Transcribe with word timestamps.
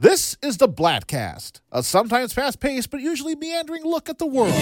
This 0.00 0.36
is 0.42 0.58
the 0.58 0.68
Bladtcast, 0.68 1.58
a 1.72 1.82
sometimes 1.82 2.32
fast 2.32 2.60
paced 2.60 2.88
but 2.88 3.00
usually 3.00 3.34
meandering 3.34 3.82
look 3.82 4.08
at 4.08 4.18
the 4.18 4.26
world. 4.26 4.54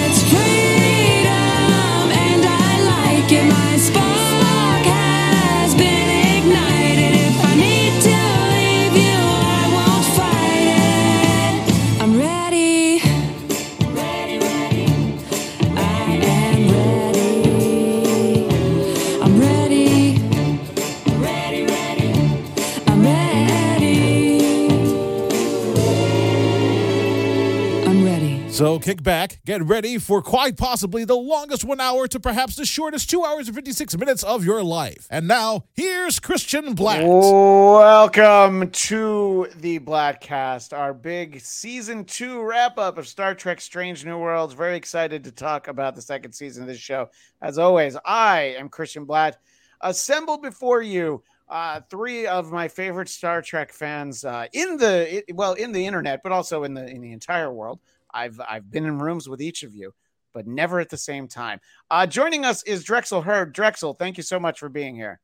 So 28.56 28.78
kick 28.78 29.02
back, 29.02 29.40
get 29.44 29.62
ready 29.62 29.98
for 29.98 30.22
quite 30.22 30.56
possibly 30.56 31.04
the 31.04 31.14
longest 31.14 31.62
one 31.62 31.78
hour 31.78 32.08
to 32.08 32.18
perhaps 32.18 32.56
the 32.56 32.64
shortest 32.64 33.10
two 33.10 33.22
hours 33.22 33.48
and 33.48 33.54
56 33.54 33.98
minutes 33.98 34.22
of 34.22 34.46
your 34.46 34.62
life. 34.62 35.06
And 35.10 35.28
now, 35.28 35.64
here's 35.74 36.18
Christian 36.18 36.74
Bladt. 36.74 37.02
Welcome 37.04 38.70
to 38.70 39.48
the 39.56 39.78
Bladtcast, 39.80 40.74
our 40.74 40.94
big 40.94 41.42
season 41.42 42.06
two 42.06 42.40
wrap 42.40 42.78
up 42.78 42.96
of 42.96 43.06
Star 43.06 43.34
Trek 43.34 43.60
Strange 43.60 44.06
New 44.06 44.16
Worlds. 44.16 44.54
Very 44.54 44.78
excited 44.78 45.24
to 45.24 45.32
talk 45.32 45.68
about 45.68 45.94
the 45.94 46.00
second 46.00 46.32
season 46.32 46.62
of 46.62 46.68
this 46.68 46.78
show. 46.78 47.10
As 47.42 47.58
always, 47.58 47.94
I 48.06 48.54
am 48.58 48.70
Christian 48.70 49.04
Bladt. 49.04 49.34
Assembled 49.82 50.40
before 50.40 50.80
you, 50.80 51.22
uh, 51.50 51.82
three 51.90 52.26
of 52.26 52.50
my 52.50 52.68
favorite 52.68 53.10
Star 53.10 53.42
Trek 53.42 53.70
fans 53.70 54.24
uh, 54.24 54.46
in 54.54 54.78
the 54.78 55.22
well 55.34 55.52
in 55.52 55.72
the 55.72 55.86
internet, 55.86 56.22
but 56.22 56.32
also 56.32 56.64
in 56.64 56.72
the 56.72 56.86
in 56.86 57.02
the 57.02 57.12
entire 57.12 57.52
world. 57.52 57.80
I've 58.16 58.40
I've 58.48 58.70
been 58.70 58.86
in 58.86 58.98
rooms 58.98 59.28
with 59.28 59.42
each 59.42 59.62
of 59.62 59.74
you, 59.74 59.92
but 60.32 60.46
never 60.46 60.80
at 60.80 60.88
the 60.88 60.96
same 60.96 61.28
time. 61.28 61.60
Uh, 61.90 62.06
joining 62.06 62.44
us 62.44 62.62
is 62.62 62.82
Drexel 62.82 63.22
Heard. 63.22 63.52
Drexel, 63.52 63.94
thank 63.94 64.16
you 64.16 64.22
so 64.22 64.40
much 64.40 64.58
for 64.58 64.68
being 64.68 64.94
here. 64.94 65.20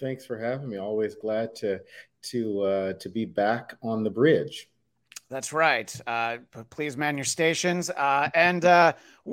Thanks 0.00 0.26
for 0.26 0.38
having 0.38 0.68
me. 0.68 0.78
Always 0.78 1.14
glad 1.14 1.54
to 1.56 1.80
to 2.30 2.60
uh, 2.62 2.92
to 2.94 3.08
be 3.08 3.24
back 3.24 3.76
on 3.82 4.02
the 4.02 4.10
bridge. 4.10 4.68
That's 5.30 5.52
right. 5.52 5.94
Uh, 6.06 6.38
please 6.68 6.96
man 6.96 7.16
your 7.16 7.24
stations. 7.24 7.88
Uh, 7.88 8.28
and 8.34 8.64
uh, 8.64 8.92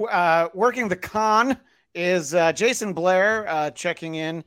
uh, 0.10 0.48
working 0.54 0.88
the 0.88 0.96
con 0.96 1.58
is 1.96 2.34
uh, 2.34 2.54
Jason 2.54 2.94
Blair 2.94 3.48
uh, 3.50 3.72
checking 3.72 4.16
in 4.16 4.44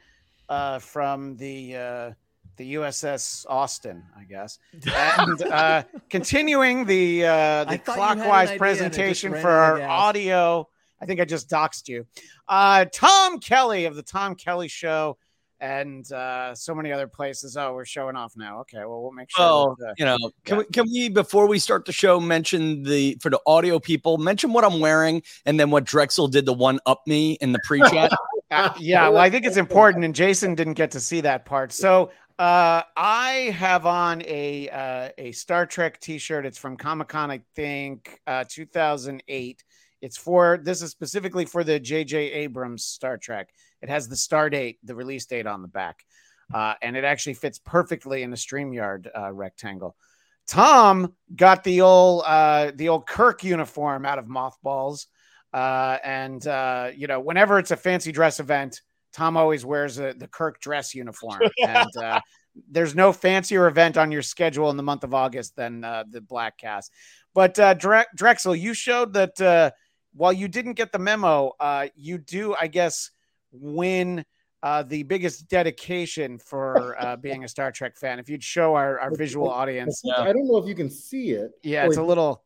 uh, 0.48 0.78
from 0.78 1.36
the 1.36 1.76
uh, 1.76 2.10
the 2.56 2.74
USS 2.74 3.46
Austin, 3.48 4.02
I 4.16 4.24
guess, 4.24 4.58
and 4.94 5.42
uh, 5.42 5.82
continuing 6.08 6.84
the 6.84 7.26
uh, 7.26 7.64
the 7.64 7.78
thought 7.78 7.96
you 7.96 8.02
had 8.02 8.18
an 8.18 8.18
clockwise 8.18 8.28
idea 8.28 8.40
and 8.40 8.42
it 8.42 8.48
just 8.48 8.58
presentation 8.58 9.32
for 9.32 9.50
our 9.50 9.78
gas. 9.78 9.88
audio. 9.90 10.68
I 11.00 11.06
think 11.06 11.20
I 11.20 11.24
just 11.24 11.50
doxed 11.50 11.88
you. 11.88 12.06
Uh, 12.48 12.84
Tom 12.92 13.40
Kelly 13.40 13.86
of 13.86 13.96
the 13.96 14.02
Tom 14.02 14.34
Kelly 14.34 14.68
Show. 14.68 15.18
And 15.60 16.10
uh, 16.10 16.56
so 16.56 16.74
many 16.74 16.90
other 16.90 17.06
places. 17.06 17.56
Oh, 17.56 17.72
we're 17.72 17.84
showing 17.84 18.16
off 18.16 18.32
now. 18.36 18.62
Okay, 18.62 18.78
well, 18.78 19.00
we'll 19.00 19.12
make 19.12 19.30
sure. 19.30 19.46
Well, 19.46 19.76
that, 19.78 19.90
uh, 19.90 19.94
you 19.96 20.04
know, 20.04 20.18
can 20.44 20.56
yeah. 20.56 20.58
we 20.58 20.64
can 20.64 20.84
we 20.90 21.08
before 21.08 21.46
we 21.46 21.60
start 21.60 21.84
the 21.84 21.92
show 21.92 22.18
mention 22.18 22.82
the 22.82 23.16
for 23.20 23.30
the 23.30 23.38
audio 23.46 23.78
people 23.78 24.18
mention 24.18 24.52
what 24.52 24.64
I'm 24.64 24.80
wearing 24.80 25.22
and 25.46 25.60
then 25.60 25.70
what 25.70 25.84
Drexel 25.84 26.26
did 26.26 26.46
the 26.46 26.52
one 26.52 26.80
up 26.84 27.02
me 27.06 27.38
in 27.40 27.52
the 27.52 27.60
pre-chat. 27.64 28.10
Uh, 28.52 28.70
yeah, 28.78 29.08
well, 29.08 29.22
I 29.22 29.30
think 29.30 29.46
it's 29.46 29.56
important, 29.56 30.04
and 30.04 30.14
Jason 30.14 30.54
didn't 30.54 30.74
get 30.74 30.90
to 30.90 31.00
see 31.00 31.22
that 31.22 31.46
part. 31.46 31.72
So 31.72 32.10
uh, 32.38 32.82
I 32.96 33.54
have 33.56 33.86
on 33.86 34.22
a 34.22 34.68
uh, 34.68 35.08
a 35.18 35.32
Star 35.32 35.66
Trek 35.66 36.00
T-shirt. 36.00 36.46
It's 36.46 36.58
from 36.58 36.76
Comic 36.76 37.08
Con, 37.08 37.30
I 37.30 37.42
think, 37.54 38.20
uh, 38.26 38.44
2008. 38.48 39.64
It's 40.00 40.16
for 40.16 40.58
this 40.62 40.82
is 40.82 40.90
specifically 40.90 41.44
for 41.44 41.62
the 41.64 41.78
J.J. 41.78 42.32
Abrams 42.32 42.84
Star 42.84 43.16
Trek. 43.16 43.50
It 43.82 43.88
has 43.88 44.08
the 44.08 44.16
star 44.16 44.50
date, 44.50 44.78
the 44.82 44.94
release 44.94 45.26
date 45.26 45.46
on 45.46 45.62
the 45.62 45.68
back, 45.68 46.04
uh, 46.52 46.74
and 46.82 46.96
it 46.96 47.04
actually 47.04 47.34
fits 47.34 47.58
perfectly 47.58 48.22
in 48.22 48.32
a 48.32 48.36
Streamyard 48.36 49.06
uh, 49.16 49.32
rectangle. 49.32 49.96
Tom 50.48 51.14
got 51.34 51.62
the 51.64 51.82
old 51.82 52.24
uh, 52.26 52.72
the 52.74 52.88
old 52.88 53.06
Kirk 53.06 53.44
uniform 53.44 54.04
out 54.04 54.18
of 54.18 54.28
mothballs. 54.28 55.06
Uh, 55.52 55.98
and 56.02 56.46
uh, 56.46 56.90
you 56.94 57.06
know, 57.06 57.20
whenever 57.20 57.58
it's 57.58 57.70
a 57.70 57.76
fancy 57.76 58.10
dress 58.10 58.40
event, 58.40 58.80
Tom 59.12 59.36
always 59.36 59.64
wears 59.64 59.98
a, 59.98 60.14
the 60.14 60.28
Kirk 60.28 60.60
dress 60.60 60.94
uniform. 60.94 61.42
and 61.66 61.96
uh, 61.96 62.20
there's 62.70 62.94
no 62.94 63.12
fancier 63.12 63.66
event 63.66 63.96
on 63.96 64.12
your 64.12 64.22
schedule 64.22 64.70
in 64.70 64.76
the 64.76 64.82
month 64.82 65.04
of 65.04 65.14
August 65.14 65.56
than 65.56 65.84
uh, 65.84 66.04
the 66.08 66.20
Bladtcast. 66.20 66.90
But 67.34 67.58
uh, 67.58 67.74
Dre- 67.74 68.06
Drexel, 68.14 68.54
you 68.56 68.74
showed 68.74 69.14
that 69.14 69.40
uh, 69.40 69.70
while 70.14 70.32
you 70.32 70.48
didn't 70.48 70.74
get 70.74 70.92
the 70.92 70.98
memo, 70.98 71.52
uh, 71.60 71.88
you 71.94 72.18
do, 72.18 72.54
I 72.58 72.66
guess, 72.66 73.10
win. 73.52 74.24
Uh, 74.64 74.84
the 74.84 75.02
biggest 75.02 75.48
dedication 75.48 76.38
for 76.38 76.96
uh, 77.02 77.16
being 77.20 77.42
a 77.42 77.48
Star 77.48 77.72
Trek 77.72 77.96
fan. 77.96 78.20
If 78.20 78.28
you'd 78.28 78.44
show 78.44 78.76
our, 78.76 79.00
our 79.00 79.12
visual 79.12 79.50
audience, 79.50 80.00
I 80.16 80.32
don't 80.32 80.46
know 80.46 80.56
if 80.58 80.68
you 80.68 80.76
can 80.76 80.88
see 80.88 81.30
it. 81.30 81.50
yeah, 81.64 81.84
it's 81.84 81.96
a 81.96 82.02
little, 82.02 82.44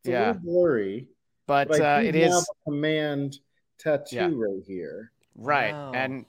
it's 0.00 0.08
a 0.08 0.10
yeah, 0.10 0.26
little 0.26 0.42
blurry, 0.42 1.08
but 1.46 1.68
but 1.68 1.80
I 1.80 1.84
uh, 1.84 2.00
do 2.02 2.08
it 2.08 2.14
have 2.16 2.32
is 2.32 2.50
a 2.50 2.70
command 2.70 3.38
tattoo 3.78 4.16
Yeah. 4.16 4.30
right 4.34 4.62
here. 4.66 5.10
Right. 5.36 5.72
Wow. 5.72 5.92
And 5.92 6.26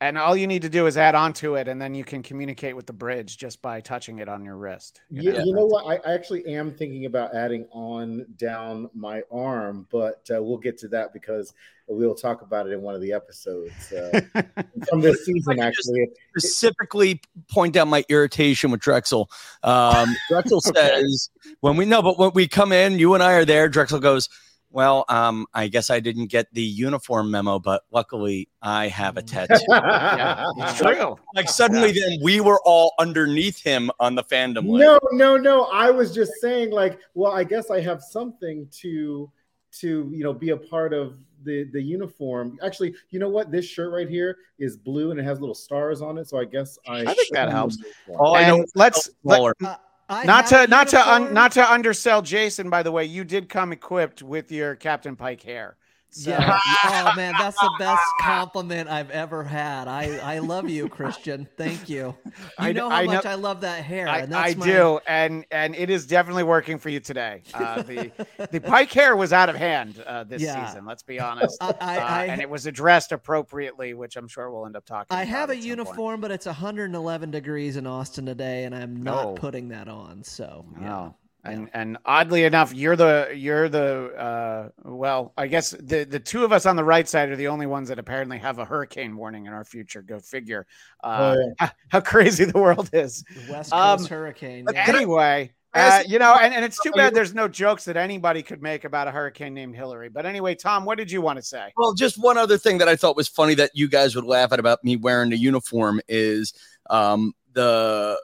and 0.00 0.16
all 0.16 0.36
you 0.36 0.46
need 0.46 0.62
to 0.62 0.68
do 0.68 0.86
is 0.86 0.96
add 0.96 1.16
on 1.16 1.32
to 1.34 1.56
it 1.56 1.66
and 1.66 1.82
then 1.82 1.92
you 1.92 2.04
can 2.04 2.22
communicate 2.22 2.76
with 2.76 2.86
the 2.86 2.92
bridge 2.92 3.36
just 3.36 3.60
by 3.60 3.80
touching 3.80 4.20
it 4.20 4.28
on 4.28 4.44
your 4.44 4.56
wrist. 4.56 5.00
you 5.10 5.22
Yeah, 5.22 5.38
know? 5.38 5.44
you 5.44 5.54
know 5.54 5.66
what? 5.66 5.86
I 5.86 6.08
I 6.08 6.14
actually 6.14 6.46
am 6.46 6.72
thinking 6.72 7.06
about 7.06 7.34
adding 7.34 7.66
on 7.72 8.26
down 8.36 8.90
my 8.94 9.22
arm, 9.30 9.86
but 9.90 10.28
uh, 10.32 10.42
we'll 10.42 10.58
get 10.58 10.78
to 10.78 10.88
that 10.88 11.12
because 11.12 11.52
we'll 11.88 12.14
talk 12.14 12.42
about 12.42 12.66
it 12.66 12.72
in 12.72 12.82
one 12.82 12.94
of 12.94 13.00
the 13.00 13.12
episodes 13.12 13.92
uh, 13.92 14.20
from 14.88 15.00
this 15.00 15.24
season. 15.24 15.58
Actually, 15.58 16.08
Specifically 16.36 17.20
point 17.50 17.76
out 17.76 17.88
my 17.88 18.04
irritation 18.08 18.70
with 18.70 18.80
Drexel. 18.80 19.30
Um, 19.62 20.14
Drexel 20.28 20.60
says 20.74 21.30
when 21.60 21.76
we 21.76 21.84
know, 21.84 22.02
but 22.02 22.18
when 22.18 22.30
we 22.34 22.46
come 22.46 22.72
in, 22.72 22.98
you 22.98 23.14
and 23.14 23.22
I 23.22 23.32
are 23.32 23.44
there. 23.44 23.68
Drexel 23.68 24.00
goes, 24.00 24.28
"Well, 24.70 25.04
um, 25.08 25.46
I 25.54 25.68
guess 25.68 25.90
I 25.90 26.00
didn't 26.00 26.26
get 26.26 26.52
the 26.52 26.62
uniform 26.62 27.30
memo, 27.30 27.58
but 27.58 27.82
luckily 27.90 28.48
I 28.62 28.88
have 28.88 29.16
a 29.16 29.22
tattoo." 29.22 29.64
yeah, 29.68 30.44
it's 30.58 30.78
true. 30.78 31.16
like 31.34 31.48
suddenly, 31.48 31.92
then 31.92 32.18
we 32.22 32.40
were 32.40 32.60
all 32.64 32.94
underneath 32.98 33.62
him 33.62 33.90
on 34.00 34.14
the 34.14 34.24
fandom 34.24 34.68
list. 34.68 34.84
no, 34.84 34.98
no, 35.12 35.36
no. 35.36 35.64
I 35.64 35.90
was 35.90 36.14
just 36.14 36.32
saying, 36.40 36.70
like, 36.70 36.98
well, 37.14 37.32
I 37.32 37.44
guess 37.44 37.70
I 37.70 37.80
have 37.80 38.02
something 38.02 38.68
to 38.80 39.30
to 39.70 40.10
you 40.12 40.24
know 40.24 40.32
be 40.32 40.50
a 40.50 40.56
part 40.56 40.92
of 40.92 41.18
the 41.44 41.64
the 41.72 41.82
uniform. 41.82 42.58
Actually, 42.62 42.94
you 43.10 43.18
know 43.18 43.28
what? 43.28 43.50
This 43.50 43.64
shirt 43.64 43.92
right 43.92 44.08
here 44.08 44.36
is 44.58 44.76
blue 44.76 45.10
and 45.10 45.20
it 45.20 45.24
has 45.24 45.40
little 45.40 45.54
stars 45.54 46.02
on 46.02 46.18
it. 46.18 46.28
So 46.28 46.38
I 46.38 46.44
guess 46.44 46.78
I, 46.86 47.00
I 47.00 47.14
think 47.14 47.32
that 47.32 47.50
helps. 47.50 47.76
have 47.76 47.86
the. 48.06 48.14
All 48.14 48.34
I 48.34 48.46
know 48.46 48.64
let's 48.74 49.10
let, 49.22 49.36
smaller. 49.36 49.54
Uh, 49.64 49.76
I 50.08 50.24
not 50.24 50.46
to 50.46 50.66
not 50.66 50.88
to 50.88 51.10
un, 51.10 51.34
not 51.34 51.52
to 51.52 51.70
undersell 51.72 52.22
Jason 52.22 52.70
by 52.70 52.82
the 52.82 52.92
way, 52.92 53.04
you 53.04 53.24
did 53.24 53.48
come 53.48 53.72
equipped 53.72 54.22
with 54.22 54.50
your 54.50 54.74
Captain 54.74 55.16
Pike 55.16 55.42
hair. 55.42 55.76
So 56.10 56.30
Yeah. 56.30 56.58
oh 56.84 57.12
man, 57.16 57.34
that's 57.38 57.58
the 57.60 57.70
best 57.78 58.02
compliment 58.20 58.88
I've 58.88 59.10
ever 59.10 59.44
had. 59.44 59.88
I 59.88 60.18
I 60.36 60.38
love 60.38 60.68
you, 60.70 60.88
Christian. 60.88 61.46
Thank 61.56 61.88
you. 61.88 62.14
You 62.24 62.32
I- 62.58 62.72
know 62.72 62.88
how 62.88 62.96
I 62.96 63.04
know- 63.06 63.12
much 63.14 63.26
I 63.26 63.34
love 63.34 63.60
that 63.60 63.84
hair. 63.84 64.08
I, 64.08 64.18
and 64.20 64.34
I 64.34 64.54
my, 64.54 64.66
do, 64.66 65.00
and 65.06 65.44
and 65.50 65.74
it 65.76 65.90
is 65.90 66.06
definitely 66.06 66.44
working 66.44 66.78
for 66.78 66.88
you 66.88 66.98
today. 67.00 67.42
Uh, 67.52 67.82
the 67.82 68.10
the 68.50 68.60
Pike 68.60 68.90
hair 68.92 69.16
was 69.16 69.32
out 69.32 69.48
of 69.48 69.56
hand 69.56 70.02
uh, 70.06 70.24
this 70.24 70.40
Yeah. 70.42 70.66
season. 70.66 70.86
Let's 70.86 71.02
be 71.02 71.20
honest. 71.20 71.56
I, 71.62 71.66
I, 71.66 71.98
Uh, 71.98 72.00
I, 72.04 72.24
and 72.26 72.40
it 72.40 72.48
was 72.48 72.66
addressed 72.66 73.12
appropriately, 73.12 73.92
which 73.94 74.16
I'm 74.16 74.28
sure 74.28 74.50
we'll 74.50 74.66
end 74.66 74.76
up 74.76 74.86
talking. 74.86 75.14
I 75.16 75.22
about 75.22 75.28
have 75.30 75.50
a 75.50 75.52
at 75.52 75.56
some 75.56 75.60
point. 75.60 75.66
uniform, 75.68 76.20
but 76.20 76.30
it's 76.30 76.46
111 76.46 77.30
degrees 77.30 77.76
in 77.76 77.86
Austin 77.86 78.24
today, 78.26 78.64
and 78.64 78.74
I'm 78.74 79.02
not 79.02 79.24
Oh. 79.26 79.34
putting 79.34 79.68
that 79.68 79.88
on. 79.88 80.24
So 80.24 80.64
yeah. 80.80 81.10
And 81.52 81.70
and 81.74 81.98
oddly 82.04 82.44
enough, 82.44 82.74
you're 82.74 82.96
the 82.96 83.32
you're 83.34 83.68
the 83.68 84.14
uh 84.16 84.68
well, 84.84 85.32
I 85.36 85.46
guess 85.46 85.70
the 85.70 86.04
the 86.04 86.20
two 86.20 86.44
of 86.44 86.52
us 86.52 86.66
on 86.66 86.76
the 86.76 86.84
right 86.84 87.08
side 87.08 87.30
are 87.30 87.36
the 87.36 87.48
only 87.48 87.66
ones 87.66 87.88
that 87.88 87.98
apparently 87.98 88.38
have 88.38 88.58
a 88.58 88.64
hurricane 88.64 89.16
warning 89.16 89.46
in 89.46 89.52
our 89.52 89.64
future. 89.64 90.02
Go 90.02 90.18
figure. 90.18 90.66
Uh, 91.02 91.36
Oh, 91.38 91.52
how, 91.58 91.70
how 91.88 92.00
crazy 92.00 92.44
the 92.44 92.58
world 92.58 92.90
is. 92.92 93.24
The 93.46 93.52
West 93.52 93.72
Um, 93.72 93.98
Coast 93.98 94.10
hurricane. 94.10 94.64
But 94.64 94.74
yeah. 94.74 94.84
anyway, 94.88 95.52
uh, 95.74 96.02
you 96.06 96.18
know, 96.18 96.34
and, 96.34 96.54
and 96.54 96.64
it's 96.64 96.80
too 96.82 96.90
bad 96.92 97.14
there's 97.14 97.34
no 97.34 97.46
jokes 97.46 97.84
that 97.84 97.96
anybody 97.96 98.42
could 98.42 98.62
make 98.62 98.84
about 98.84 99.06
a 99.06 99.10
hurricane 99.10 99.54
named 99.54 99.76
Hillary. 99.76 100.08
But 100.08 100.26
anyway, 100.26 100.54
Tom, 100.54 100.84
what 100.84 100.96
did 100.98 101.10
you 101.10 101.20
want 101.20 101.36
to 101.36 101.42
say? 101.42 101.72
Well, 101.76 101.92
just 101.92 102.16
one 102.16 102.38
other 102.38 102.56
thing 102.58 102.78
that 102.78 102.88
I 102.88 102.96
thought 102.96 103.16
was 103.16 103.28
funny 103.28 103.54
that 103.56 103.70
you 103.74 103.88
guys 103.88 104.16
would 104.16 104.24
laugh 104.24 104.52
at 104.52 104.58
about 104.58 104.82
me 104.82 104.96
wearing 104.96 105.30
the 105.30 105.36
uniform 105.36 106.00
is 106.08 106.52
um, 106.90 107.32
the 107.52 108.18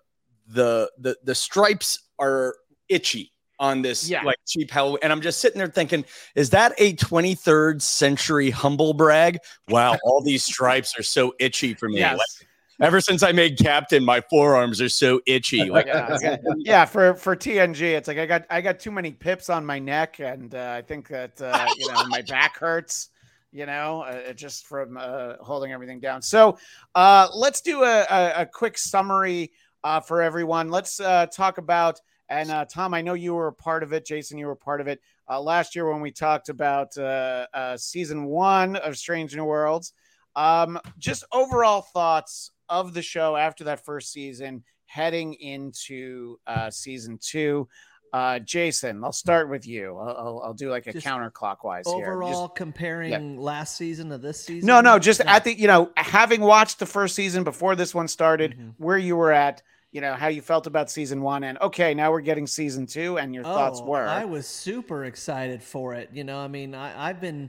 the 0.49 0.91
the 0.99 1.17
the 1.23 1.35
stripes 1.35 2.01
are 2.19 2.57
itchy 2.95 3.33
on 3.59 3.83
this 3.83 4.09
Yeah. 4.09 4.23
like 4.25 4.39
cheap 4.47 4.71
Halloween, 4.71 4.99
and 5.03 5.13
I'm 5.13 5.21
just 5.21 5.41
sitting 5.41 5.59
there 5.59 5.69
thinking, 5.69 6.05
is 6.35 6.51
that 6.51 6.73
a 6.79 6.95
23rd 6.95 7.83
century 7.83 8.51
humble 8.51 8.95
brag? 8.95 9.39
Wow, 9.69 9.97
all 10.05 10.23
these 10.23 10.45
stripes 10.53 10.99
are 10.99 11.03
so 11.03 11.35
itchy 11.39 11.75
for 11.75 11.89
me. 11.89 11.99
Yes. 11.99 12.19
Like, 12.19 12.49
Ever 12.81 13.01
since 13.01 13.23
I 13.23 13.31
made 13.31 13.57
captain, 13.57 14.05
my 14.05 14.21
forearms 14.29 14.81
are 14.81 14.89
so 14.89 15.21
itchy. 15.27 15.71
Like 15.71 15.87
yeah, 15.87 16.19
yeah, 16.23 16.37
yeah, 16.59 16.85
for 16.85 17.15
for 17.15 17.37
TNG, 17.37 17.81
it's 17.83 18.09
like 18.09 18.19
I 18.19 18.27
got 18.27 18.47
I 18.51 18.61
got 18.61 18.81
too 18.81 18.91
many 18.91 19.13
pips 19.13 19.49
on 19.49 19.65
my 19.65 19.79
neck, 19.79 20.19
and 20.19 20.53
uh, 20.53 20.75
I 20.77 20.83
think 20.83 21.07
that 21.09 21.41
uh, 21.41 21.69
you 21.79 21.87
know 21.93 22.05
my 22.09 22.23
back 22.23 22.59
hurts. 22.59 23.11
You 23.53 23.67
know, 23.67 24.03
uh, 24.03 24.33
just 24.33 24.67
from 24.67 24.97
uh, 24.97 25.35
holding 25.41 25.71
everything 25.71 26.01
down. 26.01 26.21
So 26.21 26.59
uh, 26.97 27.29
let's 27.33 27.61
do 27.61 27.85
a, 27.85 28.05
a, 28.11 28.33
a 28.39 28.47
quick 28.47 28.77
summary 28.77 29.53
uh, 29.85 30.01
for 30.01 30.21
everyone. 30.21 30.71
Let's 30.71 30.99
uh, 30.99 31.27
talk 31.27 31.59
about 31.59 32.01
and 32.29 32.51
uh, 32.51 32.65
Tom. 32.65 32.95
I 32.95 33.03
know 33.03 33.15
you 33.15 33.35
were 33.35 33.49
a 33.49 33.53
part 33.53 33.83
of 33.83 33.93
it. 33.93 34.07
Jason, 34.07 34.39
you 34.39 34.47
were 34.47 34.57
part 34.57 34.81
of 34.81 34.89
it 34.89 35.01
uh, 35.29 35.41
last 35.41 35.75
year 35.75 35.91
when 35.91 36.01
we 36.01 36.11
talked 36.11 36.49
about 36.49 36.97
uh, 36.97 37.47
uh, 37.53 37.77
season 37.77 38.25
one 38.25 38.77
of 38.77 38.97
Strange 38.97 39.35
New 39.37 39.45
Worlds. 39.45 39.93
Um, 40.37 40.79
just 40.99 41.25
overall 41.33 41.83
thoughts 41.83 42.51
of 42.69 42.95
the 42.95 43.03
show 43.03 43.37
after 43.37 43.65
that 43.65 43.85
first 43.85 44.13
season, 44.13 44.65
heading 44.87 45.35
into 45.35 46.39
uh, 46.47 46.71
season 46.71 47.19
two. 47.21 47.69
Uh, 48.13 48.39
Jason, 48.39 49.03
I'll 49.03 49.11
start 49.11 49.51
with 49.51 49.67
you. 49.67 49.99
I'll, 49.99 50.41
I'll, 50.45 50.55
do 50.55 50.71
like 50.71 50.87
a 50.87 50.93
Just 50.93 51.05
counterclockwise 51.05 51.83
here. 51.85 52.13
Overall, 52.13 52.47
Just- 52.47 52.55
comparing 52.55 53.41
last 53.41 53.77
season 53.77 54.09
to 54.11 54.19
this 54.19 54.41
season. 54.41 54.69
no, 54.69 54.81
no, 54.81 55.01
just 55.01 55.21
at 55.23 55.43
the 55.43 55.53
you 55.53 55.67
know 55.67 55.91
having 55.97 56.41
watched 56.41 56.79
the 56.79 56.87
first 56.87 57.17
season 57.17 57.43
before 57.43 57.75
this 57.75 57.93
one 57.93 58.07
started, 58.07 58.57
Mhm. 58.57 58.75
where 58.79 58.99
you 58.99 59.17
were 59.17 59.33
at, 59.33 59.63
you 59.95 60.01
know 60.01 60.15
how 60.15 60.27
you 60.27 60.43
felt 60.43 60.67
about 60.67 60.91
season 60.91 61.23
one, 61.23 61.45
and 61.45 61.57
okay, 61.61 61.95
now 61.95 62.11
we're 62.11 62.21
getting 62.21 62.49
season 62.49 62.85
two, 62.85 63.17
and 63.17 63.33
your 63.33 63.45
thoughts 63.45 63.81
Oh, 63.81 63.87
were. 63.87 64.09
I 64.09 64.25
was 64.25 64.45
super 64.45 65.05
excited 65.05 65.63
for 65.63 65.95
it. 65.95 66.11
You 66.13 66.25
know, 66.25 66.39
I 66.39 66.49
mean, 66.49 66.75
I, 66.75 67.09
I've 67.09 67.21
been 67.21 67.49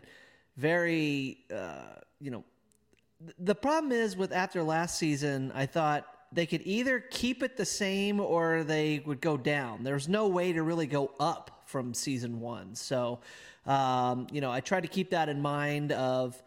very, 0.55 1.39
uh, 1.51 1.95
you 2.21 2.29
know, 2.29 2.43
th- 3.19 3.35
the 3.39 3.55
problem 3.55 3.91
is 3.91 4.15
with 4.15 4.31
after 4.31 4.61
last 4.61 4.99
season, 4.99 5.51
I 5.55 5.65
thought 5.65 6.05
they 6.31 6.45
could 6.45 6.61
either 6.65 6.99
keep 6.99 7.41
it 7.41 7.57
the 7.57 7.65
same 7.65 8.19
or 8.19 8.63
they 8.63 9.01
would 9.07 9.21
go 9.21 9.37
down. 9.37 9.83
There's 9.83 10.07
no 10.07 10.27
way 10.27 10.53
to 10.53 10.61
really 10.61 10.85
go 10.85 11.11
up 11.19 11.63
from 11.65 11.95
season 11.95 12.39
one. 12.39 12.75
So, 12.75 13.21
um, 13.65 14.27
you 14.31 14.39
know, 14.39 14.51
I 14.51 14.59
tried 14.59 14.81
to 14.81 14.87
keep 14.87 15.09
that 15.09 15.29
in 15.29 15.41
mind 15.41 15.93
of, 15.93 16.39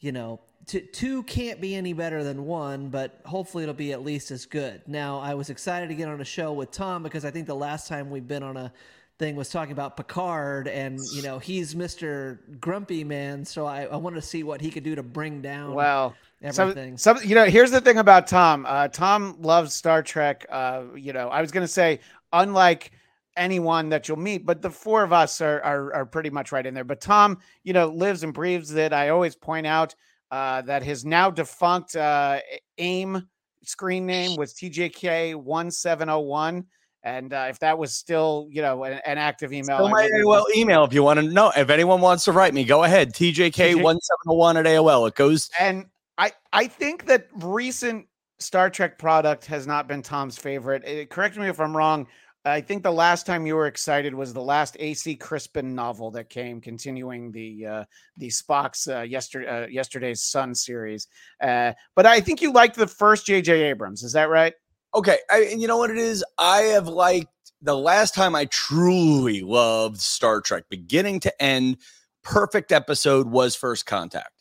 you 0.00 0.12
know, 0.12 0.38
t- 0.70 0.82
two 0.82 1.24
can't 1.24 1.60
be 1.60 1.74
any 1.74 1.92
better 1.92 2.22
than 2.22 2.46
one, 2.46 2.88
but 2.90 3.20
hopefully 3.24 3.64
it'll 3.64 3.74
be 3.74 3.92
at 3.92 4.04
least 4.04 4.30
as 4.30 4.46
good. 4.46 4.80
Now, 4.86 5.18
I 5.18 5.34
was 5.34 5.50
excited 5.50 5.88
to 5.88 5.96
get 5.96 6.08
on 6.08 6.20
a 6.20 6.24
show 6.24 6.52
with 6.52 6.70
Tom 6.70 7.02
because 7.02 7.24
I 7.24 7.32
think 7.32 7.48
the 7.48 7.56
last 7.56 7.88
time 7.88 8.08
we've 8.08 8.28
been 8.28 8.44
on 8.44 8.56
a 8.56 8.72
thing 9.18 9.34
was 9.34 9.50
talking 9.50 9.72
about 9.72 9.96
Picard, 9.96 10.68
and 10.68 11.00
you 11.12 11.22
know 11.22 11.40
he's 11.40 11.74
Mister 11.74 12.40
Grumpy 12.60 13.02
Man, 13.02 13.44
so 13.44 13.66
I, 13.66 13.86
I 13.86 13.96
wanted 13.96 14.16
to 14.16 14.26
see 14.26 14.44
what 14.44 14.60
he 14.60 14.70
could 14.70 14.84
do 14.84 14.94
to 14.94 15.02
bring 15.02 15.42
down. 15.42 15.74
Well, 15.74 16.14
everything. 16.40 16.96
Some, 16.96 17.18
some, 17.18 17.28
you 17.28 17.34
know, 17.34 17.46
here's 17.46 17.72
the 17.72 17.80
thing 17.80 17.98
about 17.98 18.28
Tom. 18.28 18.64
Uh, 18.66 18.86
Tom 18.86 19.36
loves 19.40 19.74
Star 19.74 20.04
Trek. 20.04 20.46
Uh, 20.48 20.84
you 20.94 21.12
know, 21.12 21.28
I 21.28 21.40
was 21.40 21.50
going 21.50 21.64
to 21.64 21.72
say, 21.72 21.98
unlike 22.32 22.92
anyone 23.36 23.88
that 23.88 24.06
you'll 24.08 24.18
meet, 24.18 24.46
but 24.46 24.62
the 24.62 24.70
four 24.70 25.02
of 25.02 25.12
us 25.12 25.40
are, 25.40 25.60
are 25.62 25.92
are 25.94 26.06
pretty 26.06 26.30
much 26.30 26.52
right 26.52 26.64
in 26.64 26.74
there. 26.74 26.84
But 26.84 27.00
Tom, 27.00 27.38
you 27.64 27.72
know, 27.72 27.88
lives 27.88 28.22
and 28.22 28.32
breathes 28.32 28.72
it. 28.72 28.92
I 28.92 29.08
always 29.08 29.34
point 29.34 29.66
out 29.66 29.96
uh, 30.30 30.62
that 30.62 30.82
his 30.82 31.04
now 31.04 31.30
defunct 31.30 31.96
uh, 31.96 32.40
AIM 32.78 33.28
screen 33.62 34.06
name 34.06 34.36
was 34.36 34.54
TJK 34.54 35.34
one 35.34 35.70
seven 35.70 36.08
zero 36.08 36.20
one. 36.20 36.66
And 37.02 37.32
uh, 37.32 37.46
if 37.48 37.58
that 37.60 37.78
was 37.78 37.94
still, 37.94 38.46
you 38.50 38.60
know, 38.60 38.84
an, 38.84 39.00
an 39.06 39.16
active 39.16 39.54
email, 39.54 39.78
Still 39.78 39.88
my 39.88 40.06
AOL 40.06 40.44
email 40.54 40.84
if 40.84 40.92
you 40.92 41.02
want 41.02 41.18
to 41.18 41.26
know. 41.26 41.50
If 41.56 41.70
anyone 41.70 42.02
wants 42.02 42.24
to 42.26 42.32
write 42.32 42.52
me, 42.52 42.62
go 42.64 42.84
ahead. 42.84 43.14
TJK1701 43.14 44.56
at 44.56 44.66
AOL. 44.66 45.08
It 45.08 45.14
goes 45.14 45.50
and 45.58 45.86
I 46.18 46.32
I 46.52 46.66
think 46.66 47.06
that 47.06 47.28
recent 47.32 48.06
Star 48.38 48.70
Trek 48.70 48.98
product 48.98 49.46
has 49.46 49.66
not 49.66 49.88
been 49.88 50.02
Tom's 50.02 50.38
favorite. 50.38 50.82
Eh, 50.84 51.04
correct 51.06 51.36
me 51.36 51.48
if 51.48 51.58
I'm 51.58 51.76
wrong. 51.76 52.06
I 52.44 52.60
think 52.62 52.82
the 52.82 52.92
last 52.92 53.26
time 53.26 53.46
you 53.46 53.54
were 53.54 53.66
excited 53.66 54.14
was 54.14 54.32
the 54.32 54.40
last 54.40 54.76
AC 54.80 55.16
Crispin 55.16 55.74
novel 55.74 56.10
that 56.12 56.30
came, 56.30 56.60
continuing 56.60 57.30
the 57.32 57.66
uh, 57.66 57.84
the 58.16 58.28
Spock's 58.28 58.88
uh, 58.88 59.02
yesterday 59.02 59.46
uh, 59.46 59.66
yesterday's 59.66 60.22
Son 60.22 60.54
series. 60.54 61.06
Uh, 61.42 61.72
but 61.94 62.06
I 62.06 62.20
think 62.20 62.40
you 62.40 62.50
liked 62.50 62.76
the 62.76 62.86
first 62.86 63.26
J.J. 63.26 63.62
Abrams. 63.62 64.02
Is 64.02 64.12
that 64.14 64.30
right? 64.30 64.54
Okay, 64.94 65.18
I, 65.30 65.48
and 65.52 65.60
you 65.60 65.68
know 65.68 65.76
what 65.76 65.90
it 65.90 65.98
is? 65.98 66.24
I 66.38 66.62
have 66.62 66.88
liked 66.88 67.28
the 67.60 67.76
last 67.76 68.14
time 68.14 68.34
I 68.34 68.46
truly 68.46 69.42
loved 69.42 70.00
Star 70.00 70.40
Trek, 70.40 70.64
beginning 70.70 71.20
to 71.20 71.42
end, 71.42 71.76
perfect 72.22 72.72
episode 72.72 73.28
was 73.28 73.54
First 73.54 73.84
Contact. 73.84 74.32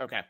Okay. 0.00 0.20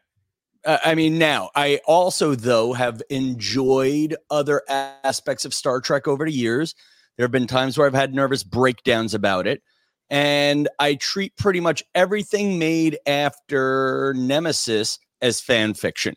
Uh, 0.64 0.78
I 0.84 0.94
mean, 0.94 1.18
now 1.18 1.50
I 1.54 1.80
also 1.86 2.34
though 2.34 2.72
have 2.74 3.02
enjoyed 3.10 4.16
other 4.30 4.62
aspects 4.68 5.44
of 5.44 5.54
Star 5.54 5.80
Trek 5.80 6.06
over 6.06 6.24
the 6.24 6.32
years. 6.32 6.74
There 7.16 7.24
have 7.24 7.32
been 7.32 7.46
times 7.46 7.78
where 7.78 7.86
I've 7.86 7.94
had 7.94 8.14
nervous 8.14 8.42
breakdowns 8.42 9.14
about 9.14 9.46
it, 9.46 9.62
and 10.10 10.68
I 10.78 10.96
treat 10.96 11.36
pretty 11.36 11.60
much 11.60 11.82
everything 11.94 12.58
made 12.58 12.98
after 13.06 14.14
Nemesis 14.16 14.98
as 15.22 15.40
fan 15.40 15.74
fiction, 15.74 16.14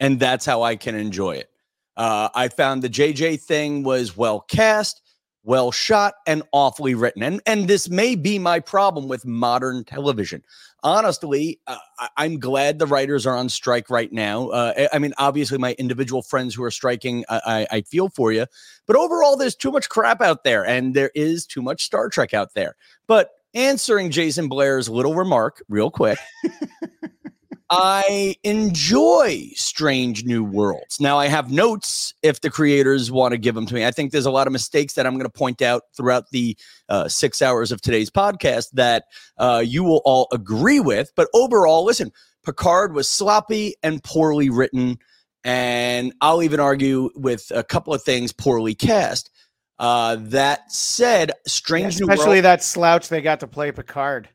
and 0.00 0.20
that's 0.20 0.44
how 0.44 0.62
I 0.62 0.76
can 0.76 0.94
enjoy 0.94 1.36
it. 1.36 1.48
Uh, 1.96 2.28
I 2.34 2.48
found 2.48 2.82
the 2.82 2.88
JJ 2.88 3.40
thing 3.40 3.84
was 3.84 4.16
well 4.16 4.40
cast, 4.40 5.00
well 5.44 5.70
shot, 5.70 6.14
and 6.26 6.42
awfully 6.52 6.94
written. 6.94 7.22
And 7.22 7.40
and 7.46 7.68
this 7.68 7.88
may 7.88 8.14
be 8.14 8.38
my 8.38 8.60
problem 8.60 9.08
with 9.08 9.24
modern 9.24 9.84
television. 9.84 10.42
Honestly, 10.84 11.58
uh, 11.66 11.78
I'm 12.18 12.38
glad 12.38 12.78
the 12.78 12.86
writers 12.86 13.26
are 13.26 13.34
on 13.34 13.48
strike 13.48 13.88
right 13.88 14.12
now. 14.12 14.48
Uh, 14.48 14.72
I- 14.76 14.88
I 14.92 14.98
mean, 14.98 15.14
obviously, 15.18 15.56
my 15.56 15.72
individual 15.78 16.20
friends 16.22 16.54
who 16.54 16.62
are 16.62 16.70
striking, 16.70 17.24
I, 17.30 17.40
I, 17.72 17.76
I 17.78 17.80
feel 17.82 18.10
for 18.10 18.32
you. 18.32 18.46
But 18.86 18.96
overall, 18.96 19.36
there's 19.38 19.54
too 19.56 19.72
much 19.72 19.88
crap 19.88 20.20
out 20.20 20.44
there, 20.44 20.64
and 20.64 20.94
there 20.94 21.10
is 21.14 21.46
too 21.46 21.62
much 21.62 21.84
Star 21.84 22.10
Trek 22.10 22.34
out 22.34 22.52
there. 22.54 22.76
But 23.06 23.30
answering 23.54 24.10
Jason 24.10 24.48
Blair's 24.48 24.88
little 24.90 25.14
remark 25.14 25.64
real 25.68 25.90
quick. 25.90 26.18
I 27.70 28.36
enjoy 28.44 29.48
Strange 29.54 30.24
New 30.24 30.44
Worlds. 30.44 31.00
Now, 31.00 31.18
I 31.18 31.28
have 31.28 31.50
notes 31.50 32.12
if 32.22 32.40
the 32.40 32.50
creators 32.50 33.10
want 33.10 33.32
to 33.32 33.38
give 33.38 33.54
them 33.54 33.66
to 33.66 33.74
me. 33.74 33.86
I 33.86 33.90
think 33.90 34.12
there's 34.12 34.26
a 34.26 34.30
lot 34.30 34.46
of 34.46 34.52
mistakes 34.52 34.94
that 34.94 35.06
I'm 35.06 35.14
going 35.14 35.24
to 35.24 35.30
point 35.30 35.62
out 35.62 35.84
throughout 35.96 36.30
the 36.30 36.56
uh, 36.88 37.08
six 37.08 37.40
hours 37.40 37.72
of 37.72 37.80
today's 37.80 38.10
podcast 38.10 38.66
that 38.74 39.04
uh, 39.38 39.62
you 39.64 39.82
will 39.82 40.02
all 40.04 40.28
agree 40.30 40.80
with. 40.80 41.10
But 41.16 41.28
overall, 41.32 41.84
listen, 41.84 42.12
Picard 42.44 42.94
was 42.94 43.08
sloppy 43.08 43.74
and 43.82 44.02
poorly 44.04 44.50
written. 44.50 44.98
And 45.42 46.12
I'll 46.20 46.42
even 46.42 46.60
argue 46.60 47.10
with 47.14 47.50
a 47.54 47.64
couple 47.64 47.94
of 47.94 48.02
things 48.02 48.32
poorly 48.32 48.74
cast. 48.74 49.30
Uh, 49.78 50.16
that 50.20 50.70
said, 50.70 51.32
Strange 51.46 51.98
New 51.98 52.06
Worlds. 52.06 52.20
Especially 52.20 52.40
that 52.42 52.62
slouch 52.62 53.08
they 53.08 53.20
got 53.20 53.40
to 53.40 53.46
play 53.46 53.72
Picard. 53.72 54.28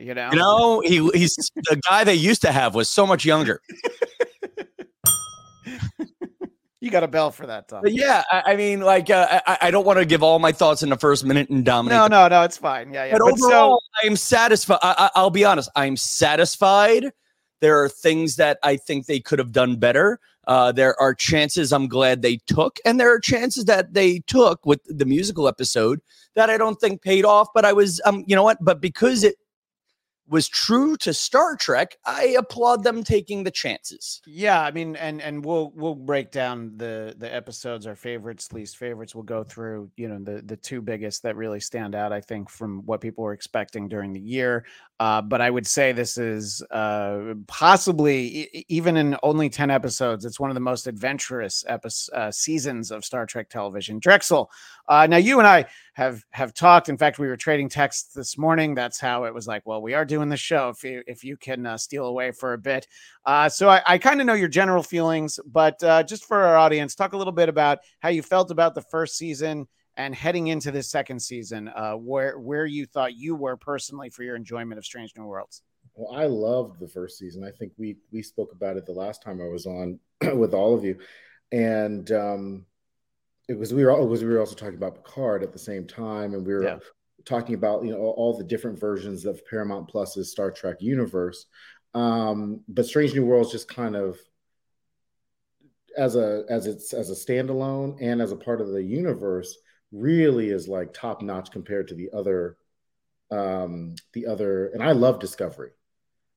You 0.00 0.14
know. 0.14 0.30
You 0.32 0.38
know, 0.38 0.80
he 0.80 1.18
he's 1.18 1.34
the 1.54 1.80
guy 1.88 2.04
they 2.04 2.14
used 2.14 2.42
to 2.42 2.52
have 2.52 2.74
was 2.74 2.88
so 2.88 3.06
much 3.06 3.24
younger. 3.24 3.60
You 6.82 6.90
got 6.90 7.02
a 7.02 7.08
bell 7.08 7.30
for 7.30 7.46
that, 7.46 7.68
Tom. 7.68 7.82
But 7.82 7.92
yeah, 7.92 8.22
I, 8.32 8.52
I 8.52 8.56
mean, 8.56 8.80
like, 8.80 9.10
uh, 9.10 9.42
I, 9.46 9.58
I 9.62 9.70
don't 9.70 9.84
want 9.84 9.98
to 9.98 10.06
give 10.06 10.22
all 10.22 10.38
my 10.38 10.50
thoughts 10.50 10.82
in 10.82 10.88
the 10.88 10.96
first 10.96 11.26
minute 11.26 11.50
and 11.50 11.62
dominate. 11.62 11.98
No, 11.98 12.06
no, 12.06 12.26
no, 12.28 12.42
it's 12.42 12.56
fine. 12.56 12.90
Yeah, 12.94 13.04
yeah. 13.04 13.18
but, 13.18 13.32
But 13.32 13.38
so 13.38 13.46
overall, 13.46 13.82
I'm 14.02 14.16
satisfied. 14.16 14.78
I, 14.82 14.94
I, 14.96 15.10
I'll 15.14 15.28
be 15.28 15.44
honest. 15.44 15.68
I'm 15.76 15.98
satisfied. 15.98 17.12
There 17.60 17.82
are 17.82 17.90
things 17.90 18.36
that 18.36 18.58
I 18.62 18.78
think 18.78 19.04
they 19.04 19.20
could 19.20 19.38
have 19.38 19.52
done 19.52 19.76
better. 19.76 20.20
Uh, 20.46 20.72
there 20.72 20.98
are 20.98 21.14
chances 21.14 21.70
I'm 21.70 21.86
glad 21.86 22.22
they 22.22 22.38
took, 22.46 22.78
and 22.86 22.98
there 22.98 23.14
are 23.14 23.20
chances 23.20 23.66
that 23.66 23.92
they 23.92 24.20
took 24.20 24.64
with 24.64 24.80
the 24.86 25.04
musical 25.04 25.48
episode 25.48 26.00
that 26.34 26.48
I 26.48 26.56
don't 26.56 26.80
think 26.80 27.02
paid 27.02 27.26
off. 27.26 27.48
But 27.54 27.66
I 27.66 27.74
was, 27.74 28.00
um, 28.06 28.24
you 28.26 28.34
know 28.34 28.42
what? 28.42 28.56
But 28.62 28.80
because 28.80 29.22
it 29.22 29.34
was 30.30 30.48
true 30.48 30.96
to 30.98 31.12
Star 31.12 31.56
Trek, 31.56 31.96
I 32.06 32.36
applaud 32.38 32.84
them 32.84 33.02
taking 33.02 33.42
the 33.42 33.50
chances. 33.50 34.22
Yeah, 34.26 34.62
I 34.62 34.70
mean, 34.70 34.96
and 34.96 35.20
and 35.20 35.44
we'll 35.44 35.72
we'll 35.74 35.96
break 35.96 36.30
down 36.30 36.72
the 36.76 37.14
the 37.18 37.32
episodes, 37.34 37.86
our 37.86 37.96
favorites, 37.96 38.52
least 38.52 38.76
favorites. 38.76 39.14
We'll 39.14 39.24
go 39.24 39.42
through, 39.42 39.90
you 39.96 40.08
know, 40.08 40.18
the 40.22 40.40
the 40.42 40.56
two 40.56 40.80
biggest 40.80 41.22
that 41.24 41.36
really 41.36 41.60
stand 41.60 41.94
out, 41.94 42.12
I 42.12 42.20
think, 42.20 42.48
from 42.48 42.86
what 42.86 43.00
people 43.00 43.24
were 43.24 43.32
expecting 43.32 43.88
during 43.88 44.12
the 44.12 44.20
year. 44.20 44.64
Uh, 45.00 45.20
but 45.20 45.40
I 45.40 45.50
would 45.50 45.66
say 45.66 45.92
this 45.92 46.16
is 46.18 46.62
uh, 46.70 47.34
possibly 47.46 48.64
even 48.68 48.96
in 48.96 49.16
only 49.22 49.48
ten 49.50 49.70
episodes, 49.70 50.24
it's 50.24 50.38
one 50.38 50.50
of 50.50 50.54
the 50.54 50.60
most 50.60 50.86
adventurous 50.86 51.64
episodes 51.66 52.10
uh, 52.14 52.30
seasons 52.30 52.90
of 52.90 53.04
Star 53.04 53.26
Trek 53.26 53.48
television. 53.48 53.98
Drexel, 53.98 54.50
uh, 54.88 55.06
now 55.06 55.16
you 55.16 55.38
and 55.38 55.48
I 55.48 55.66
have 55.94 56.24
have 56.30 56.54
talked. 56.54 56.88
In 56.88 56.96
fact, 56.96 57.18
we 57.18 57.26
were 57.26 57.36
trading 57.36 57.68
texts 57.68 58.14
this 58.14 58.38
morning. 58.38 58.74
That's 58.74 59.00
how 59.00 59.24
it 59.24 59.34
was 59.34 59.46
like. 59.46 59.62
Well, 59.66 59.82
we 59.82 59.94
are 59.94 60.04
doing 60.04 60.28
the 60.28 60.36
show. 60.36 60.68
If 60.68 60.84
you 60.84 61.02
if 61.06 61.24
you 61.24 61.36
can 61.36 61.66
uh, 61.66 61.76
steal 61.78 62.06
away 62.06 62.30
for 62.32 62.52
a 62.52 62.58
bit. 62.58 62.86
Uh, 63.24 63.48
so 63.48 63.68
I, 63.68 63.82
I 63.86 63.98
kind 63.98 64.20
of 64.20 64.26
know 64.26 64.34
your 64.34 64.48
general 64.48 64.82
feelings, 64.82 65.38
but 65.46 65.82
uh, 65.82 66.02
just 66.02 66.24
for 66.24 66.42
our 66.42 66.56
audience, 66.56 66.94
talk 66.94 67.12
a 67.12 67.16
little 67.16 67.32
bit 67.32 67.48
about 67.48 67.78
how 68.00 68.08
you 68.08 68.22
felt 68.22 68.50
about 68.50 68.74
the 68.74 68.82
first 68.82 69.16
season 69.16 69.68
and 69.96 70.14
heading 70.14 70.46
into 70.46 70.70
this 70.70 70.90
second 70.90 71.20
season, 71.20 71.68
uh, 71.68 71.92
where 71.92 72.38
where 72.38 72.66
you 72.66 72.86
thought 72.86 73.14
you 73.14 73.34
were 73.34 73.56
personally 73.56 74.10
for 74.10 74.22
your 74.22 74.36
enjoyment 74.36 74.78
of 74.78 74.84
Strange 74.84 75.12
New 75.16 75.24
Worlds. 75.24 75.62
Well, 75.94 76.16
I 76.16 76.26
loved 76.26 76.80
the 76.80 76.88
first 76.88 77.18
season. 77.18 77.44
I 77.44 77.50
think 77.50 77.72
we 77.76 77.96
we 78.12 78.22
spoke 78.22 78.52
about 78.52 78.76
it 78.76 78.86
the 78.86 78.92
last 78.92 79.22
time 79.22 79.40
I 79.40 79.48
was 79.48 79.66
on 79.66 79.98
with 80.38 80.54
all 80.54 80.74
of 80.74 80.84
you. 80.84 80.98
and 81.52 82.10
um, 82.12 82.66
was 83.58 83.74
we 83.74 83.84
were 83.84 83.90
it 83.92 84.04
we 84.04 84.24
were 84.24 84.40
also 84.40 84.54
talking 84.54 84.76
about 84.76 84.96
Picard 84.96 85.42
at 85.42 85.52
the 85.52 85.58
same 85.58 85.86
time, 85.86 86.34
and 86.34 86.46
we 86.46 86.54
were 86.54 86.62
Yeah. 86.64 86.78
talking 87.24 87.54
about 87.54 87.84
you 87.84 87.90
know 87.92 87.98
all, 87.98 88.12
all 88.12 88.38
the 88.38 88.44
different 88.44 88.78
versions 88.78 89.24
of 89.24 89.44
Paramount 89.46 89.88
Plus's 89.88 90.30
Star 90.30 90.50
Trek 90.50 90.76
universe. 90.80 91.46
Um, 91.94 92.62
but 92.68 92.86
Strange 92.86 93.14
New 93.14 93.26
Worlds 93.26 93.50
just 93.52 93.68
kind 93.68 93.96
of 93.96 94.18
as 95.96 96.14
a 96.16 96.44
as 96.48 96.66
it's 96.66 96.92
as 96.92 97.10
a 97.10 97.14
standalone 97.14 97.96
and 98.00 98.22
as 98.22 98.30
a 98.32 98.36
part 98.36 98.60
of 98.60 98.68
the 98.68 98.82
universe 98.82 99.58
really 99.90 100.50
is 100.50 100.68
like 100.68 100.92
top 100.92 101.20
notch 101.20 101.50
compared 101.50 101.88
to 101.88 101.94
the 101.96 102.08
other 102.12 102.56
um 103.32 103.96
the 104.12 104.24
other 104.26 104.68
and 104.68 104.82
I 104.84 104.92
love 104.92 105.18
Discovery 105.18 105.70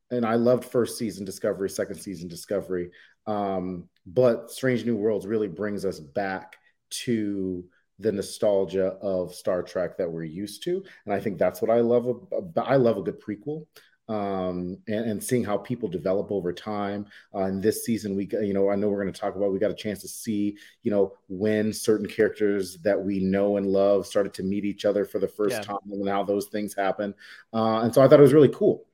and 0.10 0.25
I 0.25 0.36
loved 0.36 0.65
first 0.65 0.98
season 0.98 1.24
Discovery 1.24 1.70
second 1.70 1.98
season 1.98 2.27
Discovery 2.27 2.89
um 3.27 3.88
but 4.08 4.50
Strange 4.50 4.86
New 4.86 4.96
Worlds 4.96 5.27
really 5.27 5.48
brings 5.48 5.86
us 5.86 6.00
back 6.00 6.58
to 7.05 7.63
the 8.00 8.12
nostalgia 8.12 8.97
of 9.01 9.33
Star 9.33 9.62
Trek 9.63 9.97
that 9.97 10.12
we're 10.12 10.23
used 10.23 10.63
to 10.63 10.83
and 11.05 11.13
I 11.13 11.19
think 11.19 11.38
that's 11.38 11.62
what 11.62 11.71
I 11.71 11.79
love 11.79 12.07
about 12.31 12.67
I 12.67 12.75
love 12.75 12.97
a 12.97 13.01
good 13.03 13.21
prequel 13.21 13.65
um, 14.09 14.77
and, 14.88 15.12
and 15.12 15.23
seeing 15.23 15.43
how 15.43 15.57
people 15.57 15.88
develop 15.88 16.31
over 16.31 16.51
time. 16.51 17.05
Uh, 17.33 17.43
and 17.43 17.63
this 17.63 17.85
season, 17.85 18.15
we, 18.15 18.29
you 18.41 18.53
know, 18.53 18.69
I 18.69 18.75
know 18.75 18.89
we're 18.89 19.01
going 19.01 19.13
to 19.13 19.19
talk 19.19 19.35
about. 19.35 19.53
We 19.53 19.59
got 19.59 19.71
a 19.71 19.75
chance 19.75 20.01
to 20.01 20.07
see, 20.07 20.57
you 20.81 20.91
know, 20.91 21.13
when 21.29 21.71
certain 21.71 22.07
characters 22.07 22.77
that 22.79 23.01
we 23.01 23.19
know 23.19 23.57
and 23.57 23.65
love 23.65 24.05
started 24.05 24.33
to 24.35 24.43
meet 24.43 24.65
each 24.65 24.83
other 24.85 25.05
for 25.05 25.19
the 25.19 25.27
first 25.27 25.55
Yeah. 25.57 25.62
time, 25.63 25.77
and 25.89 26.07
how 26.07 26.23
those 26.23 26.47
things 26.47 26.73
happen. 26.73 27.13
Uh, 27.53 27.79
and 27.79 27.93
so 27.93 28.01
I 28.01 28.07
thought 28.07 28.19
it 28.19 28.23
was 28.23 28.33
really 28.33 28.50
cool. 28.50 28.85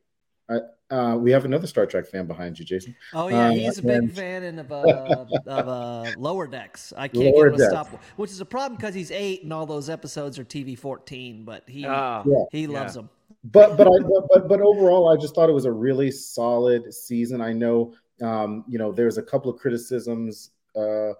Uh, 0.47 0.59
uh, 0.91 1.15
we 1.19 1.31
have 1.31 1.45
another 1.45 1.67
Star 1.67 1.85
Trek 1.85 2.07
fan 2.07 2.25
behind 2.25 2.57
you, 2.59 2.65
Jason. 2.65 2.95
Oh 3.13 3.27
yeah, 3.27 3.47
Uh, 3.47 3.51
he's 3.51 3.77
a 3.77 3.81
big 3.83 3.91
and- 3.91 4.15
fan 4.15 4.43
in 4.43 4.59
of 4.59 4.71
uh, 4.71 5.25
of 5.47 5.67
uh, 5.67 6.11
Lower 6.17 6.47
Decks. 6.47 6.93
I 6.97 7.07
can't 7.07 7.35
Lower 7.35 7.49
get 7.49 7.53
him 7.53 7.57
to 7.57 7.57
Decks. 7.59 7.71
stop, 7.71 8.03
which 8.17 8.31
is 8.31 8.41
a 8.41 8.45
problem 8.45 8.75
because 8.77 8.95
he's 8.95 9.11
eight 9.11 9.43
and 9.43 9.53
all 9.53 9.65
those 9.65 9.89
episodes 9.89 10.39
are 10.39 10.45
TV 10.45 10.77
fourteen. 10.77 11.43
But 11.45 11.63
he 11.69 11.85
Oh, 11.85 12.23
Yeah. 12.25 12.43
he 12.51 12.67
loves 12.67 12.95
yeah. 12.95 13.01
them. 13.03 13.09
but 13.43 13.77
but 13.77 13.87
I 13.87 13.99
but, 14.01 14.27
but 14.33 14.47
but 14.47 14.61
overall, 14.61 15.09
I 15.09 15.15
just 15.21 15.35
thought 15.35 15.49
it 15.49 15.53
was 15.53 15.65
a 15.65 15.71
really 15.71 16.11
solid 16.11 16.93
season. 16.93 17.41
I 17.41 17.53
know 17.53 17.93
um, 18.21 18.65
you 18.67 18.77
know 18.79 18.91
there's 18.91 19.17
a 19.17 19.23
couple 19.23 19.49
of 19.51 19.59
criticisms 19.59 20.49
uh, 20.75 21.11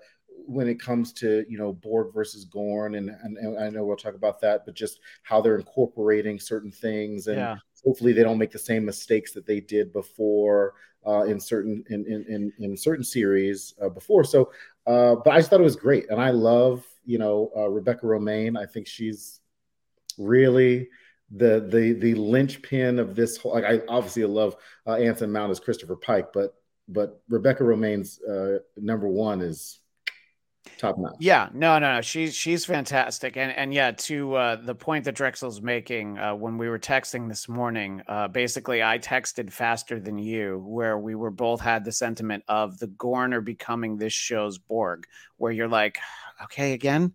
when 0.46 0.68
it 0.68 0.82
comes 0.82 1.14
to 1.14 1.46
you 1.48 1.58
know 1.58 1.74
Borg 1.74 2.14
versus 2.14 2.44
Gorn, 2.46 2.96
and, 2.96 3.10
and 3.10 3.38
and 3.38 3.58
I 3.60 3.70
know 3.70 3.86
we'll 3.86 3.96
talk 3.96 4.16
about 4.16 4.42
that, 4.42 4.66
but 4.66 4.74
just 4.74 5.00
how 5.24 5.42
they're 5.42 5.58
incorporating 5.58 6.40
certain 6.40 6.72
things, 6.72 7.28
and 7.28 7.38
Yeah. 7.38 7.58
Hopefully 7.86 8.14
they 8.14 8.24
don't 8.24 8.38
make 8.38 8.52
the 8.52 8.60
same 8.60 8.86
mistakes 8.86 9.34
that 9.34 9.46
they 9.46 9.60
did 9.60 9.94
before 9.94 10.74
uh, 11.06 11.24
in 11.24 11.40
certain 11.40 11.84
in 11.90 12.06
in 12.06 12.26
in, 12.28 12.54
in 12.60 12.78
certain 12.78 13.04
series 13.04 13.74
uh, 13.82 13.90
before. 13.90 14.24
So, 14.24 14.52
uh, 14.86 15.16
but 15.16 15.32
I 15.32 15.38
just 15.38 15.50
thought 15.50 15.60
it 15.60 15.64
was 15.64 15.76
great, 15.76 16.10
and 16.10 16.22
I 16.22 16.32
love 16.32 16.86
you 17.06 17.18
know 17.18 17.52
uh, 17.56 17.70
Rebecca 17.70 18.06
Romijn. 18.06 18.58
I 18.58 18.66
think 18.66 18.88
she's 18.88 19.40
really 20.18 20.90
the 21.32 21.68
the 21.70 21.94
the 21.94 22.16
linchpin 22.16 23.00
of 23.00 23.16
this 23.16 23.38
whole. 23.38 23.54
Like 23.54 23.66
I 23.66 23.82
obviously 23.88 24.26
love 24.26 24.56
uh, 24.86 24.96
Anson 24.96 25.32
Mount 25.32 25.52
as 25.52 25.60
Christopher 25.60 25.96
Pike, 25.96 26.34
but 26.34 26.56
but 26.88 27.22
Rebecca 27.30 27.64
Romijn's 27.64 28.22
uh, 28.24 28.60
number 28.78 29.08
one 29.08 29.42
is 29.42 29.80
top 30.80 30.98
notch. 30.98 31.16
Yeah, 31.20 31.50
no, 31.54 31.78
no, 31.78 31.96
no. 31.96 32.02
She's 32.02 32.34
she's 32.34 32.66
fantastic, 32.66 33.38
and 33.38 33.52
and 33.52 33.74
yeah, 33.74 33.92
to 33.92 34.36
uh, 34.36 34.56
the 34.56 34.74
point 34.74 35.06
that 35.06 35.16
Drexel's 35.16 35.62
making 35.62 36.18
uh, 36.18 36.34
when 36.34 36.58
we 36.58 36.70
were 36.70 36.80
texting 36.80 37.28
this 37.28 37.48
morning, 37.48 38.02
uh, 38.08 38.28
basically, 38.28 38.82
I 38.82 38.98
texted 38.98 39.52
faster 39.52 40.00
than 40.00 40.18
you, 40.18 40.64
where 40.66 40.98
we 40.98 41.16
were 41.16 41.32
both 41.32 41.62
had 41.62 41.86
the 41.86 41.92
sentiment 41.92 42.44
of 42.48 42.80
the 42.80 42.88
Gorn 42.88 43.34
are 43.34 43.42
becoming 43.42 43.98
this 43.98 44.14
show's 44.14 44.58
Borg, 44.58 45.06
where 45.38 45.52
you're 45.52 45.68
like, 45.68 46.00
okay, 46.44 46.74
again. 46.74 47.14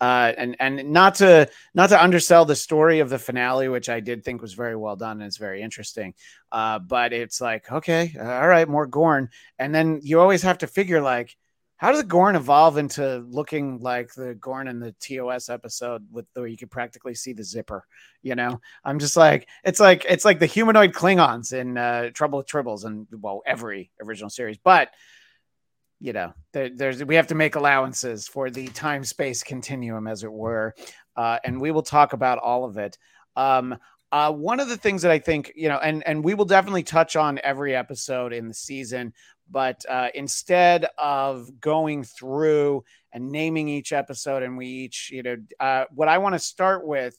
Uh, 0.00 0.32
and 0.36 0.56
and 0.58 0.90
not 0.90 1.14
to 1.14 1.48
not 1.74 1.88
to 1.90 2.02
undersell 2.02 2.44
the 2.44 2.56
story 2.56 2.98
of 2.98 3.08
the 3.08 3.20
finale, 3.20 3.68
which 3.68 3.88
I 3.88 4.00
did 4.00 4.24
think 4.24 4.42
was 4.42 4.52
very 4.52 4.74
well 4.74 4.96
done 4.96 5.20
and 5.20 5.28
it's 5.28 5.36
very 5.36 5.62
interesting. 5.62 6.14
Uh, 6.50 6.80
but 6.80 7.12
it's 7.12 7.40
like, 7.40 7.70
okay, 7.70 8.12
all 8.20 8.48
right, 8.48 8.68
more 8.68 8.88
Gorn, 8.88 9.30
and 9.60 9.72
then 9.72 10.00
you 10.02 10.18
always 10.20 10.42
have 10.42 10.58
to 10.58 10.66
figure 10.66 11.00
like, 11.00 11.36
how 11.82 11.90
does 11.90 12.00
the 12.00 12.06
Gorn 12.06 12.36
evolve 12.36 12.78
into 12.78 13.26
looking 13.28 13.80
like 13.80 14.14
the 14.14 14.36
Gorn 14.36 14.68
in 14.68 14.78
the 14.78 14.94
TOS 15.00 15.48
episode 15.48 16.06
with 16.12 16.26
where 16.32 16.46
you 16.46 16.56
could 16.56 16.70
practically 16.70 17.12
see 17.12 17.32
the 17.32 17.42
zipper? 17.42 17.84
You 18.22 18.36
know, 18.36 18.60
I'm 18.84 19.00
just 19.00 19.16
like 19.16 19.48
it's 19.64 19.80
like 19.80 20.06
it's 20.08 20.24
like 20.24 20.38
the 20.38 20.46
humanoid 20.46 20.92
Klingons 20.92 21.52
in 21.52 21.76
uh, 21.76 22.10
Trouble 22.14 22.38
with 22.38 22.46
Tribbles 22.46 22.84
and 22.84 23.08
well 23.10 23.42
every 23.44 23.90
original 24.00 24.30
series, 24.30 24.58
but 24.58 24.90
you 25.98 26.12
know, 26.12 26.32
there, 26.52 26.70
there's 26.70 27.04
we 27.04 27.16
have 27.16 27.26
to 27.26 27.34
make 27.34 27.56
allowances 27.56 28.28
for 28.28 28.48
the 28.48 28.68
time 28.68 29.02
space 29.02 29.42
continuum, 29.42 30.06
as 30.06 30.22
it 30.22 30.32
were, 30.32 30.76
uh, 31.16 31.38
and 31.42 31.60
we 31.60 31.72
will 31.72 31.82
talk 31.82 32.12
about 32.12 32.38
all 32.38 32.64
of 32.64 32.78
it. 32.78 32.96
Um, 33.34 33.76
uh, 34.12 34.30
one 34.30 34.60
of 34.60 34.68
the 34.68 34.76
things 34.76 35.00
that 35.02 35.10
I 35.10 35.18
think, 35.18 35.52
you 35.56 35.68
know, 35.70 35.78
and 35.78 36.06
and 36.06 36.22
we 36.22 36.34
will 36.34 36.44
definitely 36.44 36.82
touch 36.82 37.16
on 37.16 37.40
every 37.42 37.74
episode 37.74 38.34
in 38.34 38.46
the 38.46 38.54
season, 38.54 39.14
but 39.50 39.84
uh, 39.88 40.08
instead 40.14 40.86
of 40.98 41.60
going 41.60 42.04
through 42.04 42.84
and 43.12 43.30
naming 43.30 43.68
each 43.68 43.92
episode, 43.92 44.42
and 44.42 44.56
we 44.56 44.66
each, 44.66 45.10
you 45.10 45.22
know, 45.22 45.36
uh, 45.60 45.84
what 45.94 46.08
I 46.08 46.18
want 46.18 46.34
to 46.34 46.38
start 46.38 46.86
with 46.86 47.18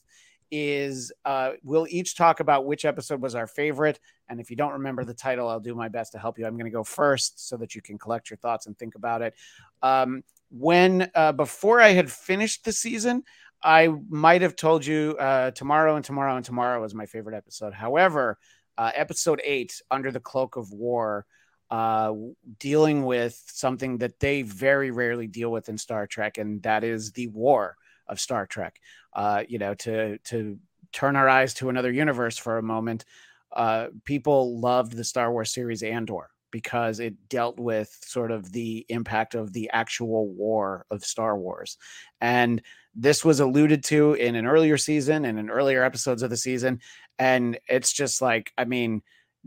is 0.50 1.12
uh, 1.24 1.52
we'll 1.62 1.86
each 1.88 2.16
talk 2.16 2.40
about 2.40 2.66
which 2.66 2.84
episode 2.84 3.20
was 3.20 3.34
our 3.34 3.46
favorite. 3.46 3.98
And 4.28 4.40
if 4.40 4.50
you 4.50 4.56
don't 4.56 4.72
remember 4.72 5.04
the 5.04 5.14
title, 5.14 5.48
I'll 5.48 5.60
do 5.60 5.74
my 5.74 5.88
best 5.88 6.12
to 6.12 6.18
help 6.18 6.38
you. 6.38 6.46
I'm 6.46 6.54
going 6.54 6.70
to 6.70 6.70
go 6.70 6.84
first 6.84 7.48
so 7.48 7.56
that 7.56 7.74
you 7.74 7.82
can 7.82 7.98
collect 7.98 8.30
your 8.30 8.36
thoughts 8.36 8.66
and 8.66 8.78
think 8.78 8.94
about 8.94 9.22
it. 9.22 9.34
Um, 9.82 10.22
when 10.50 11.10
uh, 11.14 11.32
before 11.32 11.80
I 11.80 11.88
had 11.88 12.10
finished 12.10 12.64
the 12.64 12.72
season, 12.72 13.24
I 13.62 13.88
might 14.08 14.42
have 14.42 14.56
told 14.56 14.84
you 14.84 15.16
uh, 15.18 15.50
tomorrow 15.52 15.96
and 15.96 16.04
tomorrow 16.04 16.36
and 16.36 16.44
tomorrow 16.44 16.80
was 16.80 16.94
my 16.94 17.06
favorite 17.06 17.36
episode. 17.36 17.72
However, 17.72 18.38
uh, 18.76 18.90
episode 18.94 19.40
eight, 19.44 19.80
Under 19.90 20.12
the 20.12 20.20
Cloak 20.20 20.56
of 20.56 20.72
War, 20.72 21.26
uh, 21.74 22.14
dealing 22.60 23.04
with 23.04 23.42
something 23.48 23.98
that 23.98 24.20
they 24.20 24.42
very 24.42 24.92
rarely 24.92 25.26
deal 25.26 25.50
with 25.50 25.68
in 25.68 25.76
Star 25.76 26.06
Trek, 26.06 26.38
and 26.38 26.62
that 26.62 26.84
is 26.84 27.10
the 27.10 27.26
war 27.26 27.76
of 28.06 28.20
Star 28.20 28.46
Trek. 28.46 28.80
Uh, 29.12 29.42
you 29.48 29.58
know, 29.58 29.74
to 29.74 30.18
to 30.18 30.56
turn 30.92 31.16
our 31.16 31.28
eyes 31.28 31.52
to 31.54 31.70
another 31.70 31.90
universe 31.90 32.38
for 32.38 32.58
a 32.58 32.62
moment, 32.62 33.04
uh, 33.52 33.88
people 34.04 34.60
loved 34.60 34.92
the 34.92 35.02
Star 35.02 35.32
Wars 35.32 35.52
series 35.52 35.82
Andor 35.82 36.30
because 36.52 37.00
it 37.00 37.28
dealt 37.28 37.58
with 37.58 37.90
sort 38.04 38.30
of 38.30 38.52
the 38.52 38.86
impact 38.88 39.34
of 39.34 39.52
the 39.52 39.68
actual 39.72 40.28
war 40.28 40.86
of 40.92 41.04
Star 41.04 41.36
Wars. 41.36 41.76
And 42.20 42.62
this 42.94 43.24
was 43.24 43.40
alluded 43.40 43.82
to 43.86 44.14
in 44.14 44.36
an 44.36 44.46
earlier 44.46 44.78
season 44.78 45.24
and 45.24 45.40
in 45.40 45.50
earlier 45.50 45.82
episodes 45.82 46.22
of 46.22 46.30
the 46.30 46.36
season. 46.36 46.78
And 47.18 47.58
it's 47.68 47.92
just 47.92 48.22
like, 48.22 48.52
I 48.56 48.64
mean, 48.64 49.02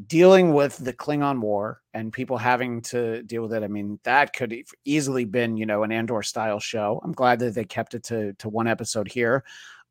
dealing 0.05 0.53
with 0.53 0.77
the 0.77 0.93
Klingon 0.93 1.39
War 1.39 1.81
and 1.93 2.13
people 2.13 2.37
having 2.37 2.81
to 2.83 3.23
deal 3.23 3.41
with 3.41 3.53
it. 3.53 3.63
I 3.63 3.67
mean, 3.67 3.99
that 4.03 4.33
could 4.33 4.55
easily 4.85 5.25
been, 5.25 5.57
you 5.57 5.65
know, 5.65 5.83
an 5.83 5.91
Andor 5.91 6.21
style 6.21 6.59
show. 6.59 7.01
I'm 7.03 7.13
glad 7.13 7.39
that 7.39 7.55
they 7.55 7.65
kept 7.65 7.95
it 7.95 8.03
to 8.05 8.33
to 8.33 8.49
one 8.49 8.67
episode 8.67 9.07
here. 9.07 9.43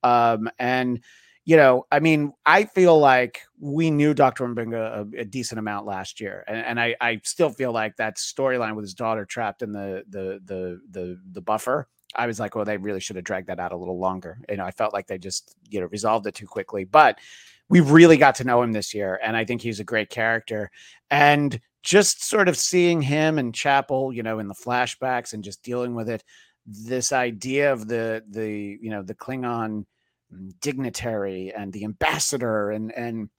Um, 0.02 0.48
and 0.58 1.00
you 1.44 1.56
know, 1.56 1.86
I 1.92 2.00
mean, 2.00 2.32
I 2.44 2.64
feel 2.64 2.98
like 2.98 3.42
we 3.60 3.90
knew 3.92 4.14
Dr. 4.14 4.48
M'Benga 4.48 5.14
a, 5.14 5.20
a 5.20 5.24
decent 5.24 5.60
amount 5.60 5.86
last 5.86 6.20
year, 6.20 6.44
and, 6.48 6.58
and 6.58 6.80
I, 6.80 6.96
I 7.00 7.20
still 7.22 7.50
feel 7.50 7.70
like 7.70 7.96
that 7.96 8.16
storyline 8.16 8.74
with 8.74 8.84
his 8.84 8.94
daughter 8.94 9.24
trapped 9.24 9.62
in 9.62 9.70
the 9.70 10.02
the 10.08 10.40
the 10.44 10.80
the 10.90 11.20
the 11.32 11.40
buffer. 11.40 11.88
I 12.16 12.26
was 12.26 12.40
like, 12.40 12.56
well, 12.56 12.64
they 12.64 12.78
really 12.78 12.98
should 12.98 13.14
have 13.14 13.24
dragged 13.24 13.46
that 13.46 13.60
out 13.60 13.72
a 13.72 13.76
little 13.76 13.98
longer. 13.98 14.38
You 14.48 14.56
know, 14.56 14.64
I 14.64 14.72
felt 14.72 14.92
like 14.92 15.06
they 15.06 15.18
just 15.18 15.54
you 15.70 15.80
know 15.80 15.86
resolved 15.86 16.26
it 16.26 16.34
too 16.34 16.46
quickly, 16.46 16.84
but 16.84 17.20
we 17.68 17.80
really 17.80 18.16
got 18.16 18.36
to 18.36 18.44
know 18.44 18.62
him 18.62 18.72
this 18.72 18.94
year, 18.94 19.18
and 19.22 19.36
I 19.36 19.44
think 19.44 19.62
he's 19.62 19.80
a 19.80 19.84
great 19.84 20.10
character. 20.10 20.70
And 21.10 21.60
just 21.82 22.24
sort 22.24 22.48
of 22.48 22.56
seeing 22.56 23.00
him 23.00 23.38
and 23.38 23.54
Chapel, 23.54 24.12
you 24.12 24.22
know, 24.22 24.38
in 24.38 24.48
the 24.48 24.54
flashbacks 24.54 25.32
and 25.32 25.44
just 25.44 25.62
dealing 25.62 25.94
with 25.94 26.08
it, 26.08 26.24
this 26.66 27.12
idea 27.12 27.72
of 27.72 27.86
the 27.86 28.24
the 28.28 28.76
you 28.80 28.90
know 28.90 29.02
the 29.02 29.14
Klingon 29.14 29.84
dignitary 30.60 31.52
and 31.56 31.72
the 31.72 31.84
ambassador 31.84 32.70
and 32.70 32.92
and 32.92 33.30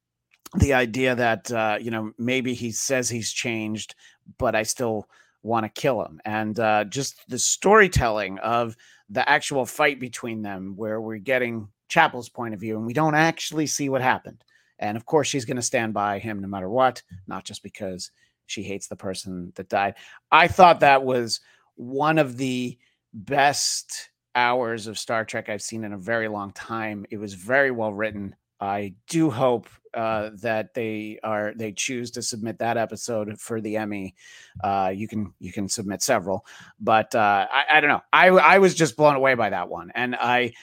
the 0.56 0.74
idea 0.74 1.14
that 1.14 1.52
uh, 1.52 1.78
you 1.80 1.92
know 1.92 2.12
maybe 2.18 2.54
he 2.54 2.72
says 2.72 3.10
he's 3.10 3.32
changed, 3.32 3.96
but 4.38 4.56
I 4.56 4.64
still 4.64 5.08
want 5.44 5.66
to 5.66 5.82
kill 5.82 6.04
him, 6.04 6.22
and 6.26 6.60
uh, 6.60 6.86
just 6.86 7.22
the 7.28 7.40
storytelling 7.40 8.40
of 8.40 8.76
the 9.10 9.28
actual 9.30 9.66
fight 9.66 10.00
between 10.00 10.42
them, 10.42 10.74
where 10.76 11.02
we're 11.02 11.18
getting 11.18 11.68
Chapel's 11.88 12.30
point 12.30 12.54
of 12.54 12.60
view, 12.60 12.78
and 12.78 12.86
we 12.86 12.94
don't 12.94 13.16
actually 13.16 13.68
see 13.68 13.90
what 13.90 14.02
happened. 14.02 14.44
And 14.80 14.96
of 14.96 15.06
course, 15.06 15.28
she's 15.28 15.46
going 15.46 15.58
to 15.58 15.64
stand 15.64 15.94
by 15.94 16.20
him 16.20 16.40
no 16.40 16.48
matter 16.48 16.70
what, 16.70 17.02
not 17.28 17.46
just 17.46 17.64
because 17.64 18.12
she 18.46 18.64
hates 18.64 18.88
the 18.88 18.96
person 18.96 19.52
that 19.56 19.70
died. 19.70 19.96
I 20.32 20.48
thought 20.48 20.80
that 20.82 21.04
was 21.04 21.40
one 21.76 22.18
of 22.18 22.38
the 22.38 22.78
best 23.14 24.10
hours 24.36 24.88
of 24.88 25.00
Star 25.00 25.26
Trek 25.26 25.50
I've 25.50 25.62
seen 25.62 25.84
in 25.84 25.94
a 25.94 25.98
very 25.98 26.28
long 26.28 26.52
time. 26.52 27.06
It 27.10 27.18
was 27.18 27.34
very 27.34 27.72
well 27.72 27.94
written. 27.94 28.36
I 28.60 28.94
do 29.08 29.30
hope 29.30 29.68
uh, 29.94 30.30
that 30.42 30.74
they 30.74 31.20
are 31.24 31.54
they 31.56 31.72
choose 31.72 32.12
to 32.12 32.22
submit 32.22 32.60
that 32.60 32.78
episode 32.78 33.40
for 33.40 33.62
the 33.62 33.78
Emmy. 33.78 34.16
Uh, 34.64 34.92
you 34.94 35.08
can 35.08 35.34
you 35.40 35.52
can 35.52 35.68
submit 35.68 36.02
several, 36.02 36.46
but 36.80 37.14
uh, 37.16 37.48
I, 37.52 37.78
I 37.78 37.82
don't 37.82 37.90
know. 37.90 38.02
I 38.14 38.28
I 38.28 38.60
was 38.60 38.76
just 38.76 38.96
blown 38.96 39.16
away 39.16 39.34
by 39.34 39.50
that 39.50 39.70
one, 39.70 39.92
and 39.96 40.16
I, 40.16 40.54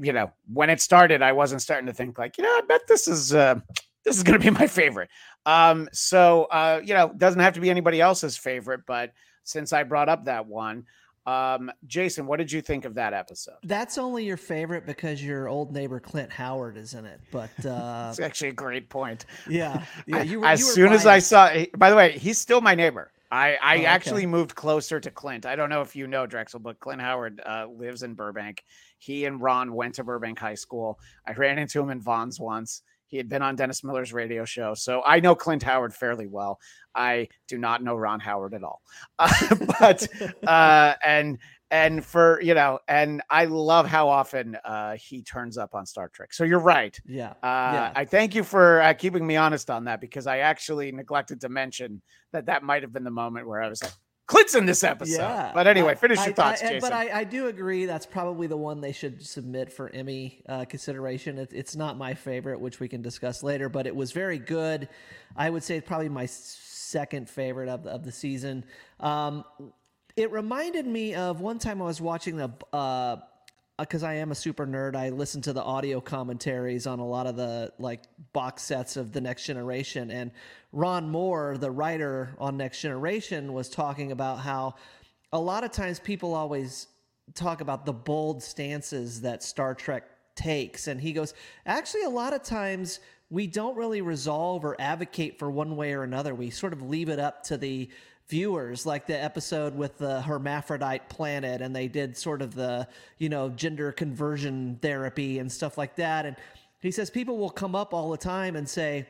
you 0.00 0.12
know, 0.12 0.32
when 0.52 0.70
it 0.70 0.80
started, 0.80 1.22
I 1.22 1.32
wasn't 1.32 1.62
starting 1.62 1.86
to 1.86 1.92
think 1.92 2.18
like, 2.18 2.38
you 2.38 2.44
know, 2.44 2.50
I 2.50 2.62
bet 2.66 2.82
this 2.88 3.08
is 3.08 3.34
uh, 3.34 3.60
this 4.04 4.16
is 4.16 4.22
going 4.22 4.40
to 4.40 4.44
be 4.44 4.50
my 4.58 4.66
favorite. 4.66 5.08
Um, 5.44 5.88
so 5.92 6.44
uh, 6.44 6.80
you 6.84 6.94
know, 6.94 7.12
doesn't 7.16 7.40
have 7.40 7.54
to 7.54 7.60
be 7.60 7.70
anybody 7.70 8.00
else's 8.00 8.36
favorite, 8.36 8.80
but 8.86 9.12
since 9.44 9.72
I 9.72 9.82
brought 9.84 10.08
up 10.08 10.24
that 10.26 10.46
one. 10.46 10.84
Um, 11.26 11.72
Jason, 11.88 12.28
what 12.28 12.36
did 12.36 12.52
you 12.52 12.62
think 12.62 12.84
of 12.84 12.94
that 12.94 13.12
episode? 13.12 13.56
That's 13.64 13.98
only 13.98 14.24
your 14.24 14.36
favorite 14.36 14.86
because 14.86 15.20
your 15.20 15.48
old 15.48 15.72
neighbor 15.72 15.98
Clint 15.98 16.30
Howard 16.30 16.76
is 16.76 16.94
in 16.94 17.04
it. 17.04 17.20
But 17.32 17.50
uh, 17.66 18.12
That's 18.14 18.20
actually 18.20 18.50
a 18.50 18.52
great 18.52 18.88
point. 18.88 19.26
yeah, 19.48 19.82
yeah. 20.06 20.22
You 20.26 20.38
were, 20.38 20.46
as 20.46 20.60
you 20.60 20.66
were 20.66 20.72
soon 20.72 20.92
as 20.92 21.04
I 21.04 21.18
saw, 21.18 21.52
by 21.76 21.90
the 21.90 21.96
way, 21.96 22.12
he's 22.16 22.38
still 22.38 22.60
my 22.60 22.76
neighbor. 22.76 23.10
I, 23.30 23.56
I 23.62 23.76
Oh, 23.76 23.78
okay. 23.78 23.86
actually 23.86 24.26
moved 24.26 24.54
closer 24.54 25.00
to 25.00 25.10
Clint. 25.10 25.46
I 25.46 25.56
don't 25.56 25.70
know 25.70 25.80
if 25.80 25.96
you 25.96 26.06
know 26.06 26.26
Drexel, 26.26 26.60
but 26.60 26.78
Clint 26.80 27.00
Howard 27.00 27.40
uh, 27.44 27.66
lives 27.68 28.02
in 28.02 28.14
Burbank. 28.14 28.64
He 28.98 29.24
and 29.24 29.40
Ron 29.40 29.74
went 29.74 29.94
to 29.96 30.04
Burbank 30.04 30.38
High 30.38 30.54
School. 30.54 30.98
I 31.26 31.32
ran 31.32 31.58
into 31.58 31.80
him 31.80 31.90
in 31.90 32.00
Vons 32.00 32.38
once. 32.40 32.82
He 33.08 33.16
had 33.16 33.28
been 33.28 33.42
on 33.42 33.54
Dennis 33.54 33.84
Miller's 33.84 34.12
radio 34.12 34.44
show, 34.44 34.74
so 34.74 35.00
I 35.06 35.20
know 35.20 35.36
Clint 35.36 35.62
Howard 35.62 35.94
fairly 35.94 36.26
well. 36.26 36.58
I 36.94 37.28
do 37.46 37.56
not 37.56 37.80
know 37.82 37.94
Ron 37.94 38.18
Howard 38.18 38.52
at 38.54 38.64
all, 38.64 38.82
uh, 39.18 39.54
but 39.78 40.08
uh, 40.46 40.94
and 41.04 41.38
and 41.70 42.04
for 42.04 42.40
you 42.40 42.54
know, 42.54 42.78
and 42.88 43.22
I 43.30 43.46
love 43.46 43.86
how 43.86 44.08
often 44.08 44.56
uh, 44.64 44.96
he 44.96 45.22
turns 45.22 45.58
up 45.58 45.74
on 45.74 45.84
Star 45.86 46.08
Trek. 46.08 46.32
So 46.32 46.44
you're 46.44 46.58
right. 46.60 46.98
yeah, 47.06 47.30
Uh, 47.42 47.72
Yeah. 47.72 47.92
I 47.96 48.04
thank 48.04 48.34
you 48.34 48.44
for 48.44 48.80
uh, 48.82 48.94
keeping 48.94 49.26
me 49.26 49.36
honest 49.36 49.70
on 49.70 49.84
that 49.84 50.00
because 50.00 50.26
I 50.26 50.38
actually 50.38 50.92
neglected 50.92 51.40
to 51.42 51.48
mention 51.48 52.02
that 52.32 52.46
that 52.46 52.62
might 52.62 52.82
have 52.82 52.92
been 52.92 53.04
the 53.04 53.10
moment 53.10 53.48
where 53.48 53.60
I 53.62 53.68
was 53.68 53.82
like, 53.82 53.92
Clint's 54.28 54.56
in 54.56 54.66
this 54.66 54.82
episode. 54.82 55.18
yeah. 55.18 55.52
But 55.54 55.68
anyway, 55.68 55.92
I- 55.92 55.94
finish 55.94 56.18
I- 56.18 56.26
your 56.26 56.34
thoughts, 56.34 56.60
I- 56.62 56.68
Jason. 56.68 56.80
But 56.80 56.92
I, 56.92 57.20
I 57.20 57.24
do 57.24 57.46
agree 57.46 57.86
that's 57.86 58.06
probably 58.06 58.46
the 58.48 58.56
one 58.56 58.80
they 58.80 58.90
should 58.92 59.24
submit 59.24 59.72
for 59.72 59.88
Emmy 59.94 60.42
uh, 60.48 60.64
consideration. 60.64 61.38
It, 61.38 61.50
it's 61.52 61.76
not 61.76 61.96
my 61.96 62.14
favorite, 62.14 62.60
which 62.60 62.80
we 62.80 62.88
can 62.88 63.02
discuss 63.02 63.42
later, 63.44 63.68
but 63.68 63.86
it 63.86 63.94
was 63.94 64.10
very 64.12 64.38
good. 64.38 64.88
I 65.36 65.48
would 65.50 65.62
say 65.62 65.76
it's 65.76 65.86
probably 65.86 66.08
my 66.08 66.26
second 66.26 67.28
favorite 67.30 67.68
of 67.68 67.84
the, 67.84 67.90
of 67.90 68.04
the 68.04 68.10
season. 68.12 68.64
Um, 68.98 69.44
it 70.16 70.32
reminded 70.32 70.86
me 70.86 71.14
of 71.14 71.40
one 71.40 71.58
time 71.58 71.80
I 71.80 71.84
was 71.84 72.00
watching 72.00 72.36
the. 72.36 72.50
Uh, 72.72 73.16
because 73.78 74.02
I 74.02 74.14
am 74.14 74.30
a 74.30 74.34
super 74.34 74.66
nerd, 74.66 74.96
I 74.96 75.10
listen 75.10 75.42
to 75.42 75.52
the 75.52 75.62
audio 75.62 76.00
commentaries 76.00 76.86
on 76.86 76.98
a 76.98 77.06
lot 77.06 77.26
of 77.26 77.36
the 77.36 77.74
like 77.78 78.04
box 78.32 78.62
sets 78.62 78.96
of 78.96 79.12
the 79.12 79.20
Next 79.20 79.44
Generation. 79.44 80.10
And 80.10 80.30
Ron 80.72 81.10
Moore, 81.10 81.58
the 81.58 81.70
writer 81.70 82.34
on 82.38 82.56
Next 82.56 82.80
Generation, 82.80 83.52
was 83.52 83.68
talking 83.68 84.12
about 84.12 84.38
how 84.38 84.76
a 85.30 85.38
lot 85.38 85.62
of 85.62 85.72
times 85.72 86.00
people 86.00 86.34
always 86.34 86.86
talk 87.34 87.60
about 87.60 87.84
the 87.84 87.92
bold 87.92 88.42
stances 88.42 89.20
that 89.20 89.42
Star 89.42 89.74
Trek 89.74 90.04
takes. 90.36 90.86
And 90.86 90.98
he 90.98 91.12
goes, 91.12 91.34
actually, 91.66 92.04
a 92.04 92.10
lot 92.10 92.32
of 92.32 92.42
times 92.42 93.00
we 93.28 93.46
don't 93.46 93.76
really 93.76 94.00
resolve 94.00 94.64
or 94.64 94.76
advocate 94.78 95.38
for 95.38 95.50
one 95.50 95.76
way 95.76 95.92
or 95.92 96.02
another. 96.02 96.34
We 96.34 96.50
sort 96.50 96.72
of 96.72 96.80
leave 96.80 97.08
it 97.08 97.18
up 97.18 97.42
to 97.44 97.56
the 97.56 97.90
viewers 98.28 98.84
like 98.84 99.06
the 99.06 99.22
episode 99.22 99.74
with 99.74 99.98
the 99.98 100.20
hermaphrodite 100.22 101.08
planet 101.08 101.60
and 101.62 101.74
they 101.74 101.86
did 101.86 102.16
sort 102.16 102.42
of 102.42 102.54
the 102.54 102.86
you 103.18 103.28
know 103.28 103.48
gender 103.50 103.92
conversion 103.92 104.78
therapy 104.82 105.38
and 105.38 105.50
stuff 105.50 105.78
like 105.78 105.96
that. 105.96 106.26
And 106.26 106.36
he 106.80 106.90
says 106.90 107.10
people 107.10 107.38
will 107.38 107.50
come 107.50 107.74
up 107.74 107.94
all 107.94 108.10
the 108.10 108.18
time 108.18 108.56
and 108.56 108.68
say 108.68 109.06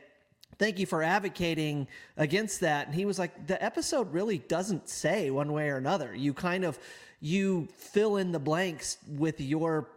thank 0.59 0.79
you 0.79 0.85
for 0.85 1.03
advocating 1.03 1.87
against 2.15 2.59
that. 2.61 2.87
And 2.87 2.95
he 2.95 3.05
was 3.05 3.17
like 3.19 3.47
the 3.47 3.63
episode 3.63 4.13
really 4.13 4.37
doesn't 4.37 4.89
say 4.89 5.29
one 5.31 5.51
way 5.51 5.69
or 5.69 5.77
another. 5.77 6.13
You 6.15 6.33
kind 6.33 6.63
of 6.63 6.79
you 7.19 7.67
fill 7.75 8.17
in 8.17 8.31
the 8.31 8.39
blanks 8.39 8.97
with 9.07 9.41
your 9.41 9.89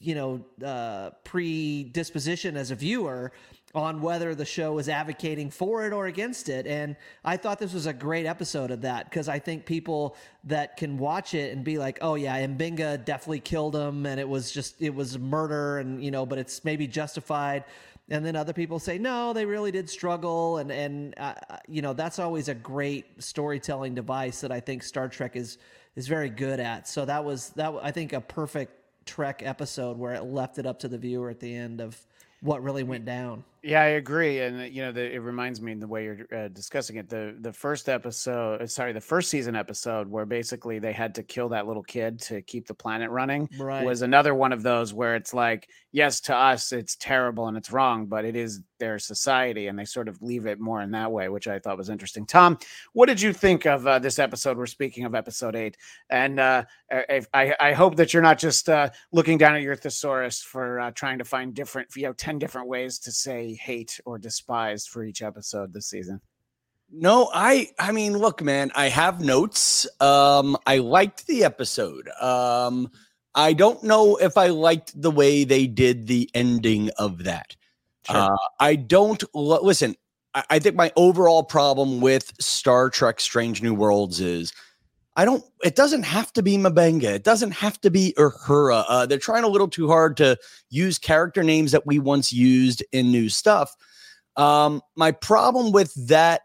you 0.00 0.14
know 0.14 0.44
uh, 0.64 1.10
predisposition 1.24 2.56
as 2.56 2.70
a 2.70 2.74
viewer 2.74 3.32
on 3.74 4.02
whether 4.02 4.34
the 4.34 4.44
show 4.44 4.78
is 4.78 4.88
advocating 4.88 5.48
for 5.50 5.86
it 5.86 5.92
or 5.92 6.06
against 6.06 6.48
it. 6.48 6.66
And 6.66 6.96
i 7.24 7.36
thought 7.36 7.58
this 7.58 7.72
was 7.72 7.86
a 7.86 7.92
great 7.92 8.26
episode 8.26 8.70
of 8.70 8.80
that 8.80 9.04
because 9.04 9.28
i 9.28 9.38
think 9.38 9.64
people 9.64 10.16
that 10.44 10.76
can 10.76 10.98
watch 10.98 11.34
it 11.34 11.52
and 11.52 11.64
be 11.64 11.78
like 11.78 11.98
oh 12.00 12.14
yeah 12.14 12.44
M'Benga 12.46 13.04
definitely 13.04 13.40
killed 13.40 13.76
him 13.76 14.06
and 14.06 14.18
it 14.18 14.28
was 14.28 14.50
just 14.50 14.80
it 14.82 14.94
was 14.94 15.18
murder 15.18 15.78
and 15.78 16.02
you 16.02 16.10
know 16.10 16.26
but 16.26 16.38
it's 16.38 16.64
maybe 16.64 16.86
justified. 16.86 17.64
And 18.12 18.26
then 18.26 18.34
other 18.34 18.52
people 18.52 18.80
say 18.80 18.98
no 18.98 19.32
they 19.32 19.44
really 19.44 19.70
did 19.70 19.88
struggle. 19.88 20.58
And 20.58 20.72
and 20.72 21.14
uh, 21.16 21.34
you 21.68 21.82
know 21.82 21.92
that's 21.92 22.18
always 22.18 22.48
a 22.48 22.54
great 22.54 23.22
storytelling 23.22 23.94
device 23.94 24.40
that 24.40 24.50
i 24.50 24.58
think 24.60 24.82
star 24.82 25.08
trek 25.08 25.36
is 25.36 25.58
is 25.96 26.08
very 26.08 26.30
good 26.30 26.58
at. 26.60 26.88
So 26.88 27.04
that 27.04 27.24
was 27.24 27.50
that 27.50 27.72
i 27.82 27.92
think 27.92 28.12
a 28.12 28.20
perfect 28.20 28.72
trek 29.06 29.42
episode 29.44 29.96
where 29.98 30.14
it 30.14 30.24
left 30.24 30.58
it 30.58 30.66
up 30.66 30.78
to 30.80 30.88
the 30.88 30.98
viewer 30.98 31.30
at 31.30 31.40
the 31.40 31.54
end 31.54 31.80
of 31.80 31.96
what 32.42 32.62
really 32.62 32.82
went 32.82 33.04
down 33.04 33.44
Yeah, 33.62 33.82
I 33.82 33.88
agree, 33.88 34.40
and 34.40 34.60
uh, 34.60 34.64
you 34.64 34.80
know, 34.80 34.90
the, 34.90 35.12
it 35.12 35.18
reminds 35.18 35.60
me 35.60 35.72
in 35.72 35.80
the 35.80 35.86
way 35.86 36.04
you're 36.04 36.26
uh, 36.34 36.48
discussing 36.48 36.96
it. 36.96 37.10
The 37.10 37.36
the 37.40 37.52
first 37.52 37.90
episode, 37.90 38.62
uh, 38.62 38.66
sorry, 38.66 38.94
the 38.94 39.02
first 39.02 39.28
season 39.28 39.54
episode, 39.54 40.08
where 40.08 40.24
basically 40.24 40.78
they 40.78 40.92
had 40.92 41.14
to 41.16 41.22
kill 41.22 41.50
that 41.50 41.66
little 41.66 41.82
kid 41.82 42.18
to 42.22 42.40
keep 42.40 42.66
the 42.66 42.72
planet 42.74 43.10
running, 43.10 43.50
Right. 43.58 43.84
was 43.84 44.00
another 44.00 44.34
one 44.34 44.52
of 44.52 44.62
those 44.62 44.94
where 44.94 45.14
it's 45.14 45.34
like, 45.34 45.68
yes, 45.92 46.20
to 46.22 46.34
us 46.34 46.72
it's 46.72 46.96
terrible 46.96 47.48
and 47.48 47.56
it's 47.56 47.70
wrong, 47.70 48.06
but 48.06 48.24
it 48.24 48.34
is 48.34 48.60
their 48.78 48.98
society, 48.98 49.66
and 49.66 49.78
they 49.78 49.84
sort 49.84 50.08
of 50.08 50.22
leave 50.22 50.46
it 50.46 50.58
more 50.58 50.80
in 50.80 50.90
that 50.92 51.12
way, 51.12 51.28
which 51.28 51.46
I 51.46 51.58
thought 51.58 51.76
was 51.76 51.90
interesting. 51.90 52.24
Tom, 52.24 52.56
what 52.94 53.06
did 53.06 53.20
you 53.20 53.34
think 53.34 53.66
of 53.66 53.86
uh, 53.86 53.98
this 53.98 54.18
episode? 54.18 54.56
We're 54.56 54.64
speaking 54.64 55.04
of 55.04 55.14
episode 55.14 55.54
eight, 55.54 55.76
and 56.08 56.40
uh, 56.40 56.64
if, 56.90 57.26
I 57.34 57.54
I 57.60 57.72
hope 57.74 57.96
that 57.96 58.14
you're 58.14 58.22
not 58.22 58.38
just 58.38 58.70
uh, 58.70 58.88
looking 59.12 59.36
down 59.36 59.54
at 59.54 59.60
your 59.60 59.76
thesaurus 59.76 60.40
for 60.40 60.80
uh, 60.80 60.90
trying 60.92 61.18
to 61.18 61.24
find 61.24 61.52
different, 61.52 61.94
you 61.94 62.04
know, 62.04 62.14
ten 62.14 62.38
different 62.38 62.66
ways 62.68 62.98
to 63.00 63.12
say 63.12 63.49
hate 63.54 64.00
or 64.04 64.18
despise 64.18 64.86
for 64.86 65.04
each 65.04 65.22
episode 65.22 65.72
this 65.72 65.88
season. 65.88 66.20
No, 66.92 67.30
I 67.32 67.68
I 67.78 67.92
mean, 67.92 68.18
look, 68.18 68.42
man, 68.42 68.72
I 68.74 68.88
have 68.88 69.20
notes. 69.20 69.86
Um, 70.00 70.56
I 70.66 70.78
liked 70.78 71.26
the 71.26 71.44
episode. 71.44 72.08
Um, 72.20 72.90
I 73.34 73.52
don't 73.52 73.82
know 73.84 74.16
if 74.16 74.36
I 74.36 74.48
liked 74.48 75.00
the 75.00 75.10
way 75.10 75.44
they 75.44 75.66
did 75.66 76.08
the 76.08 76.28
ending 76.34 76.90
of 76.98 77.24
that. 77.24 77.54
Uh, 78.08 78.36
I 78.58 78.74
don't 78.74 79.22
listen. 79.34 79.94
I, 80.34 80.44
I 80.50 80.58
think 80.58 80.74
my 80.74 80.92
overall 80.96 81.44
problem 81.44 82.00
with 82.00 82.32
Star 82.40 82.90
Trek: 82.90 83.20
Strange 83.20 83.62
New 83.62 83.74
Worlds 83.74 84.20
is 84.20 84.52
I 85.16 85.24
don't. 85.24 85.44
It 85.64 85.74
doesn't 85.74 86.04
have 86.04 86.32
to 86.34 86.42
be 86.42 86.56
M'Benga. 86.56 87.04
It 87.04 87.24
doesn't 87.24 87.50
have 87.52 87.80
to 87.80 87.90
be 87.90 88.14
Uhura. 88.16 88.84
Uh, 88.88 89.06
they're 89.06 89.18
trying 89.18 89.44
a 89.44 89.48
little 89.48 89.68
too 89.68 89.88
hard 89.88 90.16
to 90.18 90.36
use 90.70 90.98
character 90.98 91.42
names 91.42 91.72
that 91.72 91.86
we 91.86 91.98
once 91.98 92.32
used 92.32 92.84
in 92.92 93.10
new 93.10 93.28
stuff. 93.28 93.74
Um, 94.36 94.80
my 94.96 95.10
problem 95.10 95.72
with 95.72 95.92
that 96.08 96.42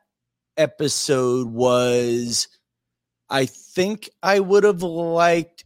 episode 0.57 1.47
was 1.47 2.47
I 3.29 3.45
think 3.45 4.09
I 4.23 4.39
would 4.39 4.63
have 4.63 4.83
liked 4.83 5.65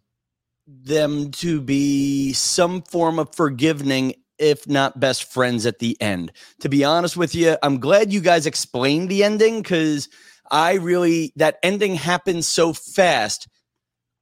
them 0.68 1.32
to 1.32 1.62
be 1.62 2.34
some 2.34 2.82
form 2.84 3.18
of 3.20 3.34
forgiving, 3.36 4.14
if 4.38 4.68
not 4.68 5.00
best 5.00 5.32
friends 5.32 5.66
at 5.66 5.80
the 5.80 5.98
end. 6.02 6.32
To 6.60 6.70
be 6.70 6.84
honest 6.84 7.18
with 7.18 7.34
you, 7.34 7.58
I'm 7.64 7.80
glad 7.80 8.14
you 8.14 8.22
guys 8.22 8.46
explained 8.46 9.10
the 9.10 9.24
ending 9.24 9.62
because 9.62 10.10
I 10.52 10.74
really, 10.76 11.34
that 11.36 11.60
ending 11.64 11.96
happened 11.96 12.46
so 12.46 12.74
fast. 12.74 13.48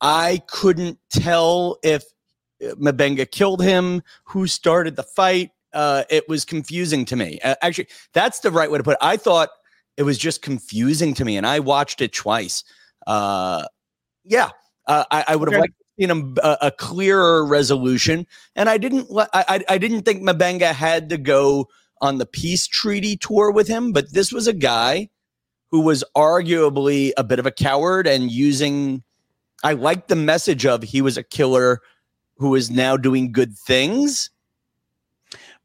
I 0.01 0.41
couldn't 0.47 0.99
tell 1.09 1.77
if 1.83 2.03
uh, 2.63 2.75
M'Benga 2.75 3.29
killed 3.29 3.61
him, 3.63 4.03
who 4.25 4.47
started 4.47 4.95
the 4.95 5.03
fight. 5.03 5.51
Uh, 5.73 6.03
it 6.09 6.27
was 6.29 6.45
confusing 6.45 7.05
to 7.05 7.15
me. 7.15 7.39
Uh, 7.43 7.55
actually, 7.61 7.87
that's 8.13 8.39
the 8.39 8.51
right 8.51 8.69
way 8.71 8.77
to 8.77 8.83
put 8.83 8.93
it. 8.93 8.99
I 9.01 9.17
thought 9.17 9.49
it 9.95 10.03
was 10.03 10.17
just 10.17 10.41
confusing 10.41 11.13
to 11.15 11.25
me, 11.25 11.37
and 11.37 11.45
I 11.45 11.59
watched 11.59 12.01
it 12.01 12.13
twice. 12.13 12.63
Uh, 13.05 13.65
yeah, 14.23 14.49
uh, 14.87 15.05
I, 15.11 15.25
I 15.29 15.35
would 15.35 15.49
have 15.49 15.55
Okay. 15.55 15.61
liked 15.61 15.73
know 15.99 16.33
a, 16.43 16.57
a 16.67 16.71
clearer 16.71 17.45
resolution, 17.45 18.27
and 18.55 18.69
I 18.69 18.77
didn't. 18.77 19.07
I, 19.17 19.27
I 19.33 19.63
I 19.69 19.77
didn't 19.77 20.03
think 20.03 20.21
M'Benga 20.21 20.73
had 20.73 21.09
to 21.09 21.17
go 21.17 21.67
on 22.01 22.17
the 22.19 22.25
peace 22.25 22.67
treaty 22.67 23.17
tour 23.17 23.51
with 23.51 23.67
him, 23.67 23.91
but 23.91 24.13
this 24.13 24.31
was 24.31 24.47
a 24.47 24.53
guy 24.53 25.09
who 25.71 25.81
was 25.81 26.03
arguably 26.15 27.11
a 27.17 27.23
bit 27.23 27.39
of 27.39 27.45
a 27.45 27.51
coward 27.51 28.07
and 28.07 28.31
using. 28.31 29.03
I 29.63 29.73
liked 29.73 30.07
the 30.07 30.15
message 30.15 30.65
of 30.65 30.83
he 30.83 31.01
was 31.01 31.17
a 31.17 31.23
killer 31.23 31.81
who 32.37 32.55
is 32.55 32.69
now 32.69 32.95
doing 32.97 33.31
good 33.31 33.57
things. 33.57 34.29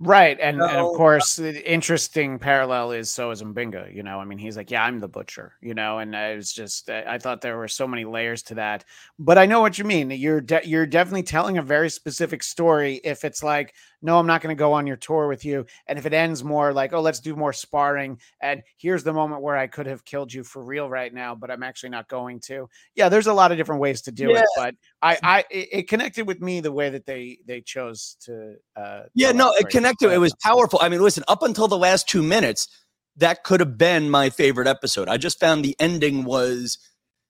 Right, 0.05 0.37
and, 0.41 0.61
and 0.61 0.79
of 0.79 0.97
course, 0.97 1.37
the 1.37 1.71
interesting 1.71 2.41
parallel 2.41 2.91
is 2.91 3.09
so 3.09 3.31
is 3.31 3.41
M'Benga. 3.41 3.95
You 3.95 4.03
know, 4.03 4.19
I 4.19 4.25
mean, 4.25 4.38
he's 4.38 4.57
like, 4.57 4.69
"Yeah, 4.69 4.83
I'm 4.83 4.99
the 4.99 5.07
butcher," 5.07 5.53
you 5.61 5.75
know, 5.75 6.01
and 6.01 6.17
I 6.17 6.35
was 6.35 6.53
just, 6.53 6.91
I 6.91 7.05
I 7.07 7.19
thought 7.19 7.41
there 7.41 7.57
were 7.57 7.69
so 7.69 7.87
many 7.87 8.05
layers 8.05 8.43
to 8.45 8.57
that. 8.57 8.85
But 9.21 9.38
I 9.38 9.47
know 9.47 9.61
what 9.61 9.79
you 9.79 9.85
mean. 9.85 10.11
You're 10.11 10.41
de- 10.41 10.67
you're 10.67 10.87
definitely 10.87 11.23
telling 11.23 11.57
a 11.57 11.62
very 11.62 11.88
specific 11.88 12.43
story. 12.43 13.01
If 13.05 13.25
it's 13.25 13.45
like, 13.45 13.75
no, 14.03 14.19
I'm 14.19 14.27
not 14.27 14.43
going 14.43 14.55
to 14.55 14.59
go 14.59 14.73
on 14.73 14.87
your 14.87 14.97
tour 14.97 15.29
with 15.29 15.45
you. 15.45 15.65
And 15.87 15.99
if 15.99 16.07
it 16.07 16.12
ends 16.12 16.43
more 16.43 16.73
like, 16.73 16.93
oh, 16.93 17.01
let's 17.01 17.21
do 17.21 17.37
more 17.37 17.53
sparring, 17.53 18.19
and 18.41 18.62
here's 18.77 19.05
the 19.05 19.12
moment 19.12 19.43
where 19.43 19.57
I 19.57 19.69
could 19.69 19.87
have 19.87 20.05
killed 20.05 20.33
you 20.33 20.43
for 20.43 20.65
real 20.65 20.91
right 20.91 21.15
now, 21.15 21.35
but 21.35 21.51
I'm 21.51 21.62
actually 21.62 21.91
not 21.91 22.09
going 22.09 22.41
to. 22.41 22.69
Yeah, 22.95 23.09
there's 23.09 23.29
a 23.29 23.33
lot 23.33 23.53
of 23.53 23.59
different 23.59 23.81
ways 23.81 24.03
to 24.03 24.12
do 24.12 24.31
Yeah. 24.31 24.41
it, 24.41 24.47
but 24.57 24.75
I, 25.01 25.19
I, 25.23 25.45
it, 25.51 25.88
connected 25.88 26.27
with 26.27 26.41
me 26.41 26.61
the 26.61 26.73
way 26.73 26.91
that 26.91 27.07
they 27.07 27.38
they 27.47 27.61
chose 27.61 28.17
to. 28.25 28.57
uh 28.77 29.03
Yeah, 29.15 29.33
no, 29.33 29.53
it 29.55 29.69
connected. 29.69 30.11
It 30.11 30.19
was 30.19 30.35
powerful. 30.43 30.79
I 30.83 30.88
mean, 30.88 31.01
listen, 31.01 31.25
up 31.29 31.43
until 31.43 31.69
the 31.69 31.79
last 31.79 32.09
two 32.09 32.23
minutes, 32.23 32.69
that 33.17 33.45
could 33.45 33.61
have 33.61 33.79
been 33.79 34.11
my 34.11 34.31
favorite 34.31 34.67
episode. 34.67 35.09
I 35.09 35.17
just 35.17 35.38
found 35.38 35.65
the 35.65 35.77
ending 35.79 36.25
was 36.25 36.79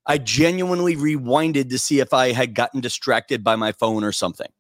I 0.06 0.18
genuinely 0.18 0.96
rewinded 0.96 1.70
to 1.70 1.78
see 1.78 2.00
if 2.00 2.12
I 2.12 2.32
had 2.32 2.54
gotten 2.54 2.80
distracted 2.80 3.44
by 3.44 3.56
my 3.56 3.72
phone 3.72 4.04
or 4.04 4.12
something. 4.12 4.50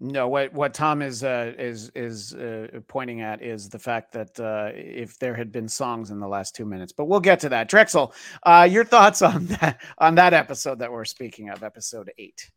No, 0.00 0.26
what 0.26 0.52
what 0.52 0.74
Tom 0.74 1.02
is 1.02 1.22
uh, 1.22 1.52
is 1.56 1.90
is 1.94 2.34
uh, 2.34 2.80
pointing 2.88 3.20
at 3.20 3.42
is 3.42 3.68
the 3.68 3.78
fact 3.78 4.12
that 4.12 4.38
uh, 4.40 4.70
if 4.74 5.18
there 5.20 5.34
had 5.34 5.52
been 5.52 5.68
songs 5.68 6.10
in 6.10 6.18
the 6.18 6.26
last 6.26 6.56
two 6.56 6.64
minutes, 6.64 6.92
but 6.92 7.04
we'll 7.04 7.20
get 7.20 7.38
to 7.40 7.48
that. 7.50 7.68
Drexel, 7.68 8.12
uh, 8.42 8.68
your 8.68 8.84
thoughts 8.84 9.22
on 9.22 9.46
that 9.60 9.80
on 9.98 10.16
that 10.16 10.34
episode 10.34 10.80
that 10.80 10.90
we're 10.90 11.04
speaking 11.04 11.48
of, 11.48 11.62
episode 11.62 12.10
eight? 12.18 12.50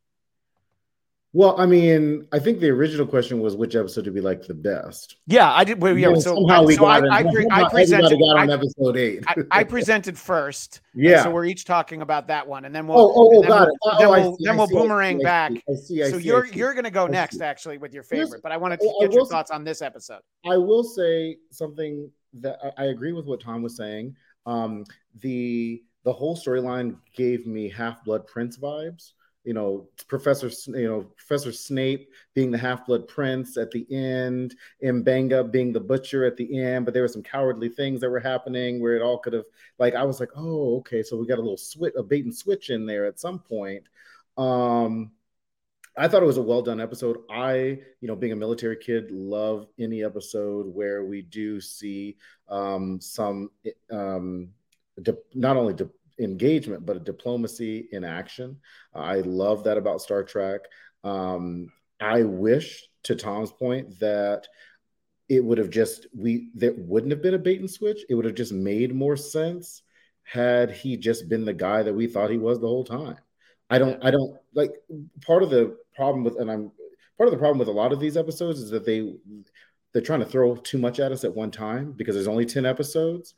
Well, 1.34 1.60
I 1.60 1.66
mean, 1.66 2.26
I 2.32 2.40
think 2.40 2.60
the 2.62 2.70
original 2.70 3.06
question 3.06 3.42
was 3.42 3.56
which 3.56 3.76
episode 3.76 4.06
did 4.06 4.14
we 4.14 4.22
like 4.22 4.48
the 4.48 4.54
best? 4.54 5.18
Yeah, 5.28 5.54
I 5.54 5.66
did. 5.66 5.82
Well, 5.82 5.96
yeah, 5.98 6.14
so 6.16 6.36
somehow 6.36 6.64
we 6.64 6.76
so 6.76 6.82
got 6.82 7.04
I, 7.04 7.20
in- 7.20 7.28
I, 7.28 7.32
pre- 7.32 7.48
I 7.52 7.70
presented. 7.70 8.18
got 8.18 8.38
on 8.40 8.50
I, 8.50 8.54
episode 8.54 8.98
eight. 8.98 9.24
I, 9.28 9.36
I 9.52 9.64
presented 9.66 10.18
first. 10.18 10.82
yeah. 10.96 11.24
So 11.24 11.30
we're 11.32 11.46
each 11.46 11.66
talking 11.66 12.02
about 12.02 12.28
that 12.30 12.48
one, 12.48 12.66
and 12.66 12.74
then 12.74 12.88
we'll. 12.88 12.98
oh, 12.98 13.14
oh, 13.16 13.32
oh, 13.38 13.42
then 13.42 13.50
got 13.50 13.60
we'll, 13.60 13.68
it. 13.68 13.76
Oh, 13.84 13.98
then 14.00 14.08
I 14.08 14.10
we'll, 14.20 14.38
see, 14.38 14.46
then 14.46 14.58
we'll 14.58 14.68
see, 14.68 14.76
I 14.76 14.80
see, 14.80 14.82
boomerang 14.88 15.20
I 15.20 15.24
back. 15.24 15.52
see, 15.52 15.62
I 15.70 15.76
see. 15.76 16.04
I 16.04 16.10
so 16.12 16.18
see, 16.18 16.24
you're 16.26 16.46
you're 16.48 16.74
gonna 16.74 16.90
go 16.90 17.06
I 17.06 17.10
next 17.10 17.38
see. 17.38 17.44
actually 17.44 17.78
with 17.78 17.94
your 17.94 18.06
Here's- 18.10 18.28
favorite, 18.30 18.42
but 18.42 18.52
I 18.54 18.58
wanted 18.58 18.80
to 18.80 18.98
get 19.02 19.12
your 19.12 19.26
thoughts 19.26 19.52
on 19.52 19.64
this 19.64 19.82
episode. 19.82 20.22
I 20.50 20.56
will 20.58 20.84
say 20.84 21.38
something 21.52 22.10
that 22.36 22.58
I, 22.78 22.84
I 22.84 22.86
agree 22.88 23.12
with 23.12 23.26
what 23.26 23.42
Tom 23.42 23.62
was 23.62 23.76
saying. 23.76 24.16
Um, 24.46 24.86
the 25.20 25.84
the 26.04 26.14
whole 26.14 26.38
storyline 26.38 26.96
gave 27.14 27.46
me 27.46 27.70
Half 27.70 28.06
Blood 28.06 28.26
Prince 28.28 28.58
vibes. 28.58 29.12
You 29.48 29.54
know, 29.54 29.88
Professor, 30.10 30.50
you 30.78 30.90
know, 30.90 31.04
Professor 31.16 31.54
Snape 31.54 32.12
being 32.34 32.52
the 32.52 32.58
Half 32.58 32.86
Blood 32.86 33.08
Prince 33.08 33.56
at 33.56 33.72
the 33.72 33.88
end, 33.90 34.56
M'Benga 34.84 35.50
being 35.50 35.72
the 35.72 35.80
butcher 35.80 36.26
at 36.26 36.36
the 36.36 36.60
end, 36.60 36.84
but 36.84 36.94
there 36.94 37.04
were 37.04 37.08
some 37.08 37.24
cowardly 37.24 37.70
things 37.70 38.02
that 38.02 38.10
were 38.10 38.20
happening 38.20 38.82
where 38.82 38.98
it 38.98 39.02
all 39.02 39.20
could 39.20 39.32
have, 39.32 39.46
like, 39.80 39.96
I 39.96 40.04
was 40.04 40.20
like, 40.20 40.32
oh, 40.36 40.80
okay, 40.80 41.02
so 41.02 41.16
we 41.16 41.26
got 41.26 41.38
a 41.40 41.42
little 41.42 41.56
switch, 41.56 41.94
a 41.96 42.04
bait 42.04 42.26
and 42.26 42.36
switch 42.36 42.70
in 42.70 42.86
there 42.86 43.06
at 43.06 43.22
some 43.22 43.40
point. 43.40 43.86
Um, 44.38 45.12
I 45.96 46.10
thought 46.10 46.24
it 46.24 46.28
was 46.28 46.38
a 46.38 46.44
well 46.44 46.62
done 46.62 46.82
episode. 46.82 47.20
I, 47.32 47.80
you 48.02 48.08
know, 48.10 48.18
being 48.18 48.34
a 48.34 48.36
military 48.36 48.76
kid, 48.76 49.12
love 49.12 49.68
any 49.80 50.04
episode 50.04 50.68
where 50.68 51.06
we 51.06 51.22
do 51.22 51.62
see 51.62 52.18
um, 52.50 53.00
some 53.00 53.50
um, 53.92 54.50
di- 55.02 55.14
not 55.34 55.56
only 55.56 55.74
di- 55.74 55.86
engagement 56.20 56.86
but 56.86 56.98
a 56.98 57.00
diplomacy 57.00 57.88
in 57.92 58.04
action. 58.04 58.58
I 58.94 59.18
love 59.18 59.64
that 59.66 59.78
about 59.78 60.02
Star 60.02 60.24
Trek. 60.24 60.62
Um, 61.04 61.72
I 62.00 62.24
wish, 62.24 62.88
to 63.04 63.16
Tom's 63.16 63.52
point, 63.52 64.00
that 64.00 64.48
it 65.30 65.44
would 65.44 65.58
have 65.58 65.70
just 65.70 66.08
we 66.16 66.50
that 66.56 66.78
wouldn't 66.78 67.12
have 67.12 67.22
been 67.22 67.34
a 67.34 67.40
bait 67.40 67.60
and 67.60 67.70
switch. 67.70 68.02
It 68.10 68.16
would 68.16 68.26
have 68.26 68.36
just 68.36 68.54
made 68.54 68.94
more 68.94 69.18
sense 69.18 69.82
had 70.24 70.72
he 70.72 70.98
just 70.98 71.30
been 71.30 71.46
the 71.46 71.54
guy 71.54 71.84
that 71.84 71.94
we 71.94 72.08
thought 72.08 72.30
he 72.30 72.38
was 72.38 72.60
the 72.60 72.68
whole 72.68 72.84
time. 72.84 73.18
I 73.70 73.80
don't 73.80 74.04
I 74.04 74.12
don't 74.12 74.38
like 74.54 74.72
part 75.26 75.44
of 75.44 75.50
the 75.50 75.78
problem 75.96 76.24
with 76.24 76.40
and 76.40 76.50
I'm 76.50 76.72
part 77.18 77.28
of 77.28 77.32
the 77.32 77.38
problem 77.38 77.60
with 77.60 77.68
a 77.68 77.72
lot 77.72 77.92
of 77.92 78.00
these 78.00 78.18
episodes 78.18 78.60
is 78.60 78.70
that 78.70 78.86
they 78.86 79.14
they're 79.94 80.02
trying 80.02 80.20
to 80.20 80.26
throw 80.26 80.56
too 80.56 80.78
much 80.78 81.00
at 81.00 81.12
us 81.12 81.24
at 81.24 81.36
one 81.36 81.52
time 81.52 81.92
because 81.92 82.16
there's 82.16 82.28
only 82.28 82.46
10 82.46 82.66
episodes 82.66 83.34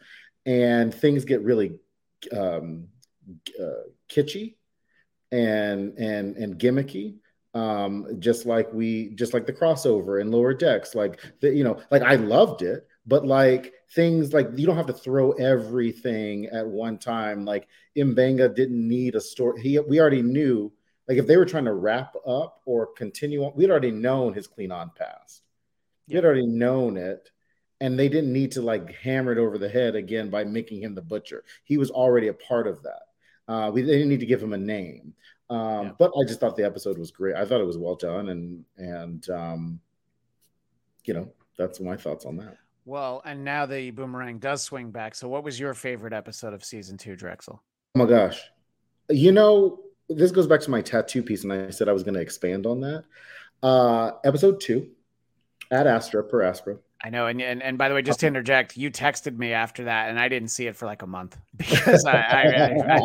and 0.45 0.93
things 0.93 1.25
get 1.25 1.43
really 1.43 1.79
um 2.35 2.87
uh, 3.59 3.89
kitschy 4.09 4.55
and 5.31 5.97
and 5.97 6.37
and 6.37 6.57
gimmicky 6.57 7.15
um 7.53 8.07
just 8.19 8.45
like 8.45 8.71
we 8.73 9.09
just 9.15 9.33
like 9.33 9.45
the 9.45 9.53
crossover 9.53 10.21
in 10.21 10.31
lower 10.31 10.53
decks 10.53 10.95
like 10.95 11.19
the, 11.41 11.53
you 11.53 11.63
know 11.63 11.81
like 11.91 12.01
i 12.01 12.15
loved 12.15 12.61
it 12.61 12.87
but 13.09 13.25
like 13.25 13.73
things 13.91 14.33
like 14.33 14.49
you 14.55 14.67
don't 14.67 14.77
have 14.77 14.85
to 14.85 14.93
throw 14.93 15.31
everything 15.31 16.45
at 16.47 16.65
one 16.65 16.97
time. 16.99 17.43
Like 17.43 17.67
M'Benga 17.97 18.53
didn't 18.53 18.87
need 18.87 19.15
a 19.15 19.21
story. 19.21 19.61
He 19.61 19.79
we 19.79 19.99
already 19.99 20.21
knew 20.21 20.71
like 21.07 21.17
if 21.17 21.25
they 21.25 21.37
were 21.37 21.45
trying 21.45 21.65
to 21.65 21.73
wrap 21.73 22.13
up 22.25 22.61
or 22.65 22.93
continue 22.93 23.43
on 23.43 23.53
we'd 23.55 23.71
already 23.71 23.91
known 23.91 24.33
his 24.33 24.47
Klingon 24.47 24.95
past. 24.95 25.41
We 26.07 26.15
had 26.15 26.25
already 26.25 26.45
known 26.45 26.97
it 26.97 27.29
and 27.81 27.97
they 27.97 28.09
didn't 28.09 28.33
need 28.33 28.51
to 28.51 28.61
like 28.61 28.93
hammer 28.95 29.31
it 29.31 29.37
over 29.37 29.57
the 29.57 29.69
head 29.69 29.95
again 29.95 30.29
by 30.29 30.43
making 30.43 30.81
him 30.81 30.93
the 30.95 31.01
butcher 31.01 31.43
he 31.63 31.77
was 31.77 31.91
already 31.91 32.27
a 32.27 32.33
part 32.33 32.67
of 32.67 32.81
that 32.83 33.03
uh, 33.47 33.69
we 33.71 33.81
they 33.81 33.93
didn't 33.93 34.09
need 34.09 34.19
to 34.19 34.25
give 34.25 34.41
him 34.43 34.53
a 34.53 34.57
name 34.57 35.13
um, 35.49 35.85
Yeah. 35.87 35.91
but 35.97 36.11
i 36.19 36.27
just 36.27 36.39
thought 36.39 36.55
the 36.55 36.65
episode 36.65 36.97
was 36.97 37.11
great 37.11 37.35
i 37.35 37.45
thought 37.45 37.61
it 37.61 37.65
was 37.65 37.77
well 37.77 37.95
done 37.95 38.29
and 38.29 38.65
and 38.77 39.29
um, 39.29 39.79
you 41.05 41.13
know 41.13 41.31
that's 41.57 41.79
my 41.79 41.95
thoughts 41.97 42.25
on 42.25 42.37
that 42.37 42.57
Well, 42.85 43.21
and 43.25 43.43
now 43.43 43.65
the 43.65 43.91
boomerang 43.91 44.39
does 44.39 44.63
swing 44.63 44.89
back. 44.91 45.13
So, 45.13 45.27
what 45.27 45.43
was 45.43 45.59
your 45.59 45.73
favorite 45.73 46.13
episode 46.13 46.53
of 46.53 46.63
season 46.63 46.97
two, 46.97 47.15
Drexel? 47.15 47.61
Oh 47.95 47.99
my 47.99 48.05
gosh. 48.05 48.39
You 49.09 49.31
know, 49.33 49.81
this 50.07 50.31
goes 50.31 50.47
back 50.47 50.61
to 50.61 50.71
my 50.71 50.81
tattoo 50.81 51.21
piece, 51.21 51.43
and 51.43 51.51
I 51.53 51.69
said 51.69 51.89
I 51.89 51.91
was 51.93 52.03
going 52.03 52.13
to 52.15 52.21
expand 52.21 52.65
on 52.65 52.79
that. 52.81 53.03
Uh, 53.61 54.11
episode 54.23 54.59
two, 54.61 54.89
at 55.69 55.85
Astra 55.85 56.23
per 56.23 56.41
Astra. 56.41 56.77
I 57.01 57.09
know, 57.09 57.27
and 57.27 57.41
and, 57.41 57.63
and 57.63 57.77
by 57.77 57.87
the 57.87 57.95
way, 57.95 58.01
just 58.01 58.19
to 58.21 58.27
interject, 58.27 58.75
you 58.75 58.91
texted 58.91 59.37
me 59.37 59.53
after 59.53 59.85
that, 59.85 60.09
and 60.09 60.19
I 60.19 60.27
didn't 60.27 60.49
see 60.49 60.67
it 60.67 60.75
for 60.75 60.85
like 60.85 61.01
a 61.01 61.07
month 61.07 61.37
because 61.57 62.03
I, 62.05 62.17
I, 62.17 62.97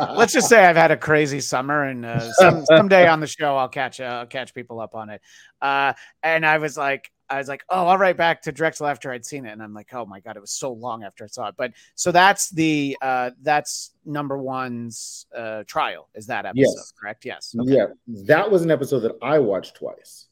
I, 0.00 0.12
let's 0.14 0.32
just 0.32 0.48
say 0.48 0.64
I've 0.64 0.76
had 0.76 0.92
a 0.92 0.96
crazy 0.96 1.40
summer, 1.40 1.84
and 1.84 2.06
uh, 2.06 2.32
some 2.34 2.64
someday 2.64 3.08
on 3.08 3.18
the 3.18 3.26
show 3.26 3.56
I'll 3.56 3.68
catch 3.68 4.00
uh, 4.00 4.04
I'll 4.04 4.26
catch 4.26 4.54
people 4.54 4.78
up 4.80 4.94
on 4.94 5.10
it. 5.10 5.20
Uh, 5.60 5.94
and 6.22 6.46
I 6.46 6.58
was 6.58 6.76
like, 6.76 7.10
I 7.28 7.38
was 7.38 7.48
like, 7.48 7.64
oh, 7.68 7.88
I'll 7.88 7.98
write 7.98 8.16
back 8.16 8.42
to 8.42 8.52
Drexel 8.52 8.86
after 8.86 9.10
I'd 9.10 9.26
seen 9.26 9.44
it, 9.46 9.50
and 9.50 9.62
I'm 9.62 9.74
like, 9.74 9.92
oh 9.94 10.06
my 10.06 10.20
god, 10.20 10.36
it 10.36 10.40
was 10.40 10.52
so 10.52 10.72
long 10.72 11.02
after 11.02 11.24
I 11.24 11.26
saw 11.26 11.48
it. 11.48 11.56
But 11.56 11.72
so 11.96 12.12
that's 12.12 12.50
the 12.50 12.96
uh, 13.02 13.30
that's 13.42 13.90
number 14.04 14.38
one's 14.38 15.26
uh, 15.36 15.64
trial 15.66 16.08
is 16.14 16.26
that 16.26 16.46
episode, 16.46 16.60
Yes. 16.60 16.92
correct? 17.00 17.24
Yes. 17.24 17.54
Yeah, 17.64 17.86
that 18.26 18.48
was 18.48 18.62
an 18.62 18.70
episode 18.70 19.00
that 19.00 19.16
I 19.22 19.40
watched 19.40 19.74
twice 19.74 20.26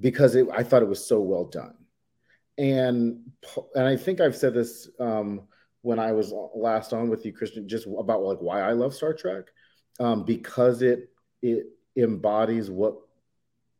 because 0.00 0.34
it, 0.34 0.46
I 0.50 0.62
thought 0.62 0.80
it 0.80 0.88
was 0.88 1.06
so 1.06 1.20
well 1.20 1.44
done. 1.44 1.74
And 2.58 3.20
and 3.74 3.86
I 3.86 3.96
think 3.96 4.20
I've 4.20 4.36
said 4.36 4.54
this 4.54 4.90
um, 5.00 5.42
when 5.82 5.98
I 5.98 6.12
was 6.12 6.32
last 6.54 6.92
on 6.92 7.08
with 7.08 7.24
you, 7.24 7.32
Christian, 7.32 7.68
just 7.68 7.86
about 7.98 8.22
like 8.22 8.38
why 8.38 8.60
I 8.60 8.72
love 8.72 8.94
Star 8.94 9.14
Trek 9.14 9.46
um, 10.00 10.24
because 10.24 10.82
it 10.82 11.10
it 11.42 11.66
embodies 11.96 12.70
what 12.70 12.96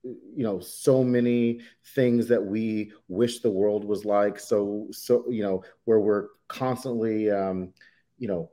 you 0.02 0.42
know 0.42 0.58
so 0.58 1.04
many 1.04 1.60
things 1.94 2.26
that 2.28 2.44
we 2.44 2.92
wish 3.08 3.40
the 3.40 3.50
world 3.50 3.84
was 3.84 4.04
like. 4.04 4.38
So 4.38 4.88
so 4.90 5.24
you 5.28 5.42
know 5.42 5.62
where 5.84 6.00
we're 6.00 6.28
constantly 6.48 7.30
um 7.30 7.72
you 8.18 8.28
know 8.28 8.50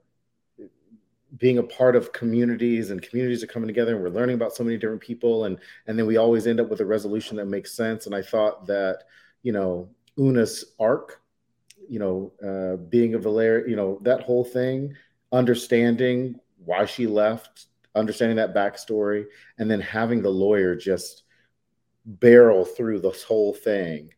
being 1.38 1.60
a 1.60 1.64
part 1.64 1.96
of 1.96 2.12
communities 2.12 2.90
and 2.90 3.02
communities 3.02 3.44
are 3.44 3.48
coming 3.48 3.68
together 3.68 3.94
and 3.94 4.04
we're 4.04 4.10
learning 4.10 4.36
about 4.36 4.56
so 4.56 4.64
many 4.64 4.78
different 4.78 5.02
people. 5.02 5.46
And 5.46 5.60
and 5.88 5.98
then 5.98 6.06
we 6.06 6.18
always 6.18 6.48
end 6.48 6.60
up 6.60 6.70
with 6.70 6.82
a 6.82 6.86
resolution 6.86 7.38
that 7.38 7.46
makes 7.46 7.74
sense. 7.74 8.06
And 8.06 8.16
i 8.16 8.22
thought 8.22 8.66
that 8.68 9.04
you 9.42 9.52
know 9.52 9.90
una's 10.20 10.66
arc 10.80 11.22
you 11.88 11.98
know 12.00 12.32
uh 12.46 12.76
being 12.90 13.16
a 13.16 13.20
valer 13.20 13.68
you 13.68 13.76
know 13.76 14.00
that 14.04 14.22
whole 14.22 14.44
thing 14.44 14.94
understanding 15.32 16.36
why 16.66 16.86
she 16.86 17.08
left 17.08 17.68
understanding 17.96 18.36
that 18.38 18.54
backstory 18.54 19.26
and 19.58 19.70
then 19.72 19.80
having 19.82 20.22
the 20.22 20.30
lawyer 20.30 20.76
just 20.76 21.24
barrel 22.06 22.66
through 22.66 23.00
this 23.00 23.24
whole 23.24 23.54
thing 23.54 24.10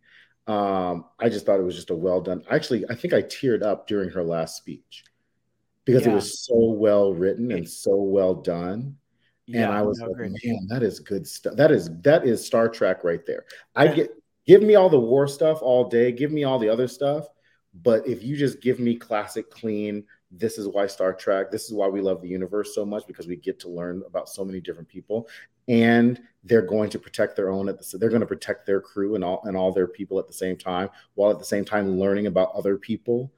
um 0.48 1.06
i 1.20 1.30
just 1.30 1.46
thought 1.46 1.60
it 1.60 1.64
was 1.64 1.76
just 1.76 1.90
a 1.92 1.96
well 1.96 2.20
done 2.22 2.44
actually 2.50 2.84
i 2.90 2.96
think 2.96 3.14
i 3.14 3.22
teared 3.22 3.64
up 3.64 3.88
during 3.88 4.10
her 4.10 4.24
last 4.24 4.58
speech 4.58 5.04
because 5.86 6.06
Yeah. 6.06 6.12
it 6.12 6.16
was 6.16 6.46
so 6.46 6.56
well 6.72 7.14
written 7.14 7.52
and 7.52 7.68
so 7.70 7.96
well 7.96 8.34
done 8.36 8.98
Yeah, 9.48 9.66
and 9.66 9.74
i 9.74 9.82
was 9.82 10.00
no, 10.00 10.08
like 10.08 10.32
man 10.44 10.68
that 10.70 10.84
is 10.84 11.00
good 11.00 11.28
stuff. 11.28 11.56
That 11.56 11.72
is 11.72 11.90
that 12.02 12.26
is 12.26 12.46
star 12.46 12.70
trek 12.70 13.04
right 13.04 13.26
there. 13.26 13.46
I 13.76 13.88
get 13.88 14.12
give 14.46 14.62
me 14.62 14.76
all 14.76 14.90
the 14.90 15.00
war 15.00 15.28
stuff 15.28 15.62
all 15.62 15.88
day. 15.88 16.12
Give 16.12 16.32
me 16.32 16.44
all 16.44 16.60
the 16.60 16.70
other 16.70 16.88
stuff. 16.88 17.28
But 17.84 18.06
if 18.08 18.24
you 18.24 18.36
just 18.36 18.62
give 18.62 18.80
me 18.80 18.96
classic 18.96 19.50
clean 19.50 20.04
this 20.32 20.58
is 20.58 20.68
why 20.68 20.88
star 20.88 21.14
trek 21.14 21.52
this 21.52 21.66
is 21.66 21.74
why 21.74 21.88
we 21.88 22.00
love 22.00 22.22
the 22.22 22.28
universe 22.28 22.74
so 22.74 22.86
much 22.86 23.06
because 23.06 23.28
we 23.28 23.36
get 23.36 23.60
to 23.60 23.70
learn 23.70 24.02
about 24.08 24.30
so 24.30 24.46
many 24.46 24.62
different 24.62 24.88
people. 24.88 25.28
And 25.68 26.22
they're 26.44 26.62
going 26.62 26.90
to 26.90 27.00
protect 27.00 27.36
their 27.36 27.50
own 27.50 27.70
at 27.70 27.78
the 27.78 27.98
they're 27.98 28.10
going 28.10 28.22
to 28.22 28.28
protect 28.28 28.66
their 28.66 28.82
crew 28.82 29.16
and 29.16 29.24
all 29.24 29.42
and 29.44 29.56
all 29.56 29.72
their 29.72 29.88
people 29.88 30.20
at 30.20 30.28
the 30.28 30.34
same 30.34 30.58
time 30.58 30.90
while 31.16 31.32
at 31.32 31.40
the 31.40 31.46
same 31.46 31.66
time 31.66 32.00
learning 32.00 32.28
about 32.28 32.52
other 32.54 32.78
people. 32.78 33.32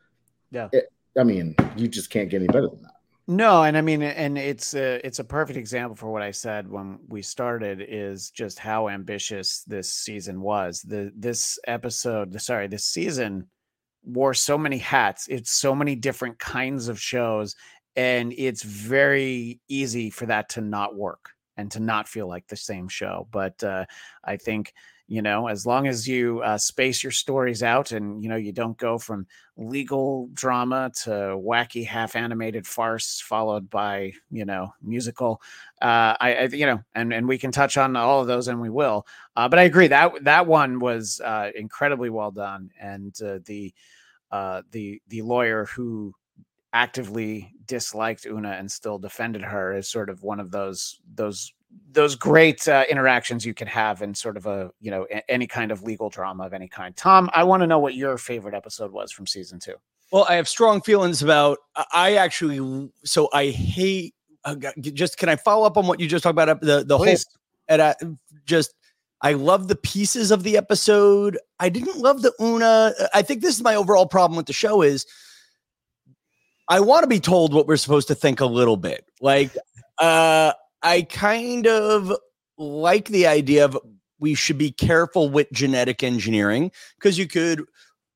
Yeah. 0.52 0.70
It- 0.72 0.90
i 1.16 1.24
mean 1.24 1.56
you 1.78 1.88
just 1.88 2.10
can't 2.10 2.28
get 2.28 2.38
any 2.38 2.48
better 2.48 2.68
than 2.68 2.82
that 2.82 2.93
No, 3.28 3.64
and 3.64 3.78
I 3.78 3.82
mean, 3.82 4.02
and 4.02 4.38
it's 4.38 4.74
a 4.74 5.06
it's 5.06 5.20
a 5.20 5.24
perfect 5.24 5.58
example 5.58 5.96
for 5.96 6.12
what 6.12 6.22
I 6.22 6.32
said 6.32 6.70
when 6.70 7.00
we 7.08 7.22
started 7.22 7.86
is 7.88 8.30
just 8.32 8.60
how 8.60 8.90
ambitious 8.90 9.64
this 9.64 9.90
season 9.90 10.42
was. 10.42 10.82
The 10.82 11.12
this 11.16 11.58
episode, 11.66 12.40
sorry, 12.42 12.68
this 12.68 12.84
season 12.86 13.48
wore 14.04 14.34
so 14.34 14.58
many 14.58 14.78
hats. 14.78 15.28
It's 15.30 15.52
so 15.52 15.74
many 15.74 15.96
different 15.96 16.38
kinds 16.38 16.90
of 16.90 17.00
shows, 17.00 17.56
and 17.96 18.34
it's 18.38 18.64
very 18.64 19.62
easy 19.70 20.10
for 20.10 20.26
that 20.26 20.50
to 20.50 20.62
not 20.62 20.96
work 20.96 21.30
and 21.56 21.72
to 21.72 21.80
not 21.80 22.10
feel 22.10 22.28
like 22.28 22.48
the 22.48 22.58
same 22.58 22.90
show. 22.90 23.28
But 23.32 23.64
uh, 23.64 23.86
I 24.26 24.36
think 24.36 24.74
you 25.08 25.22
know 25.22 25.48
as 25.48 25.66
long 25.66 25.88
as 25.88 26.08
you 26.08 26.42
uh, 26.42 26.58
space 26.58 27.04
your 27.04 27.12
stories 27.12 27.62
out 27.62 27.92
and 27.92 28.24
you 28.24 28.30
know 28.30 28.36
you 28.36 28.52
don't 28.52 28.78
go 28.78 28.98
from 28.98 29.28
legal 29.58 30.30
drama 30.34 30.92
to 30.96 31.10
wacky 31.10 31.86
half 31.86 32.16
animated 32.16 32.66
farce 32.66 33.22
followed 33.22 33.70
by 33.70 34.12
you 34.32 34.46
know 34.46 34.74
musical 34.82 35.42
uh 35.82 36.16
I, 36.20 36.36
I 36.36 36.44
you 36.46 36.66
know 36.66 36.82
and 36.96 37.14
and 37.14 37.28
we 37.28 37.38
can 37.38 37.52
touch 37.52 37.78
on 37.78 37.96
all 37.96 38.22
of 38.22 38.28
those 38.28 38.48
and 38.48 38.62
we 38.62 38.70
will 38.70 39.06
uh 39.36 39.48
but 39.50 39.60
i 39.60 39.64
agree 39.64 39.88
that 39.88 40.24
that 40.24 40.48
one 40.48 40.80
was 40.80 41.22
uh 41.24 41.52
incredibly 41.56 42.10
well 42.10 42.32
done 42.32 42.72
and 42.80 43.16
uh, 43.22 43.40
the 43.46 43.74
uh 44.32 44.62
the 44.72 45.02
the 45.10 45.22
lawyer 45.22 45.66
who 45.66 46.14
actively 46.72 47.54
disliked 47.68 48.26
una 48.26 48.52
and 48.52 48.72
still 48.72 48.98
defended 48.98 49.44
her 49.44 49.74
is 49.74 49.88
sort 49.88 50.10
of 50.10 50.24
one 50.24 50.40
of 50.40 50.50
those 50.50 51.00
those 51.14 51.54
those 51.92 52.16
great 52.16 52.68
uh, 52.68 52.86
interactions 52.90 53.46
you 53.46 53.54
can 53.54 53.68
have 53.68 54.02
in 54.02 54.16
sort 54.16 54.36
of 54.38 54.46
a 54.46 54.72
you 54.80 54.90
know 54.92 55.06
a- 55.12 55.30
any 55.32 55.48
kind 55.48 55.72
of 55.72 55.84
legal 55.84 56.10
drama 56.10 56.46
of 56.46 56.54
any 56.54 56.68
kind. 56.68 56.96
Tom, 56.96 57.30
I 57.34 57.44
want 57.44 57.62
to 57.62 57.68
know 57.68 57.80
what 57.80 57.94
your 57.96 58.18
favorite 58.18 58.54
episode 58.56 58.92
was 58.92 59.12
from 59.12 59.28
season 59.28 59.60
two. 59.60 59.76
Well, 60.12 60.26
I 60.30 60.36
have 60.36 60.48
strong 60.48 60.82
feelings 60.82 61.22
about. 61.24 61.58
I- 61.76 61.86
I 61.94 62.16
actually, 62.16 62.90
so 63.04 63.30
I 63.34 63.48
hate. 63.50 64.16
Uh, 64.46 64.56
just 64.82 65.18
can 65.18 65.30
I 65.30 65.36
follow 65.38 65.66
up 65.66 65.78
on 65.78 65.88
what 65.88 66.00
you 66.00 66.08
just 66.08 66.24
talked 66.24 66.32
about? 66.34 66.50
uh, 66.50 66.56
The 66.62 66.84
the 66.84 66.98
whole 66.98 67.06
and 67.70 67.82
I 67.82 67.96
just 68.46 68.74
I 69.22 69.34
love 69.34 69.70
the 69.70 69.76
pieces 69.78 70.32
of 70.32 70.44
the 70.44 70.58
episode. 70.58 71.38
I 71.60 71.70
didn't 71.70 71.98
love 71.98 72.22
the 72.24 72.34
Una. 72.42 72.94
I 73.14 73.22
think 73.22 73.42
this 73.42 73.56
is 73.56 73.62
my 73.64 73.76
overall 73.76 74.06
problem 74.06 74.36
with 74.36 74.48
the 74.48 74.54
show 74.54 74.82
is 74.82 75.06
I 76.70 76.80
want 76.80 77.04
to 77.04 77.08
be 77.08 77.20
told 77.20 77.54
what 77.54 77.68
we're 77.68 77.78
supposed 77.78 78.08
to 78.10 78.16
think 78.16 78.42
a 78.42 78.46
little 78.46 78.78
bit. 78.78 79.06
Like 79.22 79.56
uh 80.00 80.54
I 80.84 81.04
kind 81.04 81.66
of 81.68 82.12
like 82.58 83.08
the 83.08 83.28
idea 83.28 83.66
of 83.66 83.78
we 84.20 84.36
should 84.36 84.58
be 84.58 84.72
careful 84.72 85.30
with 85.30 85.52
genetic 85.52 86.04
engineering 86.04 86.72
because 86.98 87.18
you 87.18 87.28
could 87.28 87.64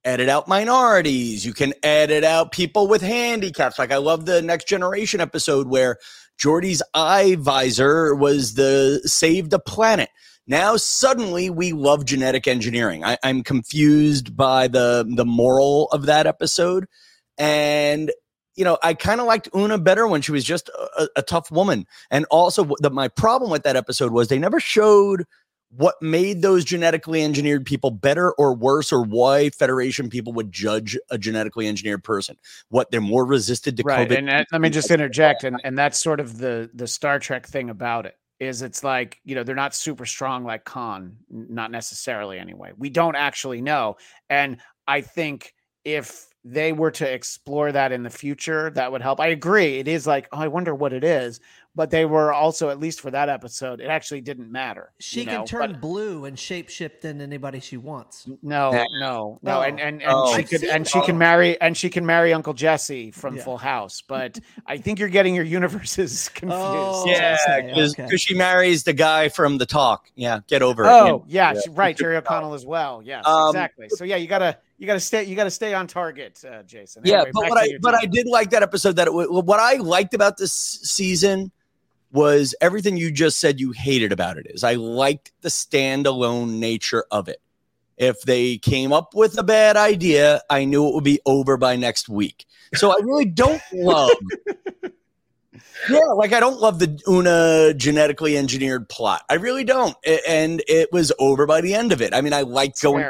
edit 0.03 0.29
out 0.29 0.47
minorities, 0.47 1.45
you 1.45 1.53
can 1.53 1.73
edit 1.83 2.23
out 2.23 2.51
people 2.51 2.87
with 2.87 3.01
handicaps. 3.01 3.77
Like 3.77 3.91
I 3.91 3.97
love 3.97 4.25
the 4.25 4.41
next 4.41 4.67
generation 4.67 5.19
episode 5.19 5.67
where 5.67 5.97
Geordi's 6.37 6.81
eye 6.93 7.35
visor 7.39 8.15
was 8.15 8.53
the 8.53 9.01
save 9.05 9.49
the 9.49 9.59
planet. 9.59 10.09
Now 10.45 10.77
suddenly 10.77 11.49
we 11.49 11.73
love 11.73 12.05
genetic 12.05 12.47
engineering. 12.47 13.03
I, 13.03 13.17
I'm 13.23 13.43
confused 13.43 14.37
by 14.37 14.67
the 14.69 15.05
the 15.07 15.25
moral 15.25 15.87
of 15.91 16.05
that 16.05 16.25
episode, 16.25 16.85
and 17.37 18.11
you 18.57 18.65
know 18.65 18.77
I 18.83 18.93
kind 18.93 19.21
of 19.21 19.27
liked 19.27 19.47
Una 19.55 19.77
better 19.77 20.07
when 20.07 20.21
she 20.21 20.31
was 20.31 20.43
just 20.43 20.69
a, 20.97 21.07
a 21.17 21.21
tough 21.21 21.49
woman. 21.51 21.85
And 22.11 22.25
also, 22.25 22.69
the, 22.79 22.89
my 22.89 23.07
problem 23.07 23.49
with 23.49 23.63
that 23.63 23.75
episode 23.75 24.11
was 24.11 24.27
they 24.27 24.39
never 24.39 24.59
showed 24.59 25.25
what 25.69 25.95
made 26.01 26.41
those 26.41 26.63
genetically 26.63 27.23
engineered 27.23 27.65
people 27.65 27.91
better 27.91 28.31
or 28.33 28.53
worse, 28.53 28.91
or 28.91 29.03
why 29.03 29.49
Federation 29.49 30.09
people 30.09 30.33
would 30.33 30.51
judge 30.51 30.97
a 31.09 31.17
genetically 31.17 31.67
engineered 31.67 32.03
person. 32.03 32.37
What 32.69 32.89
they're 32.91 33.01
more 33.01 33.25
resistant 33.25 33.77
to 33.77 33.83
right 33.83 34.09
COVID. 34.09 34.17
and 34.17 34.29
uh, 34.29 34.43
let 34.51 34.61
me 34.61 34.69
just 34.69 34.91
interject 34.91 35.43
and 35.43 35.59
and 35.63 35.77
that's 35.77 36.01
sort 36.01 36.19
of 36.19 36.37
the 36.37 36.69
the 36.73 36.87
star 36.87 37.19
trek 37.19 37.45
thing 37.45 37.69
about 37.69 38.05
it 38.05 38.15
is 38.39 38.61
it's 38.61 38.83
like 38.83 39.19
you 39.23 39.35
know 39.35 39.43
they're 39.43 39.55
not 39.55 39.75
super 39.75 40.05
strong 40.05 40.43
like 40.43 40.63
khan 40.63 41.15
not 41.29 41.71
necessarily 41.71 42.37
anyway 42.37 42.71
we 42.77 42.89
don't 42.89 43.15
actually 43.15 43.61
know 43.61 43.97
and 44.29 44.57
i 44.87 45.01
think 45.01 45.53
if 45.83 46.26
they 46.53 46.71
were 46.71 46.91
to 46.91 47.09
explore 47.11 47.71
that 47.71 47.91
in 47.91 48.03
the 48.03 48.09
future 48.09 48.69
that 48.71 48.91
would 48.91 49.01
help 49.01 49.19
i 49.19 49.27
agree 49.27 49.79
it 49.79 49.87
is 49.87 50.05
like 50.07 50.27
oh 50.31 50.37
i 50.37 50.47
wonder 50.47 50.73
what 50.73 50.93
it 50.93 51.03
is 51.03 51.39
but 51.75 51.91
they 51.91 52.05
were 52.05 52.33
also 52.33 52.69
at 52.69 52.79
least 52.79 53.01
for 53.01 53.11
that 53.11 53.29
episode 53.29 53.79
it 53.79 53.85
actually 53.87 54.19
didn't 54.21 54.51
matter 54.51 54.91
She 54.99 55.19
you 55.19 55.25
can 55.27 55.35
know, 55.41 55.45
turn 55.45 55.71
but- 55.73 55.81
blue 55.81 56.25
and 56.25 56.35
shapeshift 56.35 57.05
into 57.05 57.23
anybody 57.23 57.59
she 57.59 57.77
wants. 57.77 58.27
no, 58.41 58.71
no, 58.99 59.39
no, 59.43 59.61
and 59.61 59.79
Oh. 59.79 59.83
and, 59.83 60.01
and 60.01 60.03
Oh. 60.11 60.33
she 60.33 60.39
I've 60.39 60.49
could 60.49 60.61
seen 60.61 60.69
and 60.71 60.87
she 60.87 60.99
can 61.01 61.15
Oh. 61.15 61.19
marry 61.19 61.61
and 61.61 61.77
she 61.77 61.89
can 61.91 62.03
marry 62.03 62.33
Uncle 62.33 62.53
Jesse 62.53 63.11
from 63.11 63.35
Yeah. 63.35 63.43
Full 63.43 63.57
House. 63.59 64.01
But 64.07 64.39
I 64.65 64.77
think 64.77 64.97
you're 64.97 65.07
getting 65.09 65.35
your 65.35 65.43
universes 65.45 66.29
confused. 66.33 66.63
Oh, 66.65 67.05
yeah, 67.05 67.61
because 67.67 67.93
okay. 67.99 68.17
she 68.17 68.33
marries 68.33 68.83
the 68.83 68.93
guy 68.93 69.29
from 69.29 69.59
the 69.59 69.65
talk. 69.67 70.09
Yeah, 70.15 70.39
get 70.47 70.63
over 70.63 70.83
it. 70.83 70.87
Oh 70.87 71.25
yeah, 71.27 71.53
Yeah. 71.53 71.61
she- 71.61 71.69
right, 71.69 71.95
Jerry 71.95 72.15
O'Connell 72.17 72.55
as 72.55 72.65
well. 72.65 73.03
Yes, 73.03 73.23
Um, 73.27 73.49
exactly. 73.49 73.89
So 73.89 74.03
yeah, 74.03 74.15
you 74.15 74.25
gotta 74.27 74.57
you 74.77 74.85
gotta 74.85 74.99
stay 74.99 75.23
you 75.23 75.35
gotta 75.35 75.51
stay 75.51 75.73
on 75.73 75.87
target, 75.87 76.43
uh, 76.49 76.63
Jason. 76.63 77.01
Yeah, 77.05 77.23
but 77.33 77.49
what 77.49 77.57
I 77.57 77.69
but 77.81 77.95
I 77.95 78.05
did 78.05 78.27
like 78.27 78.51
that 78.51 78.63
episode. 78.63 78.95
That 78.97 79.07
it, 79.07 79.13
wa- 79.13 79.41
what 79.41 79.59
I 79.59 79.75
liked 79.75 80.13
about 80.13 80.37
this 80.37 80.53
season 80.53 81.51
was 82.11 82.55
everything 82.61 82.95
you 82.95 83.11
just 83.11 83.39
said 83.39 83.59
you 83.59 83.71
hated 83.71 84.11
about 84.11 84.37
it. 84.37 84.47
Is 84.49 84.63
I 84.63 84.75
liked 84.75 85.31
the 85.41 85.49
standalone 85.49 86.59
nature 86.59 87.05
of 87.11 87.27
it. 87.27 87.41
If 87.97 88.21
they 88.21 88.59
came 88.59 88.93
up 88.93 89.15
with 89.15 89.37
a 89.39 89.43
bad 89.43 89.75
idea, 89.75 90.41
I 90.49 90.65
knew 90.65 90.87
it 90.87 90.93
would 90.93 91.03
be 91.03 91.19
over 91.25 91.57
by 91.57 91.75
next 91.75 92.07
week. 92.07 92.45
So 92.75 92.91
I 92.91 92.99
really 93.01 93.25
don't 93.25 93.61
love. 93.73 94.11
yeah, 95.89 95.99
like 96.15 96.31
I 96.33 96.39
don't 96.39 96.59
love 96.59 96.77
the 96.77 97.01
Una 97.07 97.73
genetically 97.73 98.37
engineered 98.37 98.87
plot. 98.87 99.23
I 99.27 99.35
really 99.35 99.63
don't. 99.63 99.97
And 100.27 100.61
it 100.67 100.91
was 100.91 101.11
over 101.17 101.47
by 101.47 101.61
the 101.61 101.73
end 101.73 101.91
of 101.91 102.03
it. 102.03 102.13
I 102.13 102.21
mean, 102.21 102.33
I 102.33 102.41
liked 102.41 102.79
going. 102.83 103.03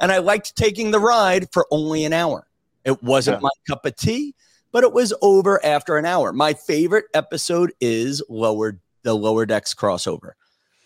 And, 0.00 0.12
I 0.12 0.18
liked 0.18 0.56
taking 0.56 0.90
the 0.90 1.00
ride 1.00 1.48
for 1.52 1.66
only 1.70 2.04
an 2.04 2.12
hour. 2.12 2.46
It 2.84 3.02
wasn't 3.02 3.36
Yeah. 3.36 3.40
my 3.42 3.50
cup 3.68 3.84
of 3.86 3.96
tea, 3.96 4.34
but 4.72 4.84
it 4.84 4.92
was 4.92 5.12
over 5.22 5.64
after 5.64 5.96
an 5.96 6.04
hour. 6.04 6.32
My 6.32 6.54
favorite 6.54 7.06
episode 7.14 7.72
is 7.80 8.22
lower 8.28 8.78
the 9.02 9.14
lower 9.14 9.46
decks 9.46 9.72
crossover. 9.74 10.32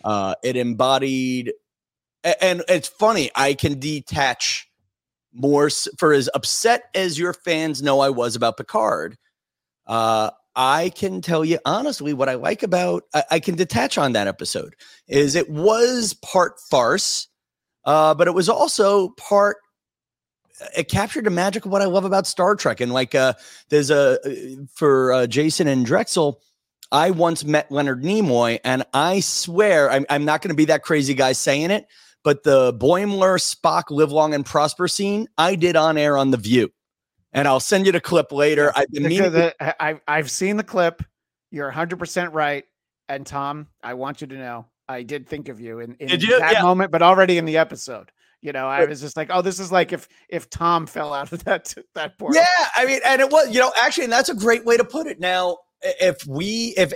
Uh, 0.04 0.34
it 0.42 0.56
embodied, 0.56 1.52
and 2.22 2.62
it's 2.68 2.88
funny. 2.88 3.30
I 3.34 3.54
can 3.54 3.78
detach 3.78 4.68
more 5.32 5.70
for 5.98 6.12
as 6.12 6.28
upset 6.34 6.84
as 6.94 7.18
your 7.18 7.32
fans 7.32 7.82
know 7.82 8.00
I 8.00 8.10
was 8.10 8.36
about 8.36 8.56
Picard. 8.56 9.16
Uh, 9.86 10.30
I 10.56 10.90
can 10.90 11.20
tell 11.22 11.44
you 11.44 11.58
honestly 11.64 12.12
what 12.12 12.28
I 12.28 12.34
like 12.34 12.62
about. 12.62 13.04
I, 13.14 13.24
I 13.30 13.40
can 13.40 13.54
detach 13.54 13.96
on 13.96 14.12
that 14.12 14.26
episode. 14.26 14.74
Is 15.08 15.34
it 15.34 15.48
was 15.48 16.12
part 16.14 16.60
farce, 16.60 17.28
uh, 17.84 18.14
but 18.14 18.26
it 18.28 18.34
was 18.34 18.48
also 18.48 19.10
part 19.10 19.56
it 20.76 20.88
captured 20.88 21.24
the 21.24 21.30
magic 21.30 21.64
of 21.64 21.72
what 21.72 21.80
I 21.82 21.86
love 21.86 22.04
about 22.04 22.26
Star 22.26 22.54
Trek. 22.54 22.80
And 22.80 22.92
like, 22.92 23.14
uh, 23.14 23.32
there's 23.70 23.90
a 23.90 24.18
for 24.74 25.12
uh, 25.12 25.26
Jason 25.26 25.66
and 25.66 25.86
Drexel. 25.86 26.40
I 26.92 27.12
once 27.12 27.44
met 27.44 27.70
Leonard 27.70 28.02
Nimoy, 28.02 28.58
and 28.64 28.84
I 28.92 29.20
swear 29.20 29.90
I'm, 29.90 30.04
I'm 30.10 30.24
not 30.24 30.42
going 30.42 30.48
to 30.50 30.56
be 30.56 30.64
that 30.66 30.82
crazy 30.82 31.14
guy 31.14 31.32
saying 31.32 31.70
it, 31.70 31.86
but 32.24 32.42
the 32.42 32.74
Boimler 32.74 33.38
Spock 33.38 33.84
live 33.90 34.10
long 34.10 34.34
and 34.34 34.44
prosper 34.44 34.88
scene 34.88 35.28
I 35.38 35.54
did 35.54 35.76
on 35.76 35.96
air 35.96 36.18
on 36.18 36.30
The 36.32 36.36
View, 36.36 36.70
and 37.32 37.46
I'll 37.46 37.60
send 37.60 37.86
you 37.86 37.92
the 37.92 38.00
clip 38.00 38.32
later. 38.32 38.72
I've 38.74 38.90
been 38.90 39.04
The- 39.04 39.08
meaning. 39.08 39.32
the- 39.32 39.54
I, 39.60 39.74
I've 39.80 40.00
I've 40.08 40.30
seen 40.30 40.56
the 40.56 40.64
clip. 40.64 41.02
You're 41.52 41.66
100 41.68 41.98
percent 41.98 42.32
right. 42.34 42.64
And 43.08 43.24
Tom, 43.26 43.68
I 43.82 43.94
want 43.94 44.20
you 44.20 44.26
to 44.28 44.36
know 44.36 44.66
I 44.90 45.02
did 45.02 45.28
think 45.28 45.48
of 45.48 45.60
you 45.60 45.80
in, 45.80 45.94
in 46.00 46.20
you? 46.20 46.38
that 46.38 46.52
Yeah. 46.54 46.62
moment, 46.62 46.90
but 46.90 47.02
already 47.02 47.38
in 47.38 47.44
the 47.44 47.56
episode. 47.58 48.10
You 48.42 48.52
know, 48.52 48.66
I 48.68 48.86
was 48.86 49.00
just 49.02 49.16
like, 49.18 49.28
oh, 49.30 49.42
this 49.42 49.60
is 49.60 49.70
like 49.70 49.92
if 49.92 50.08
if 50.30 50.48
Tom 50.48 50.86
fell 50.86 51.12
out 51.12 51.30
of 51.32 51.44
that 51.44 51.74
that 51.94 52.18
portal. 52.18 52.40
Yeah, 52.40 52.66
I 52.74 52.86
mean, 52.86 53.00
and 53.04 53.20
it 53.20 53.30
was, 53.30 53.50
you 53.52 53.60
know, 53.60 53.70
actually, 53.82 54.04
and 54.04 54.12
that's 54.12 54.30
a 54.30 54.34
great 54.34 54.64
way 54.64 54.78
to 54.78 54.84
put 54.84 55.06
it. 55.06 55.20
Now, 55.20 55.58
if 55.82 56.26
we, 56.26 56.74
if, 56.76 56.92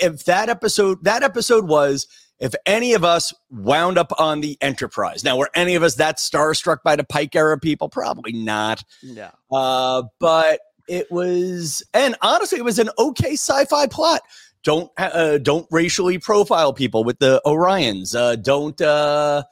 if 0.00 0.24
that 0.26 0.48
episode, 0.48 1.02
that 1.04 1.24
episode 1.24 1.66
was, 1.66 2.06
if 2.38 2.54
any 2.64 2.94
of 2.94 3.02
us 3.02 3.34
wound 3.50 3.98
up 3.98 4.12
on 4.20 4.40
the 4.40 4.56
Enterprise. 4.60 5.24
Now, 5.24 5.36
were 5.36 5.50
any 5.54 5.74
of 5.74 5.82
us 5.82 5.96
that 5.96 6.18
starstruck 6.18 6.78
by 6.84 6.94
the 6.94 7.02
Pike 7.04 7.34
era 7.34 7.58
people? 7.58 7.88
Probably 7.88 8.32
not. 8.32 8.84
Yeah. 9.02 9.30
Uh, 9.50 10.04
but 10.20 10.60
it 10.88 11.10
was, 11.10 11.82
and 11.92 12.14
honestly, 12.22 12.58
it 12.58 12.64
was 12.64 12.78
an 12.78 12.90
okay 12.98 13.32
sci-fi 13.32 13.88
plot. 13.88 14.22
Don't 14.62 14.90
uh, 14.98 15.38
don't 15.38 15.66
racially 15.70 16.18
profile 16.18 16.72
people 16.72 17.04
with 17.04 17.18
the 17.18 17.40
Orions. 17.44 18.14
Uh, 18.14 18.36
don't. 18.36 18.80
Uh, 18.80 19.44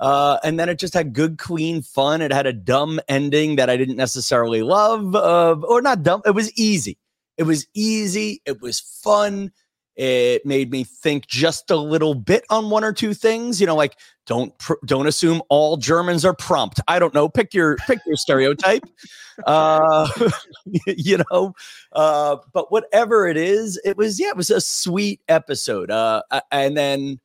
uh, 0.00 0.38
and 0.42 0.58
then 0.58 0.68
it 0.68 0.80
just 0.80 0.94
had 0.94 1.12
good, 1.12 1.38
clean 1.38 1.80
fun. 1.80 2.22
It 2.22 2.32
had 2.32 2.46
a 2.46 2.52
dumb 2.52 2.98
ending 3.08 3.54
that 3.56 3.70
I 3.70 3.76
didn't 3.76 3.96
necessarily 3.96 4.62
love, 4.62 5.14
uh, 5.14 5.54
or 5.62 5.80
not 5.80 6.02
dumb. 6.02 6.22
It 6.26 6.32
was 6.32 6.52
easy. 6.58 6.98
It 7.38 7.44
was 7.44 7.68
easy. 7.72 8.42
It 8.44 8.60
was 8.60 8.80
fun. 8.80 9.52
It 9.96 10.46
made 10.46 10.70
me 10.70 10.84
think 10.84 11.26
just 11.26 11.70
a 11.70 11.76
little 11.76 12.14
bit 12.14 12.44
on 12.48 12.70
one 12.70 12.82
or 12.82 12.92
two 12.92 13.12
things. 13.12 13.60
You 13.60 13.66
know, 13.66 13.76
like 13.76 13.96
don't 14.26 14.56
pr- 14.58 14.74
don't 14.86 15.06
assume 15.06 15.42
all 15.48 15.76
Germans 15.76 16.24
are 16.24 16.34
prompt. 16.34 16.80
I 16.88 16.98
don't 16.98 17.12
know. 17.12 17.28
Pick 17.28 17.52
your 17.52 17.76
pick 17.76 17.98
your 18.06 18.16
stereotype. 18.16 18.84
Uh, 19.46 20.08
you 20.86 21.18
know, 21.30 21.54
uh, 21.92 22.36
but 22.52 22.72
whatever 22.72 23.26
it 23.26 23.36
is, 23.36 23.80
it 23.84 23.96
was 23.96 24.18
yeah, 24.18 24.28
it 24.28 24.36
was 24.36 24.50
a 24.50 24.60
sweet 24.60 25.20
episode. 25.28 25.90
Uh, 25.90 26.22
and 26.50 26.76
then 26.76 27.20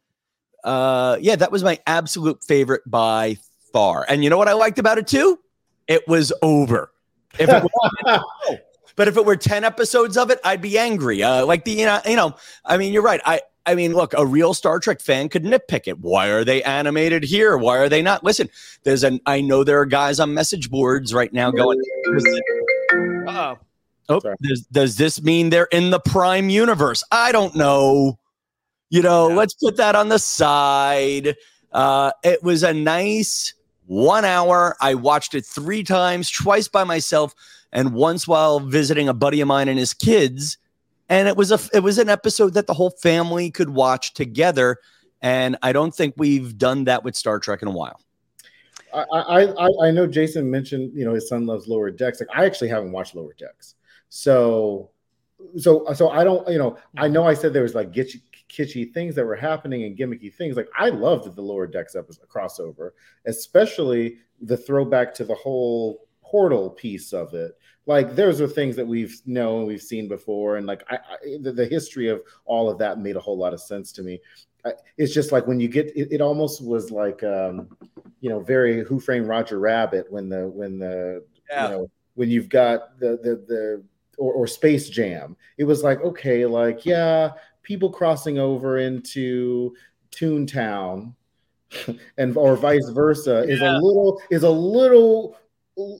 uh, 0.64 1.18
yeah, 1.22 1.36
that 1.36 1.52
was 1.52 1.64
my 1.64 1.80
absolute 1.88 2.44
favorite 2.44 2.82
by 2.86 3.38
far. 3.72 4.06
And 4.10 4.24
you 4.24 4.30
know 4.30 4.38
what 4.38 4.48
I 4.48 4.54
liked 4.54 4.80
about 4.80 4.98
it 4.98 5.08
too? 5.08 5.40
It 5.88 6.06
was 6.08 6.34
over. 6.42 6.92
If 7.40 7.50
it 7.50 7.64
was, 7.64 8.22
but 8.98 9.08
if 9.08 9.16
it 9.16 9.26
were 9.26 9.38
10 9.38 9.64
episodes 9.64 10.18
of 10.18 10.30
it, 10.32 10.40
I'd 10.44 10.62
be 10.62 10.78
angry. 10.78 11.24
Uh, 11.24 11.46
like 11.46 11.64
the, 11.64 11.72
you 11.72 11.86
know, 11.86 12.02
you 12.06 12.18
know, 12.18 12.36
I 12.66 12.76
mean, 12.78 12.92
you're 12.92 13.02
right. 13.04 13.22
I, 13.26 13.40
I 13.66 13.76
mean, 13.76 13.94
look, 13.94 14.14
a 14.18 14.26
real 14.26 14.54
Star 14.54 14.80
Trek 14.80 15.00
fan 15.02 15.30
could 15.30 15.44
nitpick 15.44 15.88
it. 15.88 16.00
Why 16.00 16.28
are 16.28 16.44
they 16.44 16.64
animated 16.64 17.24
here? 17.24 17.58
Why 17.58 17.78
are 17.78 17.90
they 17.90 18.02
not? 18.02 18.24
Listen, 18.24 18.50
there's 18.84 19.04
an, 19.04 19.20
I 19.26 19.40
know 19.42 19.64
there 19.64 19.80
are 19.80 19.86
guys 19.86 20.20
on 20.20 20.34
message 20.34 20.70
boards 20.70 21.14
right 21.14 21.32
now 21.32 21.52
going, 21.52 21.80
Oh, 23.28 23.58
oh, 24.10 24.20
Sorry. 24.20 24.36
does, 24.42 24.62
does 24.72 24.96
this 24.98 25.22
mean 25.22 25.50
they're 25.50 25.68
in 25.72 25.90
the 25.92 26.00
prime 26.00 26.50
universe? 26.50 27.04
I 27.12 27.32
don't 27.32 27.56
know. 27.56 28.18
You 28.90 29.02
know, 29.02 29.30
Yeah. 29.30 29.36
let's 29.36 29.54
put 29.54 29.78
that 29.78 29.96
on 29.96 30.10
the 30.10 30.20
side. 30.20 31.36
Uh, 31.72 32.12
it 32.24 32.42
was 32.42 32.64
a 32.64 32.74
nice 32.74 33.54
one 33.86 34.24
hour. 34.26 34.76
I 34.80 34.96
watched 34.96 35.36
it 35.36 35.46
three 35.46 35.84
times, 35.84 36.32
twice 36.32 36.68
by 36.70 36.84
myself, 36.86 37.36
and 37.72 37.94
once 37.94 38.28
while 38.28 38.60
visiting 38.60 39.10
a 39.10 39.14
buddy 39.14 39.42
of 39.42 39.48
mine 39.48 39.68
and 39.68 39.80
his 39.80 39.94
kids. 39.94 40.58
And 41.10 41.28
it 41.28 41.38
was 41.38 41.52
a 41.52 41.60
it 41.74 41.82
was 41.82 41.98
an 41.98 42.10
episode 42.10 42.54
that 42.56 42.68
the 42.68 42.74
whole 42.74 42.90
family 42.90 43.50
could 43.50 43.70
watch 43.70 44.14
together. 44.14 44.78
And 45.22 45.58
I 45.62 45.72
don't 45.72 45.96
think 45.96 46.16
we've 46.18 46.58
done 46.58 46.84
that 46.86 47.04
with 47.04 47.16
Star 47.16 47.40
Trek 47.40 47.62
in 47.62 47.68
a 47.68 47.72
while. 47.72 48.00
I, 48.94 49.04
I 49.14 49.88
I 49.88 49.92
know 49.92 50.08
Jason 50.08 50.50
mentioned 50.50 50.92
you 50.94 51.06
know 51.06 51.14
his 51.14 51.28
son 51.28 51.46
loves 51.46 51.68
Lower 51.68 51.92
Decks. 51.92 52.20
Like 52.20 52.30
I 52.34 52.46
actually 52.46 52.70
haven't 52.70 52.92
watched 52.92 53.16
Lower 53.16 53.34
Decks, 53.38 53.76
so 54.10 54.92
so 55.58 55.86
so 55.94 56.10
I 56.10 56.24
don't 56.24 56.48
you 56.50 56.58
know 56.58 56.78
I 56.98 57.08
know 57.08 57.26
I 57.26 57.34
said 57.34 57.54
there 57.54 57.64
was 57.64 57.76
like 57.76 57.92
kitschy, 57.92 58.22
kitschy 58.50 58.92
things 58.94 59.16
that 59.16 59.26
were 59.26 59.36
happening 59.36 59.84
and 59.84 59.98
gimmicky 59.98 60.34
things. 60.34 60.56
Like 60.56 60.70
I 60.78 60.90
loved 60.90 61.36
the 61.36 61.42
Lower 61.42 61.68
Decks 61.68 61.96
episode 61.96 62.28
crossover, 62.30 62.92
especially 63.26 64.18
the 64.42 64.58
throwback 64.58 65.14
to 65.16 65.26
the 65.26 65.36
whole 65.36 66.07
portal 66.30 66.70
piece 66.70 67.14
of 67.14 67.34
it. 67.34 67.58
Like 67.86 68.16
those 68.16 68.42
are 68.42 68.48
things 68.48 68.76
that 68.76 68.86
we've 68.86 69.16
known 69.26 69.66
we've 69.66 69.82
seen 69.82 70.08
before, 70.10 70.58
and 70.58 70.68
like 70.68 70.84
I, 70.90 70.96
I 70.96 71.38
the, 71.42 71.54
the 71.54 71.66
history 71.66 72.10
of 72.10 72.22
all 72.46 72.70
of 72.70 72.78
that 72.80 73.00
made 73.00 73.16
a 73.16 73.20
whole 73.20 73.38
lot 73.38 73.54
of 73.54 73.62
sense 73.62 73.92
to 73.94 74.04
me. 74.04 74.20
I, 74.66 74.74
it's 74.98 75.14
just 75.14 75.32
like 75.32 75.48
when 75.48 75.60
you 75.60 75.70
get 75.70 75.88
it, 75.96 76.12
it 76.12 76.22
almost 76.22 76.62
was 76.64 76.92
like 76.92 77.24
um 77.24 77.70
you 78.20 78.30
know 78.30 78.42
very 78.42 78.84
who 78.84 79.00
framed 79.00 79.28
roger 79.28 79.60
rabbit 79.60 80.12
when 80.12 80.28
the 80.28 80.48
when 80.48 80.80
the 80.80 81.24
Yeah. 81.50 81.64
you 81.64 81.70
know 81.76 81.92
when 82.16 82.30
you've 82.30 82.50
got 82.50 83.00
the 83.00 83.18
the 83.24 83.36
the 83.48 83.84
or, 84.18 84.34
or 84.34 84.48
space 84.48 84.90
jam 84.90 85.38
it 85.58 85.64
was 85.64 85.84
like 85.84 86.02
okay 86.02 86.46
like 86.46 86.86
yeah 86.86 87.32
people 87.62 87.90
crossing 87.90 88.40
over 88.40 88.80
into 88.80 89.76
toontown 90.12 91.14
and 92.18 92.36
or 92.36 92.56
vice 92.56 92.90
versa 92.90 93.44
is 93.44 93.62
a 93.62 93.74
little 93.78 94.22
is 94.32 94.44
a 94.44 94.50
little 94.50 95.38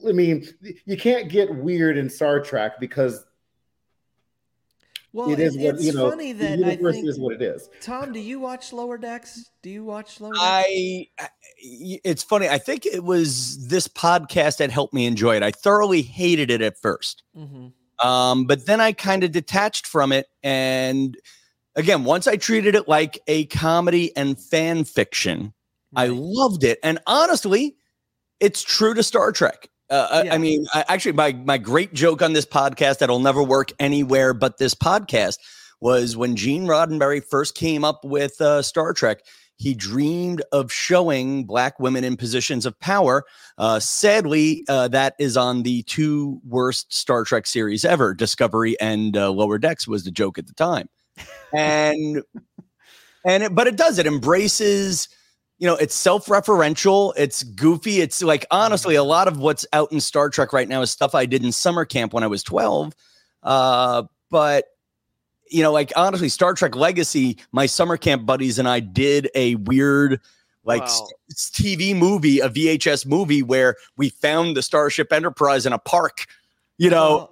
i 0.08 0.12
mean 0.12 0.46
you 0.86 0.96
can't 0.96 1.28
get 1.30 1.54
weird 1.54 1.96
in 1.96 2.10
star 2.10 2.40
trek 2.40 2.80
because 2.80 3.24
Well, 5.12 5.30
it 5.30 5.38
is 5.40 5.56
what 5.56 5.76
it's 5.76 5.84
you 5.84 5.92
know 5.92 6.10
funny 6.10 6.32
the 6.32 6.44
that 6.44 6.52
I 6.52 6.70
universe 6.72 6.96
think 6.96 7.08
is 7.08 7.18
what 7.18 7.34
it 7.34 7.42
is 7.42 7.70
Tom, 7.80 8.12
do 8.12 8.20
you 8.20 8.38
watch 8.40 8.72
Lower 8.72 8.98
Decks? 8.98 9.50
Do 9.62 9.70
you 9.70 9.82
watch 9.84 10.20
Lower 10.20 10.32
Decks? 10.34 10.42
I, 10.44 11.06
I- 11.18 11.28
it's 11.60 12.22
funny. 12.22 12.48
I 12.48 12.58
think 12.58 12.84
it 12.86 13.02
was 13.02 13.66
this 13.66 13.88
podcast 13.88 14.58
that 14.58 14.70
helped 14.70 14.94
me 14.94 15.06
enjoy 15.06 15.34
it. 15.36 15.42
I 15.42 15.50
thoroughly 15.50 16.02
hated 16.02 16.50
it 16.50 16.60
at 16.60 16.78
first. 16.78 17.22
Mhm. 17.36 17.72
Um, 18.04 18.44
but 18.44 18.66
then 18.66 18.80
I 18.80 18.92
kind 18.92 19.24
of 19.24 19.32
detached 19.32 19.86
from 19.86 20.12
it. 20.12 20.26
And 20.42 21.16
again, 21.74 22.04
once 22.04 22.28
I 22.28 22.36
treated 22.36 22.74
it 22.76 22.86
like 22.86 23.18
a 23.26 23.46
comedy 23.46 24.14
and 24.16 24.38
fan 24.38 24.84
fiction, 24.84 25.52
I 25.96 26.08
loved 26.08 26.62
it. 26.64 26.78
And 26.82 27.00
honestly, 27.06 27.77
it's 28.40 28.62
true 28.62 28.94
to 28.94 29.02
Star 29.02 29.32
Trek. 29.32 29.68
Uh, 29.90 30.06
I- 30.10 30.22
Yeah. 30.24 30.34
I 30.34 30.38
mean, 30.38 30.66
I, 30.74 30.84
actually, 30.88 31.12
my 31.12 31.32
my 31.32 31.58
great 31.58 31.94
joke 31.94 32.22
on 32.22 32.32
this 32.32 32.46
podcast 32.46 32.98
that'll 32.98 33.18
never 33.20 33.42
work 33.42 33.72
anywhere 33.78 34.34
but 34.34 34.58
this 34.58 34.74
podcast 34.74 35.38
was 35.80 36.16
when 36.16 36.36
Gene 36.36 36.66
Roddenberry 36.66 37.24
first 37.24 37.54
came 37.54 37.84
up 37.84 38.04
with 38.04 38.40
uh, 38.40 38.62
Star 38.62 38.92
Trek. 38.92 39.20
He 39.60 39.74
dreamed 39.74 40.40
of 40.52 40.70
showing 40.72 41.44
black 41.44 41.80
women 41.80 42.04
in 42.04 42.16
positions 42.16 42.64
of 42.64 42.78
power. 42.78 43.24
Uh, 43.58 43.80
sadly, 43.80 44.64
uh, 44.68 44.86
that 44.88 45.14
is 45.18 45.36
on 45.36 45.64
the 45.64 45.82
two 45.84 46.40
worst 46.46 46.92
Star 46.94 47.24
Trek 47.24 47.44
series 47.46 47.84
ever. 47.84 48.14
Discovery 48.14 48.78
and 48.80 49.16
uh, 49.16 49.30
Lower 49.32 49.58
Decks 49.58 49.88
was 49.88 50.04
the 50.04 50.12
joke 50.12 50.38
at 50.38 50.46
the 50.46 50.54
time, 50.54 50.88
and 51.52 52.22
and 53.24 53.42
it, 53.42 53.54
but 53.54 53.66
it 53.66 53.76
does 53.76 53.98
it 53.98 54.06
embraces 54.06 55.08
you 55.58 55.66
know 55.66 55.76
it's 55.76 55.94
self-referential 55.94 57.12
it's 57.16 57.42
goofy 57.42 58.00
it's 58.00 58.22
like 58.22 58.46
honestly 58.50 58.94
a 58.94 59.02
lot 59.02 59.28
of 59.28 59.38
what's 59.38 59.66
out 59.72 59.90
in 59.92 60.00
star 60.00 60.30
trek 60.30 60.52
right 60.52 60.68
now 60.68 60.80
is 60.82 60.90
stuff 60.90 61.14
i 61.14 61.26
did 61.26 61.44
in 61.44 61.52
summer 61.52 61.84
camp 61.84 62.12
when 62.12 62.22
i 62.22 62.26
was 62.26 62.42
12 62.42 62.94
uh, 63.42 64.02
but 64.30 64.66
you 65.50 65.62
know 65.62 65.72
like 65.72 65.92
honestly 65.96 66.28
star 66.28 66.54
trek 66.54 66.76
legacy 66.76 67.36
my 67.52 67.66
summer 67.66 67.96
camp 67.96 68.24
buddies 68.24 68.58
and 68.58 68.68
i 68.68 68.80
did 68.80 69.28
a 69.34 69.56
weird 69.56 70.20
like 70.64 70.82
Wow. 70.82 71.08
tv 71.30 71.96
movie 71.96 72.40
a 72.40 72.48
vhs 72.48 73.06
movie 73.06 73.42
where 73.42 73.76
we 73.96 74.10
found 74.10 74.56
the 74.56 74.62
starship 74.62 75.12
enterprise 75.12 75.66
in 75.66 75.72
a 75.72 75.78
park 75.78 76.26
you 76.76 76.90
know 76.90 77.28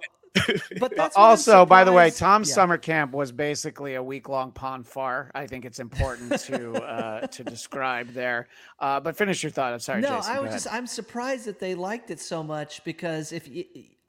but 0.79 0.95
that's 0.95 1.15
what 1.15 1.23
I'm 1.23 1.29
also, 1.29 1.65
by 1.65 1.83
the 1.83 1.91
way, 1.91 2.11
Tom's 2.11 2.49
yeah. 2.49 2.55
summer 2.55 2.77
camp 2.77 3.13
was 3.13 3.31
basically 3.31 3.95
a 3.95 4.03
week 4.03 4.29
long 4.29 4.51
pond 4.51 4.87
far. 4.87 5.31
I 5.35 5.47
think 5.47 5.65
it's 5.65 5.79
important 5.79 6.39
to 6.41 6.73
uh, 6.83 7.27
to 7.27 7.43
describe 7.43 8.13
there. 8.13 8.47
Uh, 8.79 8.99
but 8.99 9.15
finish 9.15 9.43
your 9.43 9.51
thought. 9.51 9.73
I'm 9.73 9.79
sorry, 9.79 10.01
no, 10.01 10.17
Jason. 10.17 10.35
I 10.35 10.39
was 10.39 10.51
just 10.51 10.71
I'm 10.71 10.87
surprised 10.87 11.45
that 11.45 11.59
they 11.59 11.75
liked 11.75 12.11
it 12.11 12.19
so 12.19 12.43
much 12.43 12.83
because 12.83 13.31
if 13.31 13.47
y 13.47 13.65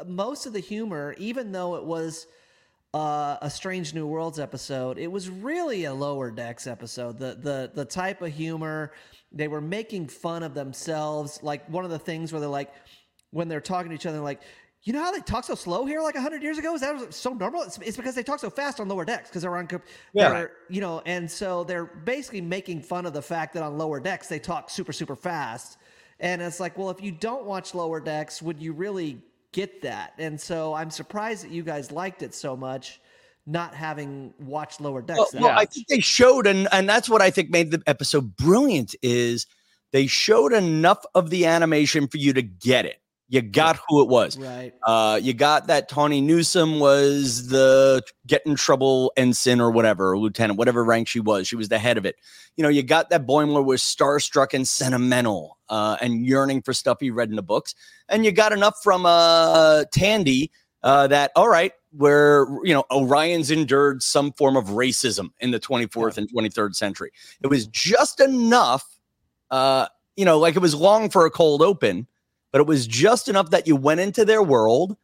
most 0.07 0.47
of 0.47 0.53
the 0.53 0.61
humor, 0.61 1.15
even 1.19 1.53
though 1.53 1.77
it 1.77 1.85
was 1.85 2.27
uh, 2.95 3.37
a 3.43 3.51
Strange 3.51 3.95
New 3.95 4.07
Worlds 4.07 4.39
episode, 4.39 4.99
it 4.99 5.11
was 5.11 5.29
really 5.29 5.85
a 5.85 5.95
Lower 5.95 6.31
Decks 6.31 6.67
episode. 6.67 7.19
The 7.19 7.35
the 7.41 7.71
the 7.75 7.85
type 7.85 8.23
of 8.23 8.33
humor 8.33 8.93
they 9.31 9.49
were 9.49 9.61
making 9.61 10.09
fun 10.09 10.43
of 10.43 10.55
themselves. 10.55 11.43
Like 11.43 11.69
one 11.69 11.85
of 11.85 11.91
the 11.91 11.99
things 11.99 12.33
where 12.33 12.41
they're 12.41 12.49
like 12.49 12.73
when 13.31 13.49
they're 13.49 13.61
talking 13.61 13.91
to 13.91 13.95
each 13.95 14.07
other, 14.07 14.21
like. 14.21 14.41
You 14.89 14.95
know 14.95 15.03
how 15.03 15.13
they 15.13 15.21
talk 15.21 15.45
so 15.45 15.55
slow 15.55 15.85
here, 15.85 16.01
like 16.01 16.17
hundred 16.17 16.43
years 16.43 16.57
ago? 16.57 16.75
Is 16.75 16.81
that 16.81 17.13
so 17.13 17.35
normal? 17.35 17.61
It's, 17.63 17.77
it's 17.77 17.99
because 17.99 18.15
they 18.15 18.23
talk 18.23 18.39
so 18.39 18.49
fast 18.49 18.81
on 18.81 18.89
lower 18.89 19.05
decks 19.05 19.29
because 19.29 19.43
they're 19.43 19.55
on, 19.55 19.69
Yeah. 20.15 20.31
they're, 20.31 20.53
you 20.71 20.81
know, 20.81 21.03
and 21.05 21.31
so 21.31 21.63
they're 21.63 21.85
basically 21.85 22.41
making 22.41 22.81
fun 22.81 23.05
of 23.05 23.13
the 23.13 23.21
fact 23.21 23.53
that 23.53 23.63
on 23.63 23.77
lower 23.77 24.01
decks 24.01 24.29
they 24.29 24.39
talk 24.39 24.71
super 24.71 24.95
super 24.95 25.15
fast, 25.15 25.77
and 26.21 26.41
it's 26.41 26.59
like, 26.59 26.79
well, 26.79 26.89
if 26.89 27.03
you 27.03 27.13
don't 27.13 27.45
watch 27.45 27.75
lower 27.75 28.01
decks, 28.01 28.41
would 28.41 28.63
you 28.63 28.73
really 28.73 29.21
get 29.53 29.83
that? 29.83 30.15
And 30.17 30.41
so 30.41 30.73
I'm 30.73 30.89
surprised 30.89 31.45
that 31.45 31.51
you 31.51 31.63
guys 31.63 31.93
liked 31.93 32.23
it 32.23 32.35
so 32.35 32.57
much, 32.57 32.99
not 33.45 33.75
having 33.75 34.33
watched 34.39 34.81
lower 34.81 35.03
decks. 35.03 35.35
Well, 35.35 35.43
well, 35.43 35.59
I 35.59 35.67
think 35.67 35.87
they 35.89 36.01
showed, 36.01 36.47
and 36.47 36.67
and 36.73 36.89
that's 36.89 37.11
what 37.11 37.21
I 37.21 37.29
think 37.29 37.51
made 37.51 37.73
the 37.73 37.83
episode 37.87 38.37
brilliant. 38.37 38.95
Is 39.03 39.47
they 39.93 40.07
showed 40.07 40.55
enough 40.55 41.05
of 41.15 41.29
the 41.29 41.45
animation 41.45 42.09
for 42.09 42.17
you 42.17 42.33
to 42.33 42.41
get 42.41 42.87
it. 42.87 43.03
You 43.31 43.43
got 43.43 43.79
who 43.89 44.01
it 44.03 44.09
was. 44.09 44.39
right. 44.39 44.73
Uh, 44.83 45.21
you 45.23 45.35
got 45.35 45.67
that 45.67 45.89
Tawny 45.89 46.23
Newsome 46.23 46.81
was 46.81 47.49
the 47.49 48.03
get 48.27 48.43
in 48.47 48.55
trouble 48.55 49.13
ensign 49.19 49.61
or 49.61 49.71
whatever, 49.71 50.13
or 50.13 50.19
lieutenant, 50.19 50.59
whatever 50.59 50.83
rank 50.83 51.09
she 51.09 51.21
was. 51.21 51.47
She 51.47 51.55
was 51.55 51.69
the 51.69 51.79
head 51.79 51.99
of 51.99 52.07
it. 52.07 52.17
You 52.57 52.63
know, 52.63 52.71
you 52.71 52.83
got 52.83 53.11
that 53.11 53.27
Boimler 53.27 53.65
was 53.65 53.83
starstruck 53.83 54.55
and 54.55 54.67
sentimental 54.67 55.59
uh, 55.69 55.99
and 56.01 56.25
yearning 56.25 56.63
for 56.63 56.73
stuff 56.73 56.99
he 57.01 57.11
read 57.11 57.29
in 57.29 57.37
the 57.37 57.43
books. 57.43 57.75
And 58.09 58.25
you 58.25 58.33
got 58.33 58.53
enough 58.53 58.77
from 58.83 59.05
uh, 59.05 59.85
Tendi 59.95 60.49
uh, 60.83 61.09
that, 61.09 61.31
all 61.37 61.49
right, 61.49 61.73
where, 61.91 62.47
you 62.65 62.73
know, 62.73 62.85
Orion's 62.91 63.51
endured 63.51 64.03
some 64.03 64.33
form 64.33 64.57
of 64.57 64.67
racism 64.69 65.31
in 65.41 65.51
the 65.51 65.61
24th 65.61 66.17
and 66.17 66.33
23rd 66.33 66.75
century. 66.75 67.11
It 67.43 67.49
was 67.49 67.67
just 67.67 68.21
enough, 68.21 68.85
uh, 69.51 69.89
you 70.17 70.25
know, 70.25 70.39
like 70.39 70.57
it 70.57 70.61
was 70.61 70.75
long 70.75 71.11
for 71.11 71.27
a 71.27 71.31
cold 71.31 71.61
open 71.61 72.07
but 72.53 72.61
it 72.61 72.67
was 72.67 72.87
just 72.87 73.29
enough 73.29 73.51
that 73.51 73.67
you 73.67 73.77
went 73.77 74.01
into 74.01 74.25
their 74.25 74.43
world 74.43 74.97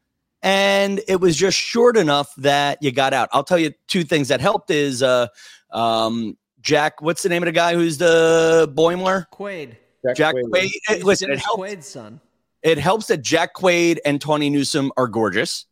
and 0.43 1.01
it 1.09 1.21
was 1.21 1.37
just 1.37 1.57
short 1.57 1.97
enough 1.97 2.35
that 2.37 2.83
you 2.83 2.93
got 2.93 3.15
out. 3.15 3.29
I'll 3.33 3.45
tell 3.45 3.59
you 3.59 3.73
two 3.89 4.05
things 4.05 4.29
that 4.29 4.41
helped 4.41 4.71
is 4.71 5.03
uh 5.03 5.29
um 5.71 6.37
Jack, 6.61 7.03
what's 7.03 7.23
the 7.23 7.29
name 7.29 7.43
of 7.43 7.47
the 7.47 7.53
guy 7.53 7.75
who's 7.75 7.99
the 7.99 8.73
Boimler? 8.75 9.27
Quaid. 9.31 9.77
Jack 10.17 10.35
Quaid. 10.35 10.51
Quaid. 10.51 10.71
Eh, 10.89 11.01
Listen, 11.03 11.27
it 11.27 11.33
Dennis 11.33 11.45
helps. 11.45 11.61
Quaid's 11.61 11.87
son. 11.87 12.21
It 12.63 12.79
helps 12.79 13.07
that 13.07 13.19
Jack 13.19 13.55
Quaid 13.55 13.99
and 14.07 14.19
Tawny 14.19 14.49
Newsome 14.49 14.91
are 14.97 15.07
gorgeous, 15.07 15.67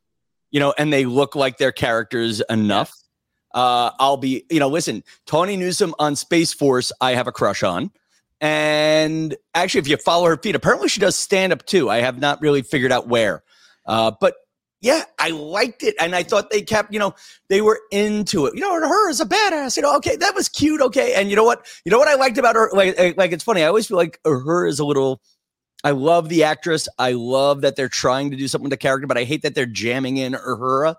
you 0.50 0.60
know, 0.60 0.74
and 0.76 0.92
they 0.92 1.06
look 1.06 1.34
like 1.34 1.56
their 1.56 1.72
characters 1.72 2.42
enough. 2.50 2.92
Uh, 3.54 3.90
I'll 3.98 4.18
be, 4.18 4.44
you 4.50 4.60
know, 4.60 4.68
listen, 4.68 5.02
Tawny 5.26 5.56
Newsome 5.56 5.94
on 5.98 6.14
Space 6.16 6.52
Force, 6.52 6.92
I 7.00 7.14
have 7.14 7.26
a 7.26 7.32
crush 7.32 7.62
on. 7.62 7.90
And 8.42 9.36
actually, 9.54 9.78
if 9.78 9.88
you 9.88 9.96
follow 9.96 10.26
her 10.26 10.36
feed, 10.36 10.56
apparently 10.56 10.88
she 10.88 10.98
does 10.98 11.14
stand 11.14 11.52
up 11.52 11.64
too. 11.64 11.88
I 11.88 11.98
have 11.98 12.18
not 12.18 12.40
really 12.42 12.62
figured 12.62 12.90
out 12.90 13.06
where. 13.06 13.44
Uh, 13.86 14.10
but 14.20 14.34
yeah, 14.80 15.04
I 15.20 15.30
liked 15.30 15.84
it. 15.84 15.94
And 16.00 16.12
I 16.12 16.24
thought 16.24 16.50
they 16.50 16.60
kept, 16.60 16.92
you 16.92 16.98
know, 16.98 17.14
they 17.48 17.60
were 17.60 17.80
into 17.92 18.46
it. 18.46 18.54
You 18.56 18.62
know, 18.62 18.72
her 18.74 19.10
is 19.10 19.20
a 19.20 19.24
badass. 19.24 19.76
You 19.76 19.84
know, 19.84 19.96
okay, 19.98 20.16
that 20.16 20.34
was 20.34 20.48
cute. 20.48 20.80
Okay. 20.82 21.14
And 21.14 21.30
you 21.30 21.36
know 21.36 21.44
what? 21.44 21.64
You 21.84 21.92
know 21.92 22.00
what 22.00 22.08
I 22.08 22.14
liked 22.16 22.36
about 22.36 22.56
her? 22.56 22.68
Like, 22.72 22.98
like, 22.98 23.16
like 23.16 23.30
it's 23.30 23.44
funny. 23.44 23.62
I 23.62 23.68
always 23.68 23.86
feel 23.86 23.96
like 23.96 24.18
her 24.24 24.66
is 24.66 24.80
a 24.80 24.84
little. 24.84 25.22
I 25.84 25.92
love 25.92 26.28
the 26.28 26.42
actress. 26.42 26.88
I 26.98 27.12
love 27.12 27.60
that 27.60 27.76
they're 27.76 27.88
trying 27.88 28.32
to 28.32 28.36
do 28.36 28.48
something 28.48 28.64
with 28.64 28.72
the 28.72 28.76
character, 28.76 29.06
but 29.06 29.18
I 29.18 29.22
hate 29.22 29.42
that 29.42 29.54
they're 29.54 29.66
jamming 29.66 30.16
in 30.16 30.32
Uhura. 30.32 30.96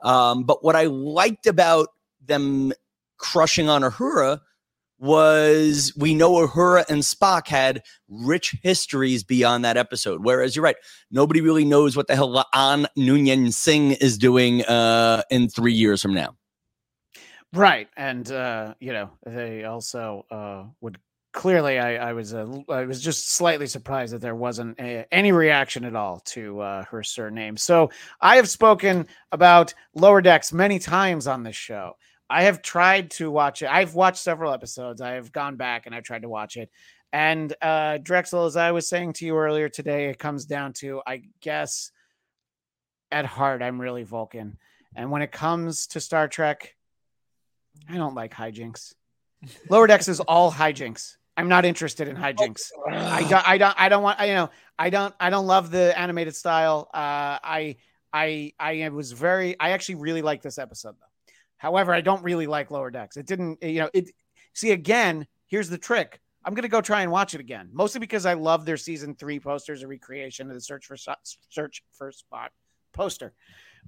Um, 0.00 0.44
but 0.44 0.64
what 0.64 0.76
I 0.76 0.84
liked 0.84 1.46
about 1.46 1.88
them 2.24 2.72
crushing 3.18 3.68
on 3.68 3.82
Uhura 3.82 4.40
was 4.98 5.92
we 5.96 6.14
know 6.14 6.32
Uhura 6.32 6.88
and 6.88 7.02
Spock 7.02 7.48
had 7.48 7.82
rich 8.08 8.56
histories 8.62 9.22
beyond 9.22 9.64
that 9.64 9.76
episode. 9.76 10.24
Whereas 10.24 10.56
you're 10.56 10.64
right, 10.64 10.76
nobody 11.10 11.40
really 11.40 11.64
knows 11.64 11.96
what 11.96 12.06
the 12.06 12.16
hell 12.16 12.44
An 12.54 12.86
Noonien 12.96 13.52
Singh 13.52 13.92
is 13.92 14.16
doing 14.16 14.64
uh, 14.64 15.22
in 15.30 15.48
three 15.48 15.74
years 15.74 16.02
from 16.02 16.14
now. 16.14 16.36
Right, 17.52 17.88
and 17.96 18.30
uh, 18.30 18.74
you 18.80 18.92
know 18.92 19.10
they 19.24 19.64
also 19.64 20.26
uh, 20.30 20.64
would 20.80 20.98
clearly. 21.32 21.78
I, 21.78 22.10
I 22.10 22.12
was 22.12 22.34
uh, 22.34 22.46
I 22.68 22.84
was 22.84 23.00
just 23.00 23.30
slightly 23.32 23.66
surprised 23.66 24.12
that 24.12 24.20
there 24.20 24.34
wasn't 24.34 24.78
a, 24.80 25.06
any 25.12 25.32
reaction 25.32 25.84
at 25.84 25.94
all 25.94 26.20
to 26.26 26.60
uh, 26.60 26.84
her 26.84 27.02
surname. 27.02 27.56
So 27.56 27.90
I 28.20 28.36
have 28.36 28.48
spoken 28.48 29.06
about 29.32 29.72
Lower 29.94 30.20
Decks 30.20 30.52
many 30.52 30.78
times 30.78 31.26
on 31.26 31.44
this 31.44 31.56
show. 31.56 31.96
I 32.28 32.44
have 32.44 32.62
tried 32.62 33.10
to 33.12 33.30
watch 33.30 33.62
it. 33.62 33.70
I've 33.70 33.94
watched 33.94 34.18
several 34.18 34.52
episodes. 34.52 35.00
I 35.00 35.12
have 35.12 35.32
gone 35.32 35.56
back 35.56 35.86
and 35.86 35.94
I've 35.94 36.04
tried 36.04 36.22
to 36.22 36.28
watch 36.28 36.56
it. 36.56 36.70
And 37.12 37.54
uh, 37.62 37.98
Drexel, 37.98 38.46
as 38.46 38.56
I 38.56 38.72
was 38.72 38.88
saying 38.88 39.14
to 39.14 39.26
you 39.26 39.36
earlier 39.36 39.68
today, 39.68 40.06
it 40.06 40.18
comes 40.18 40.44
down 40.44 40.72
to 40.74 41.02
I 41.06 41.22
guess 41.40 41.92
at 43.10 43.24
heart 43.24 43.62
I'm 43.62 43.80
really 43.80 44.02
Vulcan, 44.02 44.58
and 44.94 45.10
when 45.10 45.22
it 45.22 45.32
comes 45.32 45.86
to 45.88 46.00
Star 46.00 46.28
Trek. 46.28 46.74
I 47.88 47.96
don't 47.96 48.14
like 48.14 48.32
hijinks. 48.32 48.94
Lower 49.70 49.86
decks 49.86 50.08
is 50.08 50.20
all 50.20 50.50
hijinks. 50.50 51.16
I'm 51.36 51.48
not 51.48 51.64
interested 51.64 52.08
in 52.08 52.16
hijinks. 52.16 52.70
I 52.88 53.22
don't. 53.22 53.48
I 53.48 53.58
don't. 53.58 53.74
I 53.78 53.88
don't 53.88 54.02
want. 54.02 54.18
I, 54.18 54.24
you 54.26 54.34
know. 54.34 54.50
I 54.78 54.90
don't. 54.90 55.14
I 55.20 55.30
don't 55.30 55.46
love 55.46 55.70
the 55.70 55.96
animated 55.98 56.34
style. 56.34 56.88
Uh, 56.92 57.38
I. 57.42 57.76
I. 58.12 58.52
I 58.58 58.88
was 58.88 59.12
very. 59.12 59.58
I 59.60 59.70
actually 59.70 59.96
really 59.96 60.22
like 60.22 60.40
this 60.40 60.58
episode 60.58 60.96
though. 60.98 61.15
However, 61.58 61.92
I 61.94 62.00
don't 62.00 62.22
really 62.22 62.46
like 62.46 62.70
Lower 62.70 62.90
Decks. 62.90 63.16
It 63.16 63.26
didn't. 63.26 63.62
You 63.62 63.80
know. 63.80 63.90
It. 63.94 64.10
See 64.54 64.72
again. 64.72 65.26
Here's 65.46 65.68
the 65.68 65.78
trick. 65.78 66.20
I'm 66.44 66.54
gonna 66.54 66.68
go 66.68 66.80
try 66.80 67.02
and 67.02 67.10
watch 67.10 67.34
it 67.34 67.40
again, 67.40 67.68
mostly 67.72 67.98
because 67.98 68.24
I 68.24 68.34
love 68.34 68.64
their 68.64 68.76
season 68.76 69.14
three 69.14 69.40
posters, 69.40 69.82
a 69.82 69.88
recreation 69.88 70.48
of 70.48 70.54
the 70.54 70.60
search 70.60 70.86
for 70.86 70.96
search 71.48 71.82
for 71.92 72.12
spot 72.12 72.52
poster. 72.92 73.32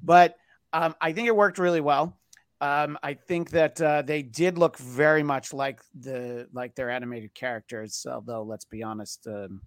But 0.03 0.37
um, 0.73 0.95
I 1.01 1.13
think 1.13 1.29
it 1.29 1.37
worked 1.37 1.59
really 1.59 1.81
well. 1.81 2.19
Um, 2.61 2.99
I 3.03 3.15
think 3.15 3.51
that 3.51 3.81
uh, 3.81 4.03
they 4.03 4.23
did 4.23 4.59
look 4.59 4.77
very 4.79 5.23
much 5.23 5.53
like 5.53 5.81
the 5.99 6.49
like 6.53 6.75
their 6.75 6.91
animated 6.91 7.33
characters. 7.35 8.05
Although, 8.11 8.43
let's 8.43 8.65
be 8.65 8.83
honest, 8.83 9.27
um, 9.29 9.63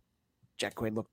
Jack 0.58 0.76
Quaid 0.76 0.95
looked 0.95 1.12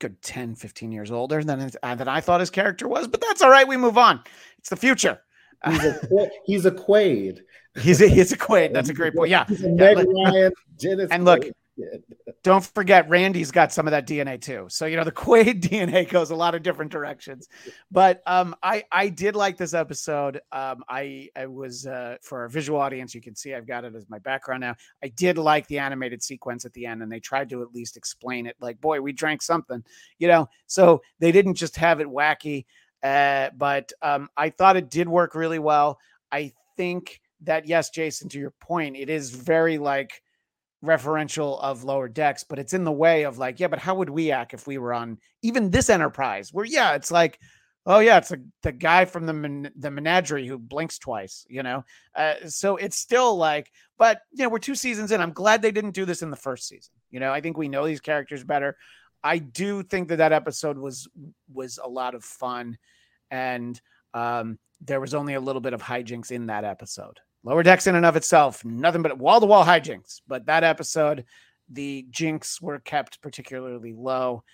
good 0.00 0.20
10, 0.22 0.56
15 0.56 0.90
years 0.90 1.12
older 1.12 1.44
than 1.44 1.70
uh, 1.82 1.94
than 1.94 2.08
I 2.08 2.20
thought 2.20 2.40
his 2.40 2.50
character 2.50 2.88
was. 2.88 3.06
But 3.06 3.20
that's 3.20 3.42
all 3.42 3.50
right. 3.50 3.68
We 3.68 3.76
move 3.76 3.96
on. 3.96 4.20
It's 4.58 4.70
the 4.70 4.76
future. 4.76 5.20
He's 5.64 5.84
a 5.84 6.30
he's 6.44 6.66
a 6.66 6.70
Quaid. 6.70 7.40
He's 7.80 8.02
a, 8.02 8.08
he's 8.08 8.32
a 8.32 8.38
Quaid. 8.38 8.72
That's 8.72 8.88
a 8.88 8.94
great 8.94 9.14
point. 9.14 9.30
Yeah. 9.30 9.46
Yeah, 9.48 9.94
Ryan, 9.94 10.52
And 11.10 11.24
look, 11.24 11.42
Quaid 11.42 11.52
don't 12.42 12.64
forget 12.64 13.08
Randy's 13.08 13.50
got 13.50 13.72
some 13.72 13.86
of 13.86 13.92
that 13.92 14.06
DNA 14.06 14.40
too. 14.40 14.66
So 14.68 14.86
you 14.86 14.96
know 14.96 15.04
the 15.04 15.12
Quaid 15.12 15.62
DNA 15.68 16.08
goes 16.08 16.30
a 16.30 16.36
lot 16.36 16.54
of 16.54 16.62
different 16.62 16.90
directions. 16.90 17.48
But 17.90 18.22
um, 18.26 18.54
I 18.62 18.84
I 18.90 19.08
did 19.08 19.36
like 19.36 19.56
this 19.56 19.74
episode. 19.74 20.40
Um, 20.50 20.82
I 20.88 21.28
I 21.36 21.46
was 21.46 21.86
uh, 21.86 22.16
for 22.22 22.40
our 22.40 22.48
visual 22.48 22.80
audience, 22.80 23.14
you 23.14 23.22
can 23.22 23.34
see 23.34 23.54
I've 23.54 23.66
got 23.66 23.84
it 23.84 23.94
as 23.94 24.08
my 24.10 24.18
background 24.18 24.62
now. 24.62 24.74
I 25.02 25.08
did 25.08 25.38
like 25.38 25.66
the 25.68 25.78
animated 25.78 26.22
sequence 26.22 26.64
at 26.64 26.72
the 26.72 26.86
end, 26.86 27.02
and 27.02 27.10
they 27.10 27.20
tried 27.20 27.48
to 27.50 27.62
at 27.62 27.72
least 27.72 27.96
explain 27.96 28.46
it. 28.46 28.56
Like, 28.60 28.80
boy, 28.80 29.00
we 29.00 29.12
drank 29.12 29.40
something, 29.42 29.82
you 30.18 30.28
know. 30.28 30.48
So 30.66 31.02
they 31.20 31.32
didn't 31.32 31.54
just 31.54 31.76
have 31.76 32.00
it 32.00 32.06
wacky. 32.06 32.66
Uh, 33.02 33.50
but 33.56 33.92
um, 34.00 34.28
I 34.36 34.50
thought 34.50 34.76
it 34.76 34.90
did 34.90 35.08
work 35.08 35.34
really 35.34 35.58
well. 35.58 35.98
I 36.30 36.52
think 36.76 37.20
that 37.42 37.66
yes, 37.66 37.90
Jason, 37.90 38.28
to 38.30 38.38
your 38.38 38.52
point, 38.60 38.96
it 38.96 39.10
is 39.10 39.30
very 39.30 39.78
like 39.78 40.22
referential 40.84 41.60
of 41.62 41.84
lower 41.84 42.08
decks, 42.08 42.44
but 42.44 42.58
it's 42.58 42.72
in 42.72 42.84
the 42.84 42.92
way 42.92 43.24
of 43.24 43.38
like, 43.38 43.60
yeah, 43.60 43.68
but 43.68 43.78
how 43.78 43.94
would 43.94 44.10
we 44.10 44.30
act 44.30 44.54
if 44.54 44.66
we 44.66 44.78
were 44.78 44.92
on 44.92 45.18
even 45.42 45.70
this 45.70 45.90
enterprise? 45.90 46.52
Where 46.52 46.64
yeah, 46.64 46.94
it's 46.94 47.10
like, 47.10 47.38
oh 47.86 47.98
yeah, 47.98 48.18
it's 48.18 48.32
a, 48.32 48.38
the 48.62 48.72
guy 48.72 49.04
from 49.04 49.26
the 49.26 49.32
men- 49.32 49.72
the 49.76 49.90
menagerie 49.90 50.46
who 50.46 50.58
blinks 50.58 50.98
twice, 50.98 51.46
you 51.48 51.62
know. 51.62 51.84
Uh, 52.14 52.34
so 52.46 52.76
it's 52.76 52.96
still 52.96 53.36
like, 53.36 53.70
but 53.98 54.20
you 54.32 54.44
know, 54.44 54.48
we're 54.48 54.58
two 54.58 54.74
seasons 54.74 55.12
in. 55.12 55.20
I'm 55.20 55.32
glad 55.32 55.62
they 55.62 55.72
didn't 55.72 55.94
do 55.94 56.04
this 56.04 56.22
in 56.22 56.30
the 56.30 56.36
first 56.36 56.68
season. 56.68 56.92
You 57.10 57.20
know, 57.20 57.32
I 57.32 57.40
think 57.40 57.56
we 57.56 57.68
know 57.68 57.86
these 57.86 58.00
characters 58.00 58.44
better. 58.44 58.76
I 59.24 59.38
do 59.38 59.82
think 59.82 60.08
that 60.08 60.16
that 60.16 60.32
episode 60.32 60.78
was 60.78 61.08
was 61.52 61.78
a 61.82 61.88
lot 61.88 62.14
of 62.14 62.24
fun, 62.24 62.78
and 63.30 63.80
um, 64.14 64.58
there 64.80 65.00
was 65.00 65.14
only 65.14 65.34
a 65.34 65.40
little 65.40 65.60
bit 65.60 65.74
of 65.74 65.82
hijinks 65.82 66.30
in 66.30 66.46
that 66.46 66.64
episode. 66.64 67.20
Lower 67.44 67.62
decks 67.62 67.86
in 67.86 67.96
and 67.96 68.06
of 68.06 68.16
itself, 68.16 68.64
nothing 68.64 69.02
but 69.02 69.18
wall 69.18 69.40
to 69.40 69.46
wall 69.46 69.64
hijinks. 69.64 70.20
But 70.26 70.46
that 70.46 70.64
episode, 70.64 71.24
the 71.68 72.06
jinx 72.10 72.60
were 72.60 72.78
kept 72.78 73.20
particularly 73.20 73.92
low. 73.92 74.44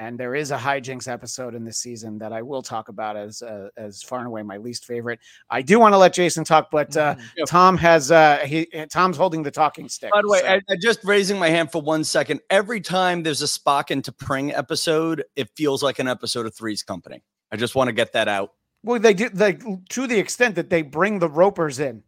And 0.00 0.18
there 0.18 0.36
is 0.36 0.52
a 0.52 0.56
hijinks 0.56 1.08
episode 1.08 1.56
in 1.56 1.64
this 1.64 1.78
season 1.78 2.18
that 2.18 2.32
I 2.32 2.40
will 2.40 2.62
talk 2.62 2.88
about 2.88 3.16
as 3.16 3.42
uh, 3.42 3.68
as 3.76 4.00
far 4.00 4.20
and 4.20 4.28
away 4.28 4.42
my 4.44 4.56
least 4.56 4.84
favorite. 4.84 5.18
I 5.50 5.60
do 5.60 5.80
want 5.80 5.92
to 5.92 5.98
let 5.98 6.12
Jason 6.14 6.44
talk, 6.44 6.70
but 6.70 6.96
uh, 6.96 7.16
Yeah. 7.36 7.44
Tom 7.46 7.76
has 7.78 8.12
uh, 8.12 8.38
he 8.46 8.66
Tom's 8.92 9.16
holding 9.16 9.42
the 9.42 9.50
talking 9.50 9.88
stick. 9.88 10.12
By 10.12 10.22
the 10.22 10.28
way, 10.28 10.40
so- 10.40 10.46
I, 10.46 10.60
I 10.70 10.76
just 10.80 11.00
raising 11.04 11.36
my 11.38 11.48
hand 11.48 11.72
for 11.72 11.82
one 11.82 12.04
second. 12.04 12.40
Every 12.48 12.80
time 12.80 13.24
there's 13.24 13.42
a 13.42 13.46
Spock 13.46 13.90
and 13.90 14.02
T'Pring 14.02 14.56
episode, 14.56 15.24
it 15.34 15.50
feels 15.56 15.82
like 15.82 15.98
an 15.98 16.06
episode 16.06 16.46
of 16.46 16.54
Three's 16.54 16.84
Company. 16.84 17.22
I 17.50 17.56
just 17.56 17.74
want 17.74 17.88
to 17.88 17.92
get 17.92 18.12
that 18.12 18.28
out. 18.28 18.50
Well, 18.84 19.00
they 19.00 19.14
do 19.14 19.28
like 19.34 19.62
to 19.88 20.06
the 20.06 20.18
extent 20.18 20.54
that 20.54 20.70
they 20.70 20.82
bring 20.82 21.18
the 21.18 21.28
ropers 21.28 21.80
in, 21.80 22.04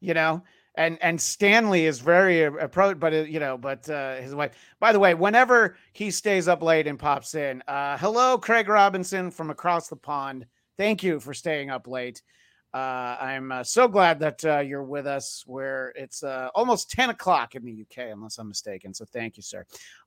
you 0.00 0.14
know, 0.14 0.42
and 0.76 0.98
and 1.02 1.20
Stanley 1.20 1.86
is 1.86 2.00
very 2.00 2.42
approach, 2.42 2.98
but 2.98 3.12
uh, 3.12 3.16
you 3.18 3.40
know, 3.40 3.56
but 3.56 3.88
uh, 3.88 4.16
his 4.16 4.34
wife. 4.34 4.52
By 4.80 4.92
the 4.92 4.98
way, 4.98 5.14
whenever 5.14 5.76
he 5.92 6.10
stays 6.10 6.48
up 6.48 6.62
late 6.62 6.86
and 6.86 6.98
pops 6.98 7.34
in, 7.34 7.62
uh, 7.68 7.96
hello, 7.98 8.38
Craig 8.38 8.68
Robinson 8.68 9.30
from 9.30 9.50
across 9.50 9.88
the 9.88 9.96
pond. 9.96 10.46
Thank 10.76 11.04
you 11.04 11.20
for 11.20 11.32
staying 11.32 11.70
up 11.70 11.86
late. 11.86 12.20
Uh, 12.74 13.16
I'm 13.20 13.52
uh, 13.52 13.62
so 13.62 13.86
glad 13.86 14.18
that 14.18 14.44
uh, 14.44 14.58
you're 14.58 14.82
with 14.82 15.06
us. 15.06 15.44
Where 15.46 15.92
it's 15.94 16.24
uh, 16.24 16.48
almost 16.56 16.90
ten 16.90 17.10
o'clock 17.10 17.54
in 17.54 17.64
the 17.64 17.82
UK, 17.82 18.10
unless 18.12 18.38
I'm 18.38 18.48
mistaken. 18.48 18.92
So 18.92 19.04
thank 19.04 19.36
you, 19.36 19.44
sir. 19.44 19.64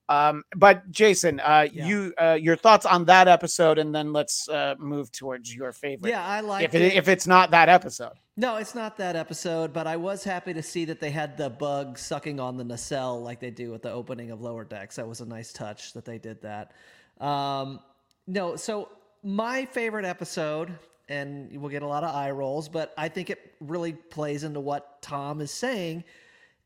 Um, 0.10 0.44
but 0.54 0.92
Jason, 0.92 1.40
uh, 1.40 1.68
Yeah. 1.72 1.88
you 1.88 2.14
uh, 2.22 2.38
your 2.40 2.58
thoughts 2.58 2.86
on 2.86 3.06
that 3.06 3.30
episode, 3.30 3.78
and 3.78 3.96
then 3.96 4.12
let's 4.12 4.50
uh, 4.50 4.76
move 4.80 5.14
towards 5.14 5.56
your 5.56 5.72
favorite. 5.72 6.10
Yeah, 6.10 6.26
I 6.26 6.42
like 6.42 6.66
if 6.66 6.76
it, 6.76 6.94
if 6.94 7.08
it's 7.08 7.26
not 7.26 7.52
that 7.52 7.70
episode. 7.70 8.20
No, 8.40 8.58
it's 8.58 8.76
not 8.76 8.98
that 8.98 9.16
episode, 9.16 9.74
but 9.74 9.88
I 9.88 9.98
was 9.98 10.24
happy 10.24 10.54
to 10.54 10.62
see 10.62 10.86
that 10.86 11.00
they 11.00 11.10
had 11.10 11.38
the 11.38 11.50
bug 11.50 11.98
sucking 11.98 12.40
on 12.40 12.56
the 12.56 12.64
nacelle 12.64 13.20
like 13.20 13.40
they 13.40 13.50
do 13.50 13.74
at 13.74 13.82
the 13.82 13.92
opening 13.92 14.30
of 14.30 14.42
Lower 14.42 14.64
Decks. 14.64 14.98
That 14.98 15.08
was 15.08 15.22
a 15.22 15.26
nice 15.26 15.52
touch 15.52 15.94
that 15.94 16.06
they 16.06 16.20
did 16.20 16.44
that. 16.44 16.74
Um, 17.20 17.80
no, 18.28 18.56
so 18.56 18.90
my 19.24 19.66
favorite 19.66 20.06
episode, 20.06 20.72
and 21.10 21.50
we'll 21.60 21.72
get 21.72 21.82
a 21.82 21.88
lot 21.88 22.04
of 22.04 22.14
eye 22.14 22.30
rolls, 22.30 22.70
but 22.70 22.94
I 22.96 23.10
think 23.10 23.32
it 23.32 23.56
really 23.60 23.94
plays 23.94 24.44
into 24.44 24.60
what 24.60 25.02
Tom 25.02 25.42
is 25.42 25.50
saying, 25.50 26.04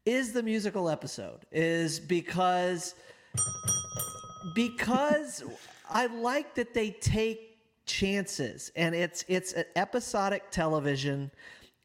is 0.05 0.33
the 0.33 0.43
musical 0.43 0.89
episode. 0.89 1.45
Is 1.53 2.01
because 2.01 2.95
because 4.53 5.41
I 5.89 6.07
like 6.07 6.53
that 6.55 6.73
they 6.73 6.89
take 6.89 7.59
chances 7.85 8.71
and 8.75 8.93
it's 8.93 9.23
it's 9.27 9.53
an 9.53 9.65
episodic 9.75 10.51
television 10.51 11.31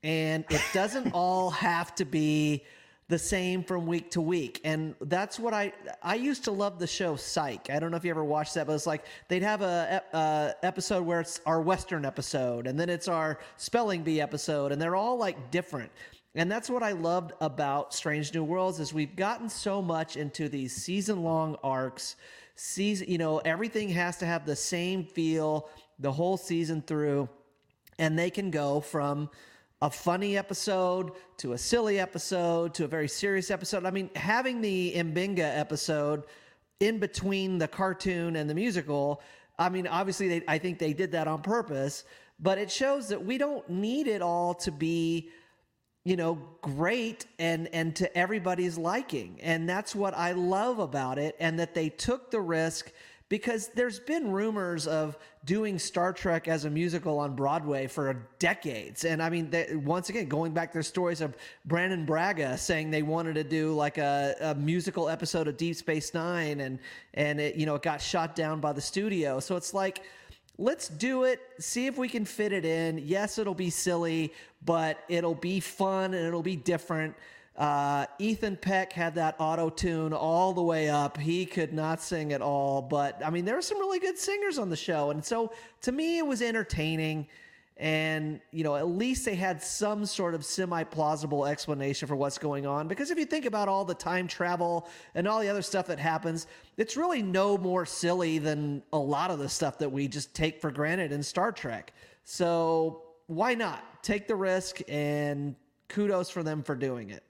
and 0.06 0.44
it 0.50 0.62
doesn't 0.72 1.10
all 1.12 1.50
have 1.50 1.92
to 1.96 2.04
be 2.04 2.62
the 3.08 3.18
same 3.18 3.64
from 3.64 3.86
week 3.86 4.12
to 4.12 4.20
week. 4.20 4.60
And 4.62 4.94
that's 5.00 5.38
what 5.38 5.52
i 5.52 5.72
i 6.02 6.14
used 6.14 6.44
to 6.44 6.52
love 6.52 6.78
the 6.78 6.86
show 6.86 7.16
psych. 7.16 7.68
I 7.70 7.80
don't 7.80 7.90
know 7.90 7.96
if 7.96 8.04
you 8.04 8.10
ever 8.10 8.24
watched 8.24 8.54
that 8.54 8.68
but 8.68 8.74
it's 8.74 8.86
like 8.86 9.04
they'd 9.28 9.42
have 9.42 9.62
a, 9.62 10.02
uh 10.12 10.52
episode 10.62 11.04
where 11.04 11.20
it's 11.20 11.40
our 11.44 11.60
western 11.60 12.04
episode 12.04 12.68
and 12.68 12.78
then 12.78 12.88
it's 12.88 13.08
our 13.08 13.40
spelling 13.56 14.04
bee 14.04 14.20
episode 14.20 14.70
and 14.70 14.80
they're 14.80 14.96
all 14.96 15.18
like 15.18 15.50
different. 15.50 15.90
And 16.36 16.52
that's 16.52 16.70
what 16.70 16.84
I 16.84 16.92
loved 16.92 17.32
about 17.40 17.92
Strange 17.92 18.32
New 18.32 18.44
Worlds 18.44 18.78
is 18.78 18.94
we've 18.94 19.16
gotten 19.16 19.48
so 19.48 19.82
much 19.82 20.16
into 20.16 20.48
these 20.48 20.74
season 20.74 21.22
long 21.22 21.56
arcs. 21.64 22.14
Season, 22.54 23.10
you 23.10 23.18
know, 23.18 23.38
everything 23.38 23.88
has 23.88 24.18
to 24.18 24.26
have 24.26 24.46
the 24.46 24.56
same 24.56 25.02
feel 25.04 25.68
the 25.98 26.12
whole 26.12 26.36
season 26.36 26.82
through, 26.82 27.28
and 27.98 28.18
they 28.18 28.28
can 28.28 28.50
go 28.50 28.80
from 28.80 29.30
a 29.82 29.90
funny 29.90 30.38
episode 30.38 31.12
to 31.36 31.52
a 31.52 31.58
silly 31.58 32.00
episode 32.00 32.72
to 32.74 32.84
a 32.84 32.88
very 32.88 33.08
serious 33.08 33.50
episode. 33.50 33.84
I 33.84 33.90
mean, 33.90 34.08
having 34.16 34.60
the 34.60 34.94
M'Benga 34.96 35.58
episode 35.58 36.24
in 36.80 36.98
between 36.98 37.58
the 37.58 37.68
cartoon 37.68 38.36
and 38.36 38.48
the 38.48 38.54
musical, 38.54 39.20
I 39.58 39.68
mean, 39.68 39.86
obviously, 39.86 40.28
they, 40.28 40.42
I 40.48 40.58
think 40.58 40.78
they 40.78 40.92
did 40.92 41.12
that 41.12 41.28
on 41.28 41.42
purpose, 41.42 42.04
but 42.40 42.58
it 42.58 42.70
shows 42.70 43.08
that 43.08 43.22
we 43.22 43.36
don't 43.38 43.68
need 43.68 44.06
it 44.06 44.22
all 44.22 44.54
to 44.54 44.70
be 44.70 45.30
you 46.04 46.14
know 46.14 46.38
great 46.62 47.26
and 47.40 47.68
and 47.72 47.96
to 47.96 48.16
everybody's 48.16 48.78
liking 48.78 49.40
and 49.42 49.68
that's 49.68 49.92
what 49.92 50.16
i 50.16 50.30
love 50.30 50.78
about 50.78 51.18
it 51.18 51.34
and 51.40 51.58
that 51.58 51.74
they 51.74 51.88
took 51.88 52.30
the 52.30 52.40
risk 52.40 52.92
because 53.28 53.68
there's 53.68 53.98
been 53.98 54.30
rumors 54.30 54.86
of 54.86 55.18
doing 55.44 55.78
Star 55.78 56.12
Trek 56.12 56.46
as 56.46 56.64
a 56.64 56.70
musical 56.70 57.18
on 57.18 57.34
Broadway 57.34 57.88
for 57.88 58.28
decades. 58.38 59.04
And 59.04 59.20
I 59.20 59.30
mean, 59.30 59.50
they, 59.50 59.74
once 59.74 60.08
again, 60.10 60.28
going 60.28 60.52
back, 60.52 60.72
there's 60.72 60.86
stories 60.86 61.20
of 61.20 61.36
Brannon 61.64 62.04
Braga 62.06 62.56
saying 62.56 62.90
they 62.90 63.02
wanted 63.02 63.34
to 63.34 63.44
do 63.44 63.74
like 63.74 63.98
a, 63.98 64.36
a 64.40 64.54
musical 64.54 65.08
episode 65.08 65.48
of 65.48 65.56
Deep 65.56 65.74
Space 65.76 66.14
Nine, 66.14 66.60
and 66.60 66.78
and 67.14 67.40
it 67.40 67.56
you 67.56 67.66
know 67.66 67.74
it 67.74 67.82
got 67.82 68.00
shot 68.00 68.36
down 68.36 68.60
by 68.60 68.72
the 68.72 68.80
studio. 68.80 69.40
So 69.40 69.56
it's 69.56 69.74
like. 69.74 70.02
Let's 70.58 70.88
do 70.88 71.24
it. 71.24 71.40
See 71.58 71.86
if 71.86 71.98
we 71.98 72.08
can 72.08 72.24
fit 72.24 72.50
it 72.50 72.64
in. 72.64 72.96
Yes, 73.04 73.38
it'll 73.38 73.52
be 73.52 73.68
silly, 73.68 74.32
but 74.64 74.98
it'll 75.06 75.34
be 75.34 75.60
fun 75.60 76.14
and 76.14 76.26
it'll 76.26 76.42
be 76.42 76.56
different. 76.56 77.14
Uh, 77.56 78.06
Ethan 78.18 78.56
Peck 78.56 78.92
had 78.92 79.14
that 79.14 79.36
auto 79.38 79.70
tune 79.70 80.12
all 80.12 80.52
the 80.52 80.62
way 80.62 80.90
up. 80.90 81.16
He 81.16 81.46
could 81.46 81.72
not 81.72 82.02
sing 82.02 82.32
at 82.32 82.42
all, 82.42 82.82
but 82.82 83.20
I 83.24 83.30
mean, 83.30 83.44
there 83.44 83.54
were 83.54 83.62
some 83.62 83.78
really 83.78 83.98
good 83.98 84.18
singers 84.18 84.58
on 84.58 84.68
the 84.68 84.76
show. 84.76 85.10
And 85.10 85.24
so 85.24 85.52
to 85.82 85.92
me, 85.92 86.18
it 86.18 86.26
was 86.26 86.42
entertaining. 86.42 87.28
And, 87.78 88.40
you 88.52 88.64
know, 88.64 88.74
at 88.76 88.88
least 88.88 89.24
they 89.24 89.34
had 89.34 89.62
some 89.62 90.06
sort 90.06 90.34
of 90.34 90.44
semi 90.44 90.82
plausible 90.84 91.46
explanation 91.46 92.08
for 92.08 92.16
what's 92.16 92.38
going 92.38 92.66
on. 92.66 92.88
Because 92.88 93.10
if 93.10 93.18
you 93.18 93.26
think 93.26 93.44
about 93.44 93.68
all 93.68 93.84
the 93.84 93.94
time 93.94 94.28
travel 94.28 94.88
and 95.14 95.26
all 95.26 95.40
the 95.40 95.48
other 95.48 95.62
stuff 95.62 95.86
that 95.86 95.98
happens, 95.98 96.46
it's 96.76 96.96
really 96.96 97.22
no 97.22 97.58
more 97.58 97.84
silly 97.84 98.38
than 98.38 98.82
a 98.92 98.98
lot 98.98 99.30
of 99.30 99.38
the 99.38 99.48
stuff 99.48 99.78
that 99.78 99.90
we 99.90 100.08
just 100.08 100.34
take 100.34 100.60
for 100.60 100.70
granted 100.70 101.12
in 101.12 101.22
Star 101.22 101.52
Trek. 101.52 101.92
So 102.24 103.02
why 103.26 103.54
not 103.54 104.02
take 104.02 104.28
the 104.28 104.36
risk 104.36 104.80
and 104.88 105.54
kudos 105.88 106.30
for 106.30 106.42
them 106.42 106.62
for 106.62 106.74
doing 106.74 107.10
it. 107.10 107.22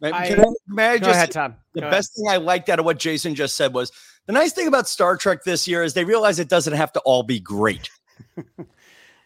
May, 0.00 0.12
I- 0.12 0.28
can 0.28 0.40
I, 0.40 0.44
may 0.66 0.86
I 0.88 0.98
Go 0.98 1.06
just 1.06 1.16
ahead, 1.16 1.30
Tom. 1.30 1.56
The 1.74 1.80
Go 1.80 1.86
ahead. 1.86 1.96
best 1.98 2.14
thing 2.16 2.26
I 2.28 2.36
liked 2.38 2.68
out 2.68 2.78
of 2.78 2.84
what 2.84 2.98
Jason 2.98 3.34
just 3.34 3.56
said 3.56 3.72
was 3.74 3.92
the 4.26 4.32
nice 4.32 4.52
thing 4.52 4.66
about 4.66 4.88
Star 4.88 5.16
Trek 5.16 5.44
this 5.44 5.66
year 5.68 5.82
is 5.82 5.94
they 5.94 6.04
realize 6.04 6.38
it 6.38 6.48
doesn't 6.48 6.72
have 6.74 6.92
to 6.94 7.00
all 7.00 7.22
be 7.22 7.40
great. 7.40 7.90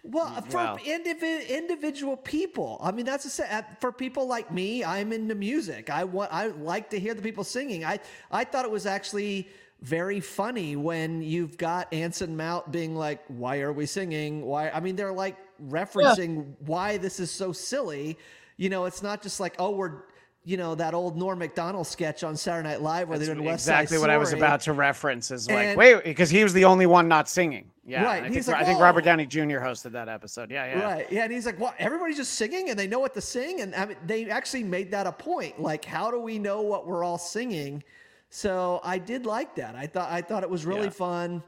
Well, 0.06 0.42
for 0.50 0.58
Wow. 0.58 0.76
indivi- 0.84 1.48
individual 1.48 2.14
people, 2.18 2.78
I 2.82 2.92
mean, 2.92 3.06
that's 3.06 3.24
a 3.24 3.30
sa- 3.30 3.44
uh, 3.44 3.62
for 3.80 3.90
people 3.90 4.26
like 4.26 4.52
me. 4.52 4.84
I'm 4.84 5.14
into 5.14 5.34
music. 5.34 5.88
I 5.88 6.04
want. 6.04 6.30
I 6.30 6.48
like 6.48 6.90
to 6.90 7.00
hear 7.00 7.14
the 7.14 7.22
people 7.22 7.42
singing. 7.42 7.86
I 7.86 8.00
I 8.30 8.44
thought 8.44 8.66
it 8.66 8.70
was 8.70 8.84
actually 8.84 9.48
very 9.80 10.20
funny 10.20 10.76
when 10.76 11.22
you've 11.22 11.56
got 11.56 11.90
Anson 11.90 12.36
Mount 12.36 12.70
being 12.70 12.94
like, 12.94 13.24
"Why 13.28 13.60
are 13.60 13.72
we 13.72 13.86
singing? 13.86 14.44
Why?" 14.44 14.68
I 14.68 14.80
mean, 14.80 14.94
they're 14.94 15.10
like 15.10 15.38
referencing 15.70 16.54
why 16.66 16.98
this 16.98 17.18
is 17.18 17.30
so 17.30 17.52
silly. 17.52 18.18
You 18.58 18.68
know, 18.68 18.84
it's 18.84 19.02
not 19.02 19.22
just 19.22 19.40
like, 19.40 19.54
"Oh, 19.58 19.70
we're." 19.70 20.02
You 20.46 20.58
know 20.58 20.74
that 20.74 20.92
old 20.92 21.16
Norm 21.16 21.38
Macdonald 21.38 21.86
sketch 21.86 22.22
on 22.22 22.36
Saturday 22.36 22.68
Night 22.68 22.82
Live 22.82 23.08
where 23.08 23.16
That's 23.18 23.28
they're 23.28 23.34
doing 23.34 23.46
West 23.46 23.64
Side 23.64 23.82
exactly 23.84 23.98
what 23.98 24.10
I 24.10 24.18
was 24.18 24.34
about 24.34 24.60
to 24.62 24.74
reference. 24.74 25.30
Is 25.30 25.48
like, 25.48 25.68
And- 25.68 25.78
wait, 25.78 26.04
because 26.04 26.28
he 26.28 26.42
was 26.44 26.52
the 26.52 26.66
only 26.66 26.84
one 26.84 27.08
not 27.08 27.28
singing. 27.30 27.70
Yeah, 27.86 28.04
Right, 28.04 28.22
I 28.22 28.30
think, 28.30 28.46
like, 28.46 28.56
I 28.56 28.64
think 28.64 28.78
Robert 28.80 29.04
Downey 29.04 29.26
Jr. 29.26 29.58
hosted 29.60 29.92
that 29.92 30.08
episode. 30.08 30.50
Yeah, 30.50 30.64
yeah. 30.66 30.82
Right. 30.84 31.12
Yeah. 31.12 31.24
And 31.24 31.32
he's 31.32 31.44
like, 31.46 31.58
what? 31.58 31.74
Everybody's 31.78 32.16
just 32.16 32.34
singing 32.34 32.70
and 32.70 32.78
they 32.78 32.86
know 32.86 32.98
what 32.98 33.12
to 33.14 33.20
sing. 33.20 33.60
And 33.62 33.74
I 33.74 33.84
mean, 33.86 33.96
they 34.06 34.28
actually 34.30 34.64
made 34.64 34.90
that 34.92 35.06
a 35.06 35.12
point. 35.12 35.60
Like, 35.60 35.84
how 35.84 36.10
do 36.10 36.18
we 36.18 36.38
know 36.38 36.62
what 36.62 36.86
we're 36.86 37.04
all 37.04 37.18
singing? 37.18 37.82
So 38.30 38.80
I 38.82 38.98
did 38.98 39.26
like 39.26 39.54
that. 39.56 39.74
I 39.74 39.86
thought, 39.86 40.10
I 40.10 40.20
thought 40.22 40.42
it 40.42 40.50
was 40.50 40.64
really 40.66 40.84
Yeah. 40.84 40.90
fun. 40.90 41.42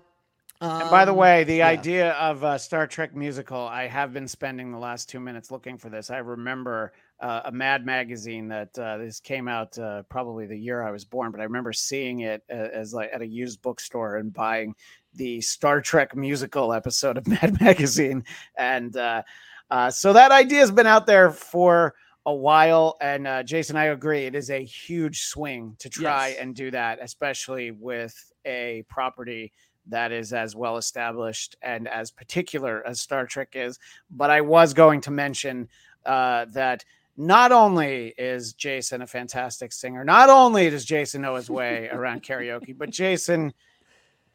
And 0.60 0.90
by 0.90 1.04
the 1.04 1.12
Um, 1.12 1.18
way, 1.18 1.44
the 1.44 1.56
yeah. 1.56 1.68
idea 1.68 2.12
of 2.12 2.42
a 2.42 2.58
Star 2.58 2.86
Trek 2.86 3.14
musical, 3.14 3.60
I 3.66 3.86
have 3.88 4.12
been 4.14 4.26
spending 4.28 4.72
the 4.72 4.78
last 4.78 5.08
two 5.08 5.20
minutes 5.20 5.50
looking 5.50 5.76
for 5.76 5.90
this. 5.90 6.10
I 6.10 6.18
remember 6.18 6.92
uh, 7.20 7.42
a 7.46 7.52
Mad 7.52 7.86
magazine 7.86 8.48
that 8.48 8.78
uh, 8.78 8.98
this 8.98 9.20
came 9.20 9.48
out 9.48 9.78
uh, 9.78 10.02
probably 10.10 10.46
the 10.46 10.58
year 10.58 10.82
I 10.82 10.90
was 10.90 11.04
born, 11.04 11.30
but 11.30 11.40
I 11.40 11.44
remember 11.44 11.72
seeing 11.72 12.20
it 12.20 12.42
a- 12.50 12.74
as 12.76 12.92
like 12.92 13.10
at 13.12 13.22
a 13.22 13.26
used 13.26 13.62
bookstore 13.62 14.16
and 14.16 14.32
buying 14.32 14.74
the 15.14 15.40
Star 15.40 15.80
Trek 15.80 16.14
musical 16.14 16.72
episode 16.72 17.16
of 17.16 17.26
Mad 17.28 17.60
magazine, 17.60 18.24
and 18.56 18.96
uh, 18.96 19.22
uh, 19.70 19.90
so 19.90 20.12
that 20.12 20.30
idea 20.30 20.60
has 20.60 20.70
been 20.70 20.86
out 20.86 21.06
there 21.06 21.30
for 21.30 21.94
a 22.26 22.34
while. 22.34 22.96
And 23.00 23.26
uh, 23.26 23.42
Jason, 23.44 23.76
I 23.76 23.84
agree, 23.86 24.26
it 24.26 24.34
is 24.34 24.50
a 24.50 24.62
huge 24.62 25.22
swing 25.22 25.76
to 25.78 25.88
try 25.88 26.28
Yes. 26.28 26.38
and 26.40 26.54
do 26.54 26.70
that, 26.72 26.98
especially 27.00 27.70
with 27.70 28.14
a 28.44 28.84
property 28.88 29.52
that 29.88 30.10
is 30.12 30.32
as 30.32 30.56
well 30.56 30.76
established 30.76 31.54
and 31.62 31.86
as 31.88 32.10
particular 32.10 32.84
as 32.86 33.00
Star 33.00 33.24
Trek 33.26 33.50
is. 33.54 33.78
But 34.10 34.30
I 34.30 34.40
was 34.40 34.74
going 34.74 35.00
to 35.02 35.12
mention 35.12 35.68
uh, 36.04 36.46
that 36.46 36.84
not 37.16 37.52
only 37.52 38.14
is 38.18 38.52
Jason 38.52 39.02
a 39.02 39.06
fantastic 39.06 39.72
singer, 39.72 40.04
not 40.04 40.28
only 40.28 40.68
does 40.70 40.84
Jason 40.84 41.22
know 41.22 41.36
his 41.36 41.48
way 41.48 41.88
around 41.92 42.22
karaoke, 42.22 42.76
but 42.76 42.90
Jason 42.90 43.52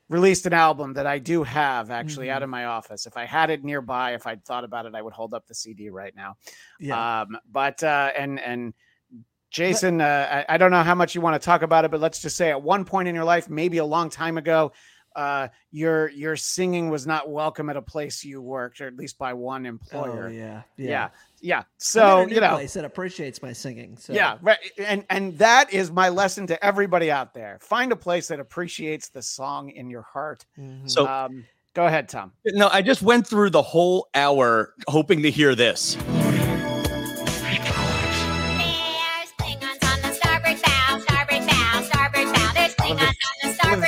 released 0.09 0.45
an 0.45 0.53
album 0.53 0.93
that 0.93 1.07
I 1.07 1.19
do 1.19 1.43
have 1.43 1.89
actually 1.89 2.29
out 2.29 2.43
of 2.43 2.49
my 2.49 2.65
office. 2.65 3.05
If 3.05 3.15
I 3.15 3.25
had 3.25 3.49
it 3.49 3.63
nearby, 3.63 4.13
if 4.13 4.27
I'd 4.27 4.43
thought 4.43 4.65
about 4.65 4.85
it, 4.85 4.93
I 4.93 5.01
would 5.01 5.13
hold 5.13 5.33
up 5.33 5.47
the 5.47 5.55
CD 5.55 5.89
right 5.89 6.13
now. 6.15 6.35
yeah. 6.79 7.21
Um, 7.21 7.37
but 7.49 7.81
uh, 7.81 8.11
and 8.17 8.39
and 8.39 8.73
Jason, 9.51 10.01
uh, 10.01 10.43
I, 10.49 10.55
I 10.55 10.57
don't 10.57 10.71
know 10.71 10.83
how 10.83 10.95
much 10.95 11.15
you 11.15 11.21
want 11.21 11.41
to 11.41 11.45
talk 11.45 11.61
about 11.61 11.85
it, 11.85 11.91
but 11.91 11.99
let's 11.99 12.21
just 12.21 12.35
say 12.35 12.49
at 12.49 12.61
one 12.61 12.85
point 12.85 13.07
in 13.07 13.15
your 13.15 13.25
life, 13.25 13.49
maybe 13.49 13.77
a 13.77 13.85
long 13.85 14.09
time 14.09 14.37
ago, 14.37 14.71
uh, 15.15 15.47
your 15.71 16.09
your 16.09 16.35
singing 16.35 16.89
was 16.89 17.05
not 17.05 17.29
welcome 17.29 17.69
at 17.69 17.77
a 17.77 17.81
place 17.81 18.23
you 18.23 18.41
worked, 18.41 18.81
or 18.81 18.87
at 18.87 18.95
least 18.95 19.17
by 19.17 19.33
one 19.33 19.65
employer. 19.65 20.29
yeah. 20.29 20.61
yeah, 20.77 20.89
Yeah. 20.89 21.09
yeah. 21.41 21.63
So 21.77 22.25
you 22.27 22.39
know, 22.39 22.49
place 22.55 22.73
that 22.73 22.85
appreciates 22.85 23.41
my 23.41 23.53
singing. 23.53 23.97
So 23.97 24.13
yeah, 24.13 24.37
right. 24.41 24.59
And 24.77 25.05
and 25.09 25.37
that 25.37 25.73
is 25.73 25.91
my 25.91 26.09
lesson 26.09 26.47
to 26.47 26.63
everybody 26.65 27.11
out 27.11 27.33
there: 27.33 27.57
find 27.61 27.91
a 27.91 27.95
place 27.95 28.27
that 28.29 28.39
appreciates 28.39 29.09
the 29.09 29.21
song 29.21 29.69
in 29.71 29.89
your 29.89 30.03
heart. 30.03 30.45
Mhm. 30.59 30.89
So 30.89 31.07
Um, 31.07 31.45
go 31.73 31.85
ahead, 31.87 32.07
Tom. 32.09 32.31
no, 32.45 32.69
I 32.71 32.81
just 32.81 33.01
went 33.01 33.27
through 33.27 33.49
the 33.49 33.61
whole 33.61 34.07
hour 34.13 34.73
hoping 34.87 35.23
to 35.23 35.31
hear 35.31 35.55
this. 35.55 35.97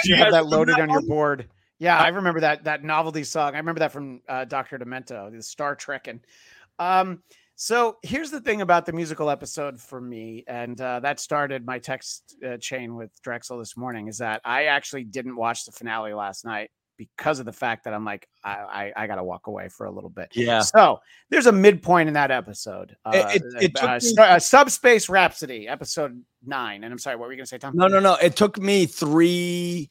you 0.10 0.16
have 0.16 0.32
that 0.32 0.48
loaded 0.48 0.80
on 0.80 0.90
your 0.90 1.02
board? 1.02 1.50
Yeah, 1.80 1.98
I 1.98 2.10
remember 2.10 2.40
that 2.42 2.64
that 2.64 2.84
novelty 2.84 3.24
song. 3.24 3.56
I 3.56 3.58
remember 3.58 3.80
that 3.80 3.92
from 3.92 4.22
uh, 4.30 4.46
Doctor 4.46 4.78
Demento, 4.78 5.32
the 5.32 5.42
Star 5.42 5.76
Trek. 5.76 6.08
And 6.08 6.22
um, 6.80 7.24
so 7.56 7.98
here's 8.04 8.32
the 8.32 8.42
thing 8.42 8.62
about 8.62 8.86
the 8.86 8.94
musical 8.94 9.30
episode 9.30 9.80
for 9.80 10.00
me, 10.00 10.44
and 10.48 10.80
uh, 10.80 11.00
that 11.02 11.20
started 11.20 11.66
my 11.66 11.80
text 11.80 12.36
uh, 12.46 12.58
chain 12.58 12.96
with 12.96 13.12
Drexel 13.22 13.58
this 13.58 13.76
morning. 13.76 14.08
Is 14.08 14.20
that 14.20 14.42
I 14.46 14.66
actually 14.66 15.04
didn't 15.04 15.36
watch 15.36 15.66
the 15.66 15.72
finale 15.72 16.14
last 16.14 16.46
night 16.46 16.72
because 16.98 17.40
of 17.40 17.46
the 17.46 17.54
fact 17.54 17.84
that 17.86 17.94
I'm 17.94 18.06
like 18.06 18.28
I 18.44 18.92
I, 18.96 19.04
I 19.04 19.08
got 19.08 19.16
to 19.16 19.24
walk 19.24 19.48
away 19.48 19.70
for 19.70 19.86
a 19.86 19.92
little 19.92 20.10
bit. 20.10 20.30
Yeah. 20.34 20.62
So 20.62 21.00
there's 21.30 21.48
a 21.48 21.52
midpoint 21.52 22.08
in 22.08 22.14
that 22.14 22.32
episode. 22.32 22.96
Uh, 23.06 23.12
It- 23.14 23.42
it- 23.42 23.64
it 23.64 23.76
took 23.76 23.90
uh, 23.90 24.00
me- 24.02 24.18
uh, 24.18 24.40
Subspace 24.40 25.10
Rhapsody, 25.10 25.68
episode 25.68 26.22
nine. 26.46 26.84
And 26.84 26.92
I'm 26.94 27.00
sorry, 27.00 27.16
what 27.16 27.28
were 27.28 27.34
you 27.34 27.38
gonna 27.38 27.48
say, 27.48 27.58
Tom? 27.58 27.74
No, 27.76 27.88
no, 27.88 28.00
no. 28.00 28.16
It 28.16 28.36
took 28.36 28.60
me 28.60 28.86
three. 28.86 29.90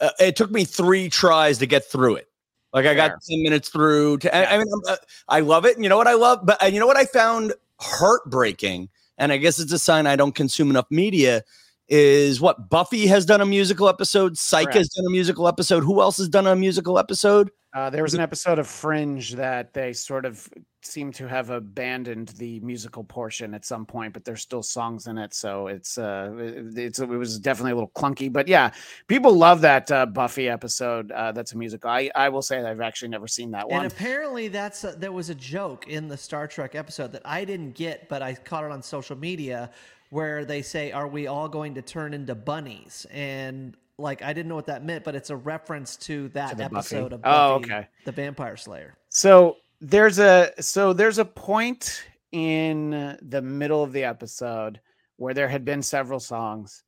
Uh, 0.00 0.10
it 0.18 0.34
took 0.36 0.50
me 0.50 0.64
three 0.64 1.08
tries 1.08 1.58
to 1.58 1.66
get 1.66 1.84
through 1.84 2.16
it. 2.16 2.26
Like 2.72 2.84
I 2.86 2.94
Fair. 2.94 3.08
got 3.08 3.10
ten 3.28 3.42
minutes 3.42 3.68
through. 3.68 4.18
To, 4.18 4.34
I, 4.34 4.54
I 4.54 4.58
mean, 4.58 4.66
I'm, 4.72 4.92
uh, 4.92 4.96
I 5.28 5.40
love 5.40 5.64
it. 5.66 5.74
And 5.76 5.84
you 5.84 5.88
know 5.90 5.96
what 5.96 6.06
I 6.06 6.14
love? 6.14 6.40
But 6.44 6.72
you 6.72 6.78
know 6.80 6.86
what 6.86 6.96
I 6.96 7.04
found 7.04 7.52
heartbreaking, 7.80 8.88
and 9.18 9.32
I 9.32 9.36
guess 9.36 9.58
it's 9.58 9.72
a 9.72 9.78
sign 9.78 10.06
I 10.06 10.16
don't 10.16 10.34
consume 10.34 10.70
enough 10.70 10.86
media. 10.90 11.42
Is 11.90 12.40
what 12.40 12.70
Buffy 12.70 13.08
has 13.08 13.26
done 13.26 13.40
a 13.40 13.46
musical 13.46 13.88
episode. 13.88 14.38
Psych 14.38 14.72
has 14.74 14.88
done 14.90 15.06
a 15.06 15.10
musical 15.10 15.48
episode. 15.48 15.82
Who 15.82 16.00
else 16.00 16.18
has 16.18 16.28
done 16.28 16.46
a 16.46 16.54
musical 16.54 17.00
episode? 17.00 17.50
Uh, 17.72 17.90
there 17.90 18.02
was 18.02 18.14
an 18.14 18.20
episode 18.20 18.58
of 18.58 18.66
Fringe 18.66 19.32
that 19.32 19.74
they 19.74 19.92
sort 19.92 20.24
of 20.24 20.48
seem 20.82 21.12
to 21.12 21.28
have 21.28 21.50
abandoned 21.50 22.28
the 22.38 22.58
musical 22.60 23.04
portion 23.04 23.54
at 23.54 23.64
some 23.64 23.86
point, 23.86 24.12
but 24.12 24.24
there's 24.24 24.40
still 24.40 24.62
songs 24.62 25.06
in 25.06 25.18
it, 25.18 25.34
so 25.34 25.68
it's 25.68 25.98
uh, 25.98 26.32
it's 26.36 26.98
it 26.98 27.08
was 27.08 27.38
definitely 27.38 27.72
a 27.72 27.74
little 27.74 27.92
clunky. 27.94 28.32
But 28.32 28.48
yeah, 28.48 28.72
people 29.06 29.32
love 29.32 29.60
that 29.60 29.90
uh, 29.90 30.06
Buffy 30.06 30.48
episode. 30.48 31.12
Uh, 31.12 31.30
that's 31.32 31.52
a 31.52 31.58
musical. 31.58 31.90
I 31.90 32.10
I 32.14 32.28
will 32.28 32.42
say 32.42 32.60
that 32.60 32.68
I've 32.68 32.80
actually 32.80 33.08
never 33.08 33.28
seen 33.28 33.52
that 33.52 33.68
one. 33.68 33.84
And 33.84 33.92
apparently, 33.92 34.48
that's 34.48 34.82
a, 34.82 34.92
there 34.92 35.12
was 35.12 35.30
a 35.30 35.34
joke 35.34 35.86
in 35.88 36.08
the 36.08 36.16
Star 36.16 36.48
Trek 36.48 36.74
episode 36.74 37.12
that 37.12 37.22
I 37.24 37.44
didn't 37.44 37.72
get, 37.72 38.08
but 38.08 38.20
I 38.20 38.34
caught 38.34 38.64
it 38.64 38.72
on 38.72 38.82
social 38.82 39.16
media, 39.16 39.70
where 40.10 40.44
they 40.44 40.62
say, 40.62 40.92
"Are 40.92 41.08
we 41.08 41.26
all 41.26 41.48
going 41.48 41.74
to 41.74 41.82
turn 41.82 42.14
into 42.14 42.34
bunnies?" 42.34 43.06
And 43.10 43.76
like, 43.98 44.22
I 44.22 44.32
didn't 44.32 44.48
know 44.48 44.54
what 44.54 44.66
that 44.66 44.84
meant, 44.84 45.04
but 45.04 45.14
it's 45.14 45.30
a 45.30 45.36
reference 45.36 45.96
to 45.98 46.28
that 46.30 46.52
Buffy. 46.56 46.62
episode 46.64 47.12
of 47.12 47.20
Oh, 47.24 47.54
okay. 47.54 47.86
the 48.04 48.12
Vampire 48.12 48.56
Slayer. 48.56 48.96
So 49.08 49.56
there's 49.80 50.18
a 50.18 50.52
so 50.60 50.92
there's 50.92 51.18
a 51.18 51.24
point 51.24 52.02
in 52.32 53.18
the 53.22 53.42
middle 53.42 53.82
of 53.82 53.92
the 53.92 54.04
episode 54.04 54.80
where 55.16 55.34
there 55.34 55.48
had 55.48 55.64
been 55.64 55.82
several 55.82 56.20
songs, 56.20 56.82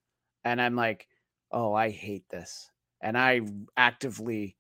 and 0.45 0.61
I'm 0.61 0.77
like, 0.77 1.07
oh, 1.51 1.75
I 1.75 1.91
hate 1.91 2.29
this. 2.31 2.71
And 3.03 3.19
I 3.19 3.41
actively, 3.77 4.57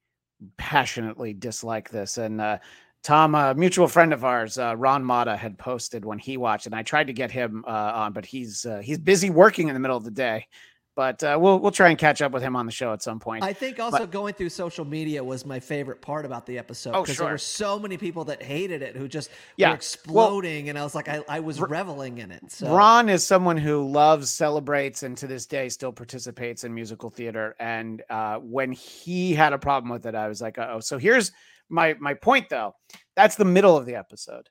passionately 0.56 1.32
dislike 1.32 1.88
this. 1.90 2.18
And 2.18 2.40
uh, 2.40 2.58
Tom, 3.02 3.34
a 3.34 3.54
mutual 3.54 3.88
friend 3.88 4.12
of 4.12 4.24
ours, 4.24 4.58
uh, 4.58 4.76
Ron 4.76 5.04
Mata, 5.04 5.36
had 5.36 5.58
posted 5.58 6.04
when 6.04 6.18
he 6.18 6.36
watched, 6.36 6.66
and 6.66 6.74
I 6.74 6.82
tried 6.84 7.08
to 7.08 7.12
get 7.12 7.30
him 7.32 7.64
uh, 7.66 7.70
on, 7.70 8.12
but 8.12 8.24
he's 8.24 8.64
uh, 8.64 8.78
he's 8.78 8.98
busy 8.98 9.28
working 9.28 9.68
in 9.68 9.74
the 9.74 9.80
middle 9.80 9.96
of 9.96 10.04
the 10.04 10.10
day. 10.10 10.46
But 10.94 11.24
uh, 11.24 11.38
we'll 11.40 11.58
we'll 11.58 11.72
try 11.72 11.88
and 11.88 11.96
catch 11.98 12.20
up 12.20 12.32
with 12.32 12.42
him 12.42 12.54
on 12.54 12.66
the 12.66 12.70
show 12.70 12.92
at 12.92 13.02
some 13.02 13.18
point. 13.18 13.42
I 13.42 13.54
think 13.54 13.80
also 13.80 14.06
going 14.06 14.34
through 14.34 14.50
social 14.50 14.84
media 14.84 15.24
was 15.24 15.46
my 15.46 15.58
favorite 15.58 16.02
part 16.02 16.26
about 16.26 16.44
the 16.44 16.58
episode 16.58 16.94
Oh, 16.94 17.00
because 17.00 17.16
sure. 17.16 17.24
there 17.24 17.32
were 17.32 17.38
so 17.38 17.78
many 17.78 17.96
people 17.96 18.24
that 18.26 18.42
hated 18.42 18.82
it 18.82 18.94
who 18.94 19.08
just 19.08 19.30
Yeah. 19.56 19.70
were 19.70 19.74
exploding, 19.74 20.68
and 20.68 20.78
I 20.78 20.84
was 20.84 20.94
like, 20.94 21.08
I, 21.08 21.22
I 21.28 21.40
was 21.40 21.60
reveling 21.62 22.18
in 22.18 22.30
it. 22.30 22.42
So 22.52 22.72
Ron 22.72 23.08
is 23.08 23.26
someone 23.26 23.56
who 23.56 23.88
loves, 23.88 24.30
celebrates, 24.30 25.02
and 25.02 25.16
to 25.16 25.26
this 25.26 25.46
day 25.46 25.70
still 25.70 25.92
participates 25.92 26.62
in 26.62 26.74
musical 26.74 27.08
theater. 27.08 27.56
And 27.58 28.02
uh, 28.10 28.36
when 28.36 28.70
he 28.70 29.32
had 29.34 29.54
a 29.54 29.58
problem 29.58 29.90
with 29.90 30.04
it, 30.04 30.14
I 30.14 30.28
was 30.28 30.42
like, 30.42 30.58
oh. 30.58 30.80
So 30.80 30.98
here's 30.98 31.32
my 31.72 31.94
my 31.98 32.14
point, 32.14 32.48
though. 32.48 32.74
That's 33.16 33.36
the 33.36 33.44
middle 33.44 33.76
of 33.76 33.86
the 33.86 33.96
episode. 33.96 34.48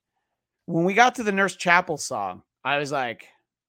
When 0.65 0.85
we 0.85 0.93
got 0.93 1.15
to 1.15 1.23
the 1.23 1.31
Nurse 1.31 1.55
Chapel 1.55 1.97
song, 1.97 2.43
I 2.63 2.77
was 2.77 2.91
like, 2.91 3.27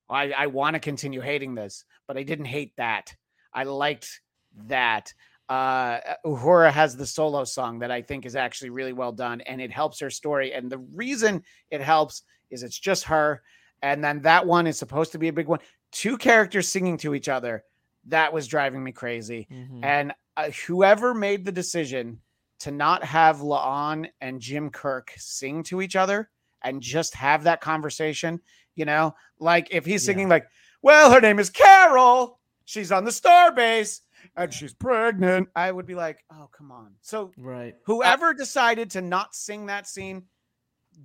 I, 0.08 0.32
I 0.32 0.46
want 0.46 0.74
to 0.74 0.80
continue 0.80 1.20
hating 1.20 1.54
this, 1.54 1.84
but 2.06 2.16
I 2.16 2.22
didn't 2.22 2.46
hate 2.46 2.72
that. 2.76 3.14
I 3.54 3.64
liked 3.64 4.20
that. 4.66 5.12
Uh, 5.48 6.00
Uhura 6.24 6.70
has 6.70 6.96
the 6.96 7.06
solo 7.06 7.44
song 7.44 7.80
that 7.80 7.90
I 7.90 8.00
think 8.02 8.24
is 8.24 8.36
actually 8.36 8.70
really 8.70 8.92
well 8.92 9.12
done, 9.12 9.40
and 9.42 9.60
it 9.60 9.70
helps 9.70 10.00
her 10.00 10.10
story. 10.10 10.52
And 10.52 10.70
the 10.70 10.78
reason 10.78 11.42
it 11.70 11.80
helps 11.80 12.22
is 12.50 12.62
it's 12.62 12.78
just 12.78 13.04
her 13.04 13.42
and 13.82 14.02
then 14.02 14.22
that 14.22 14.46
one 14.46 14.66
is 14.66 14.78
supposed 14.78 15.12
to 15.12 15.18
be 15.18 15.28
a 15.28 15.32
big 15.32 15.48
one. 15.48 15.58
Two 15.90 16.16
characters 16.16 16.68
singing 16.68 16.96
to 16.98 17.14
each 17.14 17.28
other. 17.28 17.64
That 18.06 18.32
was 18.32 18.46
driving 18.46 18.82
me 18.82 18.92
crazy. 18.92 19.48
Mhm. 19.50 19.80
And 19.84 20.14
uh, 20.36 20.50
whoever 20.66 21.12
made 21.12 21.44
the 21.44 21.52
decision 21.52 22.20
to 22.62 22.70
not 22.70 23.02
have 23.02 23.38
La'an 23.38 24.08
and 24.20 24.40
Jim 24.40 24.70
Kirk 24.70 25.12
sing 25.16 25.64
to 25.64 25.82
each 25.82 25.96
other 25.96 26.30
and 26.62 26.80
just 26.80 27.12
have 27.14 27.42
that 27.42 27.60
conversation, 27.60 28.40
you 28.76 28.84
know, 28.84 29.16
like 29.40 29.66
if 29.72 29.84
he's 29.84 30.04
singing 30.04 30.28
like, 30.28 30.46
"Well, 30.80 31.10
her 31.12 31.20
name 31.20 31.40
is 31.40 31.50
Carol. 31.50 32.38
She's 32.64 32.92
on 32.92 33.04
the 33.04 33.10
starbase 33.10 34.02
and 34.36 34.54
she's 34.54 34.74
pregnant," 34.74 35.48
I 35.56 35.72
would 35.72 35.86
be 35.86 35.96
like, 35.96 36.24
"Oh, 36.30 36.48
come 36.56 36.70
on." 36.70 36.94
So 37.00 37.32
right. 37.36 37.74
Uh, 37.74 37.78
whoever 37.84 38.32
decided 38.32 38.90
to 38.92 39.00
not 39.00 39.34
sing 39.34 39.66
that 39.66 39.88
scene, 39.88 40.26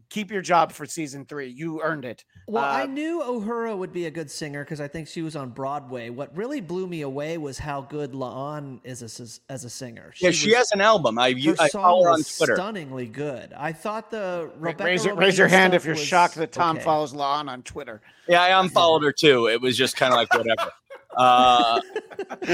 keep 0.09 0.31
your 0.31 0.41
job 0.41 0.71
for 0.71 0.85
season 0.85 1.25
three. 1.25 1.47
You 1.47 1.81
earned 1.81 2.05
it. 2.05 2.23
Well, 2.47 2.63
I 2.63 2.83
Uh, 2.83 2.85
knew 2.85 3.21
Uhura 3.21 3.77
would 3.77 3.91
be 3.91 4.05
a 4.05 4.11
good 4.11 4.31
singer 4.31 4.63
because 4.63 4.79
I 4.79 4.87
think 4.87 5.07
she 5.07 5.21
was 5.21 5.35
on 5.35 5.49
Broadway. 5.49 6.09
What 6.09 6.35
really 6.35 6.61
blew 6.61 6.87
me 6.87 7.01
away 7.01 7.37
was 7.37 7.59
how 7.59 7.81
good 7.81 8.13
La'an 8.13 8.79
is 8.83 9.01
as, 9.03 9.39
as 9.49 9.63
a 9.63 9.69
singer. 9.69 10.13
Yeah, 10.17 10.31
she 10.31 10.47
was- 10.49 10.57
has 10.57 10.71
an 10.71 10.81
album. 10.81 11.17
I 11.19 11.33
her 11.33 11.55
I 11.59 11.67
song 11.67 11.81
follow 11.81 12.03
her 12.05 12.09
on 12.11 12.23
Twitter. 12.23 12.55
stunningly 12.55 13.05
good. 13.07 13.53
I 13.53 13.73
thought 13.73 14.09
the 14.11 14.49
Rebecca 14.57 14.83
raise, 14.85 15.05
your, 15.05 15.15
raise 15.15 15.37
your 15.37 15.47
hand 15.47 15.73
if 15.73 15.85
you're 15.85 15.95
was 15.95 16.03
shocked 16.03 16.35
that 16.35 16.51
Tom 16.51 16.77
okay. 16.77 16.85
follows 16.85 17.13
La'an 17.13 17.49
on 17.49 17.63
Twitter. 17.63 18.01
Yeah, 18.27 18.41
I 18.41 18.59
unfollowed 18.59 19.03
her 19.03 19.11
too. 19.11 19.47
It 19.47 19.61
was 19.61 19.77
just 19.77 19.95
kind 19.97 20.13
of 20.13 20.17
like 20.17 20.33
whatever. 20.33 20.71
Uh, 21.17 21.81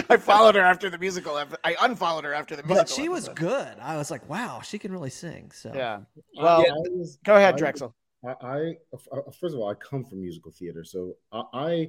I 0.09 0.18
followed 0.18 0.55
her 0.55 0.61
after 0.61 0.89
the 0.89 0.97
musical. 0.97 1.36
I 1.64 1.76
unfollowed 1.82 2.24
her 2.24 2.34
after 2.34 2.55
the 2.55 2.64
musical. 2.64 2.84
But 2.84 2.89
she 2.89 3.09
was 3.09 3.28
good. 3.30 3.76
I 3.82 3.97
was 3.97 4.09
like, 4.09 4.28
wow, 4.30 4.61
she 4.61 4.80
can 4.80 4.91
really 4.91 5.09
sing. 5.09 5.51
So 5.51 5.72
Yeah. 5.76 5.99
Well, 6.38 6.61
I 6.61 6.72
was- 6.89 7.18
go 7.26 7.36
ahead, 7.36 7.55
I- 7.55 7.57
Drexel. 7.57 7.95
I, 8.26 8.36
I 8.41 8.78
uh, 8.93 9.20
first 9.38 9.53
of 9.53 9.59
all, 9.59 9.70
I 9.70 9.74
come 9.76 10.05
from 10.05 10.22
musical 10.22 10.51
theater, 10.51 10.86
so 10.86 11.16
I, 11.34 11.43
I 11.53 11.88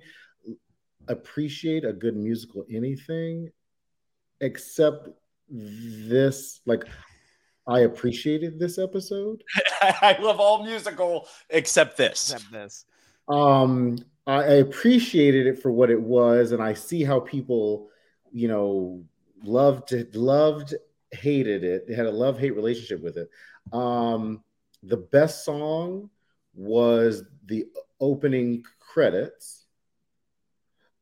appreciate 1.09 1.85
a 1.85 1.93
good 1.93 2.17
musical 2.17 2.65
anything, 2.71 3.51
except 4.41 5.11
this. 5.49 6.61
Like, 6.67 6.85
I 7.69 7.81
appreciated 7.81 8.59
this 8.59 8.79
episode. 8.79 9.43
I 9.81 10.17
love 10.21 10.41
all 10.41 10.65
musical 10.65 11.29
except 11.51 11.97
this. 11.97 12.33
Except 12.33 12.51
this. 12.51 12.85
Um, 13.29 13.99
I, 14.27 14.35
I 14.35 14.55
appreciated 14.55 15.47
it 15.47 15.61
for 15.61 15.71
what 15.71 15.91
it 15.91 16.01
was, 16.01 16.53
and 16.53 16.63
I 16.63 16.75
see 16.75 17.05
how 17.05 17.21
people, 17.21 17.89
you 18.33 18.49
know, 18.49 19.05
loved 19.43 19.93
it, 19.93 20.15
loved, 20.15 20.75
hated 21.11 21.65
it. 21.65 21.87
They 21.87 21.95
had 21.95 22.07
a 22.07 22.11
love 22.11 22.39
hate 22.39 22.55
relationship 22.55 23.03
with 23.03 23.17
it. 23.17 23.31
Um, 23.73 24.43
the 24.83 24.97
best 24.97 25.45
song 25.45 26.11
was 26.55 27.25
the 27.47 27.67
opening 28.01 28.65
credits. 28.79 29.67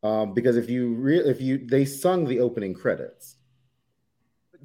Um, 0.03 0.35
because 0.35 0.57
if 0.57 0.68
you 0.68 0.95
re- 0.95 1.18
if 1.20 1.41
you 1.41 1.64
they 1.64 1.85
sung 1.85 2.27
the 2.27 2.41
opening 2.41 2.75
credits. 2.75 3.37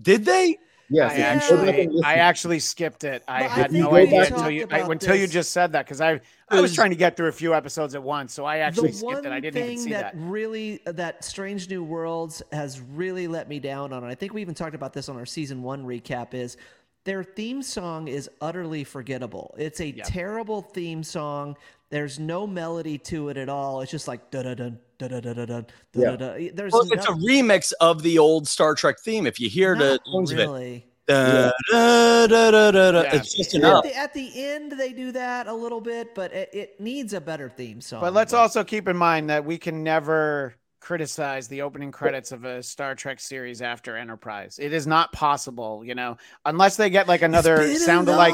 Did 0.02 0.26
they? 0.26 0.58
Yes, 0.90 1.12
I 1.12 1.16
if 1.16 1.44
you 1.44 1.50
go 1.58 1.66
back 1.66 1.76
actually, 1.76 2.04
I 2.04 2.14
actually 2.16 2.60
skipped 2.60 3.04
it. 3.04 3.24
I 3.28 3.44
But 3.44 3.52
had 3.52 3.72
think 3.72 3.84
no 3.84 3.96
idea 3.96 4.26
until 4.26 4.50
you 4.50 4.62
I, 4.72 4.78
about 4.80 4.92
until 4.92 5.16
you 5.16 5.28
just 5.28 5.52
said 5.52 5.74
that 5.74 5.86
because 5.86 6.00
I 6.00 6.22
I 6.50 6.62
was 6.62 6.74
trying 6.74 6.92
to 6.92 6.96
get 6.96 7.18
through 7.18 7.28
a 7.28 7.34
few 7.34 7.54
episodes 7.54 7.94
at 7.94 8.02
once, 8.02 8.34
so 8.34 8.46
I 8.46 8.60
actually 8.60 8.92
the 8.92 8.98
skipped 8.98 9.14
one 9.14 9.26
it. 9.26 9.32
I 9.32 9.40
didn't 9.42 9.58
even 9.58 9.70
thing 9.70 9.80
see 9.80 9.90
that, 9.92 10.14
that. 10.14 10.20
really 10.20 10.80
uh, 10.88 10.94
that 10.94 11.26
Strange 11.26 11.70
New 11.70 11.84
Worlds 11.84 12.42
has 12.54 12.80
really 12.80 13.28
let 13.28 13.50
me 13.50 13.60
down 13.60 13.92
on. 13.92 14.04
And 14.04 14.12
I 14.12 14.16
think 14.16 14.34
we 14.34 14.42
even 14.42 14.54
talked 14.54 14.76
about 14.76 14.94
this 14.94 15.10
on 15.10 15.18
our 15.18 15.26
season 15.26 15.62
one 15.62 15.84
recap. 15.86 16.34
Is 16.34 16.56
their 17.04 17.24
theme 17.24 17.62
song 17.62 18.08
is 18.08 18.30
utterly 18.40 18.86
forgettable. 18.86 19.56
It's 19.58 19.82
a 19.82 19.92
terrible 19.92 20.62
theme 20.62 21.04
song. 21.04 21.58
There's 21.90 22.18
no 22.18 22.48
melody 22.48 22.98
to 23.00 23.30
it 23.30 23.38
at 23.38 23.50
all. 23.50 23.82
It's 23.82 23.92
just 23.92 24.08
like 24.08 24.32
da 24.32 24.44
da 24.44 24.54
da 24.54 24.70
da 24.98 25.08
da 25.08 25.20
da 25.20 25.34
da 25.34 25.46
da 25.46 25.62
Yeah. 25.94 26.12
da 26.12 26.16
da. 26.16 26.26
Eh, 26.34 26.50
there's 26.54 26.74
Well, 26.74 26.88
it's 26.92 27.06
a 27.06 27.12
remix 27.12 27.74
of 27.80 28.04
the 28.04 28.18
old 28.18 28.48
Star 28.48 28.76
Trek 28.76 28.98
theme. 29.00 29.28
If 29.28 29.40
you 29.40 29.50
hear 29.50 29.76
the 29.76 29.92
not 29.92 30.06
tones 30.06 30.32
of 30.32 30.40
it, 30.40 30.42
really. 30.44 30.86
da, 31.08 31.52
da, 31.72 32.28
da, 32.28 32.52
da, 32.52 32.72
da, 32.72 32.92
da, 32.92 33.02
Yeah. 33.04 33.16
it's 33.16 33.34
just 33.34 33.56
At 33.56 33.84
the, 33.84 33.96
at 33.96 34.14
the 34.14 34.32
end, 34.36 34.74
they 34.74 34.94
do 34.94 35.12
that 35.14 35.48
a 35.48 35.54
little 35.54 35.82
bit, 35.82 36.14
but 36.16 36.34
it, 36.34 36.50
it 36.54 36.80
needs 36.80 37.14
a 37.14 37.22
better 37.22 37.50
theme 37.50 37.80
song. 37.82 38.02
But 38.02 38.14
let's 38.14 38.34
also 38.34 38.64
keep 38.64 38.88
in 38.88 38.98
mind 38.98 39.30
that 39.30 39.46
we 39.46 39.58
can 39.58 39.84
never 39.84 40.56
criticize 40.80 41.48
the 41.50 41.62
opening 41.62 41.92
credits 41.92 42.32
of 42.32 42.46
a 42.46 42.64
Star 42.64 42.96
Trek 42.96 43.20
series 43.20 43.62
after 43.62 43.98
Enterprise. 43.98 44.58
It 44.58 44.72
is 44.74 44.88
not 44.88 45.12
possible, 45.12 45.84
you 45.84 45.96
know, 45.96 46.18
unless 46.46 46.78
they 46.78 46.90
get 46.90 47.08
like 47.08 47.22
another 47.22 47.74
sound 47.76 48.08
alike. 48.08 48.34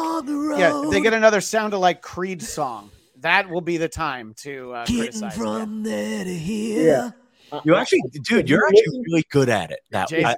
Yeah, 0.59 0.87
they 0.91 1.01
get 1.01 1.13
another 1.13 1.41
sound 1.41 1.73
alike 1.73 2.01
Creed 2.01 2.41
song. 2.43 2.91
That 3.23 3.49
will 3.49 3.61
be 3.61 3.77
the 3.77 3.89
time 3.89 4.33
to 4.39 4.73
uh, 4.73 4.85
criticize. 4.85 5.37
it. 5.37 5.83
there 5.83 6.23
to 6.25 6.33
here. 6.33 7.13
Yeah. 7.51 7.59
You 7.65 7.75
actually, 7.75 8.01
dude, 8.23 8.49
you're 8.49 8.67
actually 8.67 8.99
really 9.07 9.23
good 9.29 9.49
at 9.49 9.71
it. 9.71 9.79
That 9.91 10.09
Jason- 10.09 10.25
I- 10.25 10.35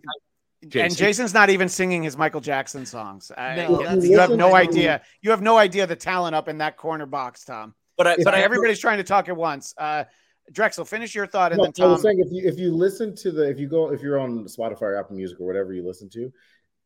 And 0.61 0.71
Jason. 0.71 0.97
Jason's 0.97 1.33
not 1.33 1.49
even 1.49 1.67
singing 1.69 2.03
his 2.03 2.17
Michael 2.17 2.41
Jackson 2.41 2.85
songs. 2.85 3.31
I- 3.37 3.55
No, 3.55 3.69
you- 3.79 3.85
that's- 3.85 4.05
you 4.07 4.19
have 4.19 4.31
no 4.31 4.55
idea. 4.55 5.01
You 5.21 5.31
have 5.31 5.41
no 5.41 5.57
idea 5.57 5.85
the 5.87 5.95
talent 5.95 6.35
up 6.35 6.47
in 6.47 6.57
that 6.59 6.77
corner 6.77 7.05
box, 7.05 7.43
Tom. 7.45 7.73
but 7.97 8.07
I, 8.07 8.15
But 8.17 8.25
but 8.25 8.33
I, 8.35 8.41
everybody's 8.41 8.79
trying 8.79 8.97
to 8.97 9.03
talk 9.03 9.29
at 9.29 9.37
once. 9.37 9.73
Uh, 9.77 10.03
Drexel, 10.51 10.85
finish 10.85 11.15
your 11.15 11.25
thought, 11.25 11.53
and 11.53 11.57
No, 11.57 11.71
then 11.71 11.85
I 11.85 11.91
was 11.91 12.03
saying 12.03 12.19
if 12.19 12.31
you 12.31 12.47
if 12.47 12.59
you 12.59 12.71
listen 12.71 13.15
to 13.15 13.31
the 13.31 13.49
if 13.49 13.59
you 13.59 13.67
go 13.67 13.91
if 13.91 14.01
you're 14.03 14.19
on 14.19 14.43
Spotify 14.45 14.83
or 14.83 14.99
Apple 14.99 15.15
Music 15.15 15.39
or 15.39 15.47
whatever 15.47 15.73
you 15.73 15.83
listen 15.83 16.07
to, 16.09 16.31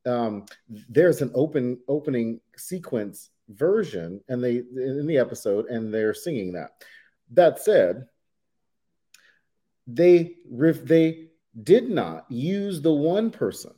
um, 0.05 0.45
there's 0.87 1.21
an 1.21 1.31
open 1.33 1.79
opening 1.87 2.39
sequence 2.57 3.29
version 3.49 4.21
and 4.27 4.43
they 4.43 4.57
in 4.57 5.07
the 5.07 5.17
episode 5.17 5.65
and 5.67 5.93
they're 5.93 6.13
singing 6.13 6.53
that. 6.53 6.71
That 7.31 7.59
said, 7.61 8.07
they 9.87 10.35
riff 10.49 10.83
they 10.83 11.29
did 11.63 11.89
not 11.89 12.25
use 12.29 12.81
the 12.81 12.93
one 12.93 13.31
person 13.31 13.73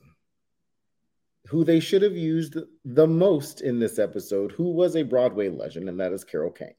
who 1.48 1.64
they 1.64 1.80
should 1.80 2.02
have 2.02 2.16
used 2.16 2.58
the 2.86 3.08
most 3.08 3.62
in 3.62 3.80
this 3.80 4.00
episode, 4.00 4.52
who 4.52 4.72
was 4.72 4.96
a 4.96 5.04
Broadway 5.04 5.50
legend, 5.50 5.90
and 5.90 6.00
that 6.00 6.14
is 6.14 6.24
Carol 6.24 6.52
Kane. 6.52 6.76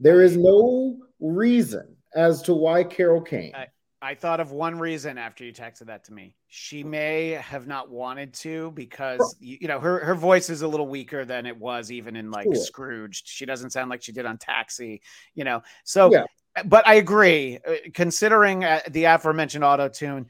There 0.00 0.22
is 0.22 0.36
no 0.36 0.98
reason 1.20 1.96
as 2.14 2.42
to 2.42 2.54
why 2.54 2.84
Carol 2.84 3.20
Kane. 3.20 3.52
I- 3.54 3.68
I 4.00 4.14
thought 4.14 4.38
of 4.38 4.52
one 4.52 4.78
reason 4.78 5.18
after 5.18 5.44
you 5.44 5.52
texted 5.52 5.86
that 5.86 6.04
to 6.04 6.12
me. 6.12 6.36
She 6.46 6.84
may 6.84 7.30
have 7.30 7.66
not 7.66 7.90
wanted 7.90 8.32
to 8.34 8.70
because 8.72 9.36
you, 9.40 9.58
you 9.62 9.68
know 9.68 9.80
her 9.80 9.98
her 10.04 10.14
voice 10.14 10.50
is 10.50 10.62
a 10.62 10.68
little 10.68 10.86
weaker 10.86 11.24
than 11.24 11.46
it 11.46 11.56
was 11.56 11.90
even 11.90 12.14
in 12.14 12.30
like 12.30 12.46
Sure. 12.46 12.54
Scrooged. 12.54 13.26
She 13.26 13.44
doesn't 13.44 13.70
sound 13.70 13.90
like 13.90 14.02
she 14.02 14.12
did 14.12 14.24
on 14.24 14.38
Taxi, 14.38 15.02
you 15.34 15.42
know. 15.44 15.62
So, 15.84 16.12
Yeah. 16.12 16.24
but 16.66 16.86
I 16.86 16.94
agree. 16.94 17.58
uh, 17.66 17.74
Considering 17.92 18.64
uh, 18.64 18.80
the 18.90 19.04
aforementioned 19.04 19.64
auto 19.64 19.88
tune, 19.88 20.26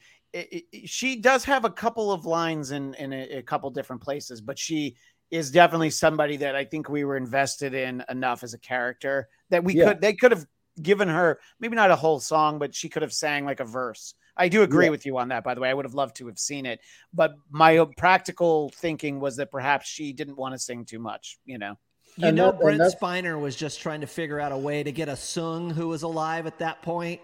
she 0.87 1.21
does 1.21 1.45
have 1.45 1.65
a 1.67 1.71
couple 1.71 2.11
of 2.11 2.25
lines 2.25 2.71
in 2.71 2.95
in 2.95 3.13
a, 3.13 3.39
a 3.39 3.43
couple 3.43 3.69
different 3.71 4.01
places, 4.03 4.41
but 4.41 4.59
she 4.59 4.97
is 5.31 5.51
definitely 5.51 5.91
somebody 5.91 6.39
that 6.39 6.57
I 6.57 6.65
think 6.65 6.89
we 6.89 7.05
were 7.05 7.19
invested 7.19 7.75
in 7.75 8.03
enough 8.09 8.43
as 8.43 8.55
a 8.55 8.59
character 8.59 9.29
that 9.51 9.63
we 9.63 9.75
Yeah. 9.75 9.89
could 9.89 10.01
they 10.01 10.15
could 10.15 10.31
have 10.33 10.47
given 10.79 11.09
her 11.09 11.39
maybe 11.61 11.77
not 11.77 11.91
a 11.91 11.97
whole 11.97 12.21
song, 12.21 12.59
but 12.59 12.75
she 12.75 12.89
could 12.89 13.03
have 13.03 13.13
sang 13.13 13.45
like 13.45 13.61
a 13.61 13.65
verse. 13.65 14.15
I 14.37 14.49
do 14.49 14.63
agree 14.63 14.85
Yeah. 14.87 14.91
with 14.93 15.05
you 15.07 15.19
on 15.19 15.29
that, 15.29 15.43
by 15.45 15.55
the 15.55 15.61
way. 15.61 15.69
I 15.69 15.75
would 15.75 15.85
have 15.85 15.95
loved 15.95 16.17
to 16.17 16.27
have 16.29 16.39
seen 16.39 16.65
it, 16.67 16.81
but 17.13 17.33
my 17.51 17.85
practical 17.97 18.71
thinking 18.77 19.19
was 19.21 19.37
that 19.37 19.51
perhaps 19.51 19.87
she 19.89 20.13
didn't 20.13 20.37
want 20.37 20.55
to 20.55 20.59
sing 20.59 20.85
too 20.85 20.99
much, 21.01 21.39
you 21.45 21.59
know. 21.59 21.77
You 22.17 22.29
And 22.29 22.37
know, 22.37 22.53
that- 22.53 22.61
Brent 22.61 22.81
Spiner 23.01 23.41
was 23.41 23.55
just 23.57 23.81
trying 23.81 24.01
to 24.01 24.07
figure 24.07 24.39
out 24.41 24.53
a 24.53 24.57
way 24.57 24.83
to 24.83 24.93
get 24.93 25.09
a 25.09 25.13
Soong 25.13 25.73
who 25.73 25.89
was 25.89 26.03
alive 26.03 26.47
at 26.47 26.59
that 26.59 26.83
point 26.83 27.21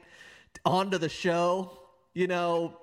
onto 0.65 0.99
the 0.99 1.09
show. 1.09 1.79
You 2.15 2.27
know, 2.27 2.79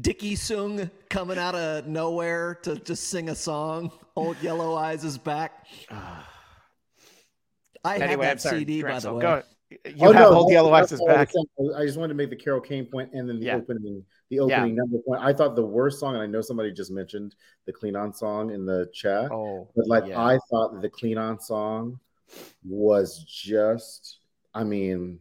Dickie 0.00 0.36
Soong 0.36 0.90
coming 1.10 1.38
out 1.38 1.54
of 1.54 1.86
nowhere 1.86 2.54
to 2.62 2.76
just 2.76 3.08
sing 3.08 3.28
a 3.28 3.34
song. 3.34 3.92
Old 4.16 4.36
Yellow 4.42 4.74
Eyes 4.74 5.04
is 5.04 5.18
back. 5.18 5.66
I 7.84 7.94
have 7.94 8.02
Anyway, 8.02 8.24
that 8.26 8.30
I'm 8.32 8.38
sorry. 8.38 8.58
CD 8.60 8.82
by 8.82 8.98
the 9.00 9.12
way. 9.12 9.22
Go. 9.22 9.42
You 9.84 10.08
Oh, 10.08 10.12
have 10.12 10.30
no, 10.30 10.34
Old 10.34 10.52
Yellow 10.52 10.70
that's 10.70 10.92
all 10.92 11.08
I 11.10 11.20
was 11.20 11.32
back. 11.32 11.76
I 11.78 11.84
just 11.86 11.98
wanted 11.98 12.08
to 12.10 12.14
make 12.14 12.30
the 12.30 12.36
Carol 12.36 12.60
Kane 12.60 12.86
point 12.86 13.10
and 13.12 13.28
then 13.28 13.38
the 13.40 13.46
Yeah. 13.46 13.56
opening, 13.56 14.04
the 14.30 14.40
opening 14.40 14.74
number 14.76 14.98
point. 14.98 15.20
I 15.22 15.32
thought 15.32 15.56
the 15.56 15.64
worst 15.64 16.00
song, 16.00 16.14
and 16.14 16.22
I 16.22 16.26
know 16.26 16.40
somebody 16.40 16.72
just 16.72 16.90
mentioned 16.90 17.34
the 17.66 17.72
Klingon 17.72 18.14
song 18.14 18.50
in 18.50 18.64
the 18.66 18.88
chat, 18.92 19.30
Oh, 19.30 19.68
but 19.76 19.86
like 19.86 20.06
yeah. 20.06 20.20
I 20.20 20.38
thought 20.50 20.80
the 20.80 20.88
Klingon 20.90 21.40
song 21.40 21.98
was 22.64 23.24
just, 23.28 24.18
I 24.54 24.64
mean, 24.64 25.18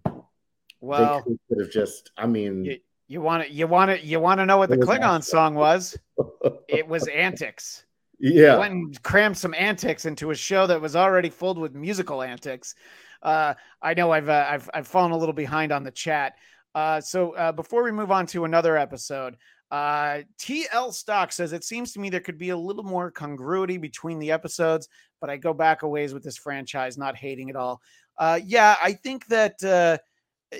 well, 0.79 1.23
they 1.27 1.35
could 1.49 1.63
have 1.63 1.71
just, 1.71 2.11
I 2.17 2.27
mean, 2.27 2.65
you, 2.65 2.79
you 3.07 3.21
want 3.21 3.43
to 3.45 3.51
you 3.51 3.67
want 3.67 3.91
to 3.91 4.05
you 4.05 4.19
want 4.19 4.39
to 4.39 4.45
know 4.45 4.57
what 4.57 4.69
the 4.69 4.77
Klingon 4.77 5.03
awesome. 5.19 5.21
song 5.21 5.55
was? 5.55 5.97
It 6.67 6.87
was 6.87 7.07
antics. 7.09 7.85
yeah. 8.19 8.57
went 8.57 8.73
and 8.73 9.03
crammed 9.03 9.37
some 9.37 9.53
antics 9.53 10.05
into 10.05 10.31
a 10.31 10.35
show 10.35 10.65
that 10.67 10.79
was 10.79 10.95
already 10.95 11.29
filled 11.29 11.57
with 11.57 11.75
musical 11.75 12.21
antics. 12.21 12.75
Uh, 13.21 13.53
I 13.81 13.93
know 13.93 14.11
I've, 14.11 14.29
uh, 14.29 14.45
I've 14.49 14.69
I've 14.73 14.87
fallen 14.87 15.11
a 15.11 15.17
little 15.17 15.33
behind 15.33 15.71
on 15.71 15.83
the 15.83 15.91
chat. 15.91 16.33
Uh, 16.73 17.01
so 17.01 17.35
uh, 17.35 17.51
before 17.51 17.83
we 17.83 17.91
move 17.91 18.11
on 18.11 18.25
to 18.27 18.45
another 18.45 18.77
episode, 18.77 19.37
uh, 19.71 20.21
TL 20.37 20.93
Stock 20.93 21.31
says 21.31 21.53
it 21.53 21.63
seems 21.63 21.93
to 21.93 21.99
me 21.99 22.09
there 22.09 22.19
could 22.19 22.37
be 22.37 22.49
a 22.49 22.57
little 22.57 22.83
more 22.83 23.11
congruity 23.11 23.77
between 23.77 24.19
the 24.19 24.31
episodes, 24.31 24.87
but 25.19 25.29
I 25.29 25.37
go 25.37 25.53
back 25.53 25.83
a 25.83 25.87
ways 25.87 26.13
with 26.13 26.23
this 26.23 26.37
franchise, 26.37 26.97
not 26.97 27.15
hating 27.15 27.49
it 27.49 27.55
all. 27.55 27.81
Uh, 28.17 28.39
yeah, 28.45 28.75
I 28.81 28.93
think 28.93 29.27
that 29.27 29.63
uh, 29.63 29.97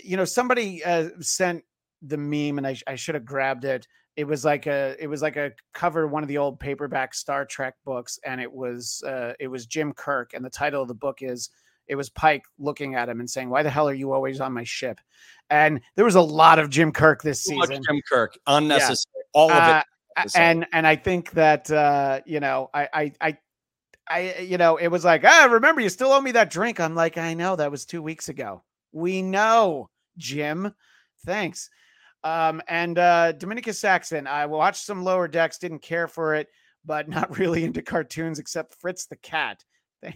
you 0.03 0.17
know 0.17 0.25
somebody 0.25 0.83
uh, 0.83 1.09
sent 1.19 1.63
the 2.01 2.17
meme, 2.17 2.57
and 2.57 2.67
I, 2.67 2.77
I 2.87 2.95
should 2.95 3.15
have 3.15 3.25
grabbed 3.25 3.65
it 3.65 3.87
it 4.15 4.25
was 4.25 4.43
like 4.43 4.67
a 4.67 4.95
it 4.99 5.07
was 5.07 5.21
like 5.21 5.37
a 5.37 5.51
cover 5.73 6.03
of 6.03 6.11
one 6.11 6.23
of 6.23 6.29
the 6.29 6.37
old 6.37 6.59
paperback 6.59 7.13
Star 7.13 7.45
Trek 7.45 7.75
books, 7.85 8.19
and 8.25 8.41
it 8.41 8.51
was 8.51 9.03
uh, 9.05 9.33
it 9.39 9.47
was 9.47 9.65
Jim 9.65 9.93
Kirk, 9.93 10.33
and 10.33 10.43
the 10.43 10.49
title 10.49 10.81
of 10.81 10.87
the 10.87 10.93
book 10.93 11.19
is 11.21 11.49
it 11.91 11.95
was 11.95 12.09
Pike 12.09 12.45
looking 12.57 12.95
at 12.95 13.09
him 13.09 13.19
and 13.19 13.29
saying, 13.29 13.49
"Why 13.49 13.61
the 13.61 13.69
hell 13.69 13.87
are 13.89 13.93
you 13.93 14.13
always 14.13 14.39
on 14.39 14.53
my 14.53 14.63
ship?" 14.63 14.99
And 15.49 15.81
there 15.97 16.05
was 16.05 16.15
a 16.15 16.21
lot 16.21 16.57
of 16.57 16.69
Jim 16.69 16.93
Kirk 16.93 17.21
this 17.21 17.43
Too 17.43 17.55
season, 17.61 17.83
Jim 17.87 18.01
Kirk, 18.09 18.37
unnecessary. 18.47 19.23
All 19.33 19.51
of 19.51 19.57
Uh, 19.57 19.81
it. 19.83 19.85
unnecessary. 20.17 20.45
and 20.45 20.67
and 20.71 20.87
I 20.87 20.95
think 20.95 21.31
that 21.31 21.69
uh, 21.69 22.21
you 22.25 22.39
know 22.39 22.69
I 22.73 22.87
I 22.93 23.11
I. 23.21 23.37
I, 24.09 24.39
you 24.39 24.57
know, 24.57 24.75
it 24.75 24.87
was 24.89 25.05
like, 25.05 25.23
ah, 25.23 25.47
remember, 25.49 25.79
you 25.79 25.87
still 25.87 26.11
owe 26.11 26.19
me 26.19 26.31
that 26.31 26.49
drink. 26.49 26.81
I'm 26.81 26.95
like, 26.95 27.17
I 27.17 27.33
know 27.33 27.55
that 27.55 27.71
was 27.71 27.85
two 27.85 28.01
weeks 28.01 28.27
ago. 28.27 28.61
We 28.91 29.21
know, 29.21 29.89
Jim. 30.17 30.73
Thanks. 31.25 31.69
Um, 32.23 32.61
and 32.67 32.97
uh, 32.97 33.31
Dominicus 33.33 33.75
Saxon, 33.79 34.27
I 34.27 34.47
watched 34.47 34.83
some 34.83 35.03
lower 35.05 35.29
decks, 35.29 35.59
didn't 35.59 35.79
care 35.83 36.09
for 36.09 36.35
it, 36.35 36.47
but 36.83 37.07
not 37.07 37.37
really 37.39 37.63
into 37.63 37.81
cartoons 37.81 38.37
except 38.39 38.75
Fritz 38.81 39.05
the 39.05 39.15
cat. 39.17 39.63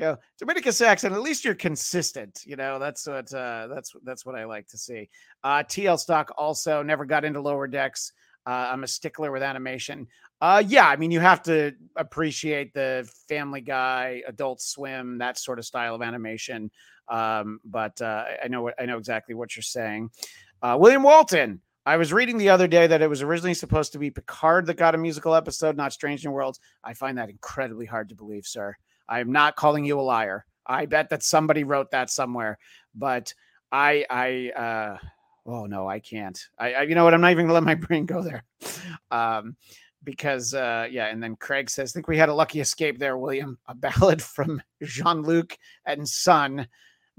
you 0.00 0.06
know, 0.06 0.16
Dominicus 0.40 0.76
Saxon, 0.76 1.12
at 1.12 1.20
least 1.20 1.44
you're 1.44 1.54
consistent. 1.54 2.42
You 2.46 2.56
know, 2.56 2.78
that's 2.78 3.06
what 3.06 3.32
uh, 3.34 3.66
that's 3.68 3.92
that's 4.02 4.24
what 4.24 4.34
I 4.34 4.44
like 4.46 4.66
to 4.68 4.78
see. 4.78 5.10
Uh, 5.44 5.62
TL 5.62 5.98
Stock 5.98 6.32
also 6.38 6.82
never 6.82 7.04
got 7.04 7.24
into 7.24 7.40
lower 7.40 7.66
decks. 7.66 8.12
Uh, 8.46 8.70
I'm 8.72 8.82
a 8.84 8.88
stickler 8.88 9.30
with 9.30 9.42
animation. 9.42 10.06
Uh, 10.40 10.62
yeah, 10.66 10.88
I 10.88 10.96
mean, 10.96 11.10
you 11.10 11.20
have 11.20 11.42
to 11.42 11.72
appreciate 11.96 12.72
the 12.72 13.06
Family 13.28 13.60
Guy, 13.60 14.22
Adult 14.26 14.62
Swim, 14.62 15.18
that 15.18 15.38
sort 15.38 15.58
of 15.58 15.66
style 15.66 15.94
of 15.94 16.00
animation. 16.00 16.70
Um, 17.08 17.60
but 17.64 18.00
uh, 18.00 18.24
I- 18.26 18.38
I 18.44 18.48
know 18.48 18.62
what 18.62 18.74
I 18.80 18.86
know 18.86 18.96
exactly 18.96 19.34
what 19.34 19.54
you're 19.54 19.62
saying. 19.62 20.10
Uh, 20.62 20.76
William 20.80 21.02
Walton. 21.02 21.60
I 21.86 21.96
was 21.96 22.12
reading 22.12 22.36
the 22.36 22.50
other 22.50 22.68
day 22.68 22.86
that 22.86 23.00
it 23.00 23.08
was 23.08 23.22
originally 23.22 23.54
supposed 23.54 23.92
to 23.92 23.98
be 23.98 24.10
Picard 24.10 24.66
that 24.66 24.76
got 24.76 24.94
a 24.94 24.98
musical 24.98 25.34
episode, 25.34 25.76
not 25.78 25.94
Strange 25.94 26.24
New 26.24 26.30
Worlds. 26.30 26.60
I 26.84 26.92
find 26.92 27.16
that 27.16 27.30
incredibly 27.30 27.86
hard 27.86 28.10
to 28.10 28.14
believe, 28.14 28.46
sir. 28.46 28.76
I 29.10 29.20
am 29.20 29.32
not 29.32 29.56
calling 29.56 29.84
you 29.84 29.98
a 29.98 30.02
liar. 30.02 30.46
I 30.66 30.86
bet 30.86 31.10
that 31.10 31.24
somebody 31.24 31.64
wrote 31.64 31.90
that 31.90 32.10
somewhere, 32.10 32.58
but 32.94 33.34
I, 33.72 34.06
I, 34.08 34.50
uh, 34.50 34.98
oh 35.46 35.66
no, 35.66 35.88
I 35.88 35.98
can't. 35.98 36.38
I, 36.58 36.74
I 36.74 36.82
you 36.82 36.94
know 36.94 37.04
what? 37.04 37.12
I'm 37.12 37.20
not 37.20 37.32
even 37.32 37.46
gonna 37.46 37.54
let 37.54 37.64
my 37.64 37.74
brain 37.86 38.06
go 38.06 38.22
there, 38.22 38.44
um, 39.10 39.56
because, 40.04 40.54
uh, 40.54 40.86
yeah. 40.90 41.06
And 41.06 41.22
then 41.22 41.34
Craig 41.36 41.68
says, 41.68 41.92
"Think 41.92 42.06
we 42.06 42.16
had 42.16 42.28
a 42.28 42.34
lucky 42.34 42.60
escape 42.60 42.98
there, 42.98 43.18
William? 43.18 43.58
A 43.66 43.74
ballad 43.74 44.22
from 44.22 44.62
Jean 44.82 45.22
Luc 45.22 45.58
and 45.84 46.08
Son." 46.08 46.68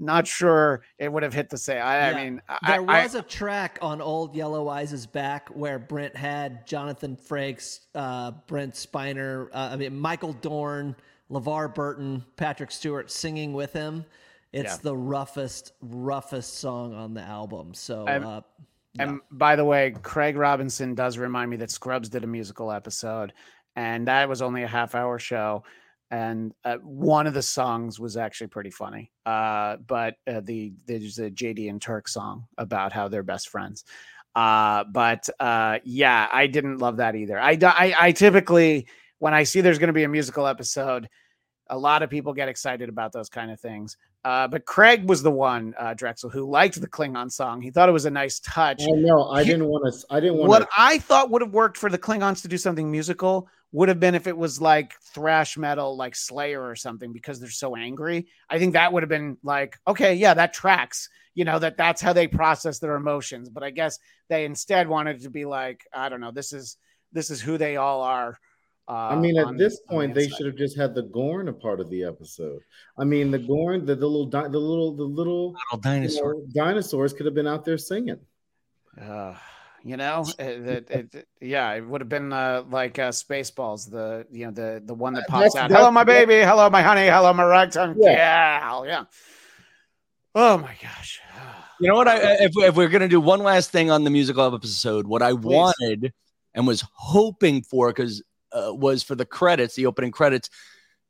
Not 0.02 0.26
sure 0.26 0.82
it 0.98 1.12
would 1.12 1.22
have 1.22 1.32
hit 1.32 1.48
the 1.48 1.56
same. 1.56 1.80
I, 1.82 1.96
Yeah. 2.10 2.16
I 2.16 2.24
mean, 2.24 2.42
There 2.66 2.90
I- 2.90 3.02
was 3.04 3.14
a 3.14 3.22
track 3.22 3.78
on 3.80 4.00
Old 4.02 4.34
Yellow 4.34 4.68
Eyes' 4.68 5.06
back 5.06 5.48
where 5.50 5.78
Brent 5.78 6.16
had 6.16 6.66
Jonathan 6.66 7.16
Frakes, 7.16 7.80
uh, 7.94 8.32
Brent 8.48 8.74
Spiner, 8.74 9.48
uh, 9.52 9.70
I 9.72 9.76
mean 9.76 9.96
Michael 9.96 10.32
Dorn, 10.32 10.96
LeVar 11.30 11.74
Burton, 11.74 12.24
Patrick 12.36 12.72
Stewart 12.72 13.10
singing 13.10 13.52
with 13.52 13.72
him. 13.72 14.04
It's 14.52 14.72
Yeah. 14.74 14.78
the 14.82 14.96
roughest, 14.96 15.72
roughest 15.80 16.58
song 16.58 16.92
on 16.94 17.14
the 17.14 17.22
album. 17.22 17.72
So 17.72 18.06
uh, 18.06 18.40
And 18.98 19.20
by 19.30 19.56
the 19.56 19.64
way, 19.64 19.94
Craig 20.02 20.36
Robinson 20.36 20.94
does 20.94 21.16
remind 21.16 21.50
me 21.50 21.56
that 21.58 21.70
Scrubs 21.70 22.08
did 22.10 22.24
a 22.24 22.26
musical 22.26 22.70
episode, 22.72 23.32
and 23.76 24.06
that 24.08 24.28
was 24.28 24.42
only 24.42 24.64
a 24.64 24.68
half 24.68 24.94
hour 24.94 25.18
show. 25.18 25.62
And 26.12 26.52
uh, 26.62 26.76
one 26.76 27.26
of 27.26 27.32
the 27.32 27.40
songs 27.42 27.98
was 27.98 28.16
actually 28.18 28.48
pretty 28.48 28.70
funny. 28.70 29.10
Uh, 29.24 29.76
but 29.86 30.16
uh, 30.26 30.40
the 30.44 30.74
there's 30.86 31.18
a 31.18 31.30
JD 31.30 31.70
and 31.70 31.80
Turk 31.80 32.06
song 32.06 32.44
about 32.58 32.92
how 32.92 33.08
they're 33.08 33.22
best 33.22 33.48
friends. 33.48 33.84
Uh, 34.34 34.84
but 34.84 35.28
uh, 35.40 35.78
yeah, 35.84 36.28
I 36.30 36.46
didn't 36.46 36.78
love 36.78 36.98
that 36.98 37.16
either. 37.16 37.40
I 37.40 37.58
I 37.98 38.12
typically 38.12 38.86
when 39.20 39.32
I 39.32 39.42
see 39.44 39.62
there's 39.62 39.78
going 39.78 39.88
to 39.88 39.92
be 39.94 40.04
a 40.04 40.08
musical 40.08 40.46
episode, 40.46 41.08
a 41.70 41.78
lot 41.78 42.02
of 42.02 42.10
people 42.10 42.34
get 42.34 42.48
excited 42.48 42.88
about 42.90 43.12
those 43.12 43.30
kind 43.30 43.50
of 43.50 43.58
things. 43.58 43.96
Uh, 44.24 44.46
but 44.46 44.66
Craig 44.66 45.08
was 45.08 45.22
the 45.22 45.30
one, 45.30 45.74
uh, 45.78 45.94
Drexel, 45.94 46.28
who 46.30 46.48
liked 46.48 46.80
the 46.80 46.86
Klingon 46.88 47.32
song. 47.32 47.60
He 47.60 47.70
thought 47.70 47.88
it 47.88 47.92
was 47.92 48.04
a 48.04 48.10
nice 48.10 48.38
touch. 48.40 48.82
I 48.82 48.86
know. 49.00 49.30
I 49.30 49.42
He- 49.44 49.50
didn't 49.50 49.66
want 49.66 49.92
to. 49.92 50.06
I 50.10 50.20
didn't 50.20 50.36
want 50.36 50.48
What. 50.48 50.68
I 50.76 50.98
thought 50.98 51.30
would 51.30 51.42
have 51.42 51.52
worked 51.54 51.76
for 51.78 51.88
the 51.90 51.98
Klingons 51.98 52.42
to 52.42 52.48
do 52.48 52.58
something 52.58 52.90
musical 52.90 53.48
would 53.72 53.88
have 53.88 53.98
been 53.98 54.14
if 54.14 54.26
it 54.26 54.36
was 54.36 54.60
like 54.60 54.92
thrash 55.14 55.56
metal, 55.56 55.96
like 55.96 56.14
Slayer 56.14 56.62
or 56.62 56.76
something, 56.76 57.12
because 57.12 57.40
they're 57.40 57.50
so 57.50 57.74
angry. 57.74 58.26
I 58.48 58.58
think 58.58 58.74
that 58.74 58.92
would 58.92 59.02
have 59.02 59.08
been 59.10 59.38
like, 59.42 59.78
okay, 59.88 60.14
yeah, 60.14 60.34
that 60.34 60.52
tracks. 60.52 61.08
You 61.34 61.46
know 61.46 61.58
that 61.58 61.78
that's 61.78 62.02
how 62.02 62.12
they 62.12 62.28
process 62.28 62.78
their 62.78 62.94
emotions. 62.96 63.48
But 63.48 63.62
I 63.62 63.70
guess 63.70 63.98
they 64.28 64.44
instead 64.44 64.86
wanted 64.86 65.22
to 65.22 65.30
be 65.30 65.46
like, 65.46 65.86
I 65.92 66.10
don't 66.10 66.20
know, 66.20 66.30
this 66.30 66.52
is 66.52 66.76
this 67.12 67.30
is 67.30 67.40
who 67.40 67.56
they 67.56 67.76
all 67.76 68.02
are. 68.02 68.38
Uh, 68.88 68.92
I 68.92 69.16
mean, 69.16 69.38
at 69.38 69.46
on- 69.46 69.56
this 69.56 69.74
on 69.74 69.80
the 69.86 69.94
point, 69.94 70.14
they 70.14 70.28
should 70.28 70.44
have 70.44 70.56
just 70.56 70.76
had 70.76 70.94
the 70.94 71.02
Gorn 71.04 71.48
a 71.48 71.52
part 71.52 71.80
of 71.80 71.88
the 71.88 72.04
episode. 72.04 72.60
I 72.98 73.04
mean, 73.04 73.30
the 73.30 73.38
Gorn, 73.38 73.86
the, 73.86 73.94
the 73.94 74.06
little, 74.06 74.26
di- 74.26 74.48
the 74.48 74.58
little, 74.58 74.92
the 74.94 75.04
little 75.04 75.52
Little 75.52 75.56
you 75.74 75.80
dinosaur. 75.80 76.34
know, 76.34 76.46
dinosaurs 76.52 77.12
could 77.12 77.24
have 77.26 77.34
been 77.34 77.46
out 77.46 77.64
there 77.64 77.78
singing. 77.78 78.18
Uh, 79.00 79.34
you 79.84 79.96
know, 79.96 80.24
it, 80.38 80.90
it, 80.90 80.90
it- 81.14 81.28
yeah, 81.40 81.72
it 81.72 81.80
would 81.86 82.00
have 82.00 82.08
been 82.08 82.32
uh, 82.32 82.64
like 82.70 82.98
uh, 82.98 83.08
Spaceballs, 83.10 83.90
the 83.90 84.26
you 84.30 84.46
know 84.46 84.50
the 84.52 84.82
the 84.84 84.94
one 84.94 85.12
that 85.14 85.24
Uh, 85.24 85.30
pops 85.30 85.54
that's- 85.54 85.70
out. 85.70 85.76
Hello, 85.76 85.90
my 85.90 86.04
baby. 86.04 86.40
Hello, 86.40 86.68
my 86.70 86.82
honey. 86.82 87.06
Hello, 87.08 87.32
my 87.32 87.44
ragtime 87.44 87.96
Yeah. 87.98 88.60
gal. 88.60 88.86
Yeah. 88.86 89.04
Oh 90.34 90.58
my 90.58 90.74
gosh. 90.82 91.20
You 91.80 91.88
know 91.88 91.94
what? 91.96 92.08
I, 92.08 92.16
if, 92.44 92.52
if 92.56 92.76
we're 92.76 92.88
gonna 92.88 93.08
do 93.08 93.20
one 93.20 93.40
last 93.40 93.70
thing 93.70 93.90
on 93.90 94.04
the 94.04 94.10
musical 94.10 94.54
episode, 94.54 95.06
what 95.06 95.22
I 95.22 95.32
wanted 95.32 96.12
and 96.54 96.66
was 96.66 96.84
hoping 96.94 97.62
for, 97.62 97.88
because 97.88 98.22
uh, 98.52 98.72
was 98.74 99.02
for 99.02 99.14
the 99.14 99.24
credits, 99.24 99.74
the 99.74 99.86
opening 99.86 100.10
credits. 100.10 100.50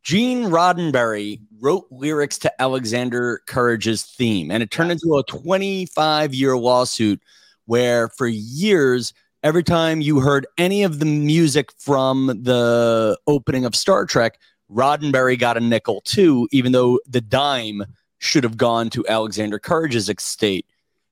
Gene 0.04 0.44
Roddenberry 0.46 1.40
wrote 1.60 1.86
lyrics 1.92 2.36
to 2.38 2.62
Alexander 2.62 3.40
Courage's 3.46 4.02
theme, 4.02 4.50
and 4.50 4.60
it 4.60 4.70
turned 4.72 4.90
into 4.90 5.16
a 5.16 5.22
25 5.24 6.34
year 6.34 6.56
lawsuit 6.56 7.20
where, 7.66 8.08
for 8.08 8.26
years, 8.26 9.12
every 9.42 9.62
time 9.62 10.00
you 10.00 10.20
heard 10.20 10.46
any 10.58 10.82
of 10.82 10.98
the 10.98 11.06
music 11.06 11.70
from 11.78 12.26
the 12.26 13.18
opening 13.26 13.64
of 13.64 13.74
Star 13.74 14.04
Trek, 14.04 14.38
Roddenberry 14.70 15.38
got 15.38 15.56
a 15.56 15.60
nickel 15.60 16.00
too, 16.02 16.48
even 16.52 16.72
though 16.72 16.98
the 17.06 17.20
dime 17.20 17.84
should 18.18 18.44
have 18.44 18.56
gone 18.56 18.88
to 18.90 19.06
Alexander 19.08 19.58
Courage's 19.58 20.08
estate. 20.08 20.66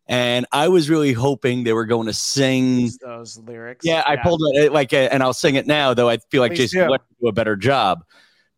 And 0.07 0.47
I 0.51 0.69
was 0.69 0.91
really 0.91 1.13
hoping 1.13 1.63
they 1.63 1.73
were 1.73 1.85
going 1.87 2.07
to 2.07 2.13
sing. 2.13 2.91
Those 3.01 3.39
lyrics. 3.39 3.85
Yeah, 3.85 4.03
I 4.07 4.17
pulled 4.17 4.41
it 4.55 4.73
like, 4.73 4.93
and 4.93 5.23
I'll 5.23 5.35
sing 5.35 5.55
it 5.55 5.67
now, 5.69 5.95
though 5.95 6.09
I 6.09 6.19
feel 6.31 6.41
like 6.41 6.53
Please 6.53 6.73
Jason 6.73 6.85
do. 6.85 6.91
would 6.91 7.01
do 7.21 7.29
a 7.29 7.33
better 7.33 7.55
job. 7.55 8.03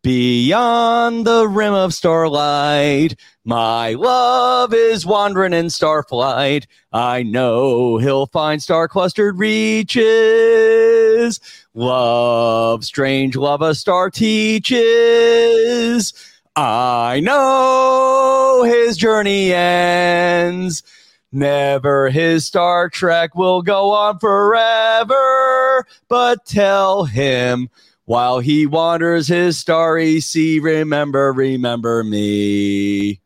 Beyond 0.03 1.25
the 1.25 1.47
rim 1.47 1.73
of 1.73 1.93
starlight, 1.93 3.15
my 3.45 3.93
love 3.93 4.73
is 4.73 5.05
wandering 5.05 5.53
in 5.53 5.67
starflight. 5.67 6.65
I 6.91 7.23
know 7.23 7.99
he'll 7.99 8.25
find 8.25 8.61
star 8.61 8.89
clustered 8.89 9.39
reaches. 9.39 11.39
Love, 11.73 12.83
strange 12.83 13.37
love, 13.37 13.61
a 13.61 13.73
star 13.73 14.09
teaches. 14.09 16.13
I 16.57 17.21
know 17.21 18.63
his 18.65 18.97
journey 18.97 19.53
ends. 19.53 20.83
Never 21.31 22.09
his 22.09 22.45
Star 22.45 22.89
Trek 22.89 23.35
will 23.35 23.61
go 23.61 23.91
on 23.91 24.19
forever, 24.19 25.87
but 26.09 26.45
tell 26.45 27.05
him 27.05 27.69
while 28.05 28.39
he 28.39 28.65
wanders 28.65 29.27
his 29.27 29.57
starry 29.57 30.19
sea, 30.19 30.59
remember, 30.59 31.31
remember 31.31 32.03
me. 32.03 33.21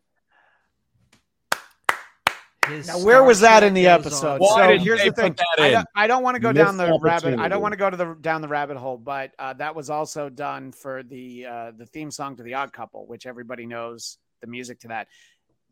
His 2.68 2.88
Now, 2.88 3.00
where 3.00 3.24
was 3.24 3.40
that 3.40 3.64
in 3.64 3.74
the 3.74 3.88
episode? 3.88 4.42
on. 4.42 4.78
So 4.78 4.78
here's 4.84 5.04
the 5.04 5.12
thing. 5.12 5.36
I 5.58 5.70
don't, 5.70 5.88
I 5.96 6.08
don't 6.08 6.22
want 6.22 6.36
to 6.36 6.40
go 6.40 6.52
Missed 6.52 6.66
down 6.66 6.78
the 6.78 7.00
rabbit. 7.02 7.40
I 7.40 7.48
don't 7.48 7.62
want 7.62 7.72
to 7.72 7.78
go 7.78 7.90
to 7.90 7.98
the 7.98 8.18
down 8.20 8.42
the 8.42 8.48
rabbit 8.48 8.78
hole, 8.78 8.98
but 8.98 9.32
uh, 9.40 9.54
that 9.54 9.74
was 9.76 9.90
also 9.90 10.30
done 10.30 10.72
for 10.72 11.02
the 11.04 11.46
uh, 11.46 11.72
the 11.76 11.86
theme 11.86 12.12
song 12.12 12.36
to 12.36 12.44
The 12.44 12.56
Odd 12.56 12.74
Couple, 12.74 13.08
which 13.08 13.26
everybody 13.26 13.66
knows 13.66 14.18
the 14.42 14.48
music 14.48 14.82
to 14.82 14.90
that. 14.90 15.08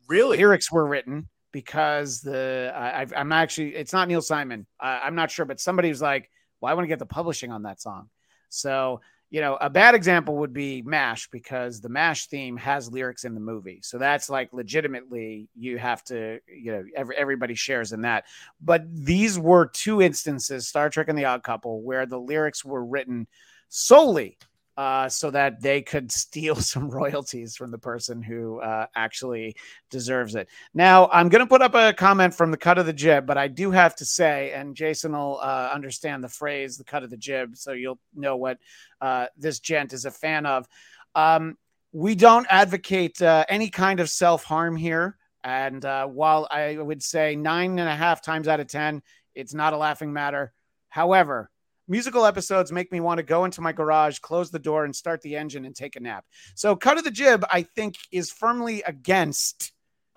Really? 0.08 0.38
Lyrics 0.38 0.72
were 0.72 0.86
written 0.86 1.28
because 1.52 2.22
the 2.22 2.72
I, 2.74 3.02
I've, 3.02 3.12
I'm 3.14 3.32
actually 3.32 3.74
it's 3.74 3.92
not 3.92 4.08
Neil 4.08 4.22
Simon. 4.22 4.66
Uh, 4.80 5.00
I'm 5.04 5.14
not 5.14 5.30
sure, 5.30 5.44
but 5.44 5.60
somebody 5.60 5.90
was 5.90 6.00
like, 6.00 6.30
"Well, 6.60 6.70
I 6.70 6.74
want 6.74 6.84
to 6.84 6.88
get 6.88 6.98
the 6.98 7.06
publishing 7.06 7.52
on 7.52 7.64
that 7.64 7.80
song." 7.80 8.08
So 8.48 9.00
you 9.30 9.40
know, 9.40 9.58
a 9.60 9.68
bad 9.68 9.94
example 9.94 10.36
would 10.36 10.52
be 10.52 10.82
MASH 10.82 11.28
because 11.30 11.80
the 11.80 11.88
MASH 11.88 12.26
theme 12.26 12.56
has 12.58 12.92
lyrics 12.92 13.24
in 13.24 13.34
the 13.34 13.40
movie. 13.40 13.80
So 13.82 13.98
that's 13.98 14.30
like 14.30 14.52
legitimately 14.52 15.48
you 15.56 15.78
have 15.78 16.04
to, 16.04 16.38
you 16.46 16.72
know, 16.72 16.84
every, 16.94 17.16
everybody 17.16 17.54
shares 17.54 17.92
in 17.92 18.02
that. 18.02 18.24
But 18.60 18.84
these 18.88 19.38
were 19.38 19.66
two 19.66 20.00
instances, 20.00 20.68
Star 20.68 20.90
Trek 20.90 21.08
and 21.08 21.18
the 21.18 21.24
Odd 21.24 21.42
Couple, 21.42 21.82
where 21.82 22.06
the 22.06 22.20
lyrics 22.20 22.64
were 22.64 22.84
written 22.84 23.26
solely 23.68 24.38
uh, 24.76 25.08
so 25.08 25.30
that 25.30 25.60
they 25.60 25.82
could 25.82 26.12
steal 26.26 26.56
some 26.56 26.88
royalties 26.90 27.56
from 27.56 27.70
the 27.70 27.78
person 27.78 28.22
who 28.22 28.60
uh, 28.60 28.86
actually 28.94 29.56
deserves 29.90 30.34
it. 30.34 30.48
Now, 30.74 31.08
I'm 31.12 31.28
going 31.28 31.44
to 31.44 31.48
put 31.48 31.62
up 31.62 31.74
a 31.74 31.92
comment 31.92 32.34
from 32.34 32.50
the 32.50 32.56
cut 32.56 32.78
of 32.78 32.86
the 32.86 32.92
jib, 32.92 33.26
but 33.26 33.38
I 33.38 33.48
do 33.48 33.70
have 33.70 33.96
to 33.96 34.04
say, 34.04 34.52
and 34.52 34.74
Jason 34.76 35.12
will 35.12 35.38
uh, 35.42 35.70
understand 35.72 36.22
the 36.22 36.28
phrase, 36.28 36.76
the 36.76 36.84
cut 36.84 37.02
of 37.02 37.10
the 37.10 37.16
jib, 37.16 37.56
so 37.56 37.72
you'll 37.72 38.00
know 38.14 38.36
what 38.36 38.58
uh, 39.00 39.26
this 39.36 39.60
gent 39.60 39.92
is 39.92 40.04
a 40.04 40.10
fan 40.10 40.46
of. 40.46 40.66
Um, 41.14 41.56
we 41.92 42.14
don't 42.14 42.46
advocate 42.50 43.22
uh, 43.22 43.44
any 43.48 43.70
kind 43.70 44.00
of 44.00 44.10
self 44.10 44.44
harm 44.44 44.76
here. 44.76 45.16
And 45.42 45.84
uh, 45.84 46.06
while 46.08 46.48
I 46.50 46.76
would 46.76 47.02
say 47.02 47.36
nine 47.36 47.78
and 47.78 47.88
a 47.88 47.94
half 47.94 48.20
times 48.20 48.48
out 48.48 48.60
of 48.60 48.66
10, 48.66 49.00
it's 49.34 49.54
not 49.54 49.72
a 49.72 49.78
laughing 49.78 50.12
matter. 50.12 50.52
However, 50.88 51.50
musical 51.88 52.26
episodes 52.26 52.72
make 52.72 52.90
me 52.92 53.00
want 53.00 53.18
to 53.18 53.22
go 53.22 53.44
into 53.44 53.60
my 53.60 53.72
garage, 53.72 54.18
close 54.18 54.50
the 54.50 54.58
door, 54.58 54.84
and 54.84 54.94
start 54.94 55.20
the 55.22 55.36
engine 55.36 55.64
and 55.64 55.74
take 55.74 55.96
a 55.96 56.00
nap. 56.00 56.24
So, 56.54 56.76
Cut 56.76 56.98
of 56.98 57.04
the 57.04 57.10
Jib, 57.10 57.44
I 57.50 57.62
think, 57.62 57.96
is 58.12 58.30
firmly 58.30 58.82
against. 58.86 59.72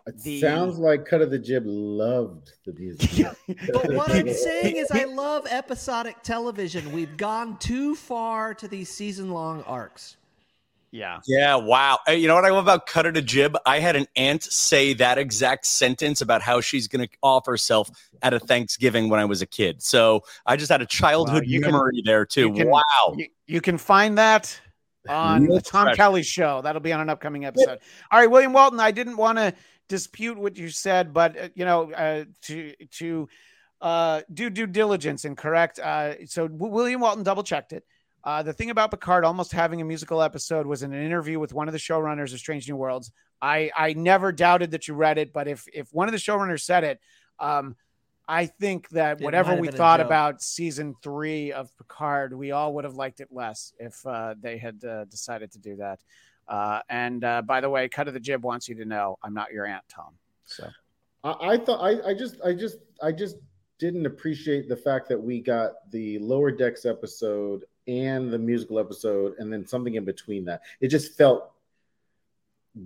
It 0.08 0.18
The- 0.24 0.40
sounds 0.42 0.80
like 0.80 1.06
Cut 1.06 1.22
of 1.22 1.30
the 1.30 1.38
Jib 1.38 1.64
loved 1.66 2.54
the 2.66 2.74
music. 2.74 3.28
But 3.74 3.94
what 3.94 4.12
I'm 4.12 4.34
saying 4.34 4.78
is, 4.78 4.90
I 4.92 5.04
love 5.04 5.46
episodic 5.50 6.24
television. 6.24 6.92
We've 6.92 7.16
gone 7.18 7.58
too 7.60 7.96
far 7.96 8.54
to 8.56 8.68
these 8.68 8.90
season 8.90 9.32
long 9.32 9.62
arcs. 9.64 10.18
Yeah. 10.92 11.20
Yeah, 11.28 11.56
wow. 11.56 12.00
You 12.08 12.28
know 12.28 12.36
what 12.36 12.46
I 12.46 12.50
love 12.50 12.66
about 12.66 12.86
cut 12.88 13.00
Cutter 13.00 13.12
to 13.14 13.22
Jib? 13.22 13.56
I 13.66 13.80
had 13.80 13.96
an 13.96 14.08
aunt 14.16 14.44
say 14.44 14.94
that 14.94 15.18
exact 15.18 15.66
sentence 15.66 16.22
about 16.22 16.42
how 16.42 16.62
she's 16.62 16.88
going 16.88 17.08
to 17.08 17.16
off 17.22 17.46
herself 17.46 17.90
at 18.22 18.34
a 18.34 18.40
Thanksgiving 18.40 19.10
when 19.10 19.20
I 19.20 19.26
was 19.26 19.42
a 19.42 19.46
kid. 19.46 19.82
So 19.82 20.24
I 20.46 20.56
just 20.56 20.72
had 20.72 20.82
a 20.82 20.86
childhood 20.86 21.44
can- 21.44 21.62
memory 21.62 22.02
there 22.04 22.26
too. 22.26 22.48
you 22.48 22.54
can- 22.54 22.70
wow. 22.70 23.16
You, 23.16 23.28
you 23.48 23.62
can 23.62 23.78
find 23.78 24.18
that 24.18 24.60
on 25.10 25.46
the 25.46 25.62
Tom. 25.62 25.94
Kelly 25.96 26.24
show. 26.24 26.62
That'll 26.62 26.82
be 26.82 26.94
on 26.94 27.02
an 27.02 27.10
upcoming 27.10 27.46
episode. 27.46 27.80
All 28.12 28.20
right, 28.20 28.30
William 28.30 28.54
Walton. 28.54 28.80
I 28.80 28.92
didn't 28.92 29.18
want 29.18 29.38
to 29.38 29.54
dispute 29.88 30.38
what 30.38 30.58
you 30.58 30.70
said, 30.70 31.14
but 31.14 31.38
uh, 31.38 31.50
you 31.56 31.66
know, 31.66 31.92
uh, 31.92 32.26
to 32.44 32.74
to 32.92 33.30
uh, 33.82 34.22
do 34.34 34.50
due 34.50 34.68
diligence 34.68 35.26
and 35.26 35.38
correct. 35.38 35.80
Uh, 35.80 36.26
so 36.26 36.48
William 36.52 37.02
Walton 37.02 37.24
double 37.24 37.44
checked 37.44 37.74
it. 37.74 37.86
Uh, 38.24 38.44
the 38.44 38.54
thing 38.54 38.70
about 38.70 38.92
Picard 38.92 39.24
almost 39.24 39.52
having 39.52 39.82
a 39.82 39.86
musical 39.86 40.22
episode 40.22 40.66
was 40.66 40.84
in 40.84 40.94
an 40.94 41.04
interview 41.04 41.40
with 41.40 41.54
one 41.54 41.68
of 41.68 41.72
the 41.72 41.80
showrunners 41.80 42.34
of 42.34 42.40
Strange 42.40 42.68
New 42.68 42.76
Worlds. 42.76 43.12
I 43.42 43.72
I 43.76 43.94
never 43.94 44.32
doubted 44.32 44.72
that 44.72 44.88
you 44.88 44.94
read 44.94 45.18
it, 45.18 45.32
but 45.32 45.48
if 45.48 45.66
if 45.74 45.94
one 45.94 46.08
of 46.08 46.12
the 46.12 46.18
showrunners 46.18 46.62
said 46.62 46.84
it, 46.84 47.00
um, 47.40 47.76
I 48.28 48.46
think 48.46 48.90
that 48.90 49.22
It 49.22 49.24
whatever 49.24 49.56
we 49.56 49.70
thought 49.70 50.02
about 50.02 50.42
season 50.42 50.96
three 51.02 51.52
of 51.52 51.76
Picard, 51.78 52.34
we 52.34 52.52
all 52.52 52.74
would 52.76 52.84
have 52.84 52.96
liked 52.96 53.22
it 53.22 53.30
less 53.32 53.74
if 53.80 54.06
uh, 54.06 54.36
they 54.40 54.58
had 54.58 54.84
uh, 54.84 55.06
decided 55.06 55.52
to 55.54 55.60
do 55.60 55.78
that. 55.78 56.00
Uh, 56.48 56.82
and 56.90 57.24
uh, 57.24 57.42
by 57.42 57.62
the 57.62 57.70
way, 57.70 57.88
Cut 57.88 58.08
of 58.08 58.14
the 58.14 58.20
Jib 58.20 58.44
wants 58.44 58.68
you 58.68 58.76
to 58.76 58.86
know 58.86 59.18
I'm 59.24 59.34
not 59.34 59.52
your 59.52 59.66
aunt, 59.66 59.84
Tom. 59.88 60.14
So 60.46 60.68
I, 61.24 61.36
I 61.42 61.58
thought 61.58 61.82
I, 61.82 62.10
I 62.10 62.14
just 62.14 62.36
I 62.44 62.54
just 62.54 62.78
I 63.02 63.12
just 63.12 63.38
didn't 63.80 64.06
appreciate 64.06 64.68
the 64.68 64.76
fact 64.76 65.08
that 65.10 65.22
we 65.22 65.40
got 65.40 65.90
the 65.92 66.20
lower 66.20 66.52
decks 66.52 66.86
episode 66.86 67.64
and 67.90 68.32
the 68.32 68.38
musical 68.38 68.80
episode 68.80 69.36
and 69.40 69.52
then 69.52 69.66
something 69.68 69.96
in 69.96 70.06
between 70.06 70.46
that. 70.46 70.62
It 70.80 70.90
just 70.90 71.18
felt 71.18 71.52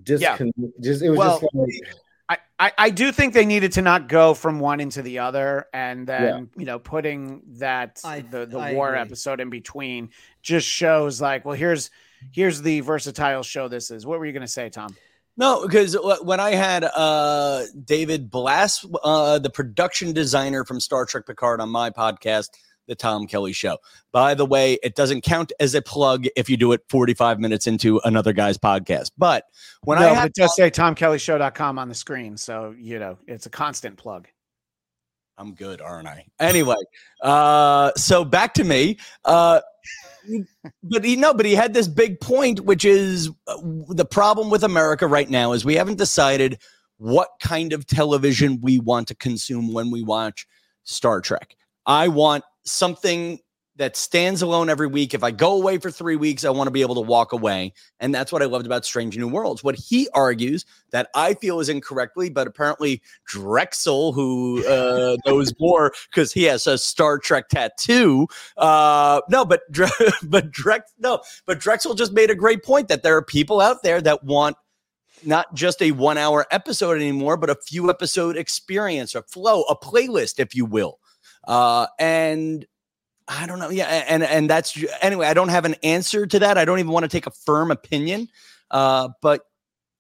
discon- 0.04 0.52
just 0.80 1.02
it 1.02 1.10
was 1.10 1.20
Well, 1.20 1.40
just 1.40 1.54
like 1.54 1.70
I, 2.30 2.38
I, 2.58 2.72
I 2.78 2.90
do 2.90 3.12
think 3.12 3.34
they 3.34 3.46
needed 3.46 3.74
to 3.74 3.82
not 3.82 4.08
go 4.08 4.34
from 4.34 4.60
one 4.62 4.80
into 4.80 5.02
the 5.02 5.20
other, 5.20 5.68
and 5.74 6.08
then 6.08 6.50
you 6.58 6.66
know 6.66 6.80
putting 6.80 7.42
that 7.60 8.00
I- 8.06 8.22
the 8.22 8.46
the 8.46 8.58
I 8.60 8.74
war 8.74 8.90
agree. 8.90 9.02
episode 9.02 9.40
in 9.42 9.50
between 9.50 10.10
just 10.42 10.68
shows 10.68 11.22
like, 11.22 11.44
well, 11.44 11.56
here's 11.56 11.92
here's 12.32 12.62
the 12.62 12.80
versatile 12.80 13.44
show 13.44 13.68
this 13.68 13.92
is. 13.92 14.06
What 14.06 14.20
were 14.20 14.26
you 14.26 14.32
going 14.32 14.42
to 14.42 14.48
say, 14.48 14.70
Tom? 14.70 14.96
No, 15.36 15.64
because 15.68 15.98
when 16.22 16.40
I 16.40 16.52
had 16.52 16.84
uh, 16.84 17.64
David 17.84 18.30
Blass, 18.30 18.86
uh, 19.04 19.40
the 19.40 19.50
production 19.50 20.14
designer 20.14 20.64
from 20.64 20.80
Star 20.80 21.06
Trek 21.06 21.26
Picard, 21.26 21.60
on 21.60 21.70
my 21.70 21.90
podcast, 21.90 22.50
The 22.88 22.96
Tom 22.96 23.28
Kelly 23.28 23.54
Show. 23.54 23.78
By 24.12 24.34
the 24.34 24.46
way, 24.46 24.74
it 24.84 24.96
doesn't 24.96 25.22
count 25.22 25.52
as 25.60 25.76
a 25.76 25.82
plug 25.82 26.26
if 26.36 26.50
you 26.50 26.58
do 26.58 26.72
it 26.74 26.82
45 26.90 27.40
minutes 27.40 27.68
into 27.68 28.02
another 28.04 28.34
guy's 28.34 28.58
podcast. 28.58 29.12
But 29.18 29.46
when 29.84 30.00
no, 30.00 30.10
I 30.10 30.14
had 30.14 30.28
it 30.28 30.36
does 30.36 30.56
say 30.56 30.70
TomKellyShow.com 30.70 31.80
on 31.80 31.90
the 31.90 31.96
screen, 31.96 32.38
so 32.38 32.76
you 32.78 33.00
know 33.00 33.18
it's 33.28 33.46
a 33.46 33.50
constant 33.50 33.98
plug. 33.98 34.28
I'm 35.38 35.56
good, 35.56 35.82
aren't 35.82 36.08
I? 36.08 36.26
Anyway, 36.40 36.76
uh, 37.22 37.92
so 37.96 38.24
back 38.24 38.54
to 38.56 38.64
me. 38.64 38.98
Uh, 39.26 39.62
but 40.84 41.04
he 41.04 41.16
no, 41.16 41.34
but 41.34 41.46
he 41.46 41.56
had 41.56 41.74
this 41.74 41.88
big 41.88 42.20
point, 42.20 42.62
which 42.62 42.86
is 42.86 43.30
uh, 43.48 43.58
the 43.90 44.06
problem 44.06 44.50
with 44.50 44.64
America 44.64 45.08
right 45.08 45.30
now 45.30 45.54
is 45.54 45.66
we 45.66 45.76
haven't 45.76 45.98
decided 45.98 46.60
what 46.98 47.30
kind 47.42 47.74
of 47.74 47.86
television 47.86 48.60
we 48.62 48.80
want 48.80 49.08
to 49.10 49.16
consume 49.16 49.74
when 49.74 49.92
we 49.92 50.04
watch 50.04 50.48
Star 50.84 51.20
Trek. 51.20 51.56
I 51.86 52.08
want 52.08 52.44
something 52.66 53.40
that 53.76 53.98
stands 53.98 54.42
alone 54.42 54.70
every 54.70 54.86
week. 54.86 55.14
If 55.14 55.24
I 55.24 55.32
go 55.32 55.54
away 55.54 55.80
for 55.80 55.90
three 55.90 56.16
weeks, 56.16 56.46
I 56.46 56.52
want 56.52 56.68
to 56.68 56.72
be 56.72 56.82
able 56.82 56.96
to 56.96 57.02
walk 57.02 57.32
away. 57.34 57.74
And 58.00 58.14
that's 58.14 58.32
what 58.32 58.44
I 58.44 58.46
loved 58.46 58.66
about 58.66 58.86
Strange 58.86 59.18
New 59.18 59.28
Worlds. 59.28 59.64
What 59.64 59.76
he 59.76 60.08
argues 60.14 60.66
that 60.92 61.10
I 61.16 61.34
feel 61.34 61.60
is 61.60 61.70
incorrectly, 61.70 62.30
but 62.30 62.46
apparently 62.46 63.02
Drexel, 63.26 64.14
who 64.14 64.64
uh, 64.68 65.18
knows 65.26 65.54
more 65.60 65.92
because 66.12 66.32
he 66.32 66.44
has 66.44 66.68
a 66.68 66.78
Star 66.78 67.18
Trek 67.18 67.50
tattoo. 67.50 68.28
Uh, 68.58 69.22
no, 69.30 69.44
but 69.44 69.62
Dre- 69.72 69.88
but 70.24 70.52
Drex 70.52 70.82
no, 71.00 71.22
but 71.48 71.60
Drexel 71.60 71.96
just 71.96 72.14
made 72.14 72.30
a 72.30 72.36
great 72.36 72.64
point 72.64 72.90
that 72.90 73.02
there 73.02 73.18
are 73.18 73.24
people 73.24 73.60
out 73.60 73.82
there 73.82 74.02
that 74.02 74.24
want 74.24 74.56
not 75.26 75.54
just 75.56 75.82
a 75.82 75.92
one 75.92 76.18
hour 76.18 76.46
episode 76.52 76.98
anymore, 76.98 77.38
but 77.38 77.50
a 77.50 77.56
few 77.56 77.90
episode 77.90 78.38
experience, 78.38 79.16
a 79.16 79.24
flow, 79.24 79.64
a 79.64 79.76
playlist, 79.76 80.40
if 80.40 80.54
you 80.54 80.66
will. 80.66 81.00
Uh, 81.44 81.88
and 82.00 82.66
I 83.28 83.46
don't 83.48 83.60
know. 83.60 83.70
Yeah, 83.70 83.86
and 83.86 84.24
and 84.24 84.50
that's 84.50 84.78
anyway. 85.02 85.28
I 85.28 85.34
don't 85.34 85.50
have 85.50 85.66
an 85.66 85.76
answer 85.84 86.26
to 86.26 86.40
that. 86.40 86.58
I 86.58 86.66
don't 86.66 86.80
even 86.80 86.92
want 86.92 87.04
to 87.04 87.10
take 87.10 87.28
a 87.28 87.32
firm 87.32 87.72
opinion. 87.72 88.30
Uh, 88.70 89.10
but 89.22 89.46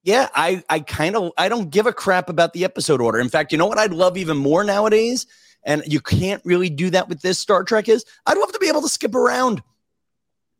yeah, 0.03 0.29
I 0.35 0.63
I 0.69 0.79
kind 0.81 1.15
of 1.15 1.31
I 1.37 1.49
don't 1.49 1.69
give 1.69 1.85
a 1.87 1.93
crap 1.93 2.29
about 2.29 2.53
the 2.53 2.63
episode 2.65 3.01
order. 3.01 3.19
In 3.19 3.29
fact, 3.29 3.51
you 3.51 3.57
know 3.57 3.67
what 3.67 3.77
I'd 3.77 3.93
love 3.93 4.17
even 4.17 4.37
more 4.37 4.63
nowadays, 4.63 5.25
and 5.63 5.83
you 5.85 6.01
can't 6.01 6.41
really 6.45 6.69
do 6.69 6.89
that 6.89 7.07
with 7.07 7.21
this 7.21 7.39
Star 7.39 7.63
Trek. 7.63 7.87
Is 7.87 8.03
I'd 8.25 8.37
love 8.37 8.51
to 8.51 8.59
be 8.59 8.67
able 8.67 8.81
to 8.81 8.89
skip 8.89 9.15
around. 9.15 9.63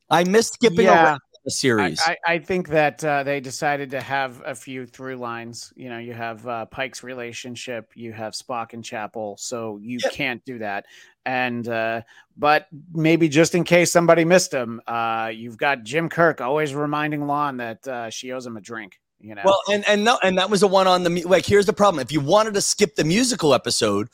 I 0.10 0.24
miss 0.24 0.48
skipping 0.48 0.86
Yeah. 0.86 1.04
around 1.04 1.22
the 1.44 1.50
I, 1.50 1.52
series. 1.52 2.02
I, 2.06 2.18
I 2.26 2.39
think 2.39 2.70
that 2.70 3.04
uh, 3.04 3.24
they 3.24 3.39
decided 3.39 3.91
to 3.91 4.02
have 4.02 4.41
a 4.46 4.56
few 4.56 4.86
through 4.86 5.18
lines. 5.18 5.74
You 5.76 5.89
know, 5.89 5.98
you 5.98 6.14
have 6.14 6.48
uh, 6.48 6.66
Pike's 6.66 7.04
relationship, 7.04 7.91
you 7.96 8.14
have 8.14 8.34
Spock 8.34 8.74
and 8.74 8.84
Chapel, 8.84 9.38
so 9.38 9.78
you 9.82 10.00
Yep. 10.04 10.12
can't 10.14 10.46
do 10.46 10.60
that. 10.60 10.86
And 11.26 11.68
uh, 11.68 12.02
but 12.38 12.68
maybe 12.94 13.30
just 13.30 13.56
in 13.56 13.64
case 13.64 13.91
somebody 13.91 14.26
missed 14.26 14.54
him, 14.54 14.82
uh, 14.88 15.32
you've 15.34 15.58
got 15.58 15.84
Jim 15.84 16.10
Kirk 16.10 16.41
always 16.41 16.76
reminding 16.76 17.22
La'an 17.22 17.58
that 17.60 17.88
uh, 17.88 18.10
she 18.10 18.32
owes 18.32 18.46
him 18.46 18.58
a 18.58 18.62
drink. 18.62 19.00
You 19.22 19.36
know, 19.36 19.41
Well, 19.46 19.60
and 19.72 19.86
and 19.88 20.04
no, 20.04 20.20
and 20.22 20.38
that 20.38 20.50
was 20.50 20.60
the 20.60 20.68
one 20.68 20.86
on 20.86 21.04
the 21.04 21.24
like. 21.24 21.46
Here's 21.46 21.66
the 21.66 21.72
problem: 21.72 22.02
if 22.02 22.12
you 22.12 22.20
wanted 22.20 22.56
to 22.56 22.62
skip 22.62 22.96
the 22.96 23.06
musical 23.06 23.54
episode, 23.54 24.10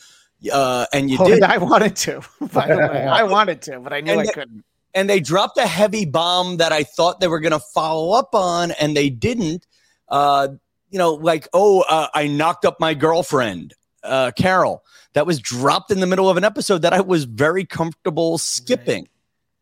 uh, 0.54 0.86
and 0.94 1.10
you 1.10 1.18
Oh, 1.20 1.26
did, 1.26 1.42
I 1.42 1.58
wanted 1.58 1.96
to. 1.96 2.22
By 2.54 2.68
the 2.68 2.78
way, 2.78 3.08
I 3.12 3.24
wanted 3.24 3.64
to, 3.64 3.80
but 3.80 3.92
I 3.92 4.02
knew 4.02 4.12
And 4.12 4.22
I 4.22 4.32
couldn't. 4.32 4.64
And 4.94 5.10
they 5.10 5.20
dropped 5.20 5.58
a 5.58 5.68
heavy 5.68 6.06
bomb 6.06 6.58
that 6.58 6.72
I 6.72 6.84
thought 6.84 7.20
they 7.20 7.28
were 7.28 7.40
going 7.40 7.52
to 7.52 7.60
follow 7.60 8.12
up 8.18 8.34
on, 8.34 8.72
and 8.72 8.96
they 8.96 9.10
didn't. 9.10 9.66
Uh, 10.08 10.50
you 10.90 10.98
know, 10.98 11.14
like 11.14 11.48
oh, 11.54 11.82
uh, 11.82 12.08
I 12.14 12.28
knocked 12.28 12.66
up 12.66 12.80
my 12.80 12.94
girlfriend, 12.94 13.74
uh, 14.04 14.32
Carol. 14.36 14.84
That 15.14 15.26
was 15.26 15.40
dropped 15.40 15.92
in 15.92 16.00
the 16.00 16.08
middle 16.08 16.30
of 16.30 16.38
an 16.38 16.44
episode 16.44 16.84
that 16.84 16.94
I 16.94 17.02
was 17.02 17.24
very 17.26 17.66
comfortable 17.66 18.38
skipping. 18.38 19.08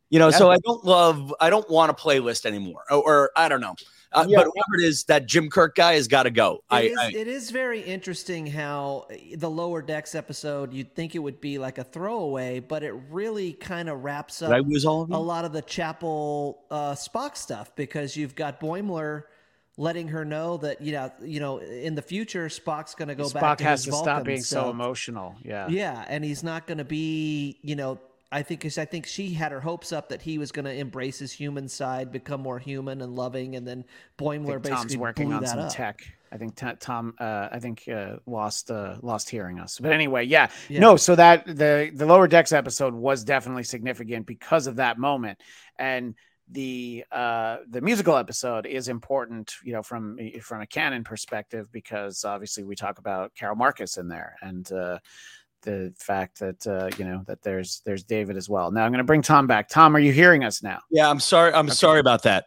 You 0.10 0.20
know, 0.20 0.32
so 0.32 0.50
I 0.50 0.58
don't 0.58 0.86
love, 0.86 1.34
I 1.40 1.50
don't 1.50 1.70
want 1.70 1.92
a 1.92 1.94
playlist 1.94 2.46
anymore, 2.46 2.84
or, 2.90 2.98
or 2.98 3.32
I 3.36 3.50
don't 3.50 3.62
know. 3.62 3.76
Uh, 4.14 4.26
Yeah. 4.28 4.38
But 4.38 4.46
whoever 4.46 4.82
it 4.82 4.88
is, 4.88 5.04
that 5.06 5.26
Jim 5.26 5.50
Kirk 5.50 5.76
guy 5.76 5.96
has 5.96 6.08
got 6.08 6.24
to 6.24 6.32
go. 6.32 6.64
I, 6.70 6.82
It 6.84 6.92
is, 6.92 6.98
I 6.98 7.08
it 7.10 7.28
is 7.28 7.52
very 7.52 7.82
interesting 7.82 8.48
how 8.48 9.08
uh, 9.12 9.16
the 9.36 9.50
lower 9.50 9.82
decks 9.82 10.16
episode 10.16 10.74
you'd 10.74 10.96
think 10.96 11.16
it 11.16 11.20
would 11.20 11.42
be 11.42 11.58
like 11.58 11.78
a 11.78 11.84
throwaway, 11.84 12.62
but 12.62 12.84
it 12.84 12.94
really 13.10 13.54
kind 13.54 13.90
of 13.90 14.04
wraps 14.04 14.42
up 14.42 14.66
lose 14.66 14.86
all 14.86 15.02
of 15.02 15.12
a 15.12 15.18
lot 15.18 15.44
of 15.44 15.52
the 15.52 15.62
Chapel 15.62 16.64
uh, 16.72 16.94
Spock 16.94 17.36
stuff 17.36 17.76
because 17.76 18.16
you've 18.16 18.36
got 18.36 18.62
Boimler 18.62 19.24
letting 19.80 20.08
her 20.08 20.26
know 20.26 20.58
that 20.58 20.82
you 20.82 20.92
know 20.92 21.12
you 21.22 21.40
know 21.40 21.60
in 21.60 21.94
the 21.94 22.02
future 22.02 22.48
Spock's 22.48 22.96
going 22.96 23.10
to 23.10 23.16
go 23.16 23.30
back 23.30 23.44
Spock 23.44 23.58
to 23.58 23.64
has 23.66 23.86
his 23.86 23.94
to 23.94 24.00
stop 24.00 24.24
being 24.24 24.42
so 24.42 24.62
self. 24.62 24.74
emotional. 24.74 25.36
Yeah. 25.44 25.68
Yeah, 25.68 26.06
and 26.08 26.24
he's 26.24 26.44
not 26.44 26.66
going 26.66 26.80
to 26.80 26.86
be, 26.86 27.60
you 27.62 27.76
know, 27.76 28.00
I 28.32 28.44
think 28.44 28.62
'cause 28.62 28.78
I 28.78 28.84
think 28.86 29.06
she 29.06 29.34
had 29.34 29.54
her 29.54 29.62
hopes 29.62 29.94
up 29.94 30.10
that 30.10 30.22
he 30.22 30.38
was 30.38 30.52
going 30.52 30.66
to 30.66 30.74
embrace 30.74 31.18
his 31.20 31.32
human 31.32 31.70
side, 31.70 32.12
become 32.12 32.42
more 32.42 32.60
human 32.60 33.02
and 33.02 33.16
loving, 33.16 33.56
and 33.56 33.66
then 33.66 33.86
Boimler 34.18 34.62
basically 34.62 34.70
Tom's 34.72 34.98
working 34.98 35.28
blew 35.28 35.36
on 35.38 35.44
that 35.44 35.50
some 35.50 35.60
up. 35.60 35.72
tech. 35.74 36.02
I 36.30 36.38
think 36.38 36.56
T- 36.58 36.68
Tom, 36.82 37.14
uh, 37.20 37.48
I 37.50 37.60
think 37.60 37.88
uh, 37.88 38.18
lost 38.26 38.70
uh, 38.70 38.98
lost 39.02 39.30
hearing 39.30 39.60
us. 39.60 39.80
But 39.80 39.94
anyway, 39.94 40.26
yeah. 40.26 40.50
Yeah. 40.68 40.82
no. 40.82 40.98
So 40.98 41.16
that 41.16 41.46
the 41.46 41.90
the 41.94 42.06
lower 42.06 42.28
decks 42.28 42.52
episode 42.52 42.94
was 42.94 43.24
definitely 43.24 43.64
significant 43.64 44.26
because 44.26 44.68
of 44.68 44.76
that 44.76 44.98
moment, 44.98 45.40
and 45.80 46.14
the 46.50 47.06
uh, 47.14 47.58
the 47.70 47.80
musical 47.80 48.18
episode 48.18 48.66
is 48.66 48.90
important, 48.90 49.54
you 49.64 49.72
know, 49.72 49.84
from 49.84 50.18
from 50.42 50.60
a 50.62 50.68
canon 50.68 51.06
perspective 51.06 51.72
because 51.72 52.26
obviously 52.26 52.66
we 52.66 52.76
talk 52.76 53.00
about 53.00 53.34
Carol 53.36 53.56
Marcus 53.56 53.96
in 53.96 54.10
there 54.10 54.36
and. 54.42 54.70
Uh, 54.70 55.00
the 55.68 55.94
fact 56.00 56.40
that 56.40 56.66
uh, 56.66 56.90
you 56.98 57.04
know 57.04 57.24
that 57.28 57.42
there's 57.44 57.82
there's 57.86 58.04
David 58.04 58.38
as 58.38 58.50
well. 58.50 58.72
Now 58.72 58.86
I'm 58.86 58.92
going 58.92 59.00
to 59.00 59.04
bring 59.04 59.22
Tom 59.22 59.48
back. 59.48 59.68
Tom, 59.68 59.96
are 59.96 60.00
you 60.00 60.14
hearing 60.14 60.44
us 60.46 60.64
now? 60.64 60.80
yeah, 60.90 61.10
I'm 61.10 61.20
sorry. 61.20 61.54
I'm 61.54 61.70
sorry 61.70 62.00
about 62.00 62.24
that. 62.24 62.46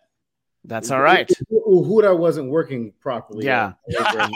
That's 0.64 0.90
all 0.90 1.00
right. 1.00 1.30
Huda 1.52 2.16
wasn't 2.18 2.50
working 2.50 2.92
properly. 3.00 3.44
Yeah. 3.46 3.72
The- 3.88 4.30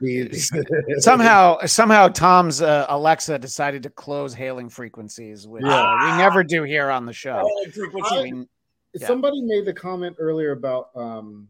the- 0.00 0.96
somehow 1.00 1.58
somehow 1.66 2.08
tom's 2.08 2.60
uh, 2.60 2.84
alexa 2.90 3.38
decided 3.38 3.82
to 3.84 3.88
close 3.90 4.34
hailing 4.34 4.68
frequencies 4.68 5.48
which 5.48 5.64
uh, 5.64 5.96
we 6.02 6.18
never 6.18 6.44
do 6.44 6.64
here 6.64 6.90
on 6.90 7.06
the 7.06 7.14
show 7.14 7.48
I 8.04 8.22
mean, 8.24 8.46
Yeah. 8.92 9.06
Somebody 9.06 9.40
made 9.40 9.64
the 9.64 9.72
comment 9.72 10.16
earlier 10.18 10.52
about 10.52 10.88
um 10.94 11.48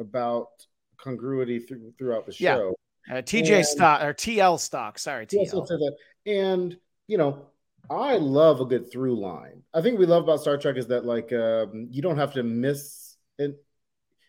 about 0.00 0.48
congruity 0.96 1.60
through, 1.60 1.92
throughout 1.96 2.26
the 2.26 2.34
Yeah. 2.38 2.56
show. 2.56 2.74
Uh, 3.10 3.14
tj 3.22 3.50
And- 3.50 3.66
stock 3.66 4.02
or 4.02 4.14
tl 4.14 4.58
stock 4.58 4.98
sorry 4.98 5.26
tl 5.26 5.52
I'll 5.52 5.66
that. 5.66 5.96
And 6.26 6.76
you 7.06 7.18
know, 7.18 7.46
I 7.90 8.18
love 8.18 8.60
a 8.60 8.64
good 8.64 8.90
through 8.92 9.18
line. 9.18 9.62
I 9.74 9.82
think 9.82 9.98
we 9.98 10.06
love 10.06 10.22
about 10.22 10.40
Star 10.40 10.56
Trek 10.56 10.76
is 10.76 10.86
that 10.88 11.04
like 11.04 11.32
um, 11.32 11.88
you 11.90 12.02
don't 12.02 12.18
have 12.18 12.32
to 12.34 12.42
miss 12.44 13.16
it. 13.38 13.62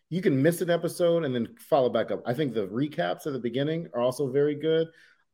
You 0.09 0.21
can 0.21 0.41
miss 0.41 0.61
an 0.61 0.69
episode 0.69 1.23
and 1.25 1.33
then 1.33 1.55
follow 1.59 1.89
back 1.89 2.09
up. 2.11 2.23
I 2.25 2.33
think 2.33 2.53
the 2.53 2.67
recaps 2.67 3.27
at 3.27 3.33
the 3.33 3.39
beginning 3.39 3.87
are 3.93 4.01
also 4.01 4.31
very 4.31 4.55
good. 4.55 4.87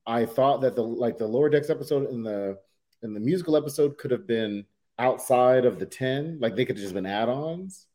I 0.06 0.26
thought 0.26 0.62
that 0.62 0.76
the 0.76 0.84
like 0.84 1.18
the 1.18 1.28
lower 1.28 1.50
decks 1.50 1.70
episode 1.70 2.10
and 2.10 2.26
the 2.26 2.58
and 3.02 3.16
the 3.16 3.20
musical 3.20 3.56
episode 3.56 3.98
could 3.98 4.12
have 4.12 4.28
been 4.28 4.66
outside 5.00 5.64
of 5.64 5.78
the 5.80 5.86
10 5.86 6.40
like 6.42 6.56
they 6.56 6.66
could 6.66 6.76
have 6.76 6.82
just 6.82 6.96
been 6.96 7.06
add-ons 7.06 7.86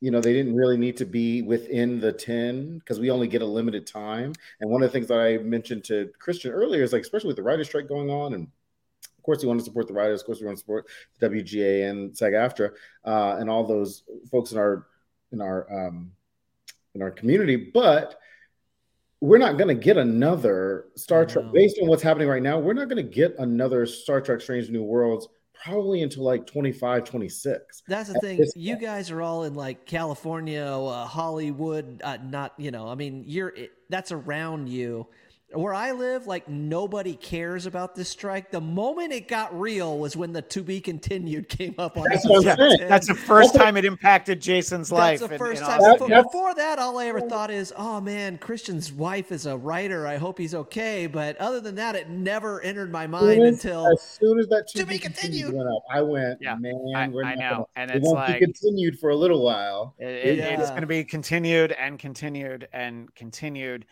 you 0.00 0.10
know 0.10 0.20
they 0.20 0.32
didn't 0.32 0.54
really 0.54 0.76
need 0.76 0.96
to 0.96 1.06
be 1.06 1.42
within 1.42 2.00
the 2.00 2.12
10 2.12 2.78
because 2.78 3.00
we 3.00 3.10
only 3.10 3.26
get 3.26 3.42
a 3.42 3.46
limited 3.46 3.86
time 3.86 4.32
and 4.60 4.70
one 4.70 4.82
of 4.82 4.88
the 4.88 4.92
things 4.92 5.08
that 5.08 5.18
i 5.18 5.38
mentioned 5.38 5.84
to 5.84 6.10
christian 6.18 6.50
earlier 6.50 6.82
is 6.82 6.92
like 6.92 7.02
especially 7.02 7.28
with 7.28 7.36
the 7.36 7.42
writer's 7.42 7.66
strike 7.66 7.88
going 7.88 8.10
on 8.10 8.34
and 8.34 8.48
of 9.04 9.22
course 9.22 9.42
we 9.42 9.48
want 9.48 9.58
to 9.58 9.64
support 9.64 9.86
the 9.86 9.94
writers 9.94 10.20
of 10.20 10.26
course 10.26 10.40
we 10.40 10.46
want 10.46 10.56
to 10.56 10.60
support 10.60 10.86
the 11.18 11.28
wga 11.28 11.90
and 11.90 12.16
sag 12.16 12.34
aftra 12.34 12.70
uh, 13.04 13.36
and 13.38 13.48
all 13.48 13.64
those 13.64 14.02
folks 14.30 14.52
in 14.52 14.58
our 14.58 14.86
in 15.32 15.40
our 15.40 15.88
um, 15.88 16.12
in 16.94 17.02
our 17.02 17.10
community 17.10 17.56
but 17.56 18.20
we're 19.20 19.38
not 19.38 19.56
going 19.56 19.68
to 19.68 19.82
get 19.82 19.96
another 19.96 20.86
Star 20.94 21.24
Trek 21.24 21.46
based 21.52 21.78
on 21.80 21.88
what's 21.88 22.02
happening 22.02 22.28
right 22.28 22.42
now. 22.42 22.58
We're 22.58 22.74
not 22.74 22.88
going 22.88 23.02
to 23.02 23.10
get 23.10 23.34
another 23.38 23.86
Star 23.86 24.20
Trek 24.20 24.42
Strange 24.42 24.68
New 24.68 24.82
Worlds 24.82 25.28
probably 25.64 26.02
until 26.02 26.24
like 26.24 26.46
25, 26.46 27.04
26. 27.04 27.82
That's 27.88 28.12
the 28.12 28.20
thing. 28.20 28.44
You 28.54 28.76
guys 28.76 29.10
are 29.10 29.22
all 29.22 29.44
in 29.44 29.54
like 29.54 29.86
California, 29.86 30.64
uh, 30.64 31.06
Hollywood. 31.06 32.00
Uh, 32.02 32.18
not 32.22 32.54
you 32.58 32.70
know. 32.70 32.88
I 32.88 32.94
mean, 32.94 33.24
you're 33.26 33.48
it, 33.48 33.72
that's 33.88 34.12
around 34.12 34.68
you. 34.68 35.06
Where 35.56 35.74
I 35.74 35.92
live, 35.92 36.26
like 36.26 36.48
nobody 36.48 37.14
cares 37.14 37.66
about 37.66 37.94
this 37.94 38.08
strike. 38.08 38.50
The 38.50 38.60
moment 38.60 39.12
it 39.12 39.26
got 39.26 39.58
real 39.58 39.98
was 39.98 40.16
when 40.16 40.32
the 40.32 40.42
"to 40.42 40.62
be 40.62 40.80
continued" 40.80 41.48
came 41.58 41.74
up 41.78 41.96
on. 41.96 42.04
That's 42.10 42.26
what 42.28 42.42
I'm 42.44 42.48
episode 42.48 42.68
saying. 42.68 42.78
10. 42.80 42.88
that's 42.88 43.06
the 43.08 43.14
first 43.14 43.54
time 43.54 43.76
it 43.76 43.84
impacted 43.84 44.40
jason's 44.40 44.92
life 44.92 45.20
That's 45.20 45.28
the 45.28 45.34
in- 45.34 45.38
first 45.38 45.62
in 45.62 45.66
time. 45.68 45.80
Austin. 45.80 46.08
Before, 46.08 46.54
That's- 46.54 46.76
that, 46.76 46.78
all 46.78 46.98
I 46.98 47.06
ever 47.06 47.20
thought 47.22 47.50
is, 47.50 47.72
"Oh 47.76 48.00
man, 48.00 48.38
Christian's 48.38 48.92
wife 48.92 49.32
is 49.32 49.46
a 49.46 49.56
writer. 49.56 50.06
I 50.06 50.16
hope 50.16 50.38
he's 50.38 50.54
okay." 50.54 51.06
But 51.06 51.36
other 51.38 51.60
than 51.60 51.74
that, 51.76 51.94
it 51.96 52.08
never 52.10 52.60
entered 52.60 52.92
my 52.92 53.06
mind 53.06 53.42
As- 53.42 53.54
until 53.64 53.86
as 53.92 54.02
soon 54.02 54.38
as 54.38 54.46
that 54.48 54.66
To 54.68 54.84
be 54.84 54.94
be 54.94 54.98
continued. 54.98 55.54
went 55.54 55.68
up, 55.68 55.82
I 55.90 56.02
went, 56.02 56.38
Yeah, 56.42 56.54
man, 56.56 56.74
I- 56.94 57.08
we're 57.08 57.24
I 57.24 57.34
not 57.34 57.38
know, 57.40 57.50
gonna- 57.50 57.66
and 57.76 57.90
it 57.90 57.96
it's 57.98 58.04
won't 58.04 58.16
like- 58.16 58.40
be 58.40 58.44
continued 58.46 58.98
for 58.98 59.10
a 59.10 59.16
little 59.16 59.42
while. 59.42 59.94
It- 59.98 60.06
it- 60.06 60.38
It's 60.60 60.70
going 60.70 60.80
to 60.82 60.86
be 60.86 61.04
continued 61.04 61.72
and 61.72 61.98
continued 61.98 62.68
and 62.72 63.14
continued. 63.14 63.86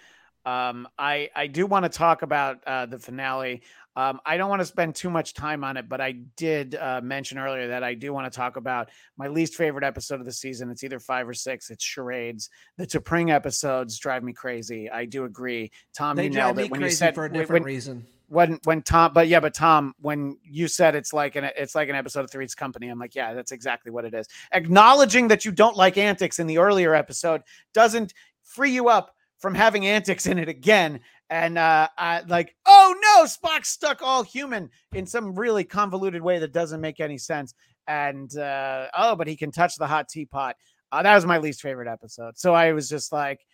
Um, 0.45 0.87
I 0.99 1.31
I 1.35 1.47
do 1.47 1.67
want 1.67 1.85
to 1.85 1.89
talk 1.89 2.23
about 2.23 2.63
uh, 2.67 2.87
the 2.87 2.99
finale. 2.99 3.63
Um, 3.97 4.21
I 4.27 4.37
don't 4.37 4.51
want 4.51 4.61
to 4.61 4.67
spend 4.67 4.97
too 4.97 5.09
much 5.09 5.35
time 5.35 5.63
on 5.63 5.77
it, 5.77 5.89
but 5.89 6.01
I 6.01 6.13
did 6.37 6.75
uh, 6.75 7.01
mention 7.03 7.39
earlier 7.39 7.69
that 7.69 7.85
I 7.85 7.95
do 7.95 8.13
want 8.13 8.31
to 8.31 8.37
talk 8.37 8.57
about 8.57 8.91
my 9.17 9.29
least 9.29 9.55
favorite 9.55 9.85
episode 9.85 10.19
of 10.19 10.27
the 10.27 10.33
season. 10.33 10.69
It's 10.71 10.83
either 10.83 10.99
five 10.99 11.29
or 11.29 11.35
six. 11.35 11.71
It's 11.71 11.85
charades. 11.85 12.51
The 12.77 12.87
T'Pring 12.87 13.33
episodes 13.33 13.99
drive 13.99 14.25
me 14.25 14.33
crazy. 14.33 14.91
I 14.91 15.05
do 15.05 15.25
agree. 15.25 15.71
Tom, 15.97 16.17
they 16.17 16.25
you 16.25 16.31
nailed 16.31 16.59
it 16.59 16.71
when 16.71 16.81
you 16.81 16.91
said 16.91 17.15
for 17.15 17.27
a 17.27 17.33
different 17.33 17.65
when, 17.65 17.75
reason. 17.75 18.07
when 18.27 18.59
when 18.65 18.83
Tom, 18.83 19.13
but 19.15 19.29
yeah, 19.29 19.39
but 19.39 19.55
Tom, 19.55 19.95
when 20.01 20.39
you 20.43 20.67
said 20.67 20.97
it's 20.97 21.13
like 21.13 21.37
an 21.37 21.49
it's 21.57 21.77
like 21.77 21.89
an 21.89 21.95
episode 21.95 22.25
of 22.25 22.31
Three's 22.33 22.57
Company, 22.57 22.89
I'm 22.89 22.99
like, 22.99 23.15
yeah, 23.15 23.33
that's 23.33 23.53
exactly 23.53 23.93
what 23.93 24.05
it 24.05 24.13
is. 24.13 24.27
Acknowledging 24.53 25.29
that 25.29 25.45
you 25.45 25.53
don't 25.53 25.77
like 25.77 25.97
antics 25.97 26.41
in 26.41 26.49
the 26.49 26.59
earlier 26.59 26.95
episode 26.95 27.43
doesn't 27.73 28.13
free 28.43 28.73
you 28.73 28.89
up 28.89 29.15
from 29.39 29.55
having 29.55 29.87
antics 29.87 30.27
in 30.27 30.39
it 30.39 30.49
again. 30.49 31.01
And 31.31 31.59
uh, 31.59 31.89
I 31.99 32.23
like, 32.29 32.55
oh 32.67 32.95
no, 33.01 33.25
Spock's 33.25 33.69
stuck 33.69 34.03
all 34.03 34.23
human 34.23 34.71
in 34.93 35.07
some 35.07 35.35
really 35.35 35.65
convoluted 35.65 36.23
way 36.23 36.39
that 36.39 36.53
doesn't 36.53 36.81
make 36.81 37.01
any 37.01 37.19
sense. 37.19 37.55
And 37.87 38.35
uh, 38.37 38.87
oh, 38.97 39.17
but 39.17 39.27
he 39.27 39.37
can 39.37 39.51
touch 39.51 39.77
the 39.77 39.87
hot 39.87 40.09
teapot. 40.09 40.57
Uh, 40.93 41.03
that 41.03 41.15
was 41.15 41.27
my 41.27 41.39
least 41.39 41.61
favorite 41.61 41.89
episode. 41.89 42.39
So 42.39 42.55
I 42.55 42.73
was 42.73 42.89
just 42.89 43.13
like, 43.13 43.45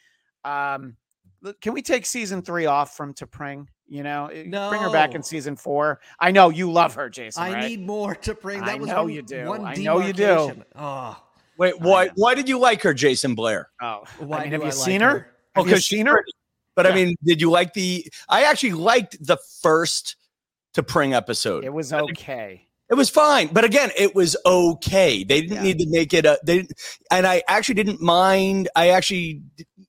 um, 0.44 0.96
can 1.60 1.72
we 1.72 1.82
take 1.82 2.04
season 2.04 2.42
three 2.42 2.66
off 2.66 2.96
from 2.96 3.14
T'Pring? 3.14 3.66
You 3.88 4.02
know, 4.04 4.26
eh, 4.26 4.42
bring 4.42 4.82
her 4.82 4.92
back 4.92 5.14
in 5.14 5.22
season 5.22 5.56
four. 5.56 6.00
I 6.20 6.30
know 6.30 6.50
you 6.50 6.70
love 6.70 6.94
her, 6.94 7.08
Jason. 7.08 7.42
I 7.42 7.52
right? 7.52 7.68
need 7.68 7.84
more 7.84 8.14
to 8.14 8.34
bring. 8.34 8.60
That 8.60 8.68
I 8.68 8.74
was 8.76 8.88
know 8.88 9.04
one, 9.04 9.12
you 9.12 9.22
do. 9.22 9.46
One 9.46 9.64
I 9.64 9.74
know 9.74 10.00
you 10.00 10.12
do. 10.12 10.62
Oh, 10.76 11.20
Wait, 11.60 11.78
why? 11.78 12.08
Why 12.14 12.34
did 12.34 12.48
you 12.48 12.58
like 12.58 12.82
her, 12.82 12.94
Jason 12.94 13.34
Blair? 13.34 13.68
Oh, 13.82 14.04
why 14.18 14.38
I 14.38 14.42
mean, 14.44 14.52
have 14.52 14.60
you 14.60 14.68
like 14.68 14.74
seen 14.74 15.02
her? 15.02 15.28
Oh, 15.28 15.29
Have 15.54 15.62
oh, 15.62 15.66
you 15.66 15.70
because 15.70 15.84
she's 15.84 15.98
seen 15.98 16.06
her? 16.06 16.14
pretty. 16.14 16.32
But 16.76 16.86
I 16.86 16.94
mean, 16.94 17.14
did 17.24 17.40
you 17.40 17.50
like 17.50 17.74
the? 17.74 18.06
I 18.28 18.44
actually 18.44 18.72
liked 18.72 19.24
the 19.24 19.36
first 19.60 20.16
T'Pring 20.74 21.12
episode. 21.12 21.64
It 21.64 21.72
was 21.72 21.92
okay. 21.92 22.66
It 22.88 22.94
was 22.94 23.08
fine, 23.08 23.48
but 23.52 23.64
again, 23.64 23.90
it 23.96 24.14
was 24.16 24.36
okay. 24.44 25.22
They 25.22 25.42
didn't 25.42 25.58
Yeah. 25.58 25.62
need 25.62 25.78
to 25.78 25.86
make 25.88 26.12
it 26.12 26.26
a. 26.26 26.40
They 26.44 26.58
didn't, 26.58 26.72
and 27.10 27.26
I 27.26 27.42
actually 27.48 27.76
didn't 27.76 28.00
mind. 28.00 28.68
I 28.74 28.88
actually, 28.88 29.42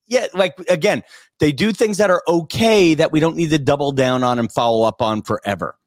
yeah, 0.07 0.27
like 0.33 0.53
again, 0.69 1.03
they 1.39 1.51
do 1.51 1.71
things 1.71 1.97
that 1.97 2.09
are 2.11 2.21
okay 2.27 2.93
that 2.93 3.11
we 3.11 3.19
don't 3.19 3.35
need 3.35 3.49
to 3.51 3.57
double 3.59 3.91
down 3.91 4.23
on 4.23 4.37
and 4.37 4.51
follow 4.51 4.85
up 4.85 5.01
on 5.01 5.21
forever. 5.23 5.77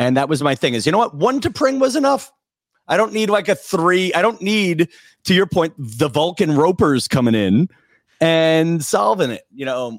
And 0.00 0.16
that 0.16 0.28
was 0.28 0.42
my 0.42 0.54
thing. 0.54 0.74
Is 0.74 0.86
you 0.86 0.92
know 0.92 0.98
what? 0.98 1.14
One 1.14 1.40
T'Pring 1.40 1.78
was 1.78 1.94
enough. 1.94 2.32
I 2.88 2.96
don't 2.96 3.12
need 3.12 3.30
like 3.30 3.48
a 3.48 3.54
three. 3.54 4.12
I 4.14 4.22
don't 4.22 4.40
need, 4.40 4.88
to 5.24 5.34
your 5.34 5.46
point, 5.46 5.74
the 5.76 6.08
Vulcan 6.08 6.56
ropers 6.56 7.06
coming 7.06 7.34
in 7.34 7.68
and 8.20 8.82
solving 8.84 9.30
it. 9.30 9.44
You 9.52 9.66
know, 9.66 9.98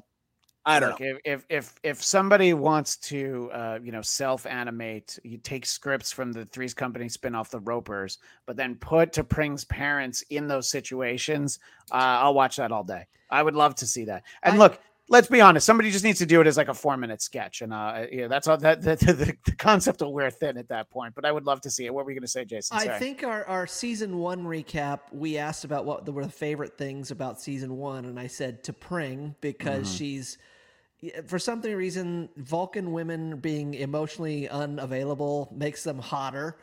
I 0.66 0.78
don't 0.78 0.90
Look, 0.90 1.00
know. 1.00 1.06
if, 1.06 1.20
if 1.24 1.46
if 1.48 1.74
if 1.82 2.02
somebody 2.02 2.52
wants 2.52 2.96
to 2.98 3.50
uh 3.52 3.78
you 3.82 3.92
know 3.92 4.02
self 4.02 4.44
animate 4.44 5.18
you 5.24 5.38
take 5.38 5.64
scripts 5.64 6.12
from 6.12 6.32
the 6.32 6.44
three's 6.46 6.74
company 6.74 7.08
spin 7.08 7.34
off 7.34 7.50
the 7.50 7.60
ropers 7.60 8.18
but 8.44 8.56
then 8.56 8.74
put 8.76 9.12
T'Pring's 9.12 9.64
parents 9.64 10.22
in 10.28 10.46
those 10.46 10.68
situations 10.68 11.58
uh 11.92 12.20
i'll 12.20 12.34
watch 12.34 12.56
that 12.56 12.72
all 12.72 12.84
day 12.84 13.06
i 13.30 13.42
would 13.42 13.54
love 13.54 13.74
to 13.76 13.86
see 13.86 14.04
that 14.04 14.22
and 14.42 14.56
I- 14.56 14.58
look 14.58 14.78
let's 15.10 15.28
be 15.28 15.42
honest. 15.42 15.66
Somebody 15.66 15.90
just 15.90 16.04
needs 16.04 16.20
to 16.20 16.26
do 16.26 16.40
it 16.40 16.46
as 16.46 16.56
like 16.56 16.68
a 16.68 16.74
four 16.74 16.96
minute 16.96 17.20
sketch, 17.20 17.60
and 17.60 17.74
uh, 17.74 18.06
yeah, 18.10 18.28
that's 18.28 18.48
all. 18.48 18.56
That 18.56 18.80
the, 18.80 18.96
the, 18.96 19.36
the 19.44 19.56
concept 19.56 20.00
will 20.00 20.14
wear 20.14 20.30
thin 20.30 20.56
at 20.56 20.68
that 20.68 20.88
point. 20.88 21.14
But 21.14 21.26
I 21.26 21.32
would 21.32 21.44
love 21.44 21.60
to 21.62 21.70
see 21.70 21.84
it. 21.84 21.92
What 21.92 22.06
were 22.06 22.12
you 22.12 22.14
going 22.14 22.26
to 22.26 22.28
say, 22.32 22.46
Jason? 22.46 22.78
I 22.78 22.98
think 22.98 23.22
our, 23.22 23.44
our 23.44 23.66
season 23.66 24.18
one 24.18 24.44
recap, 24.44 25.00
we 25.12 25.36
asked 25.36 25.64
about 25.64 25.84
what 25.84 26.08
were 26.10 26.24
the 26.24 26.30
favorite 26.30 26.78
things 26.78 27.10
about 27.10 27.40
season 27.40 27.76
one, 27.76 28.06
and 28.06 28.18
I 28.18 28.28
said 28.28 28.64
T'Pring 28.64 29.34
because 29.42 29.88
Mm-hmm. 29.88 29.96
she's, 29.96 30.38
for 31.26 31.38
some 31.38 31.60
reason, 31.60 32.28
Vulcan 32.36 32.92
women 32.92 33.38
being 33.38 33.74
emotionally 33.74 34.48
unavailable 34.48 35.52
makes 35.56 35.82
them 35.84 35.98
hotter, 35.98 36.56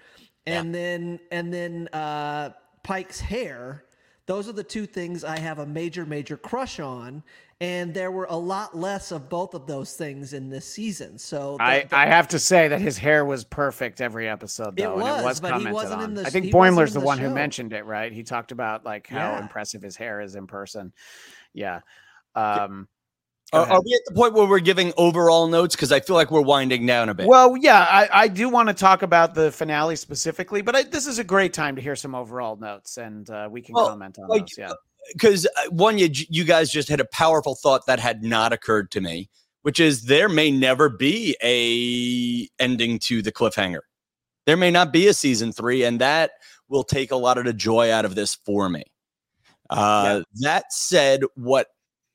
and 0.46 0.74
then 0.74 1.20
and 1.32 1.54
then 1.54 1.90
uh, 1.94 2.52
Pike's 2.84 3.20
hair. 3.20 3.84
Those 4.26 4.50
are 4.50 4.54
the 4.54 4.64
two 4.64 4.86
things 4.86 5.24
I 5.24 5.40
have 5.40 5.60
a 5.60 5.66
major 5.66 6.06
major 6.06 6.38
crush 6.38 6.80
on, 6.80 7.24
and 7.60 7.94
there 7.94 8.12
were 8.12 8.28
a 8.30 8.36
lot 8.36 8.78
less 8.78 9.12
of 9.12 9.30
both 9.30 9.54
of 9.56 9.66
those 9.66 9.94
things 9.94 10.34
in 10.34 10.50
this 10.50 10.66
season. 10.66 11.18
So 11.18 11.58
the- 11.58 11.64
I, 11.64 11.84
the- 11.84 11.98
I 11.98 12.06
have 12.06 12.28
to 12.30 12.40
say 12.40 12.68
that 12.68 12.80
his 12.82 12.98
hair 12.98 13.26
was 13.26 13.44
perfect 13.44 14.00
every 14.00 14.28
episode, 14.30 14.80
It 14.80 14.84
though, 14.84 15.00
and 15.00 15.22
it 15.22 15.24
was 15.24 15.40
but 15.40 15.60
he 15.60 15.68
wasn't 15.68 16.02
on. 16.02 16.10
in 16.10 16.14
the- 16.16 16.26
I 16.26 16.30
think 16.30 16.46
he 16.46 16.54
wasn't 16.54 16.78
Boimler's 16.78 16.94
the 16.94 17.00
the 17.00 17.06
one 17.06 17.18
who 17.18 17.30
mentioned 17.32 17.74
it, 17.74 17.86
right? 17.86 18.12
He 18.12 18.24
talked 18.24 18.52
about 18.52 18.86
like 18.86 19.08
how 19.08 19.18
Yeah. 19.18 19.42
impressive 19.42 19.82
his 19.82 19.96
hair 19.96 20.22
is 20.22 20.36
in 20.36 20.46
person. 20.48 20.94
Yeah. 21.54 21.80
Um, 22.36 22.88
Are, 23.54 23.66
are 23.66 23.82
we 23.82 23.94
at 23.94 24.02
the 24.06 24.14
point 24.14 24.34
where 24.34 24.46
we're 24.46 24.60
giving 24.60 24.92
overall 24.98 25.48
notes? 25.48 25.74
Because 25.76 25.92
I 25.92 26.02
feel 26.02 26.16
like 26.18 26.30
we're 26.30 26.42
winding 26.42 26.86
down 26.86 27.08
a 27.10 27.14
bit. 27.16 27.26
Well, 27.28 27.56
yeah, 27.58 27.80
I, 27.90 28.10
I 28.12 28.28
do 28.28 28.50
want 28.50 28.68
to 28.68 28.74
talk 28.76 29.02
about 29.02 29.34
the 29.34 29.52
finale 29.54 29.96
specifically, 29.96 30.62
but 30.62 30.76
I, 30.76 30.84
this 30.84 31.08
is 31.08 31.18
a 31.18 31.24
great 31.24 31.54
time 31.54 31.76
to 31.78 31.82
hear 31.82 31.96
some 31.96 32.14
overall 32.14 32.58
notes, 32.58 32.98
and 32.98 33.28
uh, 33.30 33.48
we 33.50 33.62
can 33.62 33.74
Well, 33.74 33.88
comment 33.88 34.20
on 34.20 34.28
like, 34.28 34.42
those. 34.42 34.56
Yeah. 34.58 34.74
Because 35.14 35.48
one, 35.70 35.98
you 35.98 36.10
you 36.12 36.44
guys 36.44 36.72
just 36.72 36.90
had 36.90 37.00
a 37.00 37.06
powerful 37.06 37.56
thought 37.56 37.86
that 37.88 38.00
had 38.00 38.24
not 38.24 38.54
occurred 38.54 38.92
to 38.92 39.02
me, 39.02 39.30
which 39.62 39.80
is 39.80 40.04
there 40.04 40.30
may 40.30 40.52
never 40.52 40.90
be 40.90 41.36
a 41.44 42.50
ending 42.62 43.00
to 43.00 43.22
the 43.22 43.32
cliffhanger. 43.32 43.82
There 44.46 44.58
may 44.58 44.72
not 44.72 44.94
be 44.94 45.08
a 45.08 45.14
season 45.14 45.52
three, 45.52 45.84
and 45.84 46.00
that 46.00 46.32
will 46.70 46.84
take 46.84 47.12
a 47.12 47.16
lot 47.16 47.38
of 47.38 47.46
the 47.46 47.54
joy 47.54 47.92
out 47.92 48.06
of 48.06 48.16
this 48.16 48.36
for 48.36 48.70
me. 48.70 48.84
Uh, 49.70 50.24
That 50.36 50.72
said, 50.72 51.22
what 51.36 51.68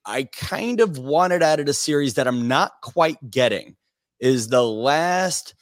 I 0.05 0.25
kind 0.25 0.81
of 0.81 0.99
wanted 0.99 1.43
out 1.43 1.61
of 1.61 1.67
the 1.67 1.75
series 1.75 2.15
that 2.15 2.27
I'm 2.27 2.49
not 2.49 2.73
quite 2.83 3.31
getting 3.31 3.77
is 4.19 4.49
the 4.49 4.65
last 4.65 5.55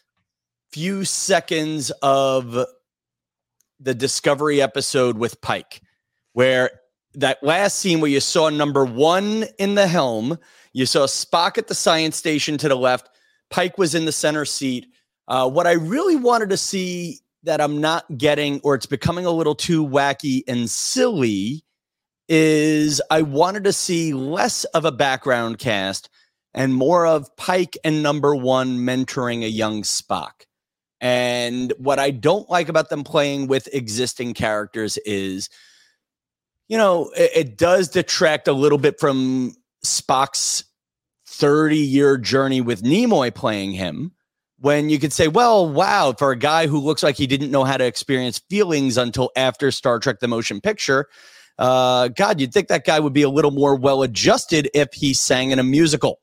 few 0.71 1.05
seconds 1.05 1.91
of 2.03 2.67
the 3.81 3.95
Discovery 3.95 4.63
episode 4.63 5.19
with 5.19 5.41
Pike, 5.41 5.81
where 6.33 6.71
that 7.15 7.43
last 7.43 7.79
scene 7.79 8.01
where 8.01 8.11
you 8.11 8.21
saw 8.21 8.49
number 8.49 8.85
one 8.85 9.45
in 9.59 9.75
the 9.75 9.87
helm, 9.87 10.39
you 10.73 10.87
saw 10.87 11.07
Spock 11.07 11.59
at 11.59 11.69
the 11.69 11.75
science 11.75 12.17
station 12.17 12.57
to 12.59 12.69
the 12.69 12.77
left, 12.77 13.09
Pike 13.51 13.79
was 13.79 13.95
in 13.95 14.05
the 14.05 14.13
center 14.13 14.45
seat. 14.45 14.87
Uh, 15.27 15.49
what 15.49 15.67
I 15.67 15.73
really 15.73 16.17
wanted 16.17 16.51
to 16.51 16.57
see 16.57 17.19
that 17.43 17.61
I'm 17.61 17.81
not 17.81 18.05
getting, 18.19 18.61
or 18.63 18.75
it's 18.75 18.87
becoming 18.87 19.27
a 19.27 19.31
little 19.31 19.55
too 19.55 19.87
wacky 19.87 20.43
and 20.47 20.69
silly, 20.71 21.65
is 22.29 23.03
I 23.11 23.23
wanted 23.23 23.65
to 23.65 23.73
see 23.73 24.13
less 24.13 24.65
of 24.67 24.85
a 24.85 24.93
background 24.93 25.59
cast 25.59 26.09
and 26.55 26.75
more 26.75 27.07
of 27.07 27.35
Pike 27.37 27.77
and 27.83 28.03
number 28.03 28.37
one 28.37 28.79
mentoring 28.79 29.43
a 29.43 29.49
young 29.49 29.83
Spock. 29.83 30.45
And 31.01 31.73
what 31.79 31.99
I 31.99 32.11
don't 32.11 32.49
like 32.51 32.69
about 32.69 32.91
them 32.91 33.03
playing 33.03 33.47
with 33.47 33.69
existing 33.73 34.35
characters 34.35 34.99
is, 34.99 35.49
you 36.71 36.79
know, 36.79 37.11
it, 37.17 37.31
it 37.35 37.59
does 37.59 37.89
detract 37.89 38.47
a 38.47 38.53
little 38.53 38.79
bit 38.79 39.01
from 39.01 39.57
Spock's 39.85 40.65
30 41.27 41.77
year 41.77 42.17
journey 42.17 42.61
with 42.61 42.83
Nimoy 42.83 43.35
playing 43.35 43.73
him. 43.73 44.13
When 44.59 44.89
you 44.89 44.99
could 44.99 45.13
say, 45.13 45.27
well, 45.27 45.69
wow, 45.69 46.15
for 46.17 46.31
a 46.31 46.37
guy 46.37 46.67
who 46.67 46.79
looks 46.79 47.03
like 47.03 47.17
he 47.17 47.27
didn't 47.27 47.51
know 47.51 47.65
how 47.65 47.79
to 47.79 47.85
experience 47.85 48.43
feelings 48.51 48.99
until 48.99 49.31
after 49.35 49.71
Star 49.71 49.99
Trek 49.99 50.21
the 50.21 50.29
Motion 50.29 50.61
Picture, 50.61 51.07
uh, 51.59 52.09
God, 52.09 52.41
you'd 52.41 52.53
think 52.53 52.69
that 52.69 52.85
guy 52.85 53.01
would 53.01 53.15
be 53.15 53.23
a 53.23 53.31
little 53.31 53.51
more 53.51 53.75
well 53.75 54.03
adjusted 54.03 54.71
if 54.75 54.93
he 54.93 55.13
sang 55.13 55.51
in 55.51 55.59
a 55.59 55.65
musical. 55.65 56.21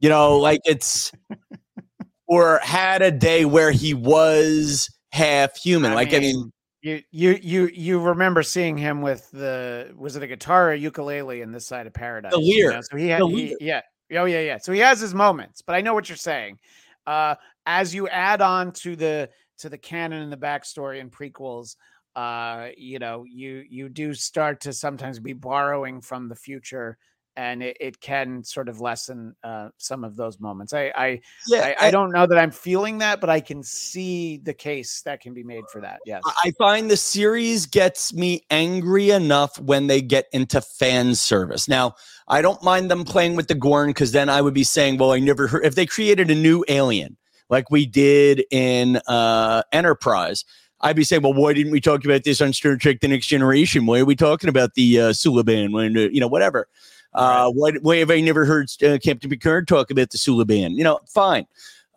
You 0.00 0.08
know, 0.08 0.36
like 0.36 0.60
it's 0.64 1.10
or 2.26 2.58
had 2.62 3.02
a 3.02 3.12
day 3.12 3.44
where 3.44 3.70
he 3.70 3.94
was 3.94 4.90
half 5.12 5.56
human. 5.56 5.94
like 5.94 6.12
I 6.12 6.18
mean, 6.18 6.52
you 6.86 7.02
you 7.10 7.38
you 7.42 7.66
you 7.74 8.00
remember 8.00 8.44
seeing 8.44 8.76
him 8.76 9.02
with 9.02 9.28
the 9.32 9.92
was 9.96 10.14
it 10.14 10.22
a 10.22 10.26
guitar 10.28 10.68
or 10.68 10.72
a 10.72 10.78
ukulele 10.78 11.40
in 11.40 11.50
this 11.50 11.66
side 11.66 11.88
of 11.88 11.92
paradise? 11.92 12.32
The 12.32 12.40
you 12.40 12.70
know? 12.70 12.80
So 12.80 12.96
he 12.96 13.08
had 13.08 13.22
he, 13.24 13.56
yeah. 13.60 13.80
Oh 14.12 14.24
yeah, 14.24 14.40
yeah. 14.40 14.58
So 14.58 14.72
he 14.72 14.78
has 14.80 15.00
his 15.00 15.12
moments, 15.12 15.62
but 15.62 15.74
I 15.74 15.80
know 15.80 15.94
what 15.94 16.08
you're 16.08 16.16
saying. 16.16 16.58
Uh 17.06 17.34
as 17.66 17.92
you 17.92 18.08
add 18.08 18.40
on 18.40 18.70
to 18.72 18.94
the 18.94 19.30
to 19.58 19.68
the 19.68 19.78
canon 19.78 20.22
and 20.22 20.32
the 20.32 20.36
backstory 20.36 21.00
and 21.00 21.10
prequels, 21.10 21.74
uh, 22.14 22.68
you 22.76 22.98
know, 23.00 23.24
you 23.28 23.64
you 23.68 23.88
do 23.88 24.14
start 24.14 24.60
to 24.60 24.72
sometimes 24.72 25.18
be 25.18 25.32
borrowing 25.32 26.00
from 26.00 26.28
the 26.28 26.36
future 26.36 26.98
and 27.36 27.62
it, 27.62 27.76
it 27.80 28.00
can 28.00 28.42
sort 28.42 28.68
of 28.68 28.80
lessen 28.80 29.34
uh, 29.44 29.68
some 29.78 30.04
of 30.04 30.16
those 30.16 30.40
moments. 30.40 30.72
I 30.72 30.92
I, 30.96 31.20
yeah, 31.46 31.74
I 31.78 31.88
I 31.88 31.90
don't 31.90 32.10
know 32.12 32.26
that 32.26 32.38
I'm 32.38 32.50
feeling 32.50 32.98
that, 32.98 33.20
but 33.20 33.30
I 33.30 33.40
can 33.40 33.62
see 33.62 34.38
the 34.38 34.54
case 34.54 35.02
that 35.02 35.20
can 35.20 35.34
be 35.34 35.42
made 35.42 35.64
for 35.70 35.80
that. 35.80 36.00
Yes. 36.06 36.22
I 36.44 36.52
find 36.58 36.90
the 36.90 36.96
series 36.96 37.66
gets 37.66 38.14
me 38.14 38.44
angry 38.50 39.10
enough 39.10 39.58
when 39.60 39.86
they 39.86 40.00
get 40.00 40.26
into 40.32 40.60
fan 40.60 41.14
service. 41.14 41.68
Now, 41.68 41.94
I 42.28 42.42
don't 42.42 42.62
mind 42.62 42.90
them 42.90 43.04
playing 43.04 43.36
with 43.36 43.48
the 43.48 43.54
Gorn 43.54 43.90
because 43.90 44.12
then 44.12 44.28
I 44.28 44.40
would 44.40 44.54
be 44.54 44.64
saying, 44.64 44.98
well, 44.98 45.12
I 45.12 45.20
never 45.20 45.46
heard 45.46 45.64
if 45.64 45.74
they 45.74 45.86
created 45.86 46.30
a 46.30 46.34
new 46.34 46.64
alien 46.68 47.16
like 47.48 47.70
we 47.70 47.86
did 47.86 48.44
in 48.50 48.96
uh, 49.06 49.62
Enterprise. 49.72 50.44
I'd 50.80 50.96
be 50.96 51.04
saying, 51.04 51.22
well, 51.22 51.32
why 51.32 51.54
didn't 51.54 51.72
we 51.72 51.80
talk 51.80 52.04
about 52.04 52.24
this 52.24 52.40
on 52.40 52.52
Star 52.52 52.76
Trek: 52.76 53.00
The 53.00 53.08
Next 53.08 53.26
Generation? 53.26 53.86
Why 53.86 54.00
are 54.00 54.04
we 54.04 54.14
talking 54.14 54.48
about 54.48 54.74
the 54.74 55.00
uh, 55.00 55.08
Suliban? 55.10 55.72
When 55.72 55.96
uh, 55.96 56.00
you 56.12 56.20
know, 56.20 56.28
whatever. 56.28 56.68
Uh, 57.14 57.50
why, 57.50 57.72
why 57.80 57.96
have 57.96 58.10
I 58.10 58.20
never 58.20 58.44
heard 58.44 58.68
uh, 58.82 58.98
Captain 59.02 59.30
Picard 59.30 59.68
talk 59.68 59.90
about 59.90 60.10
the 60.10 60.18
Suliban? 60.18 60.76
You 60.76 60.84
know, 60.84 61.00
fine. 61.06 61.46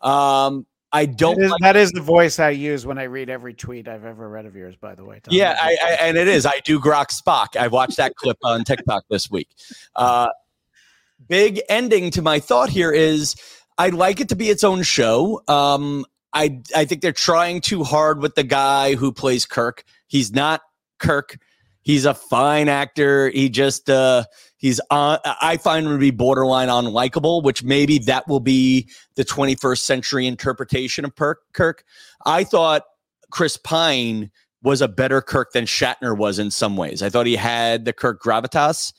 Um, 0.02 0.66
I 0.92 1.06
don't 1.06 1.38
That 1.38 1.44
is, 1.44 1.50
like 1.50 1.60
that 1.60 1.76
is 1.76 1.92
the 1.92 2.00
voice 2.00 2.40
I 2.40 2.50
use 2.50 2.84
when 2.84 2.98
I 2.98 3.04
read 3.04 3.30
every 3.30 3.54
tweet 3.54 3.86
I've 3.86 4.04
ever 4.04 4.28
read 4.28 4.46
of 4.46 4.56
yours, 4.56 4.74
by 4.76 4.94
the 4.94 5.04
way. 5.04 5.20
Tom. 5.22 5.32
Yeah, 5.32 5.56
I, 5.60 5.76
I, 5.84 5.90
and 6.00 6.16
it 6.16 6.26
is. 6.26 6.46
I 6.46 6.58
do 6.64 6.80
Grok 6.80 7.08
Spock. 7.16 7.56
I 7.56 7.68
watched 7.68 7.96
that 7.98 8.16
clip 8.16 8.38
on 8.42 8.64
TikTok 8.64 9.04
this 9.08 9.30
week. 9.30 9.48
Uh, 9.94 10.28
big 11.28 11.60
ending 11.68 12.10
to 12.12 12.22
my 12.22 12.40
thought 12.40 12.70
here 12.70 12.90
is 12.90 13.36
I'd 13.78 13.94
like 13.94 14.20
it 14.20 14.28
to 14.30 14.36
be 14.36 14.50
its 14.50 14.64
own 14.64 14.82
show. 14.82 15.42
Um, 15.46 16.06
I 16.32 16.60
I 16.74 16.84
think 16.84 17.02
they're 17.02 17.12
trying 17.12 17.60
too 17.60 17.84
hard 17.84 18.20
with 18.20 18.34
the 18.34 18.42
guy 18.42 18.94
who 18.94 19.12
plays 19.12 19.46
Kirk. 19.46 19.84
He's 20.06 20.32
not 20.32 20.60
Kirk. 20.98 21.38
He's 21.82 22.04
a 22.04 22.14
fine 22.14 22.68
actor. 22.68 23.30
He 23.30 23.48
just 23.48 23.88
uh, 23.88 24.24
he's 24.60 24.80
on. 24.90 25.18
I 25.24 25.56
find 25.56 25.86
him 25.86 25.92
to 25.92 25.98
be 25.98 26.12
borderline 26.12 26.68
unlikable, 26.68 27.42
which 27.42 27.64
maybe 27.64 27.98
that 28.00 28.28
will 28.28 28.40
be 28.40 28.88
the 29.16 29.24
21st 29.24 29.78
century 29.78 30.26
interpretation 30.26 31.04
of 31.04 31.16
Kirk. 31.16 31.40
Kirk. 31.52 31.84
I 32.24 32.44
thought 32.44 32.84
Chris 33.30 33.56
Pine 33.56 34.30
was 34.62 34.80
a 34.80 34.88
better 34.88 35.20
Kirk 35.20 35.52
than 35.52 35.64
Shatner 35.64 36.16
was 36.16 36.38
in 36.38 36.50
some 36.50 36.76
ways. 36.76 37.02
I 37.02 37.10
thought 37.10 37.26
he 37.26 37.36
had 37.36 37.84
the 37.84 37.92
Kirk 37.92 38.22
gravitas. 38.22 38.92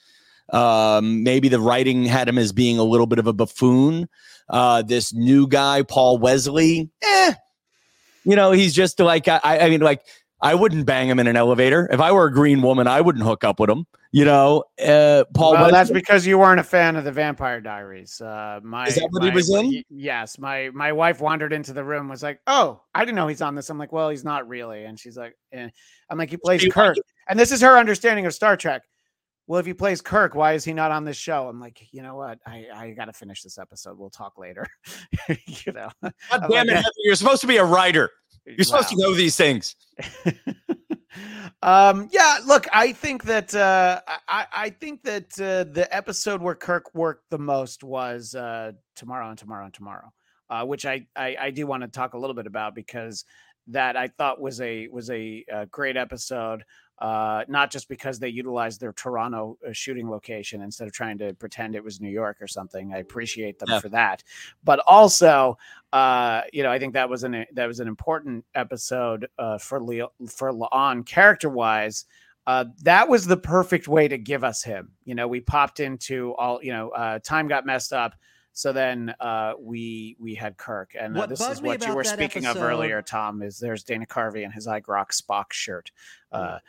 Um, 0.52 1.24
maybe 1.24 1.48
the 1.48 1.62
writing 1.62 2.04
had 2.04 2.28
him 2.28 2.38
as 2.38 2.52
being 2.52 2.78
a 2.78 2.84
little 2.84 3.06
bit 3.06 3.20
of 3.20 3.28
a 3.28 3.34
buffoon. 3.34 4.10
Uh, 4.50 4.82
this 4.82 5.14
new 5.14 5.48
guy, 5.48 5.82
Paul 5.84 6.18
Wesley, 6.18 6.90
eh, 7.02 7.34
you 8.26 8.36
know, 8.36 8.52
he's 8.52 8.74
just 8.74 9.00
like 9.00 9.28
I, 9.28 9.40
I 9.44 9.70
mean, 9.70 9.80
like 9.80 10.02
I 10.42 10.56
wouldn't 10.56 10.86
bang 10.86 11.08
him 11.08 11.20
in 11.20 11.28
an 11.28 11.36
elevator. 11.36 11.88
If 11.92 12.00
I 12.00 12.12
were 12.12 12.26
a 12.26 12.34
green 12.34 12.62
woman, 12.62 12.88
I 12.88 13.02
wouldn't 13.02 13.24
hook 13.24 13.44
up 13.44 13.60
with 13.60 13.70
him. 13.70 13.86
You 14.12 14.26
know, 14.26 14.66
uh, 14.84 15.24
Paul. 15.34 15.54
Well, 15.54 15.72
that's 15.72 15.92
because 15.92 16.26
you 16.26 16.38
weren't 16.38 16.60
a 16.60 16.64
fan 16.64 16.98
of 16.98 17.06
the 17.06 17.12
Vampire 17.14 17.62
Diaries. 17.62 18.20
Uh, 18.20 18.60
my, 18.62 18.88
Is 18.88 18.96
that 18.96 19.08
what 19.12 19.24
he 19.24 19.30
was 19.30 19.50
in? 19.54 19.84
Yes, 19.90 20.38
my 20.38 20.70
my 20.74 20.92
wife 20.92 21.22
wandered 21.22 21.54
into 21.54 21.72
the 21.72 21.84
room, 21.84 22.10
was 22.10 22.22
like, 22.22 22.42
"Oh, 22.46 22.82
I 22.94 23.06
didn't 23.06 23.16
know 23.16 23.28
he's 23.28 23.42
on 23.42 23.56
this." 23.56 23.70
I'm 23.70 23.78
like, 23.78 23.94
"Well, 23.94 24.10
he's 24.10 24.26
not 24.26 24.50
really," 24.50 24.84
and 24.84 25.00
she's 25.00 25.16
like, 25.16 25.38
eh. 25.54 25.70
"I'm 26.10 26.18
like, 26.18 26.30
he 26.30 26.36
plays 26.36 26.62
like 26.64 26.74
Kirk," 26.74 26.98
and 27.30 27.40
this 27.40 27.54
is 27.54 27.62
her 27.62 27.78
understanding 27.78 28.26
of 28.26 28.34
Star 28.34 28.58
Trek. 28.58 28.82
Well, 29.48 29.60
if 29.60 29.66
he 29.66 29.74
plays 29.74 30.02
Kirk, 30.02 30.36
why 30.36 30.54
is 30.54 30.66
he 30.66 30.74
not 30.74 30.92
on 30.92 31.06
this 31.06 31.18
show? 31.18 31.48
I'm 31.48 31.60
like, 31.60 31.82
you 31.92 32.02
know 32.02 32.16
what? 32.16 32.40
I 32.46 32.68
I 32.74 32.92
got 32.92 33.06
to 33.06 33.14
finish 33.14 33.44
this 33.44 33.58
episode. 33.58 33.98
We'll 33.98 34.10
talk 34.10 34.38
later. 34.38 34.68
you 35.28 35.72
know, 35.72 35.90
God 36.02 36.14
damn 36.32 36.50
like, 36.50 36.68
it, 36.68 36.76
Heather, 36.76 36.92
you're 37.04 37.16
supposed 37.16 37.42
to 37.42 37.48
be 37.48 37.58
a 37.58 37.66
writer. 37.66 38.10
You're 38.46 38.64
supposed 38.64 38.90
wow. 38.92 38.98
to 38.98 38.98
know 38.98 39.14
these 39.16 39.36
things. 39.36 39.76
um 41.64 42.08
yeah 42.12 42.40
look 42.48 42.66
i 42.74 42.92
think 42.92 43.24
that 43.24 43.54
uh 43.54 44.00
i 44.28 44.48
i 44.52 44.70
think 44.70 45.04
that 45.04 45.26
uh, 45.40 45.64
the 45.72 45.88
episode 45.92 46.42
where 46.42 46.56
kirk 46.56 46.96
worked 46.96 47.30
the 47.30 47.38
most 47.38 47.84
was 47.84 48.34
uh 48.34 48.72
tomorrow 48.96 49.30
and 49.30 49.38
tomorrow 49.38 49.66
and 49.66 49.74
tomorrow 49.74 50.12
uh 50.50 50.64
which 50.64 50.86
i 50.86 51.06
i, 51.16 51.36
I 51.40 51.52
do 51.52 51.68
want 51.68 51.84
to 51.84 51.90
talk 51.90 52.14
a 52.14 52.18
little 52.18 52.34
bit 52.34 52.48
about 52.48 52.74
because 52.74 53.26
that 53.68 53.96
I 53.96 54.08
thought 54.08 54.42
was 54.42 54.62
a 54.62 54.88
was 54.88 55.10
a, 55.10 55.46
uh 55.54 55.66
great 55.72 55.98
episode. 55.98 56.64
Uh, 57.02 57.44
not 57.48 57.72
just 57.72 57.90
because 57.90 58.20
they 58.20 58.30
utilized 58.30 58.80
their 58.80 58.94
Toronto 58.94 59.58
uh, 59.68 59.74
shooting 59.74 60.08
location 60.08 60.62
instead 60.62 60.88
of 60.88 60.94
trying 60.94 61.18
to 61.18 61.34
pretend 61.34 61.76
it 61.76 61.84
was 61.84 62.00
New 62.00 62.12
York 62.12 62.38
or 62.40 62.48
something. 62.48 62.94
I 62.94 63.00
appreciate 63.00 63.58
them 63.58 63.70
Yeah. 63.72 63.80
for 63.80 63.90
that, 63.90 64.24
but 64.64 64.80
also, 64.86 65.58
uh, 65.92 66.42
you 66.54 66.62
know, 66.62 66.72
I 66.72 66.78
think 66.78 66.94
that 66.94 67.10
was 67.10 67.24
an 67.24 67.48
that 67.54 67.66
was 67.66 67.80
an 67.80 67.88
important 67.88 68.46
episode 68.54 69.28
uh, 69.40 69.58
for 69.58 69.82
Leo 69.82 70.12
for 70.30 70.54
La'an 70.54 71.04
character 71.04 71.50
wise. 71.50 72.06
Uh, 72.46 72.66
that 72.84 73.10
was 73.10 73.26
the 73.26 73.38
perfect 73.38 73.88
way 73.88 74.08
to 74.08 74.20
give 74.20 74.44
us 74.44 74.64
him. 74.64 74.92
You 75.04 75.16
know, 75.16 75.28
we 75.28 75.42
popped 75.42 75.80
into 75.80 76.36
all. 76.36 76.60
You 76.62 76.74
know, 76.74 76.90
uh, 76.90 77.18
time 77.20 77.48
got 77.48 77.66
messed 77.66 77.94
up. 77.94 78.14
So 78.54 78.74
then 78.74 79.16
uh, 79.20 79.54
we 79.60 80.18
we 80.20 80.36
had 80.36 80.58
Kirk, 80.58 80.92
and 81.00 81.18
uh, 81.18 81.26
this 81.26 81.42
is 81.42 81.62
what 81.62 81.86
you 81.86 81.96
were 81.96 82.04
speaking 82.04 82.46
of 82.46 82.58
earlier, 82.58 83.02
Tom. 83.02 83.42
Is 83.42 83.58
there's 83.58 83.84
Dana 83.84 84.06
Carvey 84.06 84.44
in 84.44 84.52
his 84.52 84.68
iGrok 84.68 85.20
Spock 85.20 85.54
shirt 85.54 85.90
uh, 86.32 86.60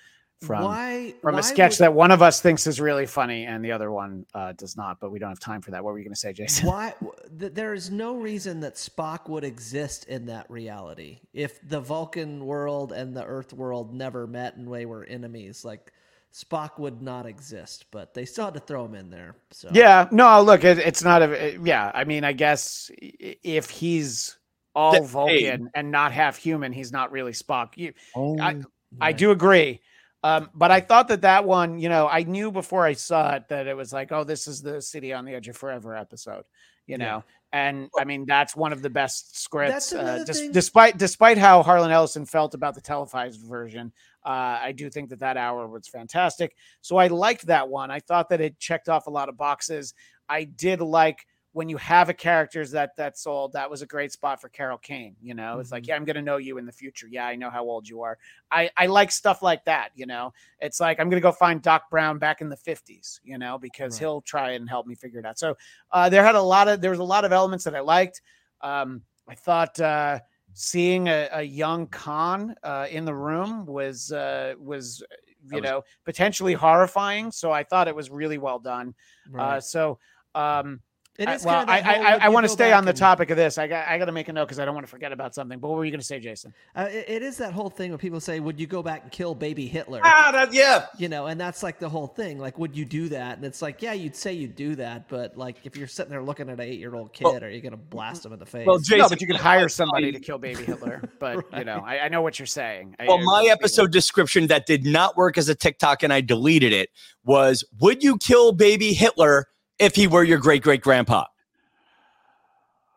from 0.42 0.64
why 0.64 1.14
from 1.22 1.34
why 1.34 1.40
a 1.40 1.42
sketch 1.42 1.72
would- 1.72 1.84
that 1.86 1.94
one 1.94 2.10
of 2.10 2.22
us 2.22 2.40
thinks 2.40 2.66
is 2.66 2.80
really 2.80 3.06
funny 3.06 3.44
and 3.46 3.64
the 3.64 3.72
other 3.72 3.90
one 3.90 4.26
uh, 4.34 4.52
does 4.52 4.76
not. 4.76 5.00
But 5.00 5.10
we 5.10 5.18
don't 5.18 5.28
have 5.30 5.40
time 5.40 5.60
for 5.62 5.70
that. 5.70 5.82
What 5.84 5.92
were 5.92 5.98
you 5.98 6.04
going 6.04 6.14
to 6.14 6.20
say, 6.20 6.32
Jason? 6.32 6.66
why 6.66 6.94
th- 7.38 7.54
there 7.54 7.74
is 7.74 7.90
no 7.90 8.16
reason 8.16 8.60
that 8.60 8.74
Spock 8.74 9.28
would 9.28 9.44
exist 9.44 10.04
in 10.06 10.26
that 10.26 10.50
reality 10.50 11.20
if 11.32 11.58
the 11.68 11.80
Vulcan 11.80 12.44
world 12.44 12.92
and 12.92 13.16
the 13.16 13.24
Earth 13.24 13.52
world 13.52 13.94
never 13.94 14.26
met 14.26 14.56
and 14.56 14.72
they 14.72 14.86
were 14.86 15.04
enemies. 15.04 15.64
Like 15.64 15.92
Spock 16.32 16.78
would 16.78 17.02
not 17.02 17.26
exist, 17.26 17.84
but 17.90 18.14
they 18.14 18.24
still 18.24 18.46
had 18.46 18.54
to 18.54 18.60
throw 18.60 18.84
him 18.86 18.94
in 18.94 19.10
there. 19.10 19.36
So 19.50 19.68
Yeah, 19.72 20.08
no, 20.10 20.40
look, 20.42 20.64
it, 20.64 20.78
it's 20.78 21.04
not 21.04 21.22
a. 21.22 21.58
Yeah, 21.62 21.90
I 21.94 22.04
mean, 22.04 22.24
I 22.24 22.32
guess 22.32 22.90
if 22.98 23.68
he's 23.70 24.38
all 24.74 24.92
That- 24.92 25.02
hey. 25.02 25.06
Vulcan 25.06 25.68
and 25.74 25.90
not 25.90 26.12
half 26.12 26.38
human, 26.38 26.72
he's 26.72 26.90
not 26.90 27.12
really 27.12 27.32
Spock. 27.32 27.76
You, 27.76 27.92
Oh, 28.16 28.38
I, 28.40 28.62
I 29.00 29.12
do 29.12 29.30
agree. 29.30 29.82
Um, 30.24 30.50
but 30.54 30.70
I 30.70 30.80
thought 30.80 31.08
that 31.08 31.22
that 31.22 31.44
one, 31.44 31.78
you 31.78 31.88
know, 31.88 32.08
I 32.08 32.22
knew 32.22 32.52
before 32.52 32.84
I 32.84 32.92
saw 32.92 33.34
it 33.34 33.48
that 33.48 33.66
it 33.66 33.76
was 33.76 33.92
like, 33.92 34.12
oh, 34.12 34.24
this 34.24 34.46
is 34.46 34.62
the 34.62 34.80
City 34.80 35.12
on 35.12 35.24
the 35.24 35.34
Edge 35.34 35.48
of 35.48 35.56
Forever 35.56 35.96
episode, 35.96 36.44
you 36.86 36.96
Yeah. 36.96 37.04
know. 37.04 37.24
And 37.54 37.90
I 37.98 38.04
mean, 38.04 38.24
that's 38.24 38.56
one 38.56 38.72
of 38.72 38.80
the 38.80 38.88
best 38.88 39.38
scripts. 39.38 39.92
Uh, 39.92 40.24
dis- 40.24 40.48
despite 40.52 40.96
despite 40.96 41.36
how 41.36 41.62
Harlan 41.62 41.90
Ellison 41.90 42.24
felt 42.24 42.54
about 42.54 42.74
the 42.74 42.80
televised 42.80 43.42
version, 43.42 43.92
uh, 44.24 44.58
I 44.62 44.72
do 44.72 44.88
think 44.88 45.10
that 45.10 45.18
that 45.18 45.36
hour 45.36 45.68
was 45.68 45.86
fantastic. 45.88 46.54
So 46.80 46.96
I 46.96 47.08
liked 47.08 47.46
that 47.46 47.68
one. 47.68 47.90
I 47.90 48.00
thought 48.00 48.30
that 48.30 48.40
it 48.40 48.58
checked 48.58 48.88
off 48.88 49.06
a 49.06 49.10
lot 49.10 49.28
of 49.28 49.36
boxes. 49.36 49.92
I 50.30 50.44
did 50.44 50.80
like 50.80 51.26
when 51.54 51.68
you 51.68 51.76
have 51.76 52.08
a 52.08 52.14
characters 52.14 52.70
that 52.70 52.96
that 52.96 53.18
sold. 53.18 53.52
That 53.52 53.70
was 53.70 53.82
a 53.82 53.86
great 53.86 54.10
spot 54.12 54.40
for 54.40 54.48
Carol 54.48 54.78
Kane. 54.78 55.14
You 55.20 55.34
know, 55.34 55.58
it's 55.58 55.70
like, 55.70 55.82
Mhm. 55.84 55.88
yeah, 55.88 55.96
I'm 55.96 56.04
gonna 56.04 56.22
know 56.22 56.38
you 56.38 56.56
in 56.58 56.64
the 56.66 56.72
future. 56.72 57.06
Yeah, 57.08 57.26
I 57.26 57.36
know 57.36 57.50
how 57.50 57.62
old 57.64 57.86
you 57.88 58.02
are. 58.02 58.16
I 58.50 58.70
I 58.76 58.86
like 58.86 59.10
stuff 59.10 59.42
like 59.42 59.64
that. 59.66 59.90
You 59.94 60.06
know, 60.06 60.32
it's 60.60 60.80
like 60.80 60.98
I'm 60.98 61.08
gonna 61.10 61.20
go 61.20 61.32
find 61.32 61.60
Doc 61.60 61.90
Brown 61.90 62.18
back 62.18 62.40
in 62.40 62.48
the 62.48 62.56
50s. 62.56 63.20
You 63.22 63.36
know, 63.38 63.58
because 63.58 63.94
Right. 63.94 64.00
he'll 64.00 64.22
try 64.22 64.50
and 64.52 64.68
help 64.68 64.86
me 64.86 64.94
figure 64.94 65.20
it 65.20 65.26
out. 65.26 65.38
So 65.38 65.56
uh, 65.90 66.08
there 66.08 66.24
had 66.24 66.34
a 66.36 66.42
lot 66.42 66.68
of 66.68 66.80
there 66.80 66.90
was 66.90 67.00
a 67.00 67.04
lot 67.04 67.24
of 67.24 67.32
elements 67.32 67.64
that 67.64 67.74
I 67.74 67.80
liked. 67.80 68.22
Um, 68.60 69.02
I 69.28 69.34
thought. 69.34 69.78
Uh, 69.80 70.20
Seeing 70.54 71.08
a, 71.08 71.30
a 71.32 71.42
young 71.42 71.86
Khan 71.86 72.54
uh, 72.62 72.86
in 72.90 73.06
the 73.06 73.14
room 73.14 73.64
was 73.64 74.12
uh, 74.12 74.52
was 74.58 75.02
you 75.50 75.54
was- 75.56 75.62
know 75.62 75.82
potentially 76.04 76.52
horrifying. 76.52 77.32
So 77.32 77.50
I 77.50 77.62
thought 77.64 77.88
it 77.88 77.96
was 77.96 78.10
really 78.10 78.36
well 78.36 78.58
done. 78.58 78.94
Uh, 79.32 79.36
Right. 79.38 79.64
so 79.64 79.98
um, 80.34 80.82
It 81.18 81.28
I- 81.28 81.32
well, 81.32 81.38
kind 81.38 81.62
of 81.62 81.68
I 81.68 81.80
that 81.80 81.84
whole, 81.96 82.06
I, 82.06 82.26
I 82.26 82.28
want 82.30 82.44
to 82.44 82.48
stay 82.48 82.72
on 82.72 82.84
the 82.84 82.90
and- 82.90 82.98
topic 82.98 83.28
of 83.30 83.36
this. 83.36 83.58
I 83.58 83.66
got 83.66 83.86
I 83.86 83.98
got 83.98 84.06
to 84.06 84.12
make 84.12 84.28
a 84.28 84.32
note 84.32 84.46
because 84.46 84.58
I 84.58 84.64
don't 84.64 84.74
want 84.74 84.86
to 84.86 84.90
forget 84.90 85.12
about 85.12 85.34
something. 85.34 85.58
But 85.58 85.68
what 85.68 85.76
were 85.76 85.84
you 85.84 85.90
going 85.90 86.00
to 86.00 86.06
say, 86.06 86.18
Jason? 86.18 86.54
Uh, 86.74 86.88
it- 86.90 87.04
it 87.08 87.22
is 87.22 87.36
that 87.36 87.52
whole 87.52 87.68
thing 87.68 87.90
when 87.90 87.98
people 87.98 88.18
say, 88.18 88.40
"Would 88.40 88.58
you 88.58 88.66
go 88.66 88.82
back 88.82 89.02
and 89.02 89.12
kill 89.12 89.34
baby 89.34 89.66
Hitler?" 89.66 90.00
ah, 90.04 90.30
that, 90.32 90.54
yeah. 90.54 90.86
You 90.96 91.08
know, 91.10 91.26
and 91.26 91.38
that's 91.38 91.62
like 91.62 91.78
the 91.78 91.88
whole 91.88 92.06
thing. 92.06 92.38
Like, 92.38 92.58
would 92.58 92.74
you 92.74 92.86
do 92.86 93.10
that? 93.10 93.36
And 93.36 93.44
it's 93.44 93.60
like, 93.60 93.82
yeah, 93.82 93.92
you'd 93.92 94.16
say 94.16 94.32
you'd 94.32 94.56
do 94.56 94.74
that, 94.76 95.08
but 95.08 95.36
like, 95.36 95.56
if 95.64 95.76
you're 95.76 95.86
sitting 95.86 96.10
there 96.10 96.22
looking 96.22 96.48
at 96.48 96.54
an 96.58 96.60
eight-year-old 96.66 97.12
kid, 97.12 97.24
Well- 97.24 97.44
are 97.44 97.50
you 97.50 97.60
gonna 97.60 97.76
blast 97.76 98.24
him 98.24 98.32
in 98.32 98.38
the 98.38 98.46
face? 98.46 98.66
Well, 98.66 98.78
Jason, 98.78 98.98
no, 99.00 99.08
but 99.10 99.20
you 99.20 99.26
could 99.26 99.36
hire 99.36 99.68
somebody 99.68 100.12
to 100.12 100.18
kill 100.20 100.38
baby 100.38 100.64
Hitler. 100.64 101.02
But 101.18 101.44
you 101.58 101.64
know, 101.64 101.82
I, 101.84 102.00
I 102.00 102.08
know 102.08 102.22
what 102.22 102.38
you're 102.38 102.46
saying. 102.46 102.96
Well, 103.06 103.18
I- 103.18 103.22
my 103.42 103.48
episode 103.50 103.92
description 103.92 104.46
that 104.46 104.64
did 104.64 104.86
not 104.86 105.16
work 105.18 105.36
as 105.36 105.50
a 105.50 105.54
TikTok 105.54 106.02
and 106.02 106.10
I 106.12 106.22
deleted 106.22 106.72
it 106.72 106.88
was 107.24 107.64
Would 107.80 108.02
you 108.02 108.16
kill 108.16 108.52
baby 108.52 108.94
Hitler 108.94 109.46
if 109.82 109.94
he 109.94 110.06
were 110.06 110.24
your 110.24 110.38
great 110.38 110.62
great 110.62 110.80
grandpa? 110.80 111.24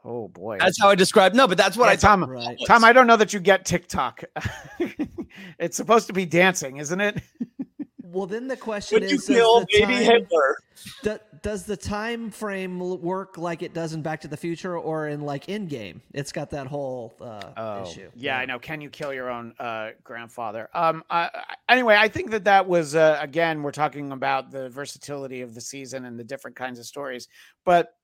Oh 0.07 0.27
boy, 0.27 0.57
That's 0.59 0.79
how 0.79 0.89
I 0.89 0.95
describe. 0.95 1.33
No, 1.33 1.47
but 1.47 1.57
that's 1.57 1.75
what 1.75 1.85
Yeah, 1.87 1.93
I. 1.93 1.95
Tom. 1.95 2.23
right. 2.25 2.57
Tom, 2.67 2.83
I 2.83 2.93
don't 2.93 3.07
know 3.07 3.17
that 3.17 3.33
you 3.33 3.39
get 3.39 3.65
TikTok. 3.65 4.23
it's 5.59 5.75
supposed 5.75 6.05
to 6.07 6.13
be 6.13 6.25
dancing, 6.25 6.77
isn't 6.77 7.01
it? 7.01 7.21
Well, 8.15 8.27
then 8.27 8.47
the 8.47 8.55
question 8.55 9.01
Would 9.01 9.09
you 9.09 9.17
is, 9.17 9.25
does 9.25 9.35
kill 9.35 9.59
the 9.59 9.67
baby 9.73 9.93
time- 9.95 10.03
Hitler? 10.05 10.55
do- 11.03 11.19
does 11.41 11.65
the 11.65 11.75
time 11.75 12.31
frame 12.31 12.79
work 12.79 13.37
like 13.37 13.61
it 13.61 13.73
does 13.73 13.91
in 13.91 14.01
Back 14.01 14.21
to 14.21 14.29
the 14.29 14.37
Future 14.37 14.77
or 14.77 15.09
in 15.09 15.19
like 15.19 15.49
in 15.49 15.67
game? 15.67 16.01
It's 16.13 16.31
got 16.31 16.49
that 16.51 16.65
whole 16.67 17.13
uh, 17.19 17.83
issue. 17.85 18.07
Oh, 18.07 18.11
Yeah, 18.15 18.37
I 18.37 18.45
know. 18.45 18.57
Can 18.57 18.79
you 18.79 18.89
kill 18.89 19.13
your 19.13 19.29
own 19.29 19.53
uh, 19.59 19.89
grandfather? 20.01 20.69
Um. 20.73 21.03
Uh, 21.09 21.27
anyway, 21.67 21.97
I 21.99 22.07
think 22.07 22.31
that 22.31 22.45
that 22.45 22.65
was 22.65 22.95
uh, 22.95 23.17
again 23.19 23.61
we're 23.61 23.71
talking 23.71 24.13
about 24.13 24.49
the 24.49 24.69
versatility 24.69 25.41
of 25.41 25.53
the 25.53 25.59
season 25.61 26.05
and 26.05 26.17
the 26.17 26.23
different 26.23 26.55
kinds 26.55 26.79
of 26.79 26.85
stories, 26.85 27.27
but 27.65 27.95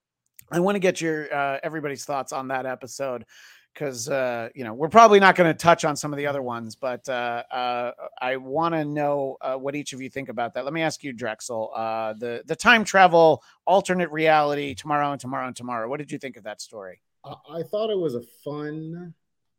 I 0.51 0.59
want 0.59 0.75
to 0.75 0.79
get 0.79 0.99
your 0.99 1.33
uh, 1.33 1.59
everybody's 1.63 2.03
thoughts 2.03 2.33
on 2.33 2.49
that 2.49 2.65
episode 2.65 3.23
because 3.73 4.09
uh, 4.09 4.49
you 4.53 4.63
know 4.63 4.73
we're 4.73 4.89
probably 4.89 5.19
not 5.19 5.35
going 5.35 5.49
to 5.49 5.57
touch 5.57 5.85
on 5.85 5.95
some 5.95 6.11
of 6.13 6.17
the 6.17 6.27
other 6.27 6.41
ones, 6.41 6.75
but 6.75 7.07
uh, 7.07 7.43
uh, 7.51 7.91
I 8.21 8.37
want 8.37 8.73
to 8.75 8.85
know 8.85 9.37
uh, 9.41 9.55
what 9.55 9.75
each 9.75 9.93
of 9.93 10.01
you 10.01 10.09
think 10.09 10.29
about 10.29 10.53
that. 10.53 10.65
Let 10.65 10.73
me 10.73 10.81
ask 10.81 11.03
you, 11.03 11.13
Drexel, 11.13 11.71
uh, 11.75 12.13
the 12.13 12.43
the 12.45 12.55
time 12.55 12.83
travel 12.83 13.43
alternate 13.65 14.11
reality 14.11 14.75
tomorrow 14.75 15.11
and 15.11 15.21
tomorrow 15.21 15.47
and 15.47 15.55
tomorrow. 15.55 15.89
What 15.89 15.97
did 15.99 16.11
you 16.11 16.17
think 16.17 16.37
of 16.37 16.43
that 16.43 16.61
story? 16.61 17.01
I, 17.23 17.35
I 17.49 17.63
thought 17.63 17.89
it 17.89 17.99
was 17.99 18.15
a 18.15 18.21
fun 18.43 19.13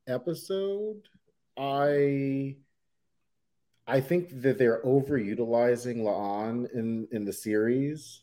episode. 0.06 1.02
I 1.56 2.56
I 3.86 4.01
think 4.01 4.43
that 4.43 4.59
they're 4.59 4.82
overutilizing 4.82 5.98
La'an 5.98 6.72
in 6.74 7.09
in 7.10 7.24
the 7.24 7.32
series. 7.32 8.22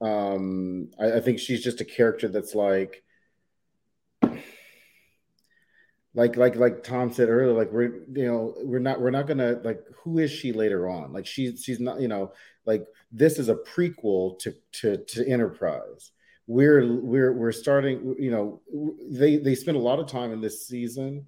Um, 0.00 0.90
I, 1.00 1.12
I 1.12 1.20
think 1.20 1.38
she's 1.38 1.62
just 1.62 1.80
a 1.80 1.84
character 1.84 2.28
that's 2.28 2.54
like, 2.54 3.03
like 6.14 6.36
like 6.36 6.56
like 6.56 6.82
Tom 6.82 7.12
said 7.12 7.28
earlier. 7.28 7.56
Like 7.56 7.72
we're 7.72 8.04
you 8.12 8.26
know 8.26 8.54
we're 8.62 8.78
not 8.78 9.00
we're 9.00 9.10
not 9.10 9.26
gonna 9.26 9.60
like 9.64 9.80
who 10.02 10.18
is 10.18 10.30
she 10.30 10.52
later 10.52 10.88
on? 10.88 11.12
Like 11.12 11.26
she's 11.26 11.62
she's 11.62 11.80
not 11.80 12.00
you 12.00 12.08
know 12.08 12.32
like 12.66 12.86
this 13.12 13.38
is 13.38 13.48
a 13.48 13.54
prequel 13.54 14.38
to 14.40 14.54
to 14.72 14.98
to 14.98 15.28
Enterprise 15.28 16.12
we're 16.46 17.00
we're 17.00 17.32
we're 17.32 17.52
starting 17.52 18.14
you 18.18 18.30
know 18.30 18.60
they 19.10 19.36
they 19.36 19.54
spend 19.54 19.76
a 19.76 19.80
lot 19.80 19.98
of 19.98 20.06
time 20.06 20.32
in 20.32 20.40
this 20.40 20.66
season 20.66 21.26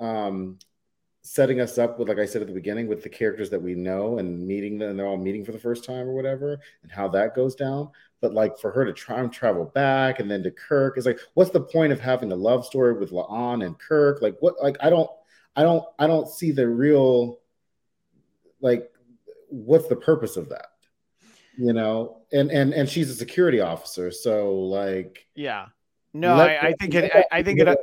um 0.00 0.58
setting 1.22 1.60
us 1.60 1.78
up 1.78 1.98
with 1.98 2.08
like 2.08 2.18
i 2.18 2.24
said 2.24 2.42
at 2.42 2.48
the 2.48 2.54
beginning 2.54 2.88
with 2.88 3.02
the 3.02 3.08
characters 3.08 3.50
that 3.50 3.62
we 3.62 3.74
know 3.74 4.18
and 4.18 4.46
meeting 4.46 4.78
them 4.78 4.90
and 4.90 4.98
they're 4.98 5.06
all 5.06 5.16
meeting 5.16 5.44
for 5.44 5.52
the 5.52 5.58
first 5.58 5.84
time 5.84 6.08
or 6.08 6.14
whatever 6.14 6.58
and 6.82 6.90
how 6.90 7.06
that 7.06 7.36
goes 7.36 7.54
down 7.54 7.88
but 8.20 8.34
like 8.34 8.58
for 8.58 8.70
her 8.70 8.84
to 8.84 8.92
try 8.92 9.20
and 9.20 9.32
travel 9.32 9.64
back 9.64 10.20
and 10.20 10.30
then 10.30 10.42
to 10.42 10.50
kirk 10.50 10.98
is 10.98 11.06
like 11.06 11.18
what's 11.34 11.50
the 11.50 11.60
point 11.60 11.92
of 11.92 12.00
having 12.00 12.32
a 12.32 12.36
love 12.36 12.64
story 12.66 12.92
with 12.92 13.10
La'an 13.12 13.64
and 13.64 13.78
kirk 13.78 14.20
like 14.22 14.36
what 14.40 14.54
like 14.62 14.76
i 14.80 14.90
don't 14.90 15.10
i 15.56 15.62
don't 15.62 15.84
i 15.98 16.06
don't 16.06 16.28
see 16.28 16.50
the 16.50 16.68
real 16.68 17.38
like 18.60 18.90
what's 19.48 19.88
the 19.88 19.96
purpose 19.96 20.36
of 20.36 20.48
that 20.48 20.66
you 21.56 21.72
know 21.72 22.22
and 22.32 22.50
and 22.50 22.72
and 22.74 22.88
she's 22.88 23.10
a 23.10 23.14
security 23.14 23.60
officer 23.60 24.10
so 24.10 24.54
like 24.54 25.26
Yeah. 25.34 25.66
No, 26.14 26.34
I, 26.36 26.68
I 26.68 26.72
think 26.80 26.94
it. 26.94 27.12
I, 27.14 27.24
I 27.30 27.42
think 27.42 27.60
it, 27.60 27.64
the- 27.66 27.72
it. 27.72 27.78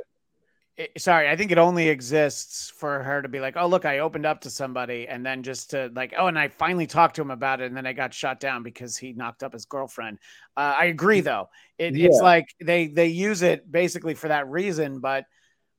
Sorry, 0.98 1.26
I 1.30 1.36
think 1.36 1.52
it 1.52 1.56
only 1.56 1.88
exists 1.88 2.68
for 2.68 3.02
her 3.02 3.22
to 3.22 3.28
be 3.28 3.40
like, 3.40 3.56
"Oh, 3.56 3.66
look, 3.66 3.86
I 3.86 4.00
opened 4.00 4.26
up 4.26 4.42
to 4.42 4.50
somebody," 4.50 5.08
and 5.08 5.24
then 5.24 5.42
just 5.42 5.70
to 5.70 5.90
like, 5.94 6.12
"Oh, 6.18 6.26
and 6.26 6.38
I 6.38 6.48
finally 6.48 6.86
talked 6.86 7.16
to 7.16 7.22
him 7.22 7.30
about 7.30 7.62
it," 7.62 7.66
and 7.66 7.76
then 7.76 7.86
I 7.86 7.94
got 7.94 8.12
shot 8.12 8.40
down 8.40 8.62
because 8.62 8.94
he 8.98 9.14
knocked 9.14 9.42
up 9.42 9.54
his 9.54 9.64
girlfriend. 9.64 10.18
Uh, 10.54 10.74
I 10.78 10.86
agree, 10.86 11.22
though. 11.22 11.48
It, 11.78 11.96
It's 11.96 12.20
like 12.20 12.54
they 12.62 12.88
they 12.88 13.06
use 13.06 13.40
it 13.40 13.72
basically 13.72 14.12
for 14.12 14.28
that 14.28 14.48
reason, 14.48 15.00
but 15.00 15.24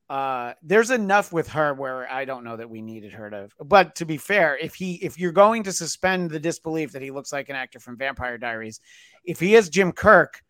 uh 0.10 0.54
there's 0.62 0.92
enough 0.92 1.34
with 1.34 1.50
her 1.50 1.74
where 1.74 2.10
I 2.12 2.26
don't 2.26 2.46
know 2.46 2.56
that 2.58 2.70
we 2.70 2.82
needed 2.82 3.12
her 3.14 3.30
to 3.30 3.50
but 3.66 3.96
to 3.96 4.06
be 4.06 4.18
fair 4.18 4.58
if 4.58 4.74
he 4.76 4.96
if 4.96 5.20
you're 5.20 5.34
going 5.34 5.64
to 5.64 5.74
suspend 5.74 6.32
the 6.32 6.40
disbelief 6.40 6.94
that 6.94 7.02
he 7.02 7.12
looks 7.12 7.34
like 7.34 7.50
an 7.50 7.58
actor 7.58 7.80
from 7.80 7.98
Vampire 7.98 8.38
Diaries 8.38 8.80
if 9.26 9.40
he 9.40 9.56
is 9.56 9.70
Jim 9.70 9.92
Kirk 9.92 10.42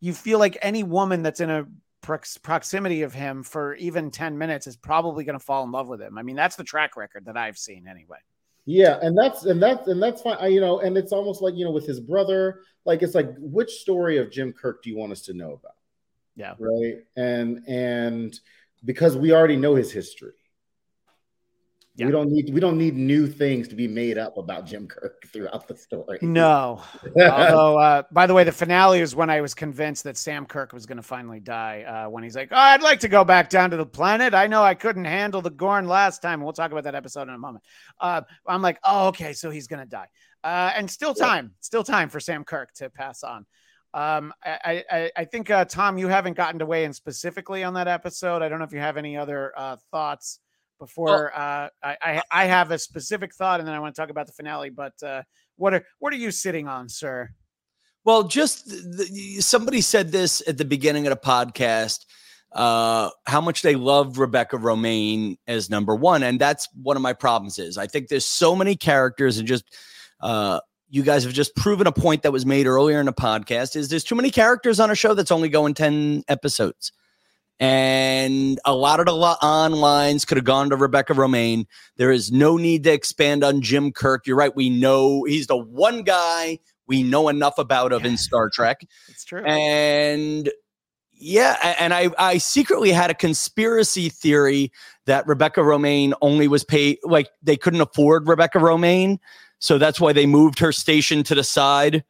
you 0.00 0.12
feel 0.12 0.38
like 0.38 0.58
any 0.60 0.82
woman 0.82 1.22
that's 1.22 1.40
in 1.40 1.50
a 1.50 1.66
prox- 2.00 2.38
proximity 2.38 3.02
of 3.02 3.12
him 3.12 3.42
for 3.42 3.74
even 3.74 4.10
10 4.10 4.38
minutes 4.38 4.66
is 4.66 4.76
probably 4.76 5.24
going 5.24 5.38
to 5.38 5.44
fall 5.44 5.64
in 5.64 5.72
love 5.72 5.88
with 5.88 6.00
him 6.00 6.18
I 6.18 6.22
mean 6.22 6.36
that's 6.36 6.56
the 6.56 6.64
track 6.64 6.96
record 6.96 7.24
that 7.26 7.36
I've 7.36 7.58
seen 7.58 7.86
anyway 7.88 8.18
Yeah, 8.66 8.98
and 9.00 9.16
that's 9.16 9.46
and 9.46 9.62
that's 9.62 9.88
and 9.88 10.02
that's 10.02 10.20
fine. 10.20 10.36
I, 10.38 10.48
you 10.48 10.60
know, 10.60 10.80
and 10.80 10.98
it's 10.98 11.10
almost 11.10 11.40
like 11.40 11.54
you 11.54 11.64
know 11.64 11.70
with 11.70 11.86
his 11.86 12.00
brother, 12.00 12.60
like 12.84 13.02
it's 13.02 13.14
like 13.14 13.30
which 13.38 13.70
story 13.70 14.18
of 14.18 14.30
Jim 14.30 14.52
Kirk 14.52 14.82
do 14.82 14.90
you 14.90 14.96
want 14.98 15.10
us 15.10 15.22
to 15.22 15.32
know 15.32 15.52
about? 15.52 15.76
Yeah. 16.36 16.52
Right. 16.58 16.98
And 17.16 17.62
and 17.66 18.38
because 18.84 19.16
we 19.16 19.32
already 19.32 19.56
know 19.56 19.74
his 19.74 19.90
history, 19.90 20.34
Yeah. 21.98 22.06
We 22.06 22.12
don't 22.12 22.30
need 22.30 22.54
we 22.54 22.60
don't 22.60 22.78
need 22.78 22.96
new 22.96 23.26
things 23.26 23.66
to 23.66 23.74
be 23.74 23.88
made 23.88 24.18
up 24.18 24.38
about 24.38 24.66
Jim 24.66 24.86
Kirk 24.86 25.20
throughout 25.32 25.66
the 25.66 25.76
story. 25.76 26.20
No. 26.22 26.80
Although, 27.20 27.76
uh, 27.76 28.02
by 28.12 28.28
the 28.28 28.34
way, 28.34 28.44
the 28.44 28.52
finale 28.52 29.00
is 29.00 29.16
when 29.16 29.28
I 29.28 29.40
was 29.40 29.52
convinced 29.52 30.04
that 30.04 30.16
Sam 30.16 30.46
Kirk 30.46 30.72
was 30.72 30.86
going 30.86 30.98
to 30.98 31.02
finally 31.02 31.40
die. 31.40 31.82
Uh, 31.82 32.08
when 32.08 32.22
he's 32.22 32.36
like, 32.36 32.50
"Oh, 32.52 32.56
I'd 32.56 32.82
like 32.82 33.00
to 33.00 33.08
go 33.08 33.24
back 33.24 33.50
down 33.50 33.70
to 33.70 33.76
the 33.76 33.84
planet. 33.84 34.32
I 34.32 34.46
know 34.46 34.62
I 34.62 34.74
couldn't 34.74 35.06
handle 35.06 35.42
the 35.42 35.50
Gorn 35.50 35.88
last 35.88 36.22
time. 36.22 36.40
We'll 36.40 36.52
talk 36.52 36.70
about 36.70 36.84
that 36.84 36.94
episode 36.94 37.22
in 37.22 37.34
a 37.34 37.38
moment." 37.38 37.64
Uh, 38.00 38.20
I'm 38.46 38.62
like, 38.62 38.78
"Oh, 38.84 39.08
okay, 39.08 39.32
so 39.32 39.50
he's 39.50 39.66
going 39.66 39.80
to 39.80 39.88
die." 39.88 40.06
Uh, 40.44 40.70
and 40.76 40.88
still 40.88 41.14
time, 41.14 41.54
still 41.58 41.82
time 41.82 42.08
for 42.10 42.20
Sam 42.20 42.44
Kirk 42.44 42.72
to 42.74 42.90
pass 42.90 43.24
on. 43.24 43.44
Um, 43.92 44.32
I, 44.44 44.84
I, 44.88 45.10
I 45.16 45.24
think 45.24 45.50
uh, 45.50 45.64
Tom, 45.64 45.98
you 45.98 46.06
haven't 46.06 46.36
gotten 46.36 46.60
to 46.60 46.66
weigh 46.66 46.84
in 46.84 46.92
specifically 46.92 47.64
on 47.64 47.74
that 47.74 47.88
episode. 47.88 48.40
I 48.40 48.48
don't 48.48 48.60
know 48.60 48.66
if 48.66 48.72
you 48.72 48.78
have 48.78 48.96
any 48.96 49.16
other 49.16 49.52
uh, 49.56 49.76
thoughts 49.90 50.38
before 50.78 51.32
uh, 51.36 51.68
I, 51.82 51.96
I 52.02 52.22
I 52.30 52.44
have 52.46 52.70
a 52.70 52.78
specific 52.78 53.34
thought, 53.34 53.60
and 53.60 53.68
then 53.68 53.74
I 53.74 53.80
want 53.80 53.94
to 53.94 54.00
talk 54.00 54.10
about 54.10 54.26
the 54.26 54.32
finale. 54.32 54.70
But 54.70 54.94
uh, 55.02 55.22
what 55.56 55.74
are 55.74 55.84
what 55.98 56.12
are 56.12 56.16
you 56.16 56.30
sitting 56.30 56.68
on, 56.68 56.88
sir? 56.88 57.30
Well, 58.04 58.24
just 58.24 58.68
the, 58.68 59.04
the- 59.04 59.40
somebody 59.40 59.80
said 59.80 60.12
this 60.12 60.42
at 60.48 60.58
the 60.58 60.64
beginning 60.64 61.06
of 61.06 61.10
the 61.10 61.16
podcast. 61.20 62.06
Uh, 62.50 63.10
how 63.26 63.42
much 63.42 63.60
they 63.60 63.74
love 63.74 64.18
Rebecca 64.18 64.56
Romijn 64.56 65.36
as 65.46 65.68
number 65.68 65.94
one, 65.94 66.22
and 66.22 66.40
that's 66.40 66.66
one 66.82 66.96
of 66.96 67.02
my 67.02 67.12
problems. 67.12 67.58
Is 67.58 67.76
I 67.76 67.86
think 67.86 68.08
there's 68.08 68.24
so 68.24 68.56
many 68.56 68.74
characters, 68.74 69.36
and 69.36 69.46
just 69.46 69.64
uh, 70.20 70.60
you 70.88 71.02
guys 71.02 71.24
have 71.24 71.34
just 71.34 71.54
proven 71.56 71.86
a 71.86 71.92
point 71.92 72.22
that 72.22 72.32
was 72.32 72.46
made 72.46 72.66
earlier 72.66 73.00
in 73.00 73.04
the 73.06 73.12
podcast. 73.12 73.76
Is 73.76 73.90
there's 73.90 74.02
too 74.04 74.14
many 74.14 74.30
characters 74.30 74.80
on 74.80 74.90
a 74.90 74.94
show 74.94 75.12
that's 75.12 75.30
only 75.30 75.50
going 75.50 75.74
ten 75.74 76.22
episodes, 76.28 76.90
and 77.60 78.58
a 78.64 78.74
lot 78.74 79.00
of 79.00 79.06
the 79.06 79.14
lo- 79.14 79.34
on 79.42 79.72
lines 79.72 80.24
could 80.24 80.36
have 80.36 80.44
gone 80.44 80.70
to 80.70 80.76
Rebecca 80.76 81.14
Romijn. 81.14 81.66
There 81.96 82.12
is 82.12 82.30
no 82.30 82.56
need 82.56 82.84
to 82.84 82.92
expand 82.92 83.42
on 83.42 83.60
Jim 83.62 83.92
Kirk. 83.92 84.26
You're 84.26 84.36
right. 84.36 84.54
We 84.54 84.70
know 84.70 85.24
he's 85.24 85.46
the 85.48 85.56
one 85.56 86.02
guy 86.02 86.58
we 86.88 87.02
know 87.02 87.28
enough 87.28 87.58
about 87.58 87.92
of 87.92 88.04
in 88.04 88.16
Star 88.16 88.48
Trek. 88.48 88.80
It's 89.08 89.24
true. 89.24 89.44
And 89.44 90.50
yeah, 91.12 91.74
and 91.78 91.92
I 91.92 92.10
I 92.18 92.38
secretly 92.38 92.90
had 92.90 93.10
a 93.10 93.14
conspiracy 93.14 94.08
theory 94.08 94.72
that 95.06 95.26
Rebecca 95.26 95.60
Romijn 95.60 96.12
only 96.22 96.48
was 96.48 96.64
paid 96.64 96.98
like 97.02 97.28
they 97.42 97.56
couldn't 97.56 97.80
afford 97.80 98.26
Rebecca 98.26 98.58
Romijn, 98.58 99.18
so 99.58 99.78
that's 99.78 100.00
why 100.00 100.12
they 100.12 100.26
moved 100.26 100.58
her 100.60 100.72
station 100.72 101.22
to 101.24 101.34
the 101.34 101.44
side, 101.44 102.04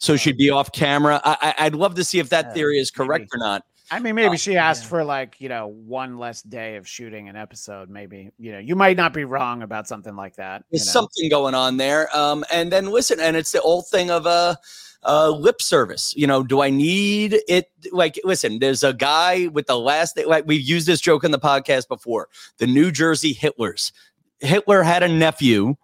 so 0.00 0.14
oh. 0.14 0.16
she'd 0.16 0.38
be 0.38 0.48
off 0.48 0.72
camera. 0.72 1.20
I, 1.24 1.54
I'd 1.58 1.74
love 1.74 1.96
to 1.96 2.04
see 2.04 2.18
if 2.18 2.30
that 2.30 2.54
theory 2.54 2.78
is 2.78 2.90
correct 2.90 3.28
or 3.34 3.38
not. 3.38 3.64
I 3.90 4.00
mean, 4.00 4.14
maybe 4.14 4.36
she 4.36 4.56
asked 4.56 4.84
yeah. 4.84 4.88
for 4.88 5.04
like 5.04 5.40
you 5.40 5.48
know 5.48 5.68
one 5.68 6.18
less 6.18 6.42
day 6.42 6.76
of 6.76 6.88
shooting 6.88 7.28
an 7.28 7.36
episode. 7.36 7.88
Maybe 7.88 8.30
you 8.38 8.52
know 8.52 8.58
you 8.58 8.74
might 8.74 8.96
not 8.96 9.12
be 9.12 9.24
wrong 9.24 9.62
about 9.62 9.86
something 9.86 10.16
like 10.16 10.36
that. 10.36 10.64
you 10.70 10.78
There's 10.78 10.86
know? 10.86 10.92
something 10.92 11.30
going 11.30 11.54
on 11.54 11.76
there. 11.76 12.14
Um, 12.16 12.44
and 12.50 12.72
then 12.72 12.86
listen, 12.86 13.20
and 13.20 13.36
it's 13.36 13.52
the 13.52 13.60
old 13.60 13.86
thing 13.88 14.10
of 14.10 14.26
uh, 14.26 14.56
uh, 15.04 15.30
lip 15.30 15.62
service. 15.62 16.14
You 16.16 16.26
know, 16.26 16.42
do 16.42 16.62
I 16.62 16.70
need 16.70 17.38
it? 17.48 17.70
Like, 17.92 18.18
listen, 18.24 18.58
there's 18.58 18.82
a 18.82 18.92
guy 18.92 19.46
with 19.48 19.66
the 19.66 19.78
last 19.78 20.18
like 20.26 20.44
we've 20.46 20.66
used 20.66 20.86
this 20.86 21.00
joke 21.00 21.22
in 21.24 21.30
the 21.30 21.38
podcast 21.38 21.88
before. 21.88 22.28
The 22.58 22.66
New 22.66 22.90
Jersey 22.90 23.34
Hitlers. 23.34 23.92
Hitler 24.40 24.82
had 24.82 25.02
a 25.02 25.08
nephew 25.08 25.76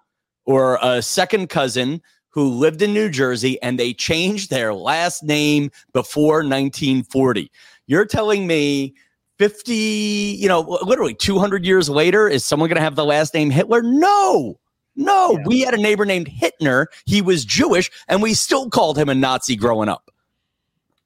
or 0.44 0.78
a 0.82 1.00
second 1.00 1.48
cousin 1.48 2.02
who 2.32 2.48
lived 2.48 2.80
in 2.80 2.94
New 2.94 3.10
Jersey, 3.10 3.60
and 3.62 3.78
they 3.78 3.92
changed 3.92 4.50
their 4.50 4.72
last 4.72 5.22
name 5.22 5.70
before 5.92 6.36
1940. 6.38 7.50
You're 7.86 8.04
telling 8.06 8.46
me 8.46 8.94
50, 9.38 9.74
you 9.74 10.48
know, 10.48 10.60
literally 10.82 11.14
200 11.14 11.64
years 11.64 11.88
later, 11.88 12.28
is 12.28 12.44
someone 12.44 12.68
going 12.68 12.76
to 12.76 12.82
have 12.82 12.94
the 12.96 13.04
last 13.04 13.34
name 13.34 13.50
Hitler? 13.50 13.82
No. 13.82 14.58
No, 14.94 15.32
Yeah. 15.38 15.44
we 15.46 15.60
had 15.60 15.72
a 15.72 15.78
neighbor 15.78 16.04
named 16.04 16.28
Hitler. 16.28 16.86
He 17.06 17.22
was 17.22 17.46
Jewish, 17.46 17.90
and 18.08 18.20
we 18.22 18.34
still 18.34 18.68
called 18.68 18.98
him 18.98 19.08
a 19.08 19.14
Nazi 19.14 19.56
growing 19.56 19.88
up. 19.88 20.10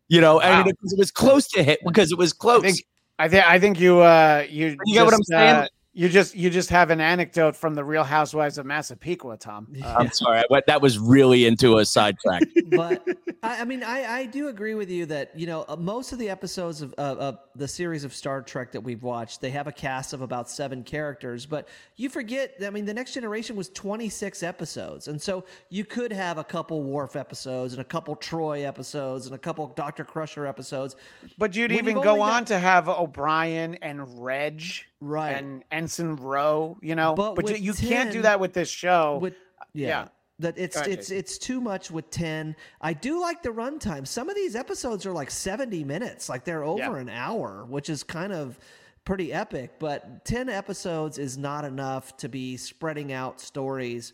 You 0.08 0.20
know, 0.20 0.40
I 0.40 0.50
Wow. 0.50 0.56
mean, 0.64 0.64
because 0.74 0.92
it 0.92 0.98
was 0.98 1.12
close 1.12 1.46
to 1.50 1.62
hit 1.62 1.78
because 1.84 2.10
it 2.10 2.18
was 2.18 2.32
close. 2.32 2.64
I 2.64 2.66
think 2.66 2.84
I 3.20 3.28
think 3.28 3.44
I 3.46 3.58
think 3.60 3.78
you 3.80 4.00
uh 4.00 4.44
you 4.50 4.76
You 4.84 4.94
get 4.94 5.04
what 5.04 5.14
I'm 5.14 5.22
saying? 5.22 5.54
uh, 5.54 5.66
you 5.96 6.10
just 6.10 6.36
you 6.36 6.50
just 6.50 6.68
have 6.68 6.90
an 6.90 7.00
anecdote 7.00 7.56
from 7.56 7.74
the 7.74 7.82
Real 7.82 8.04
Housewives 8.04 8.58
of 8.58 8.66
Massapequa, 8.66 9.38
Tom. 9.38 9.66
Uh, 9.86 9.94
I'm 9.98 10.10
sorry, 10.10 10.38
I 10.40 10.44
went, 10.50 10.66
that 10.66 10.80
was 10.82 10.98
really 10.98 11.46
into 11.46 11.78
a 11.78 11.84
sidetrack. 11.84 12.42
but 12.72 13.06
I, 13.42 13.60
I 13.60 13.64
mean, 13.64 13.82
I, 13.82 14.04
I 14.04 14.26
do 14.26 14.48
agree 14.48 14.74
with 14.74 14.90
you 14.90 15.06
that 15.06 15.38
you 15.38 15.46
know 15.46 15.64
uh, 15.68 15.76
most 15.76 16.12
of 16.12 16.18
the 16.18 16.28
episodes 16.28 16.82
of, 16.82 16.92
of, 16.94 17.18
of 17.18 17.38
the 17.54 17.68
series 17.68 18.04
of 18.04 18.12
Star 18.12 18.42
Trek 18.42 18.72
that 18.72 18.80
we've 18.80 19.02
watched, 19.02 19.40
they 19.40 19.50
have 19.50 19.68
a 19.68 19.72
cast 19.72 20.12
of 20.12 20.20
about 20.20 20.50
seven 20.50 20.82
characters. 20.82 21.46
But 21.46 21.68
you 21.96 22.10
forget, 22.10 22.54
I 22.62 22.68
mean, 22.70 22.84
the 22.84 22.94
Next 22.94 23.14
Generation 23.14 23.56
was 23.56 23.70
26 23.70 24.42
episodes, 24.42 25.08
and 25.08 25.20
so 25.20 25.44
you 25.70 25.84
could 25.84 26.12
have 26.12 26.36
a 26.36 26.44
couple 26.44 26.82
Worf 26.82 27.16
episodes 27.16 27.72
and 27.72 27.80
a 27.80 27.84
couple 27.84 28.14
Troi 28.16 28.66
episodes 28.66 29.26
and 29.26 29.34
a 29.34 29.38
couple 29.38 29.66
Doctor 29.68 30.04
Crusher 30.04 30.46
episodes, 30.46 30.96
But 31.38 31.56
you'd 31.56 31.70
When 31.70 31.78
even 31.78 31.96
you've 31.96 32.04
go 32.04 32.20
on 32.20 32.42
got- 32.42 32.46
to 32.48 32.58
have 32.58 32.88
O'Brien 32.88 33.76
and 33.76 34.22
Reg 34.22 34.62
right? 35.00 35.32
and 35.36 35.64
Ensign 35.70 36.16
Ro, 36.16 36.78
you 36.82 36.94
know. 36.94 37.14
But 37.14 37.34
But, 37.36 37.46
you, 37.46 37.70
with 37.70 37.82
you 37.82 37.88
can't 37.88 38.12
do 38.12 38.22
that 38.22 38.40
with 38.40 38.52
this 38.52 38.68
show. 38.68 39.18
with 39.18 39.34
uh, 39.60 39.64
yeah. 39.72 39.88
yeah. 39.88 40.08
That 40.38 40.58
it's 40.58 40.76
ahead, 40.76 40.88
it's 40.90 41.08
Jason. 41.08 41.16
it's 41.16 41.38
too 41.38 41.60
much 41.62 41.90
with 41.90 42.10
ten. 42.10 42.54
I 42.82 42.92
do 42.92 43.18
like 43.20 43.42
the 43.42 43.48
runtime. 43.48 44.06
Some 44.06 44.28
of 44.28 44.34
these 44.36 44.54
episodes 44.54 45.06
are 45.06 45.12
like 45.12 45.30
seventy 45.30 45.82
minutes, 45.82 46.28
like 46.28 46.44
they're 46.44 46.62
over 46.64 46.78
Yeah. 46.78 46.96
an 46.98 47.08
hour, 47.08 47.64
which 47.68 47.88
is 47.88 48.02
kind 48.02 48.34
of 48.34 48.58
pretty 49.06 49.32
epic. 49.32 49.78
But 49.78 50.26
ten 50.26 50.50
episodes 50.50 51.16
is 51.16 51.38
not 51.38 51.64
enough 51.64 52.18
to 52.18 52.28
be 52.28 52.58
spreading 52.58 53.12
out 53.14 53.40
stories 53.40 54.12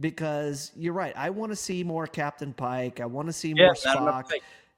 because 0.00 0.72
you're 0.74 0.92
right. 0.92 1.12
I 1.16 1.30
want 1.30 1.52
to 1.52 1.56
see 1.56 1.84
more 1.84 2.08
Captain 2.08 2.52
Pike. 2.52 2.98
I 3.00 3.06
want 3.06 3.28
to 3.28 3.32
see 3.32 3.54
more 3.54 3.74
Spock. 3.74 4.30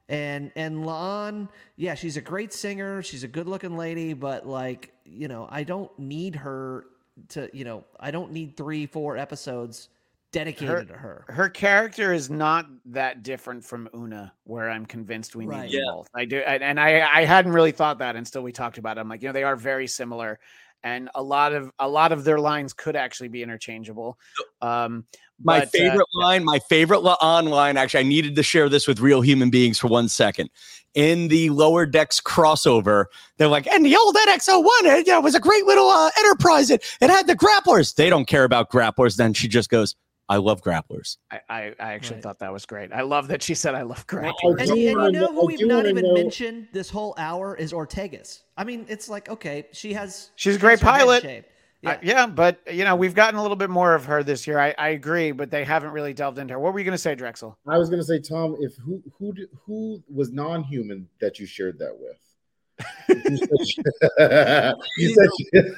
And 0.09 0.51
and 0.55 0.83
La'an, 0.83 1.49
yeah, 1.75 1.95
she's 1.95 2.17
a 2.17 2.21
great 2.21 2.53
singer. 2.53 3.01
She's 3.01 3.23
a 3.23 3.27
good 3.27 3.47
looking 3.47 3.77
lady, 3.77 4.13
but 4.13 4.45
like, 4.45 4.92
you 5.05 5.27
know, 5.27 5.47
I 5.49 5.63
don't 5.63 5.97
need 5.99 6.35
her 6.35 6.85
to, 7.29 7.49
you 7.53 7.63
know, 7.65 7.83
I 7.99 8.11
don't 8.11 8.31
need 8.31 8.57
three, 8.57 8.85
four 8.85 9.17
episodes 9.17 9.89
dedicated 10.31 10.87
to 10.87 10.95
her. 10.95 11.25
her 11.27 11.47
character 11.47 12.11
is 12.11 12.29
not 12.29 12.65
that 12.85 13.21
different 13.21 13.63
from 13.63 13.87
Una, 13.95 14.33
where 14.45 14.69
I'm 14.69 14.85
convinced 14.85 15.35
we 15.35 15.45
need 15.45 15.51
Right. 15.51 15.71
them 15.71 15.81
Yeah. 15.85 15.91
both. 15.91 16.09
I 16.15 16.25
do, 16.25 16.37
and, 16.39 16.63
and 16.63 16.79
I 16.79 17.01
I 17.01 17.23
hadn't 17.25 17.51
really 17.51 17.71
thought 17.71 17.99
that 17.99 18.15
until 18.15 18.41
we 18.41 18.51
talked 18.51 18.79
about 18.79 18.97
it. 18.97 19.01
I'm 19.01 19.09
like, 19.09 19.21
you 19.21 19.29
know, 19.29 19.33
they 19.33 19.43
are 19.43 19.55
very 19.55 19.85
similar, 19.85 20.39
and 20.83 21.09
a 21.13 21.21
lot 21.21 21.53
of 21.53 21.71
a 21.77 21.87
lot 21.87 22.11
of 22.11 22.23
their 22.23 22.39
lines 22.39 22.73
could 22.73 22.95
actually 22.95 23.29
be 23.29 23.43
interchangeable. 23.43 24.17
Um, 24.61 25.05
My 25.43 25.59
but, 25.59 25.67
uh, 25.67 25.71
favorite 25.71 26.07
line, 26.13 26.43
my 26.43 26.59
favorite 26.69 26.99
li- 27.03 27.15
on 27.21 27.45
line, 27.45 27.77
actually, 27.77 28.01
I 28.01 28.03
needed 28.03 28.35
to 28.35 28.43
share 28.43 28.69
this 28.69 28.87
with 28.87 28.99
real 28.99 29.21
human 29.21 29.49
beings 29.49 29.77
for 29.79 29.87
one 29.87 30.07
second. 30.09 30.49
In 30.93 31.27
the 31.27 31.49
lower 31.49 31.85
decks 31.85 32.21
crossover, 32.21 33.05
they're 33.37 33.47
like, 33.47 33.65
and 33.67 33.83
the 33.85 33.95
old 33.95 34.15
NX01, 34.15 34.63
it, 34.99 35.07
you 35.07 35.13
know, 35.13 35.21
was 35.21 35.33
a 35.35 35.39
great 35.39 35.65
little 35.65 35.87
uh, 35.89 36.09
enterprise. 36.19 36.69
It, 36.69 36.83
it 37.01 37.09
had 37.09 37.25
the 37.27 37.35
grapplers. 37.35 37.95
They 37.95 38.09
don't 38.09 38.25
care 38.25 38.43
about 38.43 38.69
grapplers. 38.71 39.15
Then 39.17 39.33
she 39.33 39.47
just 39.47 39.69
goes, 39.69 39.95
I 40.29 40.37
love 40.37 40.61
grapplers. 40.61 41.17
I, 41.31 41.39
I, 41.49 41.61
I 41.79 41.93
actually 41.93 42.15
Right. 42.17 42.23
thought 42.23 42.39
that 42.39 42.53
was 42.53 42.65
great. 42.65 42.93
I 42.93 43.01
love 43.01 43.27
that 43.27 43.41
she 43.43 43.55
said 43.55 43.75
I 43.75 43.81
love 43.81 44.05
I 44.07 44.11
Greg. 44.11 44.33
And, 44.43 44.61
and 44.61 44.77
you 44.77 44.93
know 44.95 45.09
know- 45.09 45.27
who 45.33 45.47
we've 45.47 45.65
not 45.65 45.85
even 45.85 46.05
know- 46.05 46.13
mentioned 46.13 46.67
this 46.71 46.89
whole 46.89 47.13
hour 47.17 47.55
is 47.55 47.73
Ortegas. 47.73 48.41
I 48.55 48.63
mean, 48.63 48.85
it's 48.87 49.09
like, 49.09 49.29
okay, 49.29 49.65
she 49.73 49.93
has 49.93 50.29
She's 50.35 50.55
a 50.55 50.59
great 50.59 50.79
has 50.79 50.81
her 50.81 50.85
pilot. 50.85 51.45
Yeah. 51.83 51.91
Uh, 51.91 51.97
yeah, 52.01 52.27
but 52.27 52.61
you 52.71 52.85
know, 52.85 52.95
we've 52.95 53.13
gotten 53.13 53.37
a 53.37 53.41
little 53.41 53.57
bit 53.57 53.69
more 53.69 53.93
of 53.93 54.05
her 54.05 54.23
this 54.23 54.47
year. 54.47 54.57
I, 54.57 54.73
I 54.77 54.89
agree, 54.89 55.33
but 55.33 55.51
they 55.51 55.65
haven't 55.65 55.91
really 55.91 56.13
delved 56.13 56.37
into 56.39 56.53
her. 56.53 56.59
What 56.59 56.71
were 56.73 56.79
you 56.79 56.85
going 56.85 56.93
to 56.93 56.97
say, 56.97 57.13
Drexel? 57.13 57.57
I 57.67 57.77
was 57.77 57.89
gonna 57.89 58.03
say, 58.03 58.19
Tom, 58.19 58.55
if 58.61 58.77
who 58.77 59.03
who 59.17 59.33
who 59.65 60.03
was 60.09 60.31
non-human 60.31 61.09
that 61.19 61.39
you 61.39 61.45
shared 61.45 61.77
that 61.79 61.97
with? 61.99 62.19
you 63.29 63.37
said 63.37 64.75
you, 64.97 65.13
said, 65.13 65.75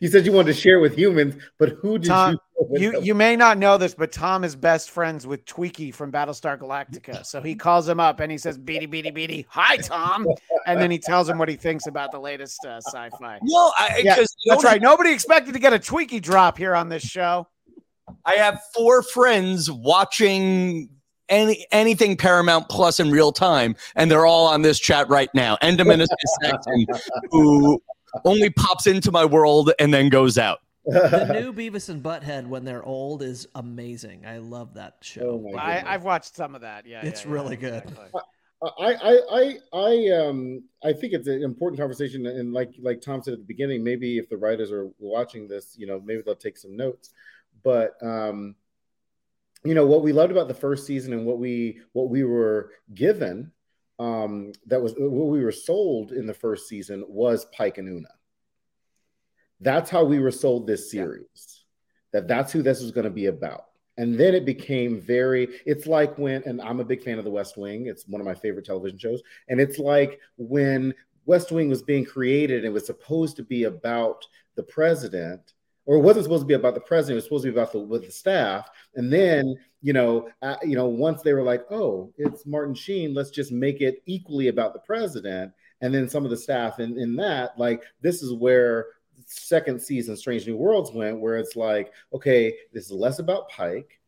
you 0.00 0.08
said 0.08 0.26
you 0.26 0.32
wanted 0.32 0.54
to 0.54 0.60
share 0.60 0.80
with 0.80 0.96
humans, 0.96 1.34
but 1.58 1.70
who 1.80 1.98
did 1.98 2.08
Tom, 2.08 2.32
you? 2.32 2.92
You 2.92 3.00
you 3.02 3.14
may 3.14 3.36
not 3.36 3.56
know 3.58 3.78
this, 3.78 3.94
but 3.94 4.12
Tom 4.12 4.44
is 4.44 4.54
best 4.54 4.90
friends 4.90 5.26
with 5.26 5.44
Twiki 5.46 5.94
from 5.94 6.12
Battlestar 6.12 6.58
Galactica. 6.58 7.24
So 7.24 7.40
he 7.40 7.54
calls 7.54 7.88
him 7.88 7.98
up 7.98 8.20
and 8.20 8.30
he 8.30 8.36
says, 8.38 8.58
"Beady, 8.58 8.86
beady, 8.86 9.10
beady, 9.10 9.46
hi, 9.48 9.76
Tom," 9.78 10.26
and 10.66 10.80
then 10.80 10.90
he 10.90 10.98
tells 10.98 11.28
him 11.28 11.38
what 11.38 11.48
he 11.48 11.56
thinks 11.56 11.86
about 11.86 12.12
the 12.12 12.20
latest 12.20 12.64
uh, 12.66 12.80
sci-fi. 12.80 13.38
Well, 13.42 13.72
I, 13.78 14.02
Yeah, 14.04 14.16
'cause 14.16 14.36
you 14.44 14.52
That's 14.52 14.62
know, 14.62 14.70
right. 14.70 14.82
Nobody 14.82 15.10
expected 15.12 15.54
to 15.54 15.58
get 15.58 15.72
a 15.72 15.78
Twiki 15.78 16.20
drop 16.20 16.58
here 16.58 16.74
on 16.74 16.88
this 16.88 17.02
show. 17.02 17.48
I 18.26 18.34
have 18.34 18.60
four 18.74 19.02
friends 19.02 19.70
watching 19.70 20.90
any 21.30 21.64
anything 21.72 22.16
Paramount 22.16 22.68
Plus 22.68 23.00
in 23.00 23.10
real 23.10 23.32
time, 23.32 23.74
and 23.96 24.10
they're 24.10 24.26
all 24.26 24.46
on 24.46 24.62
this 24.62 24.78
chat 24.78 25.08
right 25.08 25.30
now. 25.34 25.56
Enderman 25.62 26.00
is 26.00 26.08
Saxon, 26.42 26.86
who 27.30 27.80
only 28.24 28.50
pops 28.50 28.86
into 28.86 29.10
my 29.12 29.24
world 29.24 29.72
and 29.78 29.92
then 29.92 30.08
goes 30.08 30.38
out. 30.38 30.60
The 30.86 31.32
new 31.40 31.52
Beavis 31.52 31.88
and 31.88 32.02
Butthead 32.02 32.46
when 32.46 32.64
they're 32.64 32.82
old 32.82 33.22
is 33.22 33.46
amazing. 33.54 34.24
I 34.26 34.38
love 34.38 34.74
that 34.74 34.96
show. 35.02 35.42
Oh 35.44 35.56
I, 35.56 35.82
I've 35.86 36.04
watched 36.04 36.34
some 36.34 36.54
of 36.54 36.62
that. 36.62 36.86
Yeah, 36.86 37.04
It's 37.04 37.24
yeah, 37.24 37.28
yeah, 37.28 37.34
really 37.34 37.56
good. 37.56 37.82
exactly. 37.84 38.20
I, 38.62 38.94
I, 38.94 39.20
I, 39.30 39.58
I, 39.72 40.08
um, 40.18 40.62
I 40.84 40.92
think 40.92 41.14
it's 41.14 41.28
an 41.28 41.42
important 41.42 41.80
conversation, 41.80 42.26
and 42.26 42.52
like, 42.52 42.74
like 42.78 43.00
Tom 43.00 43.22
said 43.22 43.32
at 43.32 43.38
the 43.40 43.46
beginning, 43.46 43.82
maybe 43.82 44.18
if 44.18 44.28
the 44.28 44.36
writers 44.36 44.70
are 44.70 44.90
watching 44.98 45.48
this, 45.48 45.76
you 45.78 45.86
know, 45.86 46.00
maybe 46.04 46.22
they'll 46.22 46.34
take 46.34 46.58
some 46.58 46.76
notes. 46.76 47.10
But, 47.62 47.94
um, 48.02 48.54
you 49.64 49.74
know, 49.74 49.86
what 49.86 50.02
we 50.02 50.12
loved 50.12 50.32
about 50.32 50.48
the 50.48 50.54
first 50.54 50.86
season 50.86 51.12
and 51.14 51.24
what 51.24 51.38
we, 51.38 51.80
what 51.92 52.10
we 52.10 52.22
were 52.24 52.72
given, 52.94 53.50
um, 54.00 54.52
that 54.66 54.80
was 54.80 54.94
what 54.96 55.26
we 55.28 55.44
were 55.44 55.52
sold 55.52 56.12
in 56.12 56.26
the 56.26 56.34
first 56.34 56.66
season 56.66 57.04
was 57.06 57.44
Pike 57.56 57.76
and 57.76 57.86
Una. 57.86 58.08
That's 59.60 59.90
how 59.90 60.04
we 60.04 60.18
were 60.18 60.30
sold 60.30 60.66
this 60.66 60.90
series. 60.90 61.64
That 62.12 62.26
that's 62.26 62.50
who 62.50 62.62
this 62.62 62.80
was 62.80 62.92
going 62.92 63.04
to 63.04 63.10
be 63.10 63.26
about. 63.26 63.66
And 63.98 64.18
then 64.18 64.34
it 64.34 64.46
became 64.46 64.98
very, 64.98 65.48
it's 65.66 65.86
like 65.86 66.16
when, 66.16 66.42
and 66.44 66.62
I'm 66.62 66.80
a 66.80 66.84
big 66.84 67.02
fan 67.02 67.18
of 67.18 67.24
The 67.24 67.30
West 67.30 67.58
Wing. 67.58 67.86
It's 67.86 68.08
one 68.08 68.22
of 68.22 68.26
my 68.26 68.34
favorite 68.34 68.64
television 68.64 68.98
shows. 68.98 69.20
And 69.48 69.60
it's 69.60 69.78
like 69.78 70.18
when 70.38 70.94
West 71.26 71.52
Wing 71.52 71.68
was 71.68 71.82
being 71.82 72.06
created, 72.06 72.64
it 72.64 72.72
was 72.72 72.86
supposed 72.86 73.36
to 73.36 73.42
be 73.42 73.64
about 73.64 74.26
the 74.56 74.62
president, 74.62 75.52
or 75.84 75.96
it 75.96 76.00
wasn't 76.00 76.24
supposed 76.24 76.44
to 76.44 76.46
be 76.46 76.54
about 76.54 76.72
the 76.72 76.80
president. 76.80 77.12
It 77.12 77.16
was 77.16 77.24
supposed 77.24 77.44
to 77.44 77.52
be 77.52 77.58
about 77.58 77.72
the 77.72 77.80
with 77.80 78.06
the 78.06 78.12
staff. 78.12 78.70
And 78.94 79.12
then, 79.12 79.56
you 79.82 79.92
know, 79.92 80.28
uh, 80.42 80.56
you 80.62 80.76
know, 80.76 80.86
once 80.86 81.22
they 81.22 81.32
were 81.32 81.42
like, 81.42 81.64
oh, 81.70 82.12
it's 82.18 82.46
Martin 82.46 82.74
Sheen, 82.74 83.14
let's 83.14 83.30
just 83.30 83.52
make 83.52 83.80
it 83.80 84.02
equally 84.06 84.48
about 84.48 84.72
the 84.74 84.80
president. 84.80 85.52
And 85.80 85.94
then 85.94 86.08
some 86.08 86.24
of 86.24 86.30
the 86.30 86.36
staff 86.36 86.78
in, 86.80 86.98
in 86.98 87.16
that, 87.16 87.58
like, 87.58 87.82
this 88.02 88.22
is 88.22 88.34
where 88.34 88.86
second 89.26 89.80
season 89.80 90.16
Strange 90.16 90.46
New 90.46 90.56
Worlds 90.56 90.92
went, 90.92 91.20
where 91.20 91.36
it's 91.36 91.56
like, 91.56 91.92
okay, 92.12 92.54
this 92.72 92.86
is 92.86 92.92
less 92.92 93.18
about 93.18 93.48
Pike 93.48 93.98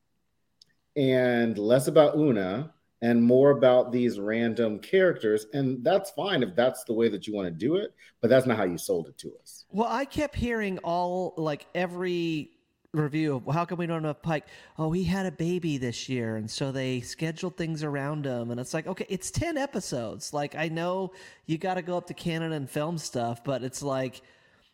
and 0.97 1.57
less 1.57 1.86
about 1.89 2.16
Una 2.16 2.74
and 3.01 3.23
more 3.23 3.51
about 3.51 3.90
these 3.90 4.20
random 4.20 4.78
characters. 4.78 5.47
And 5.55 5.82
that's 5.82 6.11
fine 6.11 6.43
if 6.43 6.55
that's 6.55 6.85
the 6.85 6.93
way 6.93 7.09
that 7.09 7.27
you 7.27 7.35
want 7.35 7.47
to 7.47 7.51
do 7.51 7.77
it, 7.77 7.94
but 8.20 8.28
that's 8.28 8.47
not 8.47 8.57
how 8.57 8.65
you 8.65 8.78
sold 8.78 9.09
it 9.09 9.19
to 9.19 9.32
us. 9.40 9.65
Well, 9.70 9.89
I 9.89 10.05
kept 10.05 10.36
hearing 10.36 10.78
all 10.78 11.35
like 11.36 11.66
every 11.74 12.51
review 12.93 13.36
of 13.36 13.47
well, 13.47 13.55
how 13.55 13.64
come 13.64 13.78
we 13.78 13.86
don't 13.86 14.05
have 14.05 14.23
Pike? 14.23 14.44
Oh, 14.78 14.93
he 14.93 15.05
had 15.05 15.27
a 15.27 15.32
baby 15.32 15.78
this 15.78 16.09
year, 16.09 16.36
and 16.36 16.51
so 16.51 16.73
they 16.73 17.01
scheduled 17.01 17.56
things 17.56 17.82
around 17.82 18.27
him. 18.27 18.51
And 18.51 18.60
it's 18.60 18.74
like, 18.74 18.86
okay, 18.86 19.06
it's 19.09 19.31
ten 19.31 19.56
episodes. 19.56 20.32
Like 20.32 20.55
I 20.55 20.69
know 20.69 21.12
you 21.47 21.59
got 21.59 21.74
to 21.74 21.82
go 21.82 21.97
up 21.97 22.06
to 22.09 22.14
Canada 22.14 22.55
and 22.55 22.69
film 22.69 22.98
stuff, 22.98 23.43
but 23.44 23.62
it's 23.62 23.82
like. 23.82 24.23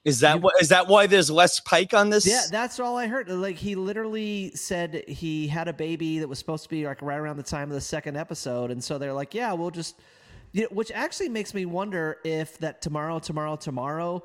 Is 0.05 0.21
that 0.21 0.41
what 0.41 0.55
is 0.61 0.69
that 0.71 0.87
why 0.87 1.07
there's 1.07 1.31
less 1.31 1.61
Pike 1.61 1.93
on 1.93 2.09
this? 2.09 2.27
Yeah, 2.27 2.43
that's 2.51 2.81
all 2.81 2.97
I 2.97 3.09
heard. 3.09 3.29
Like 3.29 3.57
he 3.57 3.75
literally 3.75 4.53
said 4.55 5.05
he 5.07 5.47
had 5.47 5.69
a 5.69 5.73
baby 5.73 6.21
that 6.21 6.29
was 6.29 6.39
supposed 6.39 6.63
to 6.63 6.69
be 6.71 6.87
like 6.87 7.03
right 7.03 7.19
around 7.19 7.37
the 7.37 7.43
time 7.43 7.69
of 7.69 7.75
the 7.75 7.81
second 7.81 8.17
episode, 8.17 8.71
and 8.71 8.83
so 8.83 8.97
they're 8.97 9.13
like, 9.13 9.35
"Yeah, 9.35 9.53
we'll 9.53 9.73
just," 9.73 10.01
you 10.53 10.63
know, 10.63 10.69
which 10.71 10.93
actually 10.93 11.29
makes 11.29 11.53
me 11.53 11.67
wonder 11.67 12.19
if 12.25 12.57
that 12.59 12.81
tomorrow, 12.81 13.19
tomorrow, 13.19 13.57
tomorrow, 13.57 14.25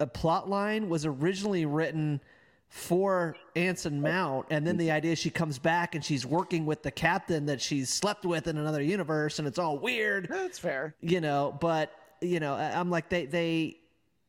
a 0.00 0.06
plot 0.06 0.48
line 0.48 0.88
was 0.88 1.04
originally 1.04 1.66
written 1.66 2.20
for 2.68 3.36
Anson 3.54 4.00
Mount, 4.00 4.46
and 4.50 4.66
then 4.66 4.76
the 4.76 4.90
idea 4.90 5.14
she 5.14 5.30
comes 5.30 5.58
back 5.58 5.94
and 5.94 6.04
she's 6.04 6.26
working 6.26 6.66
with 6.66 6.82
the 6.82 6.90
captain 6.90 7.46
that 7.46 7.60
she's 7.60 7.88
slept 7.88 8.24
with 8.24 8.48
in 8.48 8.58
another 8.58 8.82
universe, 8.82 9.38
and 9.38 9.46
it's 9.46 9.58
all 9.58 9.78
weird 9.78 10.26
That's 10.28 10.58
fair. 10.58 10.94
you 11.00 11.20
know 11.20 11.56
but 11.60 11.92
you 12.20 12.40
know 12.40 12.54
i'm 12.54 12.90
like 12.90 13.08
they 13.08 13.26
they 13.26 13.76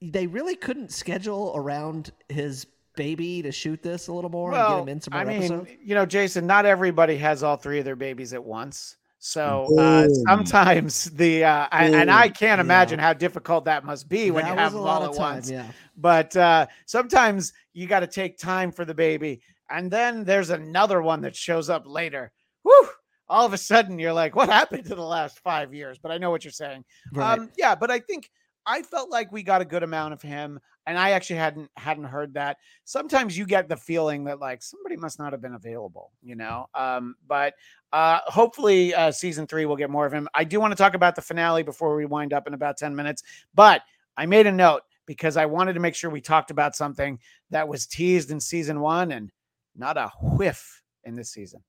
they 0.02 0.28
really 0.28 0.56
couldn't 0.56 0.92
schedule 0.92 1.54
around 1.56 2.12
his 2.30 2.68
baby 2.96 3.42
to 3.42 3.52
shoot 3.52 3.82
this 3.82 4.08
a 4.08 4.14
little 4.14 4.30
more 4.30 4.54
and 4.54 4.68
get 4.68 4.80
him 4.82 4.90
in 4.90 5.02
some 5.02 5.14
more 5.14 5.22
I 5.22 5.26
mean, 5.26 5.38
episodes 5.38 5.70
you 5.84 5.96
know, 5.96 6.06
Jason, 6.06 6.46
not 6.48 6.66
everybody 6.66 7.18
has 7.18 7.44
all 7.44 7.58
three 7.58 7.80
of 7.80 7.86
their 7.86 7.96
babies 7.96 8.34
at 8.34 8.44
once. 8.44 8.98
So 9.26 9.76
uh, 9.80 10.08
sometimes 10.28 11.06
the 11.06 11.46
uh, 11.46 11.68
I, 11.72 11.86
and 11.86 12.12
I 12.12 12.30
can't 12.30 12.62
imagine 12.62 13.00
how 13.00 13.12
difficult 13.12 13.66
that 13.66 13.84
must 13.84 14.08
be 14.08 14.30
when 14.30 14.46
That 14.46 14.52
you 14.52 14.58
have 14.60 14.74
a 14.74 14.76
them 14.76 14.86
lot 14.86 15.02
all 15.02 15.10
of 15.10 15.16
at 15.16 15.18
time, 15.18 15.34
once. 15.38 15.50
yeah 15.50 15.66
But 15.98 16.36
uh, 16.38 16.68
sometimes 16.86 17.52
you 17.74 17.88
got 17.88 18.02
to 18.02 18.08
take 18.08 18.38
time 18.38 18.72
for 18.72 18.86
the 18.86 18.94
baby, 18.94 19.42
and 19.72 19.90
then 19.90 20.26
there's 20.26 20.52
another 20.52 21.02
one 21.02 21.22
that 21.22 21.36
shows 21.36 21.72
up 21.72 21.88
later. 21.88 22.32
Whew! 22.62 22.88
All 23.28 23.48
of 23.48 23.54
a 23.54 23.58
sudden, 23.58 23.98
you're 23.98 24.14
like, 24.14 24.36
"What 24.36 24.48
happened 24.48 24.86
to 24.86 24.96
the 24.96 25.02
last 25.02 25.40
five 25.40 25.74
years?" 25.74 25.98
But 25.98 26.12
I 26.12 26.20
know 26.20 26.30
what 26.30 26.44
you're 26.44 26.52
saying. 26.52 26.86
right 27.12 27.40
Um, 27.40 27.50
yeah, 27.58 27.74
but 27.74 27.90
I 27.90 27.98
think 28.02 28.30
I 28.68 28.82
felt 28.82 29.10
like 29.12 29.32
we 29.32 29.44
got 29.44 29.62
a 29.62 29.66
good 29.66 29.84
amount 29.84 30.14
of 30.14 30.22
him, 30.22 30.60
and 30.88 30.98
I 30.98 31.12
actually 31.12 31.38
hadn't 31.38 31.70
hadn't 31.78 32.06
heard 32.06 32.34
that. 32.34 32.58
Sometimes 32.84 33.38
you 33.38 33.46
get 33.46 33.70
the 33.70 33.78
feeling 33.78 34.24
that 34.26 34.40
like 34.40 34.64
somebody 34.64 34.96
must 34.98 35.20
not 35.20 35.34
have 35.34 35.42
been 35.42 35.56
available, 35.56 36.12
you 36.24 36.36
know. 36.36 36.68
Um, 36.74 37.16
but 37.28 37.54
uh, 37.94 38.20
hopefully, 38.26 38.94
uh, 38.94 39.12
season 39.12 39.48
three 39.48 39.66
will 39.66 39.76
get 39.76 39.90
more 39.90 40.06
of 40.06 40.14
him. 40.14 40.28
I 40.34 40.44
do 40.44 40.60
want 40.60 40.72
to 40.72 40.76
talk 40.76 40.96
about 40.96 41.16
the 41.16 41.22
finale 41.22 41.64
before 41.64 41.96
we 41.96 42.06
wind 42.06 42.34
up 42.34 42.48
in 42.48 42.54
about 42.54 42.78
ten 42.78 42.96
minutes, 42.96 43.24
but 43.54 43.82
I 44.18 44.26
made 44.26 44.48
a 44.48 44.52
note 44.52 44.82
because 45.06 45.38
I 45.38 45.46
wanted 45.46 45.74
to 45.74 45.80
make 45.80 45.96
sure 45.96 46.10
we 46.10 46.22
talked 46.22 46.52
about 46.52 46.76
something 46.76 47.20
that 47.52 47.68
was 47.68 47.86
teased 47.86 48.32
in 48.32 48.40
season 48.40 48.80
one 48.80 49.12
and 49.12 49.32
not 49.76 49.98
a 49.98 50.12
whiff 50.22 50.82
in 51.04 51.16
this 51.16 51.32
season. 51.32 51.62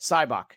Sybok. 0.00 0.52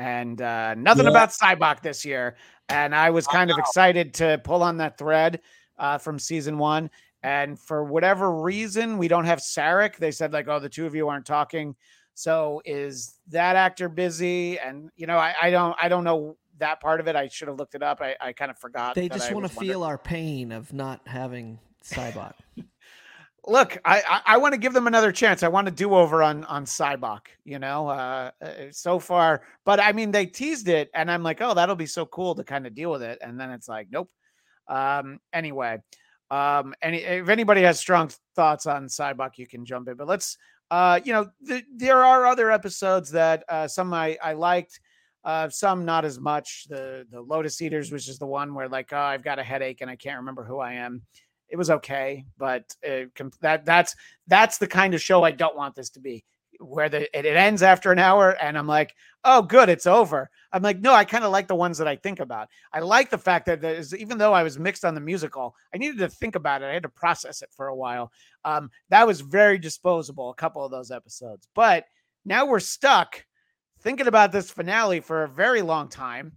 And 0.00 0.40
uh, 0.40 0.74
nothing 0.76 1.04
Yeah. 1.04 1.10
about 1.10 1.28
Sybok 1.28 1.82
this 1.82 2.06
year. 2.06 2.36
And 2.70 2.94
I 2.94 3.10
was 3.10 3.26
kind 3.26 3.50
of 3.50 3.58
excited 3.58 4.14
to 4.14 4.40
pull 4.42 4.62
on 4.62 4.78
that 4.78 4.96
thread 4.96 5.40
uh, 5.78 5.98
from 5.98 6.18
season 6.18 6.56
one. 6.56 6.88
And 7.22 7.58
for 7.58 7.84
whatever 7.84 8.32
reason, 8.32 8.96
we 8.96 9.08
don't 9.08 9.26
have 9.26 9.40
Sarek. 9.40 9.96
They 9.98 10.10
said, 10.10 10.32
like, 10.32 10.48
oh, 10.48 10.58
the 10.58 10.70
two 10.70 10.86
of 10.86 10.94
you 10.94 11.08
aren't 11.08 11.26
talking. 11.26 11.76
So 12.14 12.62
is 12.64 13.18
that 13.28 13.56
actor 13.56 13.90
busy? 13.90 14.58
And 14.58 14.90
you 14.96 15.06
know, 15.06 15.18
I, 15.18 15.34
I 15.42 15.50
don't 15.50 15.76
I 15.80 15.88
don't 15.88 16.04
know 16.04 16.38
that 16.58 16.80
part 16.80 17.00
of 17.00 17.06
it. 17.08 17.16
I 17.16 17.28
should 17.28 17.48
have 17.48 17.58
looked 17.58 17.74
it 17.74 17.82
up. 17.82 18.00
I, 18.00 18.16
I 18.20 18.32
kind 18.32 18.50
of 18.50 18.58
forgot. 18.58 18.94
they 18.94 19.08
just 19.10 19.32
want 19.32 19.46
to 19.46 19.52
feel 19.52 19.82
our 19.82 19.98
pain 19.98 20.50
of 20.50 20.72
not 20.72 21.06
having 21.06 21.58
Sybok. 21.84 22.32
Look, 23.46 23.78
I 23.84 24.02
I, 24.08 24.34
I 24.34 24.36
want 24.36 24.52
to 24.52 24.58
give 24.60 24.72
them 24.72 24.86
another 24.86 25.12
chance. 25.12 25.42
I 25.42 25.48
want 25.48 25.66
to 25.66 25.72
do 25.72 25.94
over 25.94 26.22
on 26.22 26.44
on 26.44 26.64
Sybok, 26.64 27.26
you 27.44 27.58
know. 27.58 27.88
Uh, 27.88 28.30
uh, 28.42 28.52
so 28.70 28.98
far, 28.98 29.42
but 29.64 29.80
I 29.80 29.92
mean, 29.92 30.10
they 30.10 30.26
teased 30.26 30.68
it, 30.68 30.90
and 30.94 31.10
I'm 31.10 31.22
like, 31.22 31.40
oh, 31.40 31.54
that'll 31.54 31.76
be 31.76 31.86
so 31.86 32.04
cool 32.06 32.34
to 32.34 32.44
kind 32.44 32.66
of 32.66 32.74
deal 32.74 32.90
with 32.90 33.02
it, 33.02 33.18
and 33.22 33.40
then 33.40 33.50
it's 33.50 33.68
like, 33.68 33.88
nope. 33.90 34.10
Um. 34.68 35.20
Anyway, 35.32 35.78
um. 36.30 36.74
Any 36.82 36.98
if 36.98 37.28
anybody 37.28 37.62
has 37.62 37.78
strong 37.80 38.10
thoughts 38.36 38.66
on 38.66 38.86
Sybok, 38.86 39.38
you 39.38 39.46
can 39.46 39.64
jump 39.64 39.88
in. 39.88 39.96
But 39.96 40.06
let's, 40.08 40.36
uh, 40.70 41.00
you 41.02 41.12
know, 41.12 41.30
th- 41.46 41.64
there 41.74 42.04
are 42.04 42.26
other 42.26 42.50
episodes 42.50 43.10
that 43.12 43.44
uh, 43.48 43.68
some 43.68 43.94
I 43.94 44.18
I 44.22 44.34
liked. 44.34 44.80
Uh, 45.22 45.48
some 45.50 45.84
not 45.84 46.04
as 46.04 46.18
much. 46.18 46.66
The 46.68 47.06
the 47.10 47.20
Lotus 47.20 47.60
Eaters, 47.62 47.90
which 47.90 48.08
is 48.08 48.18
the 48.18 48.26
one 48.26 48.54
where 48.54 48.68
like, 48.68 48.92
oh, 48.92 48.98
I've 48.98 49.24
got 49.24 49.38
a 49.38 49.42
headache 49.42 49.80
and 49.80 49.90
I 49.90 49.96
can't 49.96 50.18
remember 50.18 50.44
who 50.44 50.58
I 50.58 50.74
am 50.74 51.02
it 51.50 51.56
was 51.56 51.70
okay, 51.70 52.24
but 52.38 52.74
that 53.40 53.64
that's 53.64 53.96
that's 54.26 54.58
the 54.58 54.66
kind 54.66 54.94
of 54.94 55.02
show 55.02 55.24
I 55.24 55.32
don't 55.32 55.56
want 55.56 55.74
this 55.74 55.90
to 55.90 56.00
be, 56.00 56.24
where 56.60 56.88
the 56.88 57.18
it, 57.18 57.26
ends 57.26 57.62
after 57.62 57.90
an 57.90 57.98
hour 57.98 58.36
and 58.40 58.56
I'm 58.56 58.66
like, 58.66 58.94
oh, 59.24 59.42
good, 59.42 59.68
it's 59.68 59.86
over. 59.86 60.30
I'm 60.52 60.62
like, 60.62 60.80
no, 60.80 60.94
I 60.94 61.04
kind 61.04 61.24
of 61.24 61.32
like 61.32 61.48
the 61.48 61.54
ones 61.54 61.78
that 61.78 61.88
I 61.88 61.96
think 61.96 62.20
about. 62.20 62.48
I 62.72 62.80
like 62.80 63.10
the 63.10 63.18
fact 63.18 63.46
that 63.46 63.94
even 63.98 64.18
though 64.18 64.32
I 64.32 64.42
was 64.42 64.58
mixed 64.58 64.84
on 64.84 64.94
the 64.94 65.00
musical, 65.00 65.54
I 65.74 65.78
needed 65.78 65.98
to 65.98 66.08
think 66.08 66.36
about 66.36 66.62
it. 66.62 66.66
I 66.66 66.74
had 66.74 66.84
to 66.84 66.88
process 66.88 67.42
it 67.42 67.50
for 67.56 67.68
a 67.68 67.76
while. 67.76 68.12
Um, 68.44 68.70
that 68.88 69.06
was 69.06 69.20
very 69.20 69.58
disposable. 69.58 70.30
A 70.30 70.34
couple 70.34 70.64
of 70.64 70.70
those 70.70 70.90
episodes, 70.90 71.48
but 71.54 71.84
now 72.24 72.46
we're 72.46 72.60
stuck 72.60 73.24
thinking 73.80 74.06
about 74.06 74.30
this 74.30 74.50
finale 74.50 75.00
for 75.00 75.24
a 75.24 75.28
very 75.28 75.62
long 75.62 75.88
time, 75.88 76.32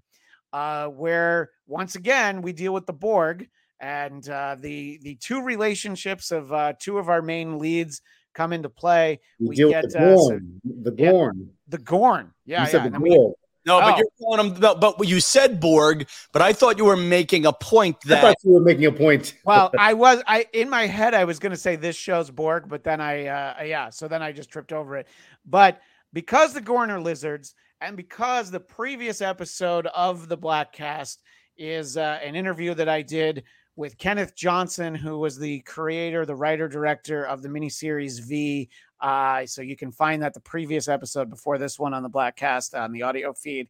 uh, 0.53 0.87
where 0.87 1.51
once 1.67 1.95
again 1.95 2.41
we 2.41 2.53
deal 2.53 2.73
with 2.73 2.85
the 2.85 2.93
Borg 2.93 3.47
and 3.83 4.27
uh, 4.29 4.55
the 4.59 4.97
the 5.03 5.15
two 5.15 5.43
relationships 5.43 6.31
of 6.31 6.51
uh, 6.53 6.73
two 6.79 6.97
of 6.97 7.09
our 7.09 7.21
main 7.21 7.59
leads 7.59 8.01
come 8.33 8.53
into 8.53 8.69
play. 8.69 9.19
We, 9.39 9.49
We 9.49 9.55
deal 9.55 9.69
get, 9.69 9.83
with 9.83 9.93
the 9.93 9.99
uh, 9.99 10.17
so- 10.17 10.29
Gorn. 10.29 10.61
the 10.63 10.95
yeah, 10.97 11.11
Gorn. 11.11 11.49
The 11.67 11.77
Gorn, 11.77 12.31
yeah, 12.45 12.61
you 12.61 12.65
yeah. 12.65 12.71
said 12.71 12.81
and 12.85 12.87
the 12.87 12.91
then 12.91 13.01
we- 13.01 13.09
Gorn. 13.15 13.33
No, 13.65 13.79
but 13.79 13.93
Oh. 13.93 13.97
you're 13.97 14.07
calling 14.19 14.53
them. 14.59 14.59
But, 14.79 14.97
but 14.97 15.07
you 15.07 15.21
said 15.21 15.61
Borg, 15.61 16.09
but 16.33 16.41
I 16.41 16.51
thought 16.51 16.77
you 16.77 16.83
were 16.83 16.97
making 16.97 17.45
a 17.45 17.53
point 17.53 17.95
that 18.07 18.17
I 18.17 18.21
that 18.21 18.27
thought 18.27 18.37
you 18.43 18.51
were 18.55 18.59
making 18.59 18.85
a 18.87 18.91
point. 18.91 19.35
well, 19.45 19.71
I 19.79 19.93
was 19.93 20.21
I 20.27 20.45
in 20.51 20.69
my 20.69 20.85
head 20.85 21.13
I 21.13 21.23
was 21.23 21.39
going 21.39 21.51
to 21.53 21.57
say 21.57 21.77
this 21.77 21.95
show's 21.95 22.29
Borg, 22.29 22.67
but 22.67 22.83
then 22.83 22.99
I 22.99 23.27
uh, 23.27 23.63
yeah, 23.63 23.89
so 23.89 24.07
then 24.09 24.21
I 24.21 24.33
just 24.33 24.49
tripped 24.49 24.73
over 24.73 24.97
it. 24.97 25.07
But 25.45 25.79
because 26.11 26.53
the 26.53 26.59
Gorn 26.61 26.91
are 26.91 26.99
lizards, 26.99 27.55
and 27.79 27.95
because 27.95 28.51
the 28.51 28.59
previous 28.59 29.21
episode 29.21 29.87
of 29.87 30.27
the 30.27 30.37
Bladtcast 30.37 31.17
is 31.57 31.95
uh, 31.95 32.19
an 32.21 32.35
interview 32.35 32.73
that 32.73 32.89
I 32.89 33.01
did 33.01 33.43
with 33.75 33.97
Kenneth 33.97 34.35
Johnson, 34.35 34.93
who 34.93 35.17
was 35.19 35.37
the 35.37 35.59
creator, 35.61 36.25
the 36.25 36.35
writer, 36.35 36.67
director 36.67 37.25
of 37.25 37.41
the 37.41 37.49
miniseries 37.49 38.21
V. 38.21 38.69
Uh, 39.01 39.45
so 39.45 39.61
you 39.61 39.75
can 39.75 39.91
find 39.91 40.21
that 40.21 40.33
the 40.33 40.39
previous 40.39 40.87
episode 40.87 41.29
before 41.29 41.57
this 41.57 41.79
one 41.79 41.93
on 41.93 42.03
the 42.03 42.09
Bladtcast 42.09 42.79
on 42.79 42.91
the 42.91 43.01
audio 43.01 43.33
feed. 43.33 43.67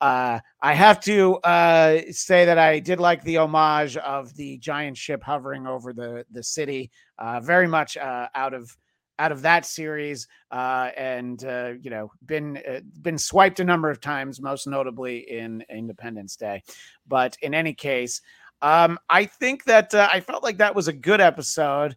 Uh, 0.00 0.38
I 0.60 0.74
have 0.74 1.00
to 1.00 1.36
uh, 1.36 2.00
say 2.10 2.44
that 2.44 2.58
I 2.58 2.80
did 2.80 3.00
like 3.00 3.22
the 3.22 3.38
homage 3.38 3.96
of 3.96 4.34
the 4.34 4.58
giant 4.58 4.96
ship 4.96 5.22
hovering 5.22 5.66
over 5.66 5.92
the 5.92 6.26
the 6.30 6.42
city, 6.42 6.90
uh, 7.18 7.40
very 7.40 7.66
much 7.66 7.96
uh, 7.96 8.28
out 8.34 8.52
of 8.52 8.76
out 9.18 9.32
of 9.32 9.40
that 9.40 9.64
series, 9.64 10.28
uh, 10.50 10.90
and 10.94 11.40
you 11.82 11.88
know, 11.88 12.12
been 12.26 12.60
been 13.00 13.16
swiped 13.16 13.60
a 13.60 13.64
number 13.64 13.88
of 13.88 13.98
times, 14.02 14.38
most 14.38 14.66
notably 14.66 15.30
in 15.30 15.64
Independence 15.70 16.36
Day. 16.36 16.62
But 17.08 17.38
in 17.40 17.54
any 17.54 17.72
case, 17.72 18.20
um, 18.62 18.98
I 19.08 19.24
think 19.26 19.64
that 19.64 19.94
uh, 19.94 20.08
I 20.12 20.20
felt 20.20 20.42
like 20.42 20.58
that 20.58 20.74
was 20.74 20.88
a 20.88 20.92
good 20.92 21.20
episode. 21.20 21.96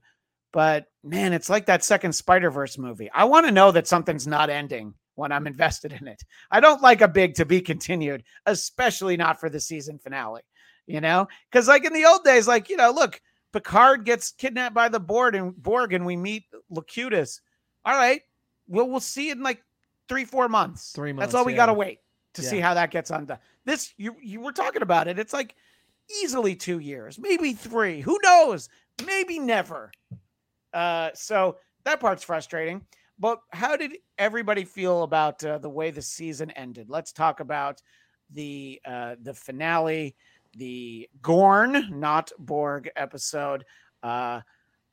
But 0.51 0.87
man, 1.03 1.33
it's 1.33 1.49
like 1.49 1.67
that 1.67 1.83
second 1.83 2.13
Spider 2.13 2.49
Verse 2.49 2.77
movie. 2.77 3.09
I 3.13 3.25
want 3.25 3.45
to 3.45 3.51
know 3.51 3.71
that 3.71 3.87
something's 3.87 4.27
not 4.27 4.49
ending 4.49 4.93
when 5.15 5.31
I'm 5.31 5.47
invested 5.47 5.93
in 5.93 6.07
it. 6.07 6.21
I 6.51 6.59
don't 6.59 6.81
like 6.81 7.01
a 7.01 7.07
big 7.07 7.35
to 7.35 7.45
be 7.45 7.61
continued, 7.61 8.23
especially 8.45 9.17
not 9.17 9.39
for 9.39 9.49
the 9.49 9.59
season 9.59 9.99
finale. 9.99 10.41
You 10.87 11.01
know, 11.01 11.27
because 11.51 11.67
like 11.67 11.85
in 11.85 11.93
the 11.93 12.05
old 12.05 12.23
days, 12.23 12.47
like 12.47 12.67
you 12.67 12.75
know, 12.75 12.91
look, 12.91 13.21
Picard 13.53 14.05
gets 14.05 14.31
kidnapped 14.31 14.73
by 14.73 14.89
the 14.89 14.99
board 14.99 15.35
and 15.35 15.55
Borg, 15.55 15.93
and 15.93 16.03
we 16.03 16.17
meet 16.17 16.45
Locutus. 16.71 17.41
All 17.85 17.93
right, 17.93 18.21
well, 18.67 18.89
we'll 18.89 18.99
see 18.99 19.29
in 19.29 19.43
like 19.43 19.61
three, 20.07 20.25
four 20.25 20.49
months. 20.49 20.91
Three 20.93 21.13
months. 21.13 21.27
That's 21.27 21.35
all 21.35 21.45
we 21.45 21.53
yeah. 21.53 21.57
got 21.57 21.65
to 21.67 21.73
wait 21.73 21.99
to 22.33 22.41
see 22.41 22.59
how 22.59 22.73
that 22.73 22.91
gets 22.91 23.11
undone. 23.11 23.37
This 23.65 23.93
you 23.97 24.15
you 24.21 24.41
were 24.41 24.51
talking 24.51 24.81
about 24.81 25.07
it. 25.07 25.19
It's 25.19 25.33
like 25.33 25.55
easily 26.21 26.55
two 26.55 26.79
years, 26.79 27.19
maybe 27.19 27.53
three. 27.53 28.01
Who 28.01 28.19
knows? 28.23 28.69
Maybe 29.05 29.39
never. 29.39 29.91
Uh, 30.73 31.09
so 31.13 31.57
that 31.83 31.99
part's 31.99 32.23
frustrating. 32.23 32.85
But 33.17 33.41
how 33.51 33.75
did 33.75 33.97
everybody 34.17 34.63
feel 34.63 35.03
about 35.03 35.43
uh, 35.43 35.57
the 35.57 35.69
way 35.69 35.91
the 35.91 36.01
season 36.01 36.51
ended? 36.51 36.89
Let's 36.89 37.11
talk 37.11 37.41
about 37.41 37.81
the 38.31 38.79
uh, 38.85 39.15
the 39.21 39.33
finale, 39.33 40.15
the 40.55 41.09
Gorn, 41.21 41.99
not 41.99 42.31
Borg 42.39 42.89
episode. 42.95 43.65
Uh, 44.01 44.41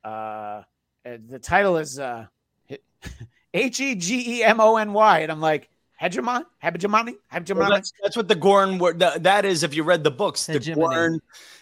uh, 0.02 0.62
the 1.04 1.38
title 1.40 1.76
is 1.76 2.00
uh, 2.00 2.26
H 3.54 3.80
E 3.80 3.94
G 3.94 4.38
E 4.38 4.44
M 4.44 4.60
O 4.60 4.76
N 4.76 4.92
Y, 4.92 5.20
and 5.20 5.30
I'm 5.30 5.40
like 5.40 5.68
hegemon, 6.02 6.44
hegemony, 6.60 7.12
Well, 7.12 7.20
hegemony. 7.30 7.70
that's, 7.70 7.92
that's 8.02 8.16
what 8.16 8.28
the 8.28 8.34
Gorn 8.34 8.78
word 8.78 8.98
that, 9.00 9.22
that 9.24 9.44
is. 9.44 9.62
If 9.62 9.74
you 9.74 9.82
read 9.82 10.04
the 10.04 10.10
books, 10.10 10.46
the 10.46 10.58
Gorn, 10.60 11.20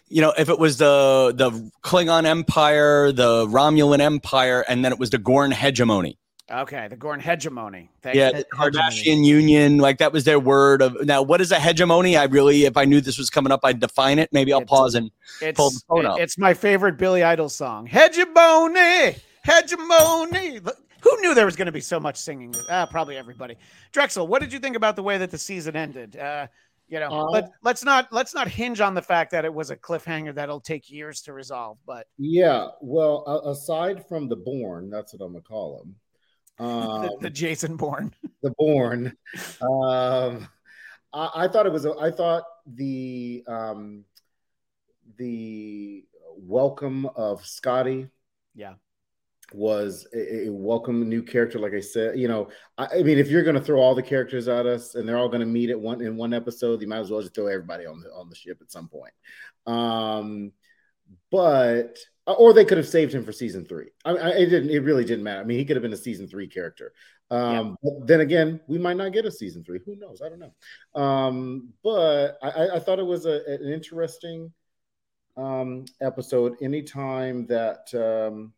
you 0.08 0.20
know, 0.20 0.32
if 0.36 0.48
it 0.48 0.58
was 0.58 0.78
the 0.78 1.32
the 1.36 1.50
Klingon 1.82 2.24
Empire, 2.26 3.12
the 3.12 3.46
Romulan 3.46 4.00
Empire, 4.00 4.64
and 4.68 4.84
then 4.84 4.92
it 4.92 4.98
was 4.98 5.10
the 5.10 5.18
Gorn 5.18 5.50
hegemony. 5.52 6.18
Okay, 6.52 6.88
the 6.88 6.96
Gorn 6.96 7.20
hegemony. 7.20 7.88
Thank 8.02 8.16
Yeah, 8.16 8.28
you. 8.28 8.32
the 8.38 8.44
Cardassian 8.54 9.24
Union, 9.24 9.78
like 9.78 9.96
that 9.98 10.12
was 10.12 10.24
their 10.24 10.38
word 10.38 10.82
of. 10.82 10.94
Now, 11.06 11.22
what 11.22 11.40
is 11.40 11.50
a 11.50 11.58
hegemony? 11.58 12.18
I 12.18 12.24
really, 12.24 12.66
if 12.66 12.76
I 12.76 12.84
knew 12.84 13.00
this 13.00 13.16
was 13.16 13.30
coming 13.30 13.50
up, 13.50 13.60
I'd 13.64 13.80
define 13.80 14.18
it. 14.18 14.28
Maybe 14.30 14.52
I'll 14.52 14.60
It's- 14.60 14.68
pause 14.68 14.94
and 14.94 15.10
pull 15.54 15.70
the 15.70 15.80
phone 15.88 16.00
it- 16.00 16.06
up. 16.06 16.20
it's 16.20 16.36
my 16.36 16.52
favorite 16.52 16.98
Billy 16.98 17.22
Idol 17.22 17.48
song. 17.48 17.86
Hegemony, 17.86 19.16
hegemony. 19.42 20.60
Look, 21.04 21.14
Who 21.16 21.20
knew 21.22 21.34
there 21.34 21.44
was 21.46 21.56
going 21.56 21.66
to 21.66 21.72
be 21.72 21.80
so 21.80 22.00
much 22.00 22.16
singing? 22.16 22.54
Uh, 22.68 22.86
probably 22.86 23.16
everybody. 23.16 23.56
Drexel, 23.92 24.26
what 24.26 24.40
did 24.40 24.52
you 24.52 24.58
think 24.58 24.76
about 24.76 24.96
the 24.96 25.02
way 25.02 25.18
that 25.18 25.30
the 25.30 25.38
season 25.38 25.76
ended? 25.76 26.16
Uh, 26.16 26.46
you 26.88 27.00
know, 27.00 27.08
Uh, 27.08 27.24
let, 27.30 27.50
let's 27.62 27.82
not 27.82 28.12
let's 28.12 28.34
not 28.34 28.46
hinge 28.46 28.80
on 28.80 28.94
the 28.94 29.02
fact 29.02 29.30
that 29.30 29.44
it 29.44 29.52
was 29.52 29.70
a 29.70 29.76
cliffhanger 29.76 30.34
that'll 30.34 30.60
take 30.60 30.90
years 30.90 31.22
to 31.22 31.32
resolve. 31.32 31.78
But 31.86 32.06
Yeah, 32.18 32.68
well, 32.80 33.24
a- 33.26 33.50
aside 33.50 34.06
from 34.06 34.28
the 34.28 34.36
Born, 34.36 34.90
that's 34.90 35.14
what 35.14 35.24
I'm 35.24 35.32
gonna 35.32 35.42
call 35.42 35.82
him. 35.82 35.96
Um, 36.66 37.02
the, 37.02 37.16
the 37.22 37.30
Jason 37.30 37.76
Bourne. 37.76 38.14
the 38.42 38.50
Born. 38.58 39.16
Um, 39.62 40.46
I, 41.12 41.30
I 41.34 41.48
thought 41.48 41.66
it 41.66 41.72
was. 41.72 41.86
A, 41.86 41.94
I 41.98 42.10
thought 42.10 42.44
the 42.66 43.42
um, 43.48 44.04
the 45.16 46.04
welcome 46.36 47.06
of 47.16 47.44
Scotty 47.46 48.08
Yeah. 48.54 48.74
Was 49.54 50.06
a, 50.12 50.46
a 50.46 50.52
welcome 50.52 51.08
new 51.08 51.22
character. 51.22 51.58
Like 51.58 51.74
I 51.74 51.80
said, 51.80 52.18
you 52.18 52.28
know, 52.28 52.48
I, 52.76 52.88
I 52.98 53.02
mean, 53.02 53.18
if 53.18 53.28
you're 53.30 53.44
going 53.44 53.54
to 53.54 53.62
throw 53.62 53.80
all 53.80 53.94
the 53.94 54.02
characters 54.02 54.48
at 54.48 54.66
us 54.66 54.94
and 54.94 55.08
they're 55.08 55.16
all 55.18 55.28
going 55.28 55.40
to 55.40 55.46
meet 55.46 55.70
at 55.70 55.80
one 55.80 56.00
in 56.00 56.16
one 56.16 56.34
episode, 56.34 56.80
you 56.80 56.88
might 56.88 56.98
as 56.98 57.10
well 57.10 57.20
just 57.22 57.34
throw 57.34 57.46
everybody 57.46 57.86
on 57.86 58.00
the 58.00 58.08
on 58.12 58.28
the 58.28 58.34
ship 58.34 58.58
at 58.60 58.72
some 58.72 58.88
point. 58.88 59.12
Um, 59.66 60.52
but 61.30 61.98
or 62.26 62.52
they 62.52 62.64
could 62.64 62.78
have 62.78 62.88
saved 62.88 63.14
him 63.14 63.24
for 63.24 63.32
season 63.32 63.64
three. 63.64 63.88
I, 64.04 64.10
I 64.12 64.28
it 64.30 64.46
didn't. 64.46 64.70
It 64.70 64.80
really 64.80 65.04
didn't 65.04 65.24
matter. 65.24 65.40
I 65.40 65.44
mean, 65.44 65.58
he 65.58 65.64
could 65.64 65.76
have 65.76 65.82
been 65.82 65.92
a 65.92 65.96
season 65.96 66.26
three 66.26 66.48
character. 66.48 66.92
Um, 67.30 67.76
but 67.82 68.06
then 68.06 68.20
again, 68.20 68.60
we 68.66 68.78
might 68.78 68.96
not 68.96 69.12
get 69.12 69.24
a 69.24 69.30
season 69.30 69.64
three. 69.64 69.80
Who 69.86 69.96
knows? 69.96 70.20
I 70.24 70.28
don't 70.28 70.40
know. 70.40 71.00
Um, 71.00 71.70
but 71.82 72.38
I, 72.42 72.50
I- 72.50 72.74
I 72.76 72.78
thought 72.80 72.98
it 72.98 73.06
was 73.06 73.26
a, 73.26 73.40
an 73.46 73.72
interesting 73.72 74.52
um, 75.36 75.84
episode. 76.00 76.56
Anytime 76.62 77.46
that 77.46 77.92
um, 77.94 78.52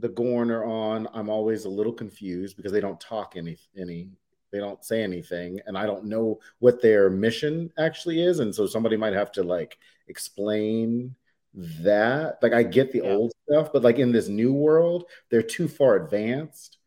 the 0.00 0.08
Gorn 0.08 0.50
are 0.50 0.64
on, 0.64 1.08
I'm 1.14 1.28
always 1.30 1.64
a 1.64 1.68
little 1.70 1.92
confused 1.92 2.56
because 2.56 2.72
they 2.72 2.80
don't 2.80 3.00
talk 3.00 3.34
any 3.36 3.58
any. 3.76 4.10
They 4.52 4.58
don't 4.58 4.84
say 4.84 5.02
anything, 5.02 5.60
and 5.66 5.78
I 5.78 5.86
don't 5.86 6.06
know 6.06 6.40
what 6.58 6.82
their 6.82 7.08
mission 7.10 7.72
actually 7.78 8.22
is. 8.22 8.40
And 8.40 8.54
so 8.54 8.66
somebody 8.66 8.96
might 8.96 9.12
have 9.12 9.30
to 9.32 9.42
like 9.44 9.78
explain 10.08 11.14
that. 11.54 12.38
Like 12.42 12.52
I 12.52 12.62
get 12.64 12.92
the 12.92 13.02
Yeah. 13.02 13.12
old 13.14 13.32
stuff, 13.48 13.72
but 13.72 13.82
like 13.82 13.98
in 13.98 14.12
this 14.12 14.28
new 14.28 14.52
world, 14.52 15.04
they're 15.30 15.42
too 15.42 15.68
far 15.68 15.96
advanced. 15.96 16.78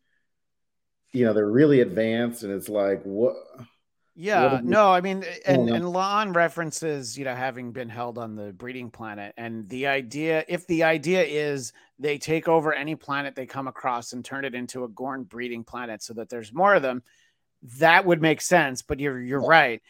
You 1.12 1.24
know, 1.24 1.32
they're 1.32 1.50
really 1.50 1.80
advanced, 1.80 2.42
and 2.42 2.52
it's 2.52 2.68
like 2.68 3.02
what? 3.04 3.36
Yeah, 4.16 4.60
no, 4.62 4.92
I 4.92 5.00
mean, 5.00 5.24
and 5.44 5.68
and 5.68 5.84
La'an 5.84 6.34
references, 6.34 7.18
you 7.18 7.24
know, 7.24 7.34
having 7.34 7.72
been 7.72 7.88
held 7.88 8.16
on 8.16 8.36
the 8.36 8.52
breeding 8.52 8.88
planet, 8.90 9.34
and 9.36 9.68
the 9.68 9.88
idea, 9.88 10.44
if 10.46 10.66
the 10.68 10.84
idea 10.84 11.24
is 11.24 11.72
they 11.98 12.16
take 12.18 12.46
over 12.48 12.72
any 12.72 12.94
planet 12.94 13.34
they 13.34 13.46
come 13.46 13.66
across 13.66 14.12
and 14.12 14.24
turn 14.24 14.44
it 14.44 14.54
into 14.54 14.84
a 14.84 14.88
Gorn 14.88 15.24
breeding 15.24 15.64
planet, 15.64 16.00
so 16.00 16.14
that 16.14 16.28
there's 16.28 16.52
more 16.52 16.74
of 16.74 16.82
them, 16.82 17.02
that 17.80 18.04
would 18.06 18.22
make 18.22 18.40
sense. 18.40 18.82
But 18.82 19.00
you're 19.00 19.20
you're 19.20 19.42
Yeah. 19.42 19.48
right. 19.48 19.82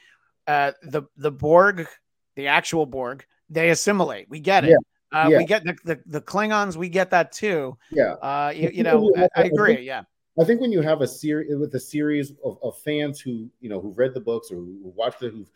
Uh, 0.47 0.73
the 0.83 1.03
the 1.19 1.31
Borg, 1.31 1.87
the 2.35 2.47
actual 2.47 2.87
Borg, 2.87 3.27
they 3.51 3.69
assimilate. 3.71 4.31
We 4.31 4.41
get 4.41 4.65
it. 4.65 4.71
Yeah. 4.71 4.77
Uh, 5.25 5.29
Yeah. 5.29 5.39
We 5.39 5.45
get 5.45 5.65
the, 5.65 5.77
the 5.85 6.01
the 6.07 6.21
Klingons. 6.23 6.77
We 6.77 6.89
get 6.89 7.11
that 7.11 7.31
too. 7.31 7.77
Yeah, 7.91 8.13
Uh, 8.15 8.53
you, 8.57 8.71
you 8.71 8.83
know, 8.85 9.13
I 9.17 9.29
I 9.37 9.43
agree. 9.45 9.83
Yeah. 9.83 10.05
I 10.39 10.45
think 10.45 10.61
when 10.61 10.73
you 10.73 10.83
have 10.83 11.01
a 11.01 11.07
series 11.07 11.57
with 11.57 11.75
a 11.75 11.81
series 11.81 12.33
of, 12.45 12.59
of 12.63 12.79
fans 12.79 13.21
who 13.21 13.51
you 13.61 13.69
know 13.69 13.81
who've 13.81 13.99
read 13.99 14.15
the 14.15 14.21
books 14.21 14.51
or 14.51 14.57
who 14.57 14.93
watched 14.97 15.23
it, 15.23 15.33
who've 15.33 15.51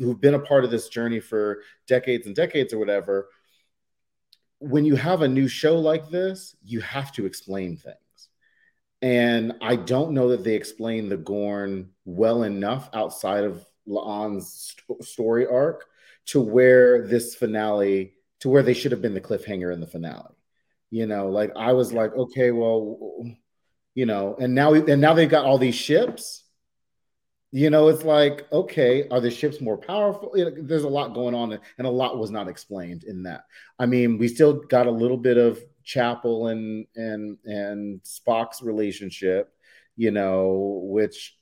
who've 0.00 0.20
been 0.20 0.34
a 0.34 0.38
part 0.38 0.64
of 0.64 0.70
this 0.70 0.88
journey 0.88 1.20
for 1.20 1.62
decades 1.86 2.26
and 2.26 2.34
decades 2.34 2.72
or 2.72 2.78
whatever, 2.78 3.28
when 4.58 4.84
you 4.84 4.96
have 4.96 5.22
a 5.22 5.28
new 5.28 5.48
show 5.48 5.78
like 5.78 6.08
this, 6.08 6.56
you 6.64 6.80
have 6.80 7.12
to 7.12 7.26
explain 7.26 7.76
things. 7.76 7.96
And 9.02 9.52
I 9.60 9.76
don't 9.76 10.12
know 10.12 10.28
that 10.30 10.44
they 10.44 10.54
explain 10.54 11.08
the 11.08 11.18
Gorn 11.18 11.90
well 12.04 12.44
enough 12.44 12.88
outside 12.94 13.44
of 13.44 13.64
La'an's 13.86 14.74
st- 14.88 15.04
story 15.04 15.46
arc 15.46 15.84
to 16.26 16.40
where 16.40 17.06
this 17.06 17.34
finale, 17.34 18.14
to 18.40 18.48
where 18.48 18.62
they 18.62 18.74
should 18.74 18.92
have 18.92 19.02
been 19.02 19.14
the 19.14 19.20
cliffhanger 19.20 19.72
in 19.72 19.80
the 19.80 19.86
finale. 19.86 20.34
You 20.90 21.06
know, 21.06 21.28
like 21.28 21.52
I 21.54 21.72
was 21.74 21.92
like, 21.92 22.14
okay, 22.14 22.50
well, 22.52 23.26
you 23.96 24.04
know, 24.04 24.36
and 24.38 24.54
now 24.54 24.74
and 24.74 25.00
now 25.00 25.14
they've 25.14 25.28
got 25.28 25.46
all 25.46 25.58
these 25.58 25.74
ships. 25.74 26.44
You 27.50 27.70
know, 27.70 27.88
it's 27.88 28.04
like, 28.04 28.46
okay, 28.52 29.08
are 29.08 29.20
the 29.20 29.30
ships 29.30 29.62
more 29.62 29.78
powerful? 29.78 30.34
There's 30.34 30.84
a 30.84 30.88
lot 30.88 31.14
going 31.14 31.34
on, 31.34 31.58
and 31.78 31.86
a 31.86 31.90
lot 31.90 32.18
was 32.18 32.30
not 32.30 32.46
explained 32.46 33.04
in 33.04 33.22
that. 33.22 33.44
I 33.78 33.86
mean, 33.86 34.18
we 34.18 34.28
still 34.28 34.52
got 34.52 34.86
a 34.86 34.90
little 34.90 35.16
bit 35.16 35.38
of 35.38 35.58
Chapel 35.82 36.48
and 36.48 36.86
and 36.94 37.38
and 37.46 38.02
Spock's 38.02 38.60
relationship, 38.60 39.50
you 39.96 40.10
know, 40.10 40.82
which 40.84 41.34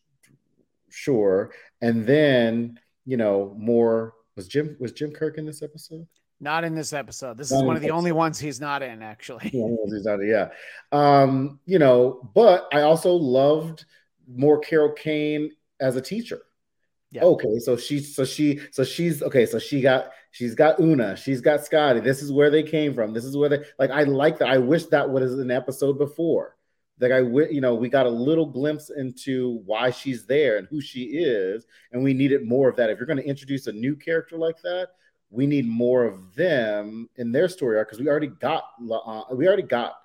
sure, 0.90 1.52
and 1.82 2.06
then 2.06 2.78
you 3.04 3.16
know 3.16 3.52
more 3.58 4.14
was 4.36 4.46
Jim 4.46 4.76
was 4.78 4.92
Jim 4.92 5.10
Kirk 5.10 5.38
in 5.38 5.44
this 5.44 5.60
episode? 5.60 6.06
Not 6.40 6.64
in 6.64 6.74
this 6.74 6.92
episode. 6.92 7.38
This 7.38 7.50
Not 7.50 7.58
is 7.58 7.62
one 7.64 7.76
of 7.76 7.82
the 7.82 7.90
only 7.90 8.12
ones 8.12 8.38
he's 8.38 8.60
not 8.60 8.82
in, 8.82 9.02
actually. 9.02 9.50
Yeah, 9.52 9.68
he's 9.86 10.04
not- 10.04 10.18
yeah. 10.24 10.48
Um, 10.92 11.60
you 11.64 11.78
know, 11.78 12.30
but 12.34 12.68
I 12.72 12.82
also 12.82 13.12
loved 13.12 13.84
more 14.26 14.58
Carol 14.58 14.92
Kane 14.92 15.50
as 15.80 15.96
a 15.96 16.00
teacher. 16.00 16.42
Yeah. 17.10 17.22
Okay, 17.22 17.60
so 17.60 17.76
she 17.76 18.00
so 18.00 18.24
she 18.24 18.60
so 18.72 18.82
she's 18.82 19.22
okay, 19.22 19.46
so 19.46 19.60
she 19.60 19.80
got 19.80 20.10
she's 20.32 20.56
got 20.56 20.80
Una, 20.80 21.16
she's 21.16 21.40
got 21.40 21.64
Scotty. 21.64 22.00
This 22.00 22.20
is 22.20 22.32
where 22.32 22.50
they 22.50 22.64
came 22.64 22.92
from. 22.92 23.12
This 23.12 23.24
is 23.24 23.36
where 23.36 23.48
they 23.48 23.60
like 23.78 23.90
I 23.90 24.02
like 24.02 24.38
that. 24.40 24.48
I 24.48 24.58
wish 24.58 24.86
that 24.86 25.08
was 25.08 25.38
an 25.38 25.52
episode 25.52 25.96
before. 25.96 26.56
Like 26.98 27.12
I 27.12 27.18
you 27.20 27.60
know, 27.60 27.76
we 27.76 27.88
got 27.88 28.06
a 28.06 28.10
little 28.10 28.46
glimpse 28.46 28.90
into 28.90 29.62
why 29.64 29.90
she's 29.90 30.26
there 30.26 30.56
and 30.56 30.66
who 30.68 30.80
she 30.80 31.02
is, 31.04 31.66
and 31.92 32.02
we 32.02 32.14
needed 32.14 32.48
more 32.48 32.68
of 32.68 32.74
that. 32.76 32.90
If 32.90 32.98
you're 32.98 33.06
going 33.06 33.18
to 33.18 33.28
introduce 33.28 33.68
a 33.68 33.72
new 33.72 33.94
character 33.94 34.36
like 34.36 34.60
that, 34.62 34.88
we 35.34 35.46
need 35.46 35.66
more 35.66 36.04
of 36.04 36.34
them 36.34 37.08
in 37.16 37.32
their 37.32 37.48
story 37.48 37.76
arc 37.76 37.88
because 37.88 38.00
we 38.00 38.08
already 38.08 38.28
got 38.28 38.64
La- 38.80 39.24
we 39.32 39.46
already 39.46 39.62
got 39.62 39.96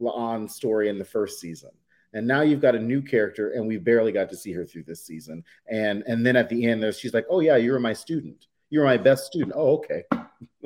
La'an's 0.00 0.54
story 0.54 0.88
in 0.88 0.98
the 0.98 1.04
first 1.04 1.40
season. 1.40 1.70
And 2.14 2.26
now 2.26 2.42
you've 2.42 2.60
got 2.60 2.74
a 2.74 2.78
new 2.78 3.00
character, 3.00 3.52
and 3.52 3.66
we 3.66 3.78
barely 3.78 4.12
got 4.12 4.28
to 4.30 4.36
see 4.36 4.52
her 4.52 4.66
through 4.66 4.82
this 4.82 5.06
season. 5.06 5.44
And 5.68 6.02
and 6.06 6.26
then 6.26 6.36
at 6.36 6.48
the 6.48 6.66
end, 6.66 6.84
she's 6.94 7.14
like, 7.14 7.26
"Oh 7.30 7.40
yeah, 7.40 7.56
you 7.56 7.72
were 7.72 7.80
my 7.80 7.94
student. 7.94 8.48
You 8.68 8.80
were 8.80 8.86
my 8.86 8.98
best 8.98 9.24
student. 9.26 9.52
Oh 9.56 9.74
okay, 9.74 10.02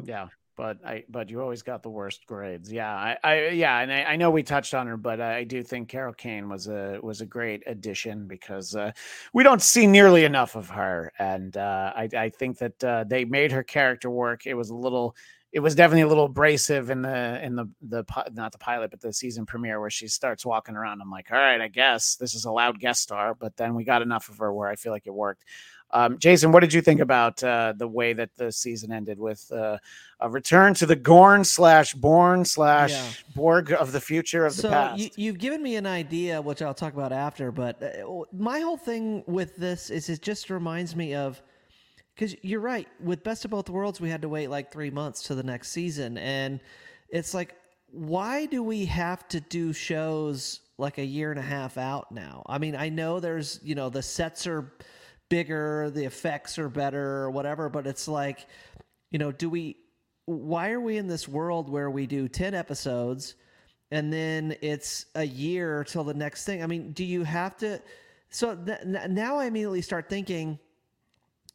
Yeah. 0.02 0.28
But 0.56 0.78
I 0.84 1.04
but 1.08 1.30
you 1.30 1.40
always 1.40 1.62
got 1.62 1.82
the 1.82 1.90
worst 1.90 2.26
grades. 2.26 2.72
Yeah, 2.72 2.92
I, 2.92 3.16
I 3.22 3.48
yeah, 3.48 3.78
and 3.80 3.92
I, 3.92 4.02
I 4.04 4.16
know 4.16 4.30
we 4.30 4.42
touched 4.42 4.74
on 4.74 4.86
her, 4.86 4.96
but 4.96 5.20
I 5.20 5.44
do 5.44 5.62
think 5.62 5.88
Carol 5.88 6.14
Kane 6.14 6.48
was 6.48 6.66
a 6.66 6.98
was 7.02 7.20
a 7.20 7.26
great 7.26 7.62
addition 7.66 8.26
because 8.26 8.74
uh, 8.74 8.92
we 9.34 9.42
don't 9.42 9.62
see 9.62 9.86
nearly 9.86 10.24
enough 10.24 10.56
of 10.56 10.68
her, 10.70 11.12
and 11.18 11.56
uh, 11.56 11.92
I 11.94 12.08
I 12.16 12.28
think 12.30 12.58
that 12.58 12.82
uh, 12.82 13.04
they 13.04 13.24
made 13.24 13.52
her 13.52 13.62
character 13.62 14.10
work. 14.10 14.46
It 14.46 14.54
was 14.54 14.70
a 14.70 14.74
little. 14.74 15.14
It 15.52 15.60
was 15.60 15.74
definitely 15.74 16.02
a 16.02 16.08
little 16.08 16.26
abrasive 16.26 16.90
in 16.90 17.02
the 17.02 17.42
in 17.42 17.54
the 17.54 17.66
the 17.80 18.04
not 18.32 18.52
the 18.52 18.58
pilot 18.58 18.90
but 18.90 19.00
the 19.00 19.12
season 19.12 19.46
premiere 19.46 19.80
where 19.80 19.90
she 19.90 20.08
starts 20.08 20.44
walking 20.44 20.74
around. 20.74 21.00
I'm 21.00 21.10
like, 21.10 21.30
all 21.30 21.38
right, 21.38 21.60
I 21.60 21.68
guess 21.68 22.16
this 22.16 22.34
is 22.34 22.44
a 22.44 22.50
loud 22.50 22.78
guest 22.80 23.02
star, 23.02 23.34
but 23.34 23.56
then 23.56 23.74
we 23.74 23.84
got 23.84 24.02
enough 24.02 24.28
of 24.28 24.38
her 24.38 24.52
where 24.52 24.68
I 24.68 24.76
feel 24.76 24.92
like 24.92 25.06
it 25.06 25.14
worked. 25.14 25.44
Um, 25.92 26.18
Jason, 26.18 26.52
what 26.52 26.60
did 26.60 26.72
you 26.72 26.82
think 26.82 27.00
about 27.00 27.42
uh, 27.44 27.72
the 27.76 27.86
way 27.86 28.12
that 28.12 28.34
the 28.36 28.50
season 28.50 28.92
ended 28.92 29.18
with 29.18 29.50
uh, 29.52 29.78
a 30.20 30.28
return 30.28 30.74
to 30.74 30.86
the 30.86 30.96
Gorn 30.96 31.44
slash 31.44 31.94
Born 31.94 32.44
slash 32.44 32.90
Yeah. 32.90 33.08
Borg 33.34 33.72
of 33.72 33.92
the 33.92 34.00
future 34.00 34.44
of 34.44 34.56
the 34.56 34.62
so 34.62 34.70
past? 34.70 34.98
you, 34.98 35.10
you've 35.16 35.38
given 35.38 35.62
me 35.62 35.76
an 35.76 35.86
idea, 35.86 36.42
which 36.42 36.60
I'll 36.60 36.74
talk 36.74 36.92
about 36.94 37.12
after. 37.12 37.52
But 37.52 37.82
uh, 37.82 38.24
my 38.32 38.60
whole 38.60 38.76
thing 38.76 39.22
with 39.26 39.56
this 39.56 39.90
is 39.90 40.08
it 40.08 40.22
just 40.22 40.50
reminds 40.50 40.96
me 40.96 41.14
of 41.14 41.40
because 42.14 42.34
you're 42.42 42.60
right. 42.60 42.88
With 43.02 43.22
Best 43.22 43.44
of 43.44 43.50
Both 43.50 43.70
Worlds, 43.70 44.00
we 44.00 44.10
had 44.10 44.22
to 44.22 44.28
wait 44.28 44.48
like 44.48 44.72
three 44.72 44.90
months 44.90 45.22
to 45.24 45.34
the 45.34 45.42
next 45.42 45.70
season, 45.70 46.18
and 46.18 46.60
it's 47.10 47.32
like, 47.34 47.54
why 47.92 48.46
do 48.46 48.62
we 48.62 48.86
have 48.86 49.28
to 49.28 49.40
do 49.40 49.72
shows 49.72 50.60
like 50.78 50.98
a 50.98 51.04
year 51.04 51.30
and 51.30 51.38
a 51.38 51.42
half 51.42 51.78
out 51.78 52.10
now? 52.10 52.42
I 52.46 52.58
mean, 52.58 52.74
I 52.74 52.88
know 52.88 53.20
there's 53.20 53.60
you 53.62 53.74
know 53.74 53.88
the 53.88 54.02
sets 54.02 54.46
are 54.46 54.72
bigger, 55.28 55.90
the 55.90 56.04
effects 56.04 56.58
are 56.58 56.68
better, 56.68 57.22
or 57.22 57.30
whatever, 57.30 57.68
but 57.68 57.86
it's 57.86 58.08
like, 58.08 58.46
you 59.10 59.18
know, 59.18 59.32
do 59.32 59.48
we? 59.48 59.76
Why 60.26 60.70
are 60.72 60.80
we 60.80 60.96
in 60.96 61.06
this 61.06 61.28
world 61.28 61.68
where 61.68 61.90
we 61.90 62.06
do 62.06 62.28
ten 62.28 62.54
episodes? 62.54 63.34
and 63.90 64.12
then 64.12 64.56
it's 64.62 65.06
a 65.14 65.24
year 65.24 65.84
till 65.84 66.04
the 66.04 66.14
next 66.14 66.44
thing. 66.44 66.62
I 66.62 66.66
mean, 66.66 66.92
do 66.92 67.04
you 67.04 67.22
have 67.24 67.56
to? 67.58 67.80
So 68.30 68.56
th- 68.56 68.80
now 68.84 69.38
I 69.38 69.46
immediately 69.46 69.82
start 69.82 70.08
thinking, 70.08 70.58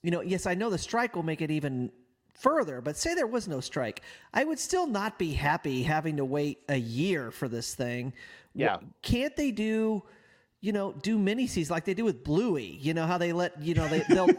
you 0.02 0.11
know, 0.11 0.22
yes, 0.22 0.45
I 0.45 0.56
know 0.56 0.69
the 0.69 0.77
strike 0.77 1.15
will 1.15 1.23
make 1.23 1.41
it 1.41 1.52
even 1.52 1.91
further, 2.34 2.81
but 2.81 2.98
say 2.98 3.14
there 3.14 3.27
was 3.27 3.48
no 3.48 3.60
strike, 3.60 4.02
I 4.34 4.45
would 4.45 4.57
still 4.57 4.88
not 4.88 5.19
be 5.19 5.34
happy 5.34 5.84
having 5.84 6.18
to 6.18 6.26
wait 6.26 6.60
a 6.69 6.77
year 6.77 7.30
for 7.30 7.48
this 7.48 7.76
thing. 7.76 8.14
Yeah. 8.56 8.77
Can't 9.02 9.35
they 9.35 9.52
do? 9.52 10.03
You 10.61 10.71
know, 10.73 10.93
do 10.93 11.17
mini 11.17 11.47
seasons 11.47 11.71
like 11.71 11.85
they 11.85 11.95
do 11.95 12.05
with 12.05 12.23
Bluey. 12.23 12.77
You 12.79 12.93
know 12.93 13.07
how 13.07 13.17
they 13.17 13.33
let 13.33 13.59
you 13.61 13.73
know 13.73 13.88
they 13.88 13.99
they'll 14.09 14.29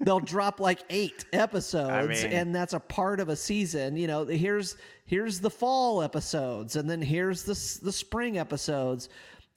they'll 0.00 0.20
drop 0.20 0.58
like 0.58 0.80
eight 0.90 1.26
episodes, 1.32 2.24
mean- 2.24 2.32
and 2.32 2.54
that's 2.54 2.72
a 2.72 2.80
part 2.80 3.20
of 3.20 3.28
a 3.28 3.36
season. 3.36 3.96
You 3.96 4.06
know, 4.06 4.24
here's 4.24 4.76
here's 5.04 5.38
the 5.38 5.50
fall 5.50 6.02
episodes, 6.02 6.76
and 6.76 6.88
then 6.88 7.02
here's 7.02 7.42
the 7.42 7.84
the 7.84 7.92
spring 7.92 8.38
episodes. 8.38 9.10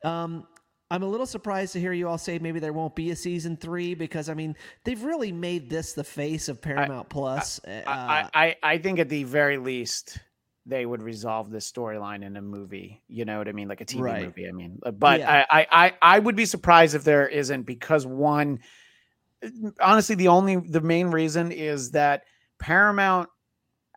Um, 0.04 0.46
I'm 0.92 1.04
a 1.04 1.08
little 1.08 1.28
surprised 1.28 1.74
to 1.74 1.80
hear 1.80 1.94
you 1.94 2.08
all 2.08 2.18
say 2.18 2.40
maybe 2.40 2.60
there 2.60 2.74
won't 2.74 2.96
be 2.96 3.12
a 3.12 3.16
season 3.16 3.56
three 3.56 3.94
because 3.94 4.28
I 4.28 4.34
mean 4.34 4.56
they've 4.84 5.02
really 5.02 5.32
made 5.32 5.70
this 5.70 5.94
the 5.94 6.04
face 6.04 6.50
of 6.50 6.62
Paramount 6.62 7.10
Plus. 7.10 7.60
Uh, 7.66 7.84
I, 7.86 8.30
I 8.34 8.56
I 8.64 8.78
think 8.80 8.98
at 9.00 9.08
the 9.08 9.24
very 9.24 9.58
least 9.58 10.18
they 10.70 10.86
would 10.86 11.02
resolve 11.02 11.50
this 11.50 11.70
storyline 11.70 12.24
in 12.24 12.38
a 12.38 12.42
movie. 12.42 13.02
You 13.08 13.26
know 13.26 13.40
what 13.40 13.48
I 13.48 13.52
mean, 13.52 13.68
like 13.68 13.82
a 13.82 13.86
TV 13.86 14.02
Right. 14.02 14.26
movie. 14.26 14.48
I 14.48 14.52
mean, 14.52 14.80
uh, 14.84 14.92
but 14.92 15.20
Yeah. 15.20 15.46
I, 15.50 15.68
I 15.72 15.94
I 16.02 16.20
would 16.20 16.36
be 16.36 16.46
surprised 16.46 16.96
if 16.96 17.04
there 17.04 17.28
isn't 17.28 17.64
because 17.64 18.06
one, 18.06 18.60
honestly, 19.82 20.16
the 20.16 20.28
only 20.28 20.58
the 20.58 20.82
main 20.82 21.08
reason 21.08 21.52
is 21.52 21.92
that 21.92 22.24
Paramount. 22.60 23.30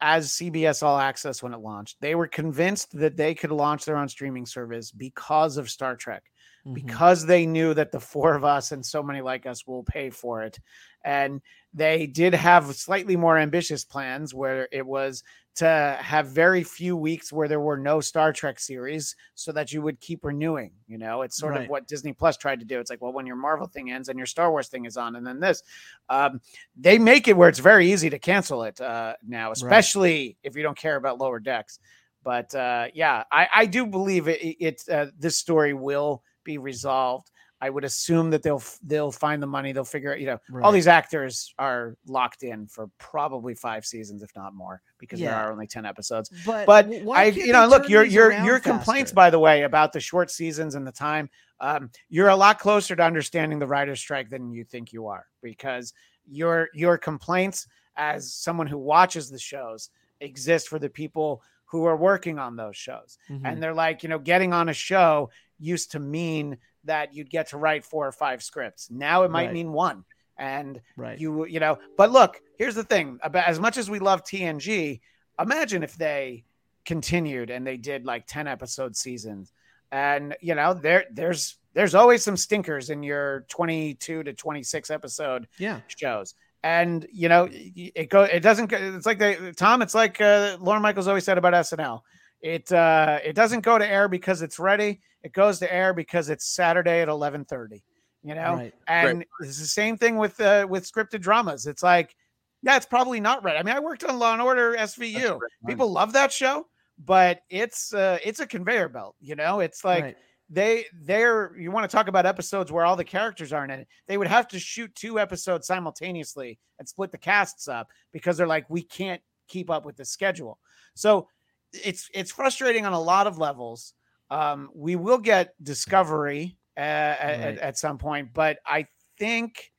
As 0.05 0.33
CBS 0.33 0.83
All 0.83 0.99
Access 0.99 1.45
when 1.45 1.55
it 1.55 1.61
launched, 1.61 2.01
they 2.01 2.17
were 2.17 2.27
convinced 2.27 2.99
that 2.99 3.17
they 3.17 3.37
could 3.37 3.53
launch 3.53 3.85
their 3.85 3.97
own 3.97 4.09
streaming 4.09 4.47
service 4.47 4.91
because 4.91 5.57
of 5.57 5.71
Star 5.71 5.95
Trek 5.95 6.25
mhm. 6.67 6.75
because 6.75 7.25
they 7.25 7.47
knew 7.47 7.73
that 7.75 7.93
the 7.93 8.01
four 8.01 8.35
of 8.35 8.45
us 8.45 8.73
and 8.73 8.85
so 8.85 9.01
many 9.01 9.21
like 9.21 9.47
us 9.47 9.65
will 9.65 9.85
pay 9.85 10.11
for 10.11 10.43
it. 10.43 10.59
And 11.05 11.41
they 11.73 12.09
did 12.09 12.35
have 12.35 12.75
slightly 12.75 13.15
more 13.17 13.39
ambitious 13.39 13.85
plans 13.85 14.35
where 14.35 14.67
it 14.73 14.85
was 14.85 15.23
to 15.55 15.99
have 16.01 16.29
very 16.29 16.65
few 16.65 16.97
weeks 16.97 17.31
where 17.33 17.47
there 17.47 17.61
were 17.61 17.77
no 17.77 18.01
Star 18.01 18.33
Trek 18.33 18.59
series 18.59 19.15
so 19.35 19.53
that 19.53 19.71
you 19.73 19.83
would 19.83 20.01
keep 20.01 20.25
renewing. 20.25 20.73
You 20.89 20.97
know, 20.99 21.23
it's 21.23 21.37
sort 21.37 21.53
Right. 21.55 21.65
of 21.65 21.69
what 21.69 21.87
Disney 21.87 22.13
Plus 22.15 22.37
tried 22.39 22.61
to 22.61 22.65
do. 22.67 22.81
It's 22.81 22.89
like, 22.89 23.03
well, 23.03 23.13
when 23.13 23.27
your 23.27 23.37
Marvel 23.37 23.67
thing 23.67 23.91
ends 23.91 24.09
and 24.09 24.19
your 24.19 24.27
Star 24.27 24.51
Wars 24.51 24.69
thing 24.69 24.87
is 24.87 24.97
on, 24.97 25.17
and 25.17 25.27
then 25.27 25.41
this, 25.41 25.63
um, 26.09 26.41
they 26.75 26.99
make 26.99 27.29
it 27.29 27.37
where 27.37 27.51
it's 27.51 27.59
very 27.59 27.93
easy 27.93 28.09
to 28.09 28.19
cancel 28.19 28.63
it 28.65 28.81
uh, 28.81 29.15
now, 29.27 29.53
especially 29.53 30.37
if 30.43 30.57
you 30.57 30.63
don't 30.63 30.77
care 30.79 30.97
about 30.97 31.19
lower 31.19 31.39
decks. 31.39 31.79
But 32.25 32.55
uh, 32.55 32.87
yeah, 32.95 33.25
I, 33.31 33.49
I 33.55 33.67
do 33.67 33.85
believe 33.85 34.29
it. 34.29 34.41
it 34.41 34.57
it, 34.65 34.89
uh, 34.89 35.07
this 35.19 35.37
story 35.37 35.75
will 35.75 36.23
be 36.45 36.57
resolved. 36.57 37.31
I 37.65 37.71
would 37.71 37.85
assume 37.85 38.31
that 38.31 38.43
they'll 38.43 38.63
they'll 38.83 39.13
find 39.13 39.41
the 39.41 39.47
money. 39.47 39.71
They'll 39.73 39.85
figure 39.85 40.13
out. 40.13 40.19
You 40.21 40.27
know, 40.27 40.39
all 40.63 40.73
these 40.73 40.89
actors 40.89 41.55
are 41.61 41.97
locked 42.09 42.43
in 42.43 42.67
for 42.67 42.91
probably 42.99 43.55
five 43.55 43.87
seasons, 43.87 44.21
if 44.23 44.31
not 44.35 44.53
more, 44.53 44.83
because 44.99 45.21
there 45.21 45.29
are 45.37 45.53
only 45.53 45.69
ten 45.69 45.87
episodes. 45.87 46.29
But 46.45 46.67
But 46.67 46.87
I, 47.13 47.27
you 47.27 47.53
know, 47.53 47.67
look, 47.69 47.89
your 47.89 48.03
your 48.03 48.33
your 48.45 48.59
complaints, 48.59 49.11
faster? 49.11 49.15
by 49.15 49.31
the 49.31 49.39
way, 49.39 49.63
about 49.63 49.93
the 49.93 50.01
short 50.01 50.29
seasons 50.31 50.75
and 50.75 50.85
the 50.85 50.91
time. 50.93 51.31
Um, 51.61 51.91
you're 52.09 52.31
a 52.31 52.37
lot 52.37 52.59
closer 52.59 52.97
to 52.97 53.03
understanding 53.05 53.61
the 53.61 53.67
writer's 53.69 54.01
strike 54.01 54.29
than 54.29 54.51
you 54.51 54.65
think 54.65 54.93
you 54.93 55.07
are, 55.07 55.27
because 55.41 55.95
your 56.27 56.69
your 56.75 56.99
complaints 56.99 57.69
as 57.97 58.35
someone 58.35 58.67
who 58.67 58.79
watches 58.79 59.31
the 59.31 59.39
shows 59.39 59.91
exist 60.21 60.67
for 60.69 60.81
the 60.81 60.89
people 60.89 61.43
who 61.67 61.85
are 61.85 61.97
working 61.97 62.39
on 62.39 62.57
those 62.57 62.77
shows 62.77 63.19
Mhm. 63.31 63.41
and 63.45 63.63
they're 63.63 63.73
like 63.75 64.03
you 64.03 64.09
know 64.09 64.19
getting 64.19 64.53
on 64.53 64.69
a 64.69 64.73
show 64.75 65.31
used 65.59 65.93
to 65.93 65.99
mean 66.01 66.59
that 66.85 67.15
you'd 67.15 67.31
get 67.31 67.49
to 67.49 67.57
write 67.57 67.85
four 67.85 68.07
or 68.07 68.13
five 68.13 68.43
scripts 68.43 68.91
now 68.91 69.23
it 69.23 69.31
might 69.31 69.47
Right. 69.47 69.55
mean 69.55 69.73
one 69.73 70.05
and 70.39 70.81
right. 70.97 71.19
you 71.19 71.47
you 71.47 71.61
know 71.61 71.79
but 71.97 72.11
look 72.11 72.41
here's 72.59 72.75
the 72.75 72.85
thing 72.85 73.19
about 73.23 73.47
as 73.47 73.61
much 73.61 73.77
as 73.77 73.91
we 73.91 73.99
love 73.99 74.25
tng 74.25 75.01
imagine 75.39 75.83
if 75.83 75.95
they 75.97 76.45
continued 76.85 77.51
and 77.51 77.67
they 77.67 77.77
did 77.77 78.05
like 78.05 78.27
10 78.27 78.49
episode 78.49 78.97
seasons 78.97 79.53
and 79.93 80.35
you 80.41 80.55
know 80.55 80.75
there 80.75 81.05
there's 81.13 81.59
there's 81.75 81.95
always 81.95 82.23
some 82.23 82.37
stinkers 82.37 82.91
in 82.91 83.03
your 83.03 83.47
22 83.49 84.23
to 84.23 84.33
26 84.33 84.91
episode 84.91 85.49
yeah. 85.59 85.81
shows. 85.87 86.35
And 86.65 87.07
you 87.13 87.29
know, 87.29 87.49
it 87.51 88.09
go 88.09 88.23
it 88.23 88.41
doesn't 88.41 88.67
go 88.67 88.77
it's 88.77 89.07
like 89.07 89.19
they 89.19 89.53
Tom, 89.53 89.83
it's 89.83 89.95
like 89.95 90.21
uh 90.21 90.59
Lorne 90.61 90.83
Michaels 90.83 91.09
always 91.09 91.25
said 91.25 91.39
about 91.39 91.55
SNL. 91.55 92.03
It 92.41 92.71
uh 92.71 93.19
it 93.25 93.35
doesn't 93.35 93.61
go 93.63 93.79
to 93.79 93.87
air 93.87 94.09
because 94.09 94.43
it's 94.43 94.59
ready. 94.59 95.01
It 95.23 95.33
goes 95.33 95.59
to 95.61 95.73
air 95.73 95.95
because 95.95 96.29
it's 96.29 96.47
Saturday 96.47 97.01
at 97.01 97.09
11:30, 97.09 97.83
you 98.23 98.35
know? 98.35 98.55
Right. 98.55 98.75
And 98.89 99.25
it's 99.41 99.61
the 99.61 99.67
same 99.67 99.97
thing 99.97 100.17
with 100.17 100.41
uh 100.41 100.67
with 100.69 100.91
scripted 100.91 101.21
dramas. 101.21 101.67
It's 101.67 101.83
like 101.83 102.15
yeah, 102.63 102.77
it's 102.77 102.87
probably 102.87 103.21
not 103.21 103.43
ready. 103.43 103.59
I 103.59 103.63
mean, 103.63 103.75
I 103.75 103.81
worked 103.81 104.05
on 104.05 104.19
Law 104.19 104.33
and 104.33 104.43
Order 104.43 104.77
SVU. 104.79 105.41
People 105.67 105.91
love 105.91 106.13
that 106.13 106.33
show, 106.33 106.67
but 107.05 107.41
it's 107.51 107.93
uh 107.95 108.19
it's 108.25 108.41
a 108.41 108.47
conveyor 108.47 108.89
belt, 108.89 109.17
you 109.21 109.37
know? 109.37 109.61
It's 109.61 109.85
like 109.85 110.05
right. 110.05 110.17
they 110.51 110.87
they're 111.03 111.57
you 111.57 111.71
want 111.71 111.89
to 111.89 111.95
talk 111.95 112.09
about 112.09 112.27
episodes 112.27 112.73
where 112.73 112.85
all 112.85 112.97
the 112.97 113.05
characters 113.05 113.53
aren't 113.53 113.73
in 113.73 113.81
it 113.81 113.89
they 114.07 114.19
would 114.19 114.27
have 114.27 114.49
to 114.49 114.59
shoot 114.59 114.95
two 114.95 115.19
episodes 115.19 115.67
simultaneously 115.67 116.59
and 116.79 116.89
split 116.89 117.11
the 117.13 117.19
casts 117.19 117.69
up 117.69 117.89
because 118.13 118.37
they're 118.37 118.47
like 118.47 118.69
we 118.69 118.83
can't 118.83 119.23
keep 119.49 119.71
up 119.71 119.85
with 119.85 119.97
the 119.97 120.05
schedule 120.05 120.59
so 120.95 121.29
it's 121.73 122.11
it's 122.13 122.31
frustrating 122.31 122.85
on 122.85 122.93
a 122.93 123.01
lot 123.01 123.27
of 123.27 123.39
levels 123.39 123.95
um 124.33 124.71
we 124.75 124.97
will 124.97 125.19
get 125.19 125.55
discovery 125.63 126.57
uh, 126.77 126.81
at, 126.81 127.21
at, 127.21 127.45
Right. 127.45 127.59
at 127.59 127.79
some 127.79 127.99
point 127.99 128.31
but 128.33 128.59
i 128.67 128.87
think 129.19 129.71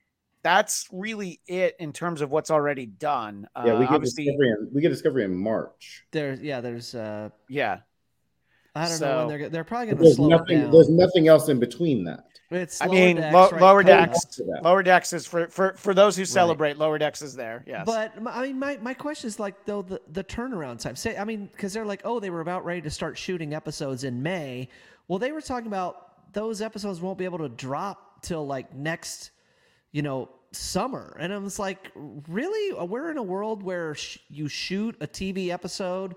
that's 0.44 0.88
really 0.92 1.40
it 1.48 1.76
in 1.80 1.94
terms 1.94 2.22
of 2.22 2.30
what's 2.30 2.52
already 2.52 2.86
done 2.86 3.48
uh, 3.56 3.64
Yeah, 3.66 3.80
we 3.80 3.88
get 3.88 4.02
discovery. 4.02 4.50
In, 4.50 4.70
we 4.74 4.82
get 4.82 4.90
discovery 4.90 5.24
in 5.24 5.34
March. 5.34 6.04
There's 6.12 6.42
yeah. 6.42 6.60
There's 6.60 6.94
uh. 6.94 7.30
yeah 7.48 7.80
I 8.76 8.90
don't 8.90 9.02
know 9.02 9.18
when 9.20 9.28
they're 9.28 9.38
go- 9.38 9.50
they're 9.50 9.64
probably 9.64 9.86
going 9.88 9.98
to 9.98 10.04
There's 10.04 10.16
slow 10.16 10.28
nothing. 10.30 10.58
it 10.58 10.62
down. 10.64 10.72
There's 10.72 10.90
nothing 10.90 11.28
else 11.28 11.48
in 11.50 11.60
between 11.60 12.04
that. 12.06 12.26
It's 12.50 12.82
I 12.82 12.86
lower 12.86 12.96
mean, 12.96 13.16
decks, 13.18 13.34
lo- 13.34 13.50
right? 13.50 13.62
lower 13.62 13.84
Coming 13.84 14.06
decks. 14.06 14.26
After 14.26 14.44
lower 14.64 14.84
decks 14.84 15.14
is 15.14 15.26
for 15.26 15.48
for 15.48 15.74
for 15.74 15.94
those 15.96 16.16
who 16.16 16.24
celebrate 16.26 16.78
lower 16.78 17.00
decks 17.00 17.22
is 17.24 17.34
there 17.36 17.64
yes 17.66 17.84
But 17.86 18.14
I 18.28 18.44
mean, 18.48 18.60
my, 18.60 18.78
my 18.78 18.94
question 18.94 19.28
is 19.28 19.40
like 19.40 19.66
though 19.66 19.82
the, 19.82 20.00
the 20.12 20.24
turnaround 20.24 20.80
time. 20.80 20.96
Say, 20.96 21.18
I 21.18 21.24
mean, 21.24 21.48
because 21.52 21.74
they're 21.74 21.86
like, 21.86 22.02
oh, 22.04 22.20
they 22.20 22.30
were 22.30 22.42
about 22.42 22.64
ready 22.64 22.82
to 22.82 22.92
start 22.92 23.18
shooting 23.18 23.54
episodes 23.56 24.04
in 24.04 24.22
May. 24.22 24.70
Well, 25.08 25.18
they 25.20 25.32
were 25.32 25.42
talking 25.42 25.68
about 25.68 26.32
those 26.34 26.62
episodes 26.62 27.02
won't 27.02 27.18
be 27.18 27.26
able 27.26 27.40
to 27.40 27.50
drop 27.50 28.22
till 28.22 28.46
like 28.46 28.74
next, 28.76 29.32
you 29.92 30.02
know, 30.04 30.30
summer. 30.52 31.16
And 31.20 31.34
I 31.34 31.38
was 31.40 31.58
like, 31.58 31.92
really? 32.28 32.74
We're 32.86 33.10
in 33.10 33.18
a 33.18 33.24
world 33.24 33.64
where 33.64 33.96
sh- 33.96 34.20
you 34.30 34.48
shoot 34.48 34.96
a 35.02 35.08
TV 35.08 35.50
episode 35.50 36.16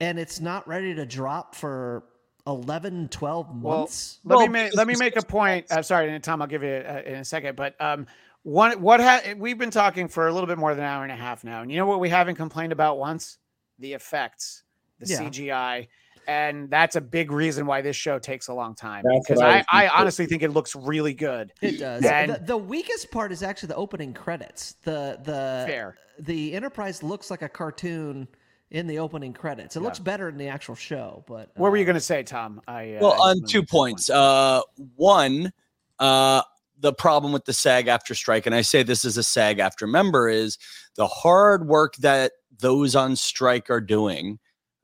and 0.00 0.18
it's 0.18 0.40
not 0.40 0.66
ready 0.66 0.94
to 0.94 1.04
drop 1.06 1.54
for 1.54 2.04
11, 2.46 3.08
12 3.08 3.62
Well, 3.62 3.78
months. 3.80 4.18
let 4.24 4.36
Well, 4.36 4.46
me 4.46 4.52
make, 4.52 4.74
let 4.74 4.86
me 4.86 4.94
make 4.98 5.16
a 5.16 5.22
point. 5.22 5.66
I'm 5.70 5.82
sorry, 5.82 6.18
Tom, 6.20 6.40
I'll 6.42 6.48
give 6.48 6.62
you 6.62 6.70
uh, 6.70 7.02
in 7.04 7.14
a 7.16 7.24
second. 7.24 7.54
But 7.56 7.80
um, 7.80 8.06
one 8.42 8.80
what 8.80 9.00
ha- 9.00 9.34
we've 9.36 9.58
been 9.58 9.70
talking 9.70 10.08
for 10.08 10.26
a 10.26 10.32
little 10.32 10.46
bit 10.46 10.58
more 10.58 10.74
than 10.74 10.82
an 10.84 10.90
hour 10.90 11.02
and 11.02 11.12
a 11.12 11.16
half 11.16 11.44
now, 11.44 11.62
and 11.62 11.70
you 11.70 11.76
know 11.76 11.86
what 11.86 12.00
we 12.00 12.08
haven't 12.08 12.36
complained 12.36 12.72
about 12.72 12.98
once 12.98 13.38
the 13.78 13.92
effects, 13.92 14.62
the 14.98 15.06
Yeah. 15.06 15.18
CGI, 15.20 15.88
and 16.26 16.70
that's 16.70 16.96
a 16.96 17.00
big 17.02 17.30
reason 17.30 17.66
why 17.66 17.82
this 17.82 17.96
show 17.96 18.18
takes 18.18 18.48
a 18.48 18.54
long 18.54 18.74
time. 18.74 19.04
That's 19.04 19.26
because 19.28 19.42
I 19.42 19.58
I, 19.70 19.84
I 19.86 19.88
honestly 20.00 20.24
think 20.24 20.42
it 20.42 20.50
looks 20.50 20.74
really 20.74 21.12
good. 21.14 21.52
It 21.60 21.78
does. 21.78 22.04
And- 22.06 22.32
the, 22.32 22.38
the 22.38 22.56
weakest 22.56 23.10
part 23.10 23.32
is 23.32 23.42
actually 23.42 23.68
the 23.68 23.76
opening 23.76 24.14
credits. 24.14 24.76
The 24.84 25.18
the 25.22 25.64
Fair. 25.68 25.96
the 26.18 26.54
Enterprise 26.54 27.02
looks 27.02 27.30
like 27.30 27.42
a 27.42 27.48
cartoon 27.48 28.26
in 28.70 28.86
the 28.86 28.98
opening 28.98 29.32
credits. 29.32 29.76
It 29.76 29.80
looks 29.80 29.98
better 29.98 30.28
in 30.28 30.36
the 30.36 30.48
actual 30.48 30.76
show, 30.76 31.24
but 31.26 31.50
What 31.56 31.70
were 31.70 31.76
you 31.76 31.84
uh, 31.84 31.86
going 31.86 31.94
to 31.94 32.00
say, 32.00 32.22
Tom? 32.22 32.60
I 32.68 32.94
uh, 32.94 32.98
Well, 33.00 33.22
I 33.22 33.30
on 33.30 33.42
two 33.44 33.62
points. 33.62 34.08
one. 34.08 34.18
Uh, 34.18 34.62
one, 34.96 35.52
uh, 35.98 36.42
the 36.78 36.92
problem 36.92 37.32
with 37.32 37.44
the 37.44 37.52
SAG 37.52 37.86
AFTRA 37.86 38.16
strike, 38.16 38.46
and 38.46 38.54
I 38.54 38.62
say 38.62 38.82
this 38.82 39.04
as 39.04 39.16
a 39.16 39.22
SAG 39.22 39.58
AFTRA 39.58 39.88
member, 39.88 40.28
is 40.28 40.56
the 40.96 41.06
hard 41.06 41.66
work 41.66 41.96
that 41.96 42.32
those 42.60 42.94
on 42.94 43.16
strike 43.16 43.70
are 43.70 43.80
doing, 43.80 44.38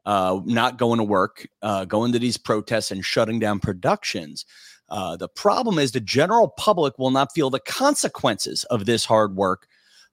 uh, 0.04 0.40
not 0.44 0.78
going 0.78 0.98
to 0.98 1.04
work, 1.04 1.46
uh, 1.62 1.84
going 1.84 2.12
to 2.12 2.18
these 2.18 2.36
protests 2.36 2.90
and 2.90 3.04
shutting 3.04 3.38
down 3.38 3.60
productions. 3.60 4.44
Uh, 4.88 5.16
the 5.16 5.28
problem 5.28 5.78
is 5.78 5.92
the 5.92 6.00
general 6.00 6.48
public 6.48 6.98
will 6.98 7.10
not 7.10 7.32
feel 7.34 7.50
the 7.50 7.60
consequences 7.60 8.64
of 8.64 8.86
this 8.86 9.04
hard 9.04 9.36
work 9.36 9.66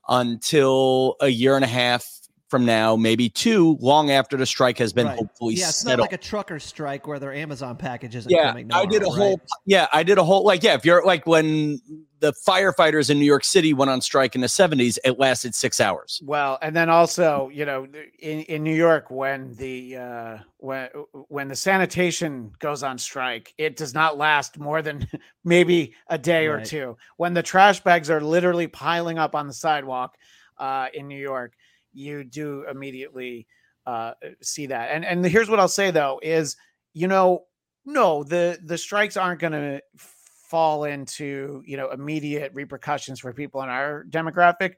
until 0.09 1.15
a 1.21 1.29
year 1.29 1.55
and 1.55 1.65
a 1.65 1.67
half 1.67 2.22
from 2.53 2.65
now, 2.65 2.95
maybe 2.95 3.29
two, 3.29 3.79
long 3.81 4.11
after 4.11 4.37
the 4.37 4.45
strike 4.45 4.77
has 4.77 4.93
been 4.93 5.07
right. 5.07 5.17
hopefully 5.17 5.55
yeah, 5.55 5.69
it's 5.69 5.77
settled. 5.77 5.97
not 5.97 6.03
like 6.03 6.13
a 6.13 6.23
trucker 6.23 6.59
strike 6.59 7.07
where 7.07 7.17
their 7.17 7.33
Amazon 7.33 7.75
package 7.75 8.15
isn't 8.15 8.31
Yeah, 8.31 8.49
coming. 8.49 8.71
I 8.71 8.85
did 8.85 9.01
a 9.01 9.05
tomorrow, 9.05 9.21
whole. 9.21 9.41
Yeah, 9.65 9.87
I 9.91 10.03
did 10.03 10.19
a 10.19 10.23
whole. 10.23 10.43
Like, 10.43 10.61
yeah, 10.61 10.75
if 10.75 10.85
you're 10.85 11.03
like 11.03 11.25
when 11.25 11.81
the 12.19 12.31
firefighters 12.47 13.09
in 13.09 13.17
New 13.17 13.25
York 13.25 13.43
City 13.43 13.73
went 13.73 13.89
on 13.89 14.01
strike 14.01 14.35
in 14.35 14.41
the 14.41 14.47
'70s, 14.47 14.99
it 15.03 15.17
lasted 15.17 15.55
six 15.55 15.81
hours. 15.81 16.21
Well, 16.23 16.59
and 16.61 16.75
then 16.75 16.91
also, 16.91 17.49
you 17.51 17.65
know, 17.65 17.87
in, 18.19 18.41
in 18.41 18.61
New 18.61 18.75
York, 18.75 19.09
when 19.09 19.55
the 19.55 19.97
uh, 19.97 20.37
when 20.57 20.89
when 21.29 21.47
the 21.47 21.55
sanitation 21.55 22.51
goes 22.59 22.83
on 22.83 22.99
strike, 22.99 23.55
it 23.57 23.77
does 23.77 23.95
not 23.95 24.15
last 24.15 24.59
more 24.59 24.83
than 24.83 25.07
maybe 25.43 25.95
a 26.05 26.19
day 26.19 26.45
or 26.45 26.63
two. 26.63 26.97
When 27.17 27.33
the 27.33 27.41
trash 27.41 27.79
bags 27.79 28.11
are 28.11 28.21
literally 28.21 28.67
piling 28.67 29.17
up 29.17 29.33
on 29.33 29.47
the 29.47 29.53
sidewalk 29.53 30.19
uh, 30.59 30.89
in 30.93 31.07
New 31.07 31.19
York, 31.19 31.55
you 31.93 32.23
do 32.23 32.65
immediately 32.69 33.47
uh, 33.85 34.13
see 34.41 34.65
that. 34.67 34.89
And 34.91 35.05
and 35.05 35.25
here's 35.25 35.49
what 35.49 35.59
I'll 35.59 35.67
say 35.67 35.91
though 35.91 36.19
is, 36.23 36.55
you 36.93 37.07
know, 37.07 37.45
no, 37.85 38.23
the 38.23 38.59
the 38.63 38.77
strikes 38.77 39.17
aren't 39.17 39.39
going 39.41 39.53
to 39.53 39.81
fall 39.97 40.83
into 40.83 41.63
you 41.65 41.77
know 41.77 41.89
immediate 41.89 42.51
repercussions 42.53 43.19
for 43.19 43.33
people 43.33 43.63
in 43.63 43.69
our 43.69 44.05
demographic 44.11 44.73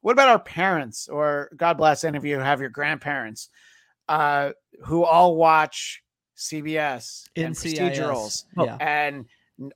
what 0.00 0.12
about 0.12 0.28
our 0.30 0.38
parents 0.38 1.06
or 1.06 1.50
god 1.54 1.76
bless 1.76 2.02
any 2.02 2.16
of 2.16 2.24
you 2.24 2.36
who 2.36 2.40
have 2.40 2.62
your 2.62 2.70
grandparents 2.70 3.50
uh 4.08 4.52
who 4.86 5.04
all 5.04 5.36
watch 5.36 6.02
cbs 6.38 7.24
and 7.36 7.54
procedurals 7.54 8.44
Yeah. 8.56 8.76
and 8.80 9.26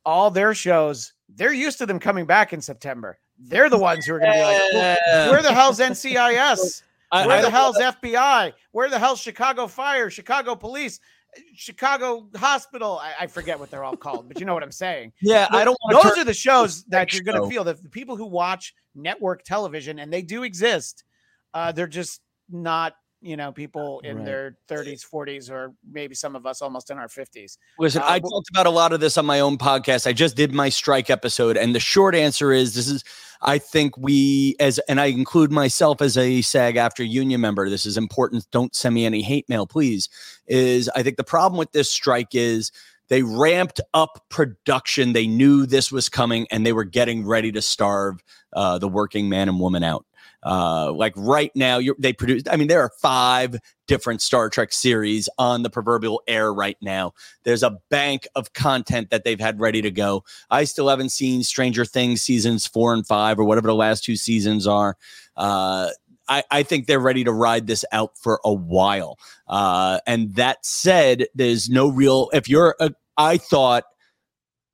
all 0.07 0.31
their 0.31 0.55
shows 0.55 1.13
they're 1.29 1.53
used 1.53 1.77
to 1.79 1.87
them 1.87 1.99
coming 1.99 2.25
back 2.25 2.55
in 2.55 2.63
september 2.63 3.19
they're 3.39 3.71
the 3.71 3.79
ones 3.79 4.05
who 4.07 4.15
are 4.15 4.19
going 4.19 4.33
to 4.33 4.39
be 4.39 4.43
like 4.45 4.61
"Well, 4.73 5.31
where 5.33 5.43
the 5.43 5.53
hell's 5.53 5.79
ncis 5.81 6.83
I- 7.13 7.27
where 7.27 7.39
I 7.39 7.43
the 7.43 7.51
hell's 7.51 7.79
fbi 7.79 8.53
where 8.73 8.89
the 8.89 8.99
hell's 8.99 9.21
chicago 9.21 9.67
fire 9.67 10.09
chicago 10.11 10.55
police 10.55 10.99
chicago 11.55 12.29
hospital? 12.37 12.99
I, 13.03 13.25
I 13.25 13.27
forget 13.27 13.59
what 13.59 13.71
they're 13.71 13.85
all 13.85 13.97
called 13.97 14.29
but 14.29 14.39
you 14.41 14.47
know 14.47 14.55
what 14.55 14.63
i'm 14.63 14.73
saying. 14.73 15.13
Yeah, 15.23 15.47
I 15.51 15.65
don't. 15.65 15.77
those 15.91 16.19
are 16.19 16.25
the 16.25 16.35
shows 16.35 16.85
that 16.85 17.13
you're 17.13 17.23
going 17.25 17.41
to 17.43 17.49
feel 17.49 17.65
that 17.65 17.83
the 17.83 17.89
people 17.89 18.17
who 18.17 18.27
watch 18.27 18.75
network 18.95 19.43
television 19.45 19.99
and 19.99 20.13
they 20.13 20.23
do 20.23 20.43
exist 20.43 21.05
uh, 21.55 21.73
they're 21.73 21.87
just 21.87 22.21
not 22.51 22.95
you 23.23 23.37
know 23.37 23.53
people 23.53 24.01
in 24.01 24.17
Right. 24.17 24.25
their 24.27 24.57
30s 24.69 25.05
40s 25.09 25.51
or 25.51 25.73
maybe 25.91 26.15
some 26.15 26.35
of 26.37 26.45
us 26.45 26.61
almost 26.61 26.91
in 26.91 26.99
our 26.99 27.07
50s 27.09 27.57
Listen, 27.79 28.03
Uh, 28.03 28.07
I 28.09 28.19
talked 28.19 28.51
about 28.51 28.67
a 28.67 28.71
lot 28.71 28.93
of 28.93 29.01
this 29.01 29.17
on 29.17 29.25
my 29.25 29.41
own 29.41 29.57
podcast. 29.59 30.07
I 30.07 30.13
just 30.13 30.37
did 30.37 30.53
my 30.53 30.69
strike 30.69 31.09
episode, 31.09 31.57
and 31.57 31.75
the 31.75 31.81
short 31.81 32.15
answer 32.15 32.53
is 32.53 32.75
this 32.75 32.89
is 32.89 33.05
I 33.41 33.59
think 33.59 33.97
we 33.97 34.57
as 34.61 34.79
and 34.89 35.01
I 35.01 35.07
include 35.07 35.51
myself 35.51 36.01
as 36.03 36.17
a 36.17 36.43
SAG 36.43 36.77
AFTRA 36.77 37.09
union 37.09 37.41
member. 37.41 37.69
This 37.71 37.87
is 37.87 37.97
important. 37.97 38.47
Don't 38.51 38.75
send 38.75 38.95
me 38.95 39.07
any 39.07 39.23
hate 39.23 39.49
mail, 39.49 39.67
please. 39.67 40.09
Is 40.47 40.89
I 40.95 41.03
think 41.03 41.17
the 41.17 41.25
problem 41.25 41.59
with 41.59 41.73
this 41.73 41.91
strike 41.91 42.35
is 42.35 42.71
they 43.09 43.23
ramped 43.23 43.81
up 43.95 44.25
production. 44.31 45.13
They 45.13 45.27
knew 45.27 45.67
this 45.67 45.91
was 45.93 46.09
coming, 46.09 46.47
and 46.51 46.65
they 46.65 46.73
were 46.73 46.85
getting 46.85 47.27
ready 47.27 47.53
to 47.53 47.63
starve 47.63 48.23
uh, 48.53 48.79
the 48.79 48.89
working 48.89 49.29
man 49.29 49.49
and 49.49 49.59
woman 49.61 49.83
out. 49.83 50.07
Uh, 50.45 50.93
like 50.93 51.13
right 51.17 51.53
now, 51.55 51.81
they 51.99 52.13
produce. 52.13 52.43
I 52.51 52.57
mean, 52.57 52.69
there 52.69 52.81
are 52.81 52.91
five 53.01 53.57
different 53.87 54.23
Star 54.23 54.49
Trek 54.49 54.73
series 54.73 55.29
on 55.39 55.63
the 55.63 55.71
proverbial 55.71 56.23
air 56.27 56.53
right 56.53 56.77
now. 56.81 57.15
There's 57.45 57.63
a 57.63 57.79
bank 57.91 58.27
of 58.35 58.53
content 58.53 59.11
that 59.11 59.25
they've 59.25 59.41
had 59.41 59.61
ready 59.61 59.83
to 59.83 59.91
go. 59.91 60.25
I 60.51 60.65
still 60.65 60.89
haven't 60.89 61.11
seen 61.11 61.43
Stranger 61.43 61.85
Things 61.85 62.23
seasons 62.23 62.67
four 62.67 62.93
and 62.95 63.07
five 63.07 63.39
or 63.39 63.45
whatever 63.45 63.69
the 63.69 63.75
last 63.75 64.05
two 64.05 64.17
seasons 64.17 64.67
are. 64.67 64.97
Uh, 65.37 65.91
I, 66.29 66.45
I 66.51 66.63
think 66.63 66.87
they're 66.87 67.01
ready 67.01 67.25
to 67.25 67.33
ride 67.33 67.67
this 67.67 67.85
out 67.93 68.17
for 68.19 68.41
a 68.45 68.53
while. 68.53 69.19
Uh, 69.49 69.99
and 70.07 70.35
that 70.37 70.65
said, 70.65 71.27
there's 71.35 71.69
no 71.69 71.89
real. 71.89 72.31
If 72.33 72.49
you're, 72.49 72.77
a, 72.81 72.93
I 73.17 73.37
thought 73.37 73.85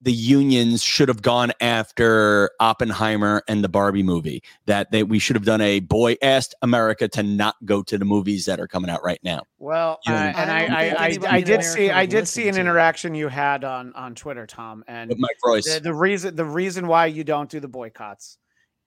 the 0.00 0.12
unions 0.12 0.82
should 0.82 1.08
have 1.08 1.22
gone 1.22 1.52
after 1.60 2.50
Oppenheimer 2.60 3.42
and 3.48 3.64
the 3.64 3.68
Barbie 3.68 4.02
movie. 4.02 4.42
That 4.66 4.90
they 4.92 5.02
we 5.02 5.18
should 5.18 5.34
have 5.36 5.44
done 5.44 5.60
a 5.60 5.80
boy 5.80 6.16
asked 6.22 6.54
America 6.62 7.08
to 7.08 7.22
not 7.22 7.56
go 7.64 7.82
to 7.82 7.98
the 7.98 8.04
movies 8.04 8.44
that 8.46 8.60
are 8.60 8.68
coming 8.68 8.90
out 8.90 9.02
right 9.02 9.18
now. 9.24 9.42
well 9.58 9.98
uh, 10.06 10.12
and 10.12 10.50
I 10.50 10.66
i 10.66 10.84
i 10.88 11.06
i, 11.08 11.18
I 11.36 11.40
did 11.40 11.64
see 11.64 11.90
i 11.90 12.06
did 12.06 12.28
see 12.28 12.48
an 12.48 12.56
interaction 12.56 13.14
you 13.14 13.28
had 13.28 13.64
on 13.64 13.92
on 13.94 14.14
twitter 14.14 14.46
tom 14.46 14.84
and 14.86 15.08
With 15.10 15.18
Mike 15.18 15.36
Royce. 15.44 15.74
the, 15.74 15.80
the 15.80 15.94
reason 15.94 16.36
the 16.36 16.44
reason 16.44 16.86
why 16.86 17.06
you 17.06 17.24
don't 17.24 17.50
do 17.50 17.58
the 17.58 17.68
boycotts 17.68 18.38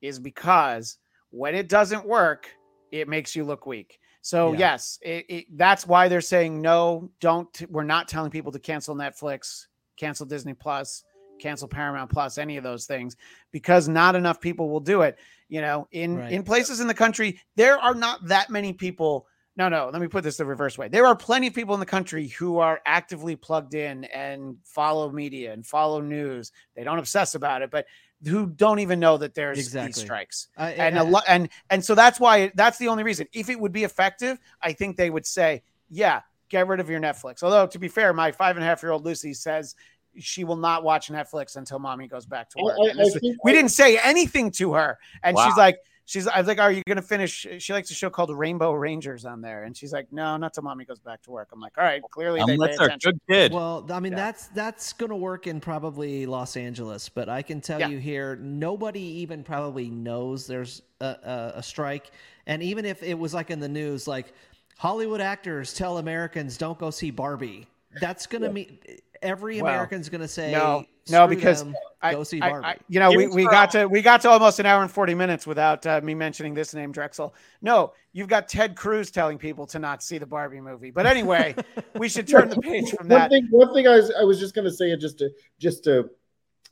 is 0.01 0.17
because 0.19 0.97
when 1.31 1.55
it 1.55 1.67
doesn't 1.67 2.05
work 2.05 2.49
it 2.91 3.07
makes 3.09 3.35
you 3.35 3.43
look 3.43 3.65
weak 3.65 3.99
so 4.21 4.53
Yeah. 4.53 4.59
yes 4.59 4.99
it, 5.01 5.25
it, 5.29 5.45
that's 5.57 5.85
why 5.85 6.07
they're 6.07 6.21
saying 6.21 6.61
no 6.61 7.09
don't 7.19 7.49
we're 7.69 7.83
not 7.83 8.07
telling 8.07 8.31
people 8.31 8.51
to 8.53 8.59
cancel 8.59 8.95
netflix 8.95 9.65
cancel 10.01 10.25
disney 10.25 10.53
plus 10.55 11.03
cancel 11.39 11.67
paramount 11.67 12.09
plus 12.11 12.37
any 12.39 12.57
of 12.57 12.63
those 12.63 12.85
things 12.85 13.15
because 13.51 13.87
not 13.87 14.15
enough 14.15 14.41
people 14.41 14.69
will 14.69 14.79
do 14.79 15.03
it 15.03 15.17
you 15.47 15.61
know 15.61 15.87
in 15.91 16.17
Right. 16.17 16.31
in 16.33 16.43
places 16.43 16.79
in 16.79 16.87
the 16.87 16.93
country 16.93 17.39
there 17.55 17.77
are 17.79 17.93
not 17.95 18.27
that 18.27 18.49
many 18.49 18.73
people 18.73 19.27
no 19.57 19.69
no 19.69 19.89
let 19.93 20.01
me 20.01 20.07
put 20.07 20.23
this 20.23 20.37
the 20.37 20.45
reverse 20.45 20.75
way 20.77 20.87
there 20.87 21.05
are 21.05 21.15
plenty 21.15 21.47
of 21.47 21.53
people 21.53 21.73
in 21.75 21.79
the 21.79 21.85
country 21.85 22.27
who 22.29 22.57
are 22.57 22.81
actively 22.85 23.35
plugged 23.35 23.73
in 23.75 24.03
and 24.05 24.57
follow 24.63 25.11
media 25.11 25.53
and 25.53 25.65
follow 25.65 25.99
news 26.01 26.51
they 26.75 26.83
don't 26.83 26.99
obsess 26.99 27.35
about 27.35 27.61
it 27.61 27.69
but 27.71 27.85
who 28.27 28.45
don't 28.47 28.79
even 28.79 28.99
know 28.99 29.17
that 29.17 29.33
there's 29.33 29.57
Exactly. 29.59 29.87
these 29.87 29.97
strikes 30.01 30.47
I- 30.57 30.71
and 30.73 30.97
a 30.97 31.03
lot 31.03 31.23
and 31.27 31.49
and 31.71 31.83
so 31.85 31.95
that's 31.95 32.19
why 32.19 32.51
that's 32.55 32.77
the 32.77 32.87
only 32.87 33.03
reason 33.03 33.27
if 33.33 33.49
it 33.49 33.59
would 33.59 33.71
be 33.71 33.83
effective 33.83 34.37
i 34.61 34.73
think 34.73 34.95
they 34.97 35.09
would 35.09 35.25
say 35.25 35.63
yeah 35.89 36.21
get 36.51 36.67
rid 36.67 36.79
of 36.79 36.89
your 36.89 36.99
netflix. 36.99 37.41
Although 37.41 37.65
to 37.67 37.79
be 37.79 37.87
fair 37.87 38.13
my 38.13 38.31
five 38.31 38.55
and 38.57 38.63
a 38.63 38.67
half 38.67 38.83
year 38.83 38.91
old 38.91 39.03
lucy 39.05 39.33
says 39.33 39.75
she 40.19 40.43
will 40.43 40.57
not 40.57 40.83
watch 40.83 41.09
netflix 41.09 41.55
until 41.55 41.79
mommy 41.79 42.07
goes 42.07 42.25
back 42.25 42.49
to 42.49 42.57
work. 42.61 42.77
I- 42.83 42.89
And 42.89 42.99
this- 42.99 43.15
I 43.15 43.33
we 43.43 43.51
didn't 43.53 43.71
say 43.71 43.97
anything 43.97 44.51
to 44.51 44.73
her. 44.73 44.99
And 45.23 45.37
she's 45.39 45.55
like 45.57 45.77
she's 46.05 46.27
i 46.27 46.37
was 46.37 46.47
like 46.47 46.59
are 46.59 46.71
you 46.71 46.81
gonna 46.85 47.01
finish? 47.01 47.47
She 47.59 47.71
likes 47.71 47.89
a 47.91 47.93
show 47.93 48.09
called 48.09 48.35
rainbow 48.37 48.73
rangers 48.73 49.23
on 49.23 49.39
there. 49.39 49.63
And 49.63 49.77
she's 49.77 49.93
like 49.93 50.11
no 50.11 50.35
not 50.35 50.53
till 50.53 50.63
mommy 50.63 50.83
goes 50.83 50.99
back 50.99 51.21
to 51.23 51.31
work. 51.31 51.47
I'm 51.53 51.61
like 51.61 51.77
all 51.77 51.85
right 51.85 52.01
clearly 52.11 52.39
they 52.45 52.53
Um, 52.55 52.59
pay 52.59 52.67
that's 52.67 52.79
our 52.79 52.89
good 53.01 53.19
kid. 53.29 53.53
Well, 53.53 53.87
I 53.89 54.01
mean 54.01 54.11
Yeah. 54.11 54.17
that's 54.17 54.47
that's 54.47 54.91
going 54.91 55.11
to 55.11 55.15
work 55.15 55.47
in 55.47 55.61
probably 55.61 56.25
Los 56.25 56.57
Angeles, 56.57 57.07
but 57.07 57.29
I 57.29 57.41
can 57.41 57.61
tell 57.61 57.79
Yeah. 57.79 57.87
you 57.87 57.97
here, 57.99 58.35
nobody 58.35 58.99
even 59.21 59.43
probably 59.43 59.89
knows 59.89 60.45
there's 60.47 60.81
a, 60.99 61.05
a, 61.05 61.51
a 61.59 61.63
strike, 61.63 62.11
and 62.47 62.61
even 62.61 62.83
if 62.85 63.01
it 63.01 63.17
was 63.17 63.33
like 63.33 63.49
in 63.49 63.59
the 63.61 63.69
news, 63.69 64.07
like 64.09 64.33
Hollywood 64.81 65.21
actors 65.21 65.75
tell 65.75 65.99
Americans 65.99 66.57
don't 66.57 66.79
go 66.79 66.89
see 66.89 67.11
Barbie, 67.11 67.67
that's 67.99 68.25
going 68.25 68.41
to 68.41 68.51
mean 68.51 68.79
every 69.21 69.61
Well, 69.61 69.71
American's 69.71 70.09
going 70.09 70.21
to 70.21 70.27
say 70.27 70.51
no, 70.51 70.85
no, 71.07 71.27
because 71.27 71.63
them, 71.63 71.75
I, 72.01 72.13
go 72.13 72.23
see 72.23 72.39
Barbie. 72.39 72.65
I- 72.65 72.77
you 72.89 72.99
know, 72.99 73.11
we, 73.11 73.27
we 73.27 73.45
got 73.45 73.69
to 73.73 73.85
we 73.85 74.01
got 74.01 74.21
to 74.21 74.29
almost 74.31 74.59
an 74.59 74.65
hour 74.65 74.81
and 74.81 74.89
forty 74.89 75.13
minutes 75.13 75.45
without 75.45 75.85
uh, 75.85 76.01
me 76.01 76.15
mentioning 76.15 76.55
this 76.55 76.73
name, 76.73 76.91
Drexel. 76.91 77.35
No, 77.61 77.93
you've 78.11 78.27
got 78.27 78.47
Ted 78.47 78.75
Cruz 78.75 79.11
telling 79.11 79.37
people 79.37 79.67
to 79.67 79.77
not 79.77 80.01
see 80.01 80.17
the 80.17 80.25
Barbie 80.25 80.61
movie. 80.61 80.89
But 80.89 81.05
anyway, 81.05 81.53
we 81.99 82.09
should 82.09 82.27
turn 82.27 82.49
the 82.49 82.59
page 82.59 82.89
from 82.89 83.07
one 83.07 83.19
that. 83.19 83.29
thing 83.29 83.49
one 83.51 83.71
thing 83.75 83.87
I 83.87 83.97
was 83.97 84.11
I 84.19 84.23
was 84.23 84.39
just 84.39 84.55
gonna 84.55 84.71
say 84.71 84.97
just 84.97 85.19
to 85.19 85.29
just 85.59 85.83
to 85.83 86.09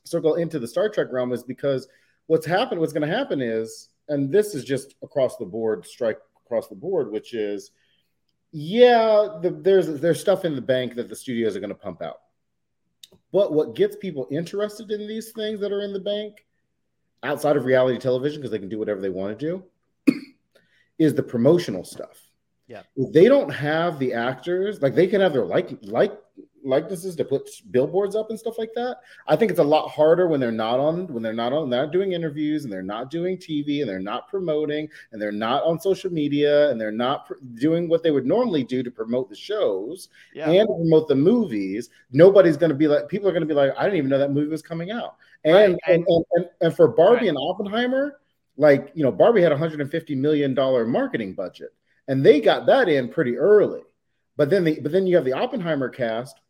circle 0.02 0.34
into 0.34 0.58
the 0.58 0.66
Star 0.66 0.88
Trek 0.88 1.12
realm 1.12 1.32
is 1.32 1.44
because 1.44 1.86
what's 2.26 2.44
happened 2.44 2.80
what's 2.80 2.92
gonna 2.92 3.06
happen 3.06 3.40
is 3.40 3.90
and 4.08 4.32
this 4.32 4.56
is 4.56 4.64
just 4.64 4.96
across 5.04 5.36
the 5.36 5.46
board 5.46 5.86
strike 5.86 6.18
across 6.44 6.66
the 6.66 6.74
board 6.74 7.12
which 7.12 7.34
is 7.34 7.70
yeah 8.52 9.38
the, 9.42 9.50
there's 9.50 10.00
there's 10.00 10.20
stuff 10.20 10.44
in 10.44 10.54
the 10.54 10.62
bank 10.62 10.94
that 10.94 11.08
the 11.08 11.16
studios 11.16 11.56
are 11.56 11.60
gonna 11.60 11.74
pump 11.74 12.02
out 12.02 12.20
but 13.32 13.52
what 13.52 13.74
gets 13.74 13.96
people 13.96 14.26
interested 14.30 14.90
in 14.90 15.06
these 15.06 15.32
things 15.32 15.60
that 15.60 15.72
are 15.72 15.82
in 15.82 15.92
the 15.92 16.00
bank 16.00 16.46
outside 17.22 17.56
of 17.56 17.64
reality 17.64 17.98
television 17.98 18.40
because 18.40 18.50
they 18.50 18.58
can 18.58 18.68
do 18.68 18.78
whatever 18.78 19.00
they 19.00 19.10
want 19.10 19.38
to 19.38 19.62
do 20.06 20.14
is 20.98 21.14
the 21.14 21.22
promotional 21.22 21.84
stuff 21.84 22.30
Yeah. 22.70 22.82
If 22.94 23.12
they 23.12 23.26
don't 23.26 23.50
have 23.50 23.98
the 23.98 24.12
actors, 24.12 24.80
like 24.80 24.94
they 24.94 25.08
can 25.08 25.20
have 25.20 25.32
their 25.32 25.44
like 25.44 25.76
like 25.82 26.16
likenesses 26.64 27.16
to 27.16 27.24
put 27.24 27.48
billboards 27.70 28.14
up 28.14 28.30
and 28.30 28.38
stuff 28.38 28.58
like 28.58 28.72
that. 28.74 28.98
I 29.26 29.36
think 29.36 29.50
it's 29.50 29.60
a 29.60 29.64
lot 29.64 29.88
harder 29.88 30.28
when 30.28 30.40
they're 30.40 30.52
not 30.52 30.78
on 30.78 31.06
when 31.08 31.22
they're 31.22 31.32
not 31.32 31.52
on 31.52 31.70
they're 31.70 31.82
not 31.84 31.92
doing 31.92 32.12
interviews 32.12 32.64
and 32.64 32.72
they're 32.72 32.82
not 32.82 33.10
doing 33.10 33.36
TV 33.36 33.80
and 33.80 33.88
they're 33.88 33.98
not 33.98 34.28
promoting 34.28 34.88
and 35.12 35.20
they're 35.20 35.32
not 35.32 35.62
on 35.64 35.80
social 35.80 36.12
media 36.12 36.70
and 36.70 36.80
they're 36.80 36.92
not 36.92 37.26
pr- 37.26 37.34
doing 37.54 37.88
what 37.88 38.02
they 38.02 38.10
would 38.10 38.26
normally 38.26 38.62
do 38.64 38.82
to 38.82 38.90
promote 38.90 39.28
the 39.28 39.36
shows 39.36 40.08
Yeah. 40.34 40.50
and 40.50 40.66
promote 40.68 41.08
the 41.08 41.14
movies. 41.14 41.90
Nobody's 42.12 42.56
going 42.56 42.70
to 42.70 42.76
be 42.76 42.88
like 42.88 43.08
people 43.08 43.28
are 43.28 43.32
going 43.32 43.42
to 43.42 43.46
be 43.48 43.54
like 43.54 43.72
I 43.78 43.84
didn't 43.84 43.98
even 43.98 44.10
know 44.10 44.18
that 44.18 44.32
movie 44.32 44.50
was 44.50 44.62
coming 44.62 44.90
out. 44.90 45.16
And 45.44 45.54
Right, 45.54 45.70
and, 45.86 46.04
and- 46.06 46.24
and, 46.32 46.46
and 46.60 46.76
for 46.76 46.88
Barbie 46.88 47.20
Right. 47.20 47.28
and 47.28 47.38
Oppenheimer, 47.38 48.20
like 48.56 48.90
you 48.94 49.02
know 49.02 49.12
Barbie 49.12 49.40
had 49.42 49.52
150 49.52 50.14
million 50.16 50.52
dollar 50.54 50.86
marketing 50.86 51.32
budget 51.34 51.72
and 52.08 52.24
they 52.24 52.40
got 52.40 52.66
that 52.66 52.88
in 52.88 53.08
pretty 53.08 53.38
early. 53.38 53.80
But 54.36 54.50
then 54.50 54.64
the 54.64 54.80
but 54.80 54.92
then 54.92 55.06
you 55.06 55.16
have 55.16 55.24
the 55.24 55.32
Oppenheimer 55.34 55.88
cast 55.88 56.40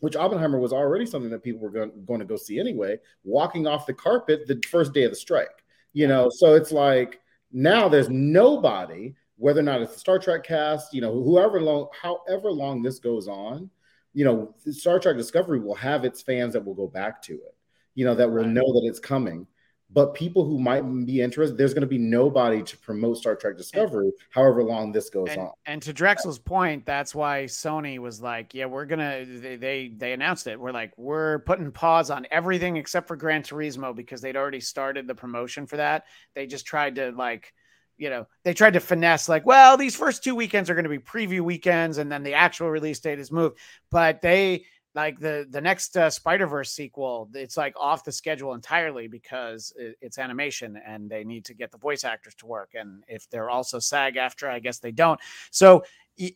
which 0.00 0.16
Oppenheimer 0.16 0.58
was 0.58 0.72
already 0.72 1.06
something 1.06 1.30
that 1.30 1.42
people 1.42 1.60
were 1.60 1.70
going, 1.70 1.92
going 2.06 2.20
to 2.20 2.26
go 2.26 2.36
see 2.36 2.58
anyway, 2.58 2.98
walking 3.24 3.66
off 3.66 3.86
the 3.86 3.94
carpet 3.94 4.46
the 4.46 4.62
first 4.68 4.92
day 4.92 5.04
of 5.04 5.10
the 5.10 5.16
strike. 5.16 5.64
You 5.92 6.06
know, 6.06 6.28
so 6.30 6.54
it's 6.54 6.70
like 6.72 7.20
now 7.52 7.88
there's 7.88 8.08
nobody, 8.08 9.14
whether 9.36 9.60
or 9.60 9.64
not 9.64 9.82
it's 9.82 9.94
the 9.94 9.98
Star 9.98 10.18
Trek 10.18 10.44
cast, 10.44 10.92
you 10.92 11.00
know, 11.00 11.12
whoever 11.22 11.60
long, 11.60 11.88
however 12.00 12.50
long 12.50 12.82
this 12.82 12.98
goes 12.98 13.26
on, 13.26 13.70
you 14.14 14.24
know, 14.24 14.54
Star 14.70 14.98
Trek 14.98 15.16
Discovery 15.16 15.60
will 15.60 15.74
have 15.74 16.04
its 16.04 16.22
fans 16.22 16.52
that 16.52 16.64
will 16.64 16.74
go 16.74 16.86
back 16.86 17.22
to 17.22 17.34
it, 17.34 17.56
you 17.94 18.04
know, 18.04 18.14
that 18.14 18.30
will 18.30 18.44
know 18.44 18.72
that 18.72 18.86
it's 18.86 19.00
coming. 19.00 19.46
But 19.90 20.12
people 20.12 20.44
who 20.44 20.58
might 20.58 20.82
be 21.06 21.22
interested, 21.22 21.56
there's 21.56 21.72
going 21.72 21.80
to 21.80 21.86
be 21.86 21.96
nobody 21.96 22.62
to 22.62 22.76
promote 22.76 23.16
Star 23.16 23.34
Trek 23.34 23.56
Discovery, 23.56 24.12
however 24.28 24.62
long 24.62 24.92
this 24.92 25.08
goes 25.08 25.30
and, 25.30 25.40
on. 25.40 25.50
and 25.64 25.80
to 25.80 25.94
Drexel's 25.94 26.38
point, 26.38 26.84
that's 26.84 27.14
why 27.14 27.44
Sony 27.44 27.98
was 27.98 28.20
like, 28.20 28.52
"Yeah, 28.52 28.66
we're 28.66 28.84
gonna." 28.84 29.24
They, 29.24 29.56
they 29.56 29.88
they 29.88 30.12
announced 30.12 30.46
it. 30.46 30.60
We're 30.60 30.72
like, 30.72 30.92
we're 30.98 31.38
putting 31.40 31.72
pause 31.72 32.10
on 32.10 32.26
everything 32.30 32.76
except 32.76 33.08
for 33.08 33.16
Gran 33.16 33.42
Turismo 33.42 33.96
because 33.96 34.20
they'd 34.20 34.36
already 34.36 34.60
started 34.60 35.06
the 35.06 35.14
promotion 35.14 35.66
for 35.66 35.78
that. 35.78 36.04
They 36.34 36.46
just 36.46 36.66
tried 36.66 36.96
to 36.96 37.10
like, 37.12 37.54
you 37.96 38.10
know, 38.10 38.26
they 38.44 38.52
tried 38.52 38.74
to 38.74 38.80
finesse 38.80 39.26
like, 39.26 39.46
well, 39.46 39.78
these 39.78 39.96
first 39.96 40.22
two 40.22 40.34
weekends 40.34 40.68
are 40.68 40.74
going 40.74 40.84
to 40.84 40.90
be 40.90 40.98
preview 40.98 41.40
weekends, 41.40 41.96
and 41.96 42.12
then 42.12 42.24
the 42.24 42.34
actual 42.34 42.68
release 42.68 43.00
date 43.00 43.20
is 43.20 43.32
moved. 43.32 43.56
But 43.90 44.20
they 44.20 44.66
like 44.98 45.20
the 45.20 45.46
the 45.48 45.60
next 45.60 45.96
uh, 45.96 46.10
Spider 46.10 46.48
Verse 46.48 46.72
sequel, 46.72 47.28
it's 47.32 47.56
like 47.56 47.74
off 47.78 48.02
the 48.02 48.10
schedule 48.10 48.54
entirely 48.54 49.06
because 49.06 49.72
it, 49.76 49.96
it's 50.00 50.18
animation 50.18 50.76
and 50.84 51.08
they 51.08 51.22
need 51.22 51.44
to 51.44 51.54
get 51.54 51.70
the 51.70 51.78
voice 51.78 52.02
actors 52.02 52.34
to 52.36 52.46
work. 52.46 52.70
And 52.74 53.04
if 53.06 53.30
they're 53.30 53.48
also 53.48 53.78
SAG 53.78 54.16
AFTRA, 54.16 54.50
I 54.50 54.58
guess 54.58 54.80
they 54.80 54.90
don't. 54.90 55.20
So, 55.52 55.84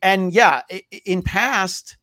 and 0.00 0.32
yeah, 0.32 0.62
in 1.04 1.22
past 1.22 1.96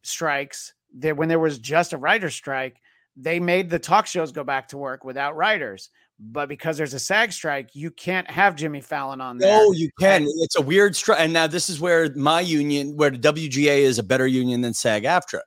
strikes, 0.00 0.72
there 0.94 1.14
when 1.14 1.28
there 1.28 1.38
was 1.38 1.58
just 1.58 1.92
a 1.92 1.98
writer 1.98 2.30
strike, 2.30 2.80
they 3.14 3.38
made 3.38 3.68
the 3.68 3.78
talk 3.78 4.06
shows 4.06 4.32
go 4.32 4.44
back 4.44 4.68
to 4.68 4.78
work 4.78 5.04
without 5.04 5.36
writers. 5.36 5.90
But 6.18 6.48
because 6.48 6.78
there's 6.78 6.94
a 6.94 6.98
SAG 6.98 7.32
strike, 7.32 7.76
you 7.76 7.90
can't 7.90 8.28
have 8.30 8.56
Jimmy 8.56 8.80
Fallon 8.80 9.20
on 9.20 9.36
there. 9.36 9.56
No, 9.56 9.72
you 9.72 9.90
can. 10.00 10.26
It's 10.38 10.56
a 10.56 10.62
weird 10.62 10.96
strike. 10.96 11.20
And 11.20 11.34
now 11.34 11.46
this 11.46 11.68
is 11.68 11.80
where 11.80 12.12
my 12.16 12.40
union, 12.40 12.96
where 12.96 13.10
the 13.10 13.18
WGA 13.18 13.80
is 13.80 13.98
a 13.98 14.02
better 14.02 14.26
union 14.26 14.62
than 14.62 14.72
SAG 14.72 15.04
AFTRA. 15.04 15.42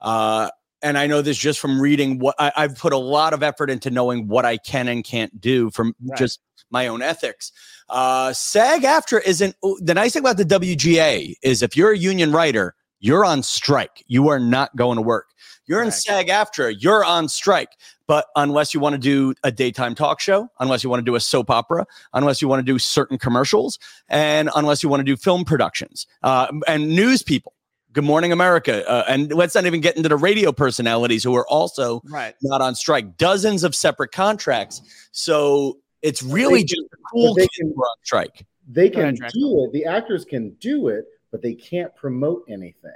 Uh, 0.00 0.50
and 0.82 0.98
I 0.98 1.06
know 1.06 1.22
this 1.22 1.36
just 1.36 1.58
from 1.58 1.80
reading 1.80 2.18
what 2.18 2.34
I, 2.38 2.52
I've 2.56 2.76
put 2.76 2.92
a 2.92 2.98
lot 2.98 3.32
of 3.32 3.42
effort 3.42 3.70
into 3.70 3.90
knowing 3.90 4.28
what 4.28 4.44
I 4.44 4.56
can 4.58 4.88
and 4.88 5.02
can't 5.02 5.40
do 5.40 5.70
from 5.70 5.94
Right. 6.04 6.18
just 6.18 6.40
my 6.70 6.86
own 6.86 7.02
ethics. 7.02 7.52
Uh, 7.88 8.32
SAG 8.32 8.82
AFTRA 8.82 9.22
isn't 9.24 9.56
the 9.80 9.94
nice 9.94 10.12
thing 10.12 10.20
about 10.20 10.36
the 10.36 10.44
WGA 10.44 11.34
is 11.42 11.62
if 11.62 11.76
you're 11.76 11.92
a 11.92 11.98
union 11.98 12.32
writer, 12.32 12.74
you're 12.98 13.24
on 13.24 13.42
strike. 13.42 14.02
You 14.06 14.28
are 14.28 14.40
not 14.40 14.74
going 14.76 14.96
to 14.96 15.02
work. 15.02 15.26
You're 15.66 15.82
in. 15.82 15.90
SAG 15.90 16.28
AFTRA, 16.28 16.76
you're 16.78 17.04
on 17.04 17.28
strike. 17.28 17.70
But 18.06 18.26
unless 18.36 18.72
you 18.72 18.78
want 18.78 18.94
to 18.94 19.00
do 19.00 19.34
a 19.42 19.50
daytime 19.50 19.94
talk 19.96 20.20
show, 20.20 20.48
unless 20.60 20.84
you 20.84 20.90
want 20.90 21.00
to 21.00 21.04
do 21.04 21.16
a 21.16 21.20
soap 21.20 21.50
opera, 21.50 21.86
unless 22.12 22.40
you 22.40 22.46
want 22.46 22.60
to 22.60 22.72
do 22.72 22.78
certain 22.78 23.18
commercials, 23.18 23.80
and 24.08 24.48
unless 24.54 24.82
you 24.82 24.88
want 24.88 25.00
to 25.00 25.04
do 25.04 25.16
film 25.16 25.44
productions 25.44 26.06
uh, 26.22 26.46
and 26.68 26.88
news 26.88 27.22
people. 27.22 27.52
Good 27.96 28.04
Morning 28.04 28.30
America, 28.30 28.86
uh, 28.86 29.04
and 29.08 29.32
let's 29.32 29.54
not 29.54 29.64
even 29.64 29.80
get 29.80 29.96
into 29.96 30.10
the 30.10 30.18
radio 30.18 30.52
personalities 30.52 31.24
who 31.24 31.34
are 31.34 31.48
also 31.48 32.02
right. 32.10 32.34
not 32.42 32.60
on 32.60 32.74
strike. 32.74 33.16
Dozens 33.16 33.64
of 33.64 33.74
separate 33.74 34.12
contracts, 34.12 34.82
so 35.12 35.78
it's 36.02 36.22
really 36.22 36.60
can- 36.60 36.66
just 36.66 36.82
the 36.90 36.98
cool 37.10 37.32
they 37.32 37.48
can- 37.48 37.72
who 37.74 37.82
are 37.82 37.86
on 37.86 37.96
strike. 38.04 38.46
They 38.68 38.90
can 38.90 39.14
do 39.14 39.64
it. 39.64 39.72
The 39.72 39.86
actors 39.86 40.26
can 40.26 40.50
do 40.60 40.88
it, 40.88 41.06
but 41.30 41.40
they 41.40 41.54
can't 41.54 41.94
promote 41.96 42.44
anything. 42.50 42.92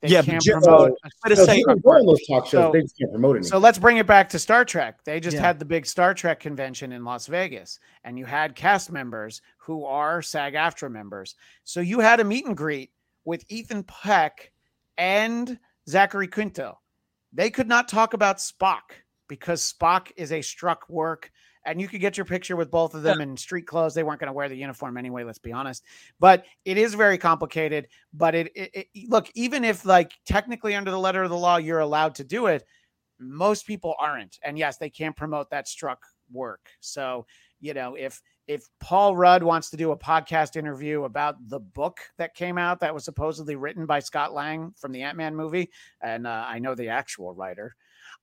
They 0.00 0.08
Yeah, 0.08 0.22
can't 0.22 0.42
ju- 0.42 0.54
promote. 0.54 0.98
But 1.04 1.12
So 1.12 1.30
it's 1.30 1.40
they 1.42 1.46
saying 1.46 1.64
can 1.64 1.78
go 1.78 1.90
on 1.92 2.04
those 2.04 2.26
talk 2.26 2.46
shows. 2.46 2.50
So- 2.64 2.72
they 2.72 2.80
just 2.80 2.98
can't 2.98 3.12
promote 3.12 3.36
anything. 3.36 3.48
So 3.48 3.58
let's 3.58 3.78
bring 3.78 3.98
it 3.98 4.08
back 4.08 4.28
to 4.30 4.40
Star 4.40 4.64
Trek. 4.64 5.04
They 5.04 5.20
just 5.20 5.36
Yeah. 5.36 5.42
had 5.42 5.60
the 5.60 5.64
big 5.64 5.86
Star 5.86 6.14
Trek 6.14 6.40
convention 6.40 6.90
in 6.90 7.04
Las 7.04 7.28
Vegas, 7.28 7.78
and 8.02 8.18
you 8.18 8.24
had 8.24 8.56
cast 8.56 8.90
members 8.90 9.40
who 9.58 9.84
are 9.84 10.20
SAG 10.20 10.54
AFTRA 10.54 10.90
members. 10.90 11.36
So 11.62 11.78
you 11.80 12.00
had 12.00 12.18
a 12.18 12.24
meet 12.24 12.44
and 12.46 12.56
greet 12.56 12.90
with 13.24 13.44
Ethan 13.48 13.84
Peck 13.84 14.52
and 14.96 15.58
Zachary 15.88 16.28
Quinto. 16.28 16.78
They 17.32 17.50
could 17.50 17.68
not 17.68 17.88
talk 17.88 18.14
about 18.14 18.38
Spock 18.38 18.80
because 19.28 19.72
Spock 19.72 20.10
is 20.16 20.32
a 20.32 20.42
struck 20.42 20.88
work, 20.88 21.30
and 21.64 21.80
you 21.80 21.88
could 21.88 22.00
get 22.00 22.16
your 22.16 22.26
picture 22.26 22.56
with 22.56 22.70
both 22.70 22.94
of 22.94 23.02
them 23.02 23.20
in 23.20 23.36
street 23.36 23.66
clothes. 23.66 23.94
They 23.94 24.02
weren't 24.02 24.20
going 24.20 24.26
to 24.26 24.34
wear 24.34 24.48
the 24.48 24.56
uniform 24.56 24.96
anyway. 24.96 25.24
Let's 25.24 25.38
be 25.38 25.52
honest. 25.52 25.84
But 26.20 26.44
it 26.64 26.76
is 26.76 26.94
very 26.94 27.16
complicated. 27.16 27.88
But 28.12 28.34
it, 28.34 28.52
it, 28.54 28.70
it 28.74 29.08
look 29.08 29.30
even 29.34 29.64
if 29.64 29.86
like 29.86 30.12
technically 30.26 30.74
under 30.74 30.90
the 30.90 30.98
letter 30.98 31.22
of 31.22 31.30
the 31.30 31.38
law 31.38 31.56
you're 31.56 31.78
allowed 31.78 32.16
to 32.16 32.24
do 32.24 32.46
it 32.46 32.64
most 33.22 33.66
people 33.66 33.94
aren't 33.98 34.38
and 34.42 34.58
yes 34.58 34.76
they 34.76 34.90
can't 34.90 35.16
promote 35.16 35.48
that 35.50 35.68
struck 35.68 36.04
work 36.32 36.68
so 36.80 37.24
you 37.60 37.72
know 37.74 37.94
if 37.94 38.20
if 38.46 38.64
paul 38.80 39.16
rudd 39.16 39.42
wants 39.42 39.70
to 39.70 39.76
do 39.76 39.92
a 39.92 39.96
podcast 39.96 40.56
interview 40.56 41.04
about 41.04 41.36
the 41.48 41.60
book 41.60 41.98
that 42.18 42.34
came 42.34 42.58
out 42.58 42.80
that 42.80 42.94
was 42.94 43.04
supposedly 43.04 43.56
written 43.56 43.86
by 43.86 43.98
scott 44.00 44.32
lang 44.34 44.72
from 44.76 44.92
the 44.92 45.02
ant-man 45.02 45.34
movie 45.34 45.70
and 46.00 46.26
uh, 46.26 46.44
i 46.48 46.58
know 46.58 46.74
the 46.74 46.88
actual 46.88 47.34
writer 47.34 47.74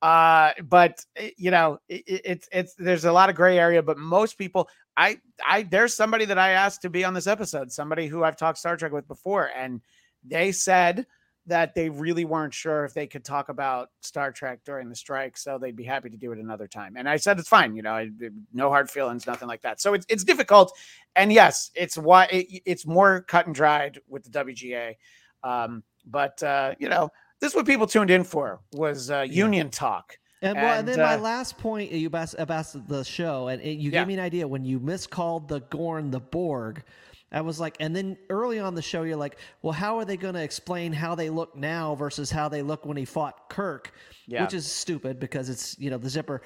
uh 0.01 0.51
but 0.63 1.03
eh, 1.15 1.31
you 1.37 1.51
know 1.51 1.79
it- 1.87 2.03
it's 2.07 2.49
it's 2.51 2.73
there's 2.75 3.05
a 3.05 3.11
lot 3.11 3.29
of 3.29 3.35
gray 3.35 3.57
area 3.57 3.81
but 3.81 3.97
most 3.97 4.37
people 4.37 4.69
i 4.97 5.17
i 5.45 5.63
there's 5.63 5.93
somebody 5.95 6.25
that 6.25 6.37
i 6.37 6.51
asked 6.51 6.81
to 6.81 6.89
be 6.89 7.03
on 7.03 7.13
this 7.13 7.27
episode 7.27 7.71
somebody 7.71 8.07
who 8.07 8.23
i've 8.23 8.37
talked 8.37 8.57
star 8.57 8.77
trek 8.77 8.91
with 8.91 9.07
before 9.07 9.49
and 9.55 9.81
they 10.23 10.51
said 10.51 11.05
that 11.49 11.75
they 11.75 11.89
really 11.89 12.25
weren't 12.25 12.53
sure 12.53 12.85
if 12.85 12.93
they 12.93 13.05
could 13.05 13.25
talk 13.25 13.49
about 13.49 13.89
Star 14.01 14.31
Trek 14.31 14.59
during 14.65 14.89
the 14.89 14.95
strike, 14.95 15.37
so 15.37 15.57
they'd 15.57 15.75
be 15.75 15.83
happy 15.83 16.09
to 16.09 16.17
do 16.17 16.31
it 16.31 16.39
another 16.39 16.67
time. 16.67 16.95
And 16.97 17.07
I 17.09 17.17
said 17.17 17.37
it's 17.37 17.49
fine, 17.49 17.75
you 17.75 17.81
know, 17.81 17.91
I, 17.93 18.09
no 18.53 18.69
hard 18.69 18.89
feelings, 18.89 19.27
nothing 19.27 19.47
like 19.47 19.61
that. 19.63 19.81
So 19.81 19.93
it's 19.93 20.05
it's 20.09 20.23
difficult, 20.23 20.71
and 21.15 21.31
yes, 21.33 21.71
it's 21.75 21.97
why 21.97 22.25
it, 22.31 22.61
it's 22.65 22.85
more 22.87 23.21
cut 23.27 23.45
and 23.45 23.53
dried 23.53 23.99
with 24.07 24.23
the 24.23 24.29
WGA. 24.29 24.95
Um, 25.43 25.83
but 26.05 26.41
uh, 26.41 26.75
you 26.79 26.89
know, 26.89 27.09
this 27.39 27.51
is 27.51 27.55
what 27.55 27.65
people 27.65 27.87
tuned 27.87 28.09
in 28.11 28.23
for 28.23 28.61
was 28.73 29.11
uh, 29.11 29.25
union 29.29 29.69
talk. 29.69 30.17
And, 30.41 30.55
well, 30.55 30.79
and 30.79 30.79
And, 30.79 30.87
then 30.87 30.99
my 30.99 31.15
uh, 31.15 31.19
last 31.19 31.57
point, 31.57 31.91
you 31.91 32.09
asked 32.13 32.35
about 32.39 32.87
the 32.87 33.03
show, 33.03 33.49
and 33.49 33.61
it, 33.61 33.77
you 33.77 33.91
Yeah. 33.91 33.99
gave 33.99 34.07
me 34.07 34.13
an 34.13 34.19
idea 34.21 34.47
when 34.47 34.63
you 34.63 34.79
miscalled 34.79 35.47
the 35.49 35.59
Gorn 35.69 36.11
the 36.11 36.21
Borg. 36.21 36.83
I 37.31 37.41
was 37.41 37.59
like, 37.59 37.77
and 37.79 37.95
then 37.95 38.17
early 38.29 38.59
on 38.59 38.75
the 38.75 38.81
show, 38.81 39.03
you're 39.03 39.15
like, 39.15 39.37
well, 39.61 39.73
how 39.73 39.97
are 39.97 40.05
they 40.05 40.17
going 40.17 40.33
to 40.33 40.43
explain 40.43 40.93
how 40.93 41.15
they 41.15 41.29
look 41.29 41.55
now 41.55 41.95
versus 41.95 42.31
how 42.31 42.49
they 42.49 42.61
look 42.61 42.85
when 42.85 42.97
he 42.97 43.05
fought 43.05 43.49
Kirk? 43.49 43.93
Yeah. 44.27 44.43
Which 44.43 44.53
is 44.53 44.65
stupid 44.65 45.19
because 45.19 45.49
it's, 45.49 45.77
you 45.79 45.89
know, 45.89 45.97
the 45.97 46.09
zipper. 46.09 46.41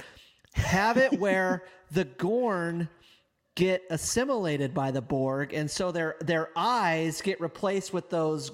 Have 0.53 0.97
it 0.97 1.19
where 1.19 1.63
the 1.91 2.05
Gorn 2.05 2.89
get 3.55 3.83
assimilated 3.89 4.73
by 4.73 4.91
the 4.91 5.01
Borg, 5.01 5.53
and 5.53 5.69
so 5.69 5.91
their 5.91 6.15
their 6.21 6.49
eyes 6.55 7.21
get 7.21 7.39
replaced 7.39 7.93
with 7.93 8.09
those 8.09 8.51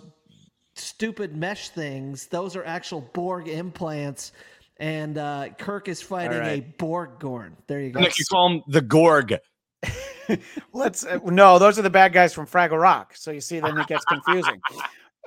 stupid 0.76 1.36
mesh 1.36 1.70
things. 1.70 2.28
Those 2.28 2.56
are 2.56 2.64
actual 2.64 3.02
Borg 3.14 3.48
implants. 3.48 4.32
And 4.78 5.18
uh, 5.18 5.50
Kirk 5.58 5.90
is 5.90 6.02
fighting 6.02 6.42
a. 6.42 6.62
Borg 6.62 7.20
Gorn. 7.20 7.58
There 7.68 7.82
you 7.82 7.92
go. 7.92 8.00
Nick, 8.00 8.18
you 8.18 8.24
call 8.26 8.50
him 8.50 8.64
the 8.68 8.82
Gorg. 8.82 9.36
Let's 10.74 11.06
uh, 11.06 11.20
no, 11.26 11.58
those 11.60 11.80
are 11.80 11.82
the 11.82 11.90
bad 11.90 12.14
guys 12.14 12.34
from 12.34 12.46
Fraggle 12.46 12.80
Rock. 12.80 13.16
So 13.16 13.32
you 13.32 13.42
see, 13.42 13.60
then 13.60 13.78
it 13.78 13.88
gets 13.88 14.06
confusing. 14.06 14.62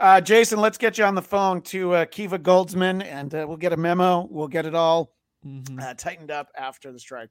Uh, 0.00 0.20
Jason, 0.20 0.58
let's 0.58 0.78
get 0.78 0.98
you 0.98 1.04
on 1.04 1.14
the 1.14 1.22
phone 1.22 1.60
to 1.62 1.92
uh, 1.94 2.04
Kiva 2.06 2.36
Goldsman, 2.38 3.04
and 3.04 3.32
uh, 3.32 3.44
we'll 3.46 3.58
get 3.58 3.72
a 3.74 3.76
memo. 3.76 4.26
We'll 4.28 4.48
get 4.48 4.66
it 4.66 4.74
all 4.74 5.14
Mhm. 5.46 5.80
uh, 5.80 5.94
tightened 5.94 6.30
up 6.30 6.48
after 6.56 6.90
the 6.90 6.98
strike. 6.98 7.28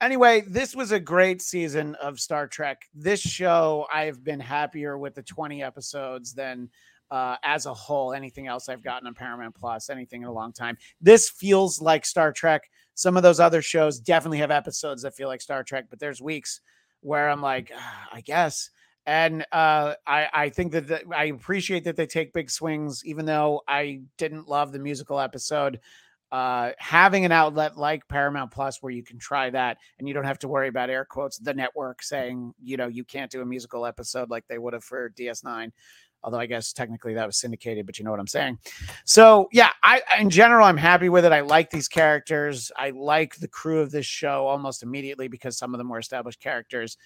Anyway, 0.00 0.42
this 0.46 0.76
was 0.76 0.92
a 0.92 1.00
great 1.00 1.40
season 1.42 1.94
of 1.96 2.20
Star 2.20 2.46
Trek. 2.46 2.82
This 2.94 3.20
show, 3.20 3.86
I've 3.92 4.22
been 4.22 4.38
happier 4.38 4.96
with 4.96 5.14
the 5.16 5.22
20 5.22 5.62
episodes 5.62 6.34
than 6.34 6.68
uh, 7.10 7.36
as 7.42 7.66
a 7.66 7.74
whole 7.74 8.12
anything 8.12 8.46
else 8.46 8.68
I've 8.68 8.82
gotten 8.82 9.08
on 9.08 9.14
Paramount 9.14 9.54
Plus, 9.56 9.88
anything 9.90 10.22
in 10.22 10.28
a 10.28 10.32
long 10.32 10.52
time. 10.52 10.76
This 11.00 11.30
feels 11.30 11.80
like 11.80 12.04
Star 12.06 12.32
Trek. 12.32 12.70
Some 12.94 13.16
of 13.16 13.22
those 13.22 13.40
other 13.40 13.62
shows 13.62 14.00
definitely 14.00 14.38
have 14.38 14.50
episodes 14.50 15.02
that 15.02 15.14
feel 15.16 15.28
like 15.28 15.40
Star 15.40 15.62
Trek, 15.64 15.86
but 15.90 15.98
there's 15.98 16.22
weeks 16.22 16.60
where 17.00 17.28
I'm 17.28 17.42
like, 17.42 17.70
"Ah, 17.76 18.08
I 18.12 18.20
guess. 18.20 18.70
and 19.06 19.42
uh, 19.52 19.94
I, 20.06 20.28
I 20.32 20.48
think 20.48 20.72
that 20.72 20.88
the, 20.88 21.02
I 21.14 21.24
appreciate 21.26 21.84
that 21.84 21.96
they 21.96 22.06
take 22.06 22.32
big 22.32 22.50
swings, 22.50 23.02
even 23.04 23.26
though 23.26 23.62
I 23.68 24.00
didn't 24.18 24.48
love 24.48 24.72
the 24.72 24.78
musical 24.78 25.20
episode. 25.20 25.80
Uh, 26.32 26.72
having 26.78 27.24
an 27.24 27.30
outlet 27.30 27.76
like 27.76 28.08
Paramount 28.08 28.50
Plus 28.50 28.82
where 28.82 28.90
you 28.92 29.04
can 29.04 29.18
try 29.18 29.50
that 29.50 29.76
and 29.98 30.08
you 30.08 30.14
don't 30.14 30.24
have 30.24 30.38
to 30.40 30.48
worry 30.48 30.66
about 30.68 30.90
air 30.90 31.04
quotes 31.04 31.38
the 31.38 31.54
network 31.54 32.02
saying 32.02 32.52
you 32.60 32.76
know 32.76 32.88
you 32.88 33.04
can't 33.04 33.30
do 33.30 33.40
a 33.40 33.46
musical 33.46 33.86
episode 33.86 34.30
like 34.30 34.44
they 34.48 34.58
would 34.58 34.72
have 34.72 34.82
for 34.82 35.10
DS9 35.10 35.70
although 36.24 36.38
I 36.38 36.46
guess 36.46 36.72
technically 36.72 37.14
that 37.14 37.26
was 37.26 37.36
syndicated, 37.36 37.84
but 37.86 37.98
you 37.98 38.04
know 38.04 38.10
what 38.10 38.18
I'm 38.18 38.26
saying. 38.26 38.58
So 39.04 39.48
yeah, 39.52 39.70
I 39.82 40.00
in 40.18 40.30
general 40.30 40.66
I'm 40.66 40.78
happy 40.78 41.10
with 41.10 41.24
it. 41.24 41.32
I 41.32 41.42
like 41.42 41.70
these 41.70 41.86
characters. 41.86 42.72
I 42.76 42.90
like 42.90 43.36
the 43.36 43.48
crew 43.48 43.80
of 43.80 43.90
this 43.90 44.06
show 44.06 44.46
almost 44.46 44.82
immediately 44.82 45.28
because 45.28 45.58
some 45.58 45.74
of 45.74 45.78
them 45.78 45.90
were 45.90 45.98
established 45.98 46.40
characters. 46.40 46.96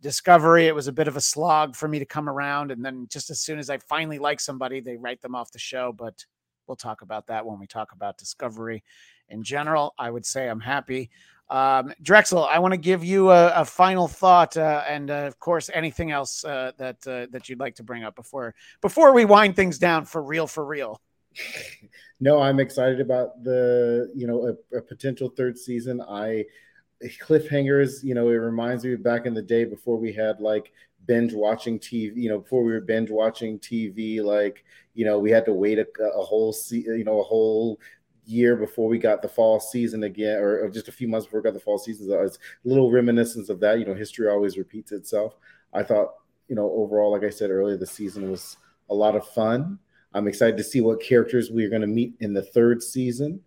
Discovery, 0.00 0.68
it 0.68 0.74
was 0.74 0.86
a 0.86 0.92
bit 0.92 1.08
of 1.08 1.16
a 1.16 1.20
slog 1.20 1.74
for 1.74 1.88
me 1.88 1.98
to 1.98 2.06
come 2.06 2.28
around, 2.28 2.70
and 2.70 2.84
then 2.84 3.08
just 3.10 3.30
as 3.30 3.40
soon 3.40 3.58
as 3.58 3.68
I 3.68 3.78
finally 3.78 4.20
like 4.20 4.38
somebody, 4.38 4.78
they 4.78 4.96
write 4.96 5.20
them 5.20 5.34
off 5.34 5.50
the 5.50 5.58
show. 5.58 5.92
But 5.92 6.24
we'll 6.68 6.76
talk 6.76 7.02
about 7.02 7.26
that 7.26 7.44
when 7.44 7.58
we 7.58 7.66
talk 7.66 7.90
about 7.92 8.16
Discovery. 8.16 8.84
In 9.28 9.42
general, 9.42 9.94
I 9.98 10.10
would 10.10 10.24
say 10.24 10.48
I'm 10.48 10.60
happy. 10.60 11.10
Um, 11.50 11.92
Drexel, 12.02 12.44
I 12.44 12.58
want 12.58 12.72
to 12.72 12.78
give 12.78 13.02
you 13.04 13.30
a, 13.30 13.48
a 13.48 13.64
final 13.64 14.06
thought, 14.06 14.56
uh, 14.56 14.82
and 14.86 15.10
uh, 15.10 15.24
of 15.26 15.38
course, 15.38 15.70
anything 15.72 16.10
else 16.10 16.44
uh, 16.44 16.72
that 16.76 17.06
uh, 17.06 17.26
that 17.30 17.48
you'd 17.48 17.60
like 17.60 17.76
to 17.76 17.82
bring 17.82 18.04
up 18.04 18.14
before 18.14 18.54
before 18.82 19.12
we 19.12 19.24
wind 19.24 19.56
things 19.56 19.78
down 19.78 20.04
for 20.04 20.22
real, 20.22 20.46
for 20.46 20.64
real. 20.64 21.00
No, 22.20 22.40
I'm 22.42 22.58
excited 22.58 23.00
about 23.00 23.44
the 23.44 24.10
you 24.12 24.26
know 24.26 24.48
a, 24.48 24.78
a 24.78 24.82
potential 24.82 25.28
third 25.28 25.56
season. 25.56 26.00
I 26.00 26.46
cliffhangers. 27.02 28.02
You 28.02 28.14
know, 28.14 28.28
it 28.28 28.34
reminds 28.34 28.84
me 28.84 28.96
back 28.96 29.26
in 29.26 29.34
the 29.34 29.42
day 29.42 29.64
before 29.64 29.98
we 29.98 30.12
had 30.12 30.40
like 30.40 30.72
binge 31.06 31.32
watching 31.32 31.78
TV. 31.78 32.16
You 32.16 32.30
know, 32.30 32.38
before 32.38 32.64
we 32.64 32.72
were 32.72 32.80
binge 32.80 33.10
watching 33.10 33.58
TV, 33.60 34.22
like 34.22 34.64
you 34.94 35.04
know 35.04 35.18
we 35.18 35.30
had 35.30 35.44
to 35.44 35.52
wait 35.52 35.78
a, 35.78 35.86
a 36.02 36.24
whole 36.24 36.52
se- 36.52 36.84
you 36.86 37.04
know 37.04 37.20
a 37.20 37.24
whole 37.24 37.80
year 38.28 38.56
before 38.56 38.88
we 38.88 38.98
got 38.98 39.22
the 39.22 39.28
fall 39.28 39.58
season 39.58 40.04
again, 40.04 40.38
or, 40.38 40.64
or 40.64 40.68
just 40.68 40.88
a 40.88 40.92
few 40.92 41.08
months 41.08 41.26
before 41.26 41.40
we 41.40 41.44
got 41.44 41.54
the 41.54 41.60
fall 41.60 41.78
season. 41.78 42.08
So 42.08 42.20
it's 42.22 42.36
a 42.36 42.68
little 42.68 42.90
reminiscence 42.90 43.48
of 43.48 43.58
that. 43.60 43.78
You 43.78 43.86
know, 43.86 43.94
history 43.94 44.28
always 44.28 44.58
repeats 44.58 44.92
itself. 44.92 45.36
I 45.72 45.82
thought, 45.82 46.14
you 46.48 46.54
know, 46.54 46.70
overall, 46.72 47.10
like 47.10 47.24
I 47.24 47.30
said 47.30 47.50
earlier, 47.50 47.76
the 47.76 47.86
season 47.86 48.30
was 48.30 48.56
a 48.90 48.94
lot 48.94 49.16
of 49.16 49.26
fun. 49.28 49.78
I'm 50.14 50.28
excited 50.28 50.56
to 50.58 50.64
see 50.64 50.80
what 50.80 51.02
characters 51.02 51.50
we're 51.50 51.70
going 51.70 51.82
to 51.82 51.86
meet 51.88 52.14
in 52.20 52.32
the 52.32 52.42
third 52.42 52.82
season. 52.82 53.40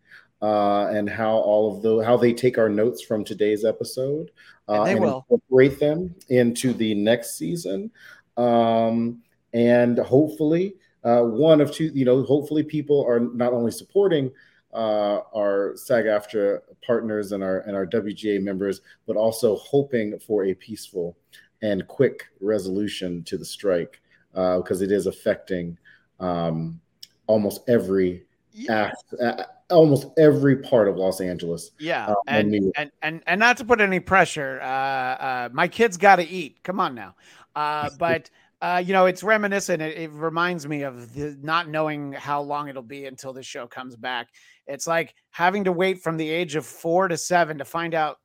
Uh, 0.43 0.87
and 0.87 1.07
how 1.07 1.33
all 1.33 1.71
of 1.71 1.83
the 1.83 1.99
how 2.03 2.17
they 2.17 2.33
take 2.33 2.57
our 2.57 2.67
notes 2.67 2.99
from 2.99 3.23
today's 3.23 3.63
episode 3.63 4.31
uh, 4.67 4.81
And 4.81 4.87
they 4.87 4.91
and 4.93 5.01
will. 5.01 5.25
incorporate 5.29 5.79
them 5.79 6.15
into 6.29 6.73
the 6.73 6.95
next 6.95 7.37
season, 7.37 7.91
um, 8.37 9.21
and 9.53 9.99
hopefully 9.99 10.73
uh, 11.03 11.21
one 11.21 11.61
of 11.61 11.71
two. 11.71 11.91
You 11.93 12.05
know, 12.05 12.23
hopefully 12.23 12.63
people 12.63 13.05
are 13.07 13.19
not 13.19 13.53
only 13.53 13.71
supporting 13.71 14.31
uh, 14.73 15.21
our 15.35 15.75
SAG 15.75 16.05
AFTRA 16.05 16.61
partners 16.85 17.31
and 17.31 17.43
our 17.43 17.59
and 17.59 17.75
our 17.75 17.85
WGA 17.85 18.41
members, 18.41 18.81
but 19.07 19.15
also 19.15 19.55
hoping 19.57 20.17
for 20.19 20.45
a 20.45 20.53
peaceful 20.53 21.17
and 21.61 21.87
quick 21.87 22.27
resolution 22.39 23.23
to 23.23 23.37
the 23.37 23.45
strike 23.45 24.01
because 24.33 24.81
it 24.81 24.91
is 24.91 25.07
affecting 25.07 25.77
um, 26.19 26.79
almost 27.27 27.67
every 27.67 28.23
act, 28.69 29.03
uh, 29.21 29.43
almost 29.69 30.07
every 30.17 30.57
part 30.57 30.87
of 30.87 30.97
Los 30.97 31.21
Angeles. 31.21 31.71
Yeah, 31.79 32.07
Uh, 32.07 32.15
and, 32.27 32.53
and 32.53 32.71
and 32.75 32.91
and 33.01 33.23
and 33.27 33.39
not 33.39 33.57
to 33.57 33.65
put 33.65 33.81
any 33.81 33.99
pressure, 33.99 34.59
uh, 34.61 34.65
uh, 34.65 35.49
my 35.51 35.67
kids 35.67 35.97
got 35.97 36.17
to 36.17 36.27
eat. 36.27 36.63
Come 36.63 36.79
on 36.79 36.95
now, 36.95 37.15
uh, 37.55 37.89
but 37.99 38.29
uh, 38.61 38.83
you 38.85 38.93
know 38.93 39.05
it's 39.05 39.23
reminiscent. 39.23 39.81
It, 39.81 39.97
it 39.97 40.11
reminds 40.11 40.67
me 40.67 40.83
of 40.83 41.13
the, 41.13 41.37
not 41.41 41.67
knowing 41.67 42.13
how 42.13 42.41
long 42.41 42.67
it'll 42.67 42.83
be 42.83 43.05
until 43.05 43.33
the 43.33 43.43
show 43.43 43.67
comes 43.67 43.95
back. 43.95 44.29
It's 44.67 44.87
like 44.87 45.15
having 45.31 45.63
to 45.63 45.71
wait 45.71 46.01
from 46.01 46.17
the 46.17 46.29
age 46.29 46.55
of 46.55 46.65
four 46.65 47.07
to 47.07 47.17
seven 47.17 47.57
to 47.57 47.65
find 47.65 47.93
out. 47.93 48.17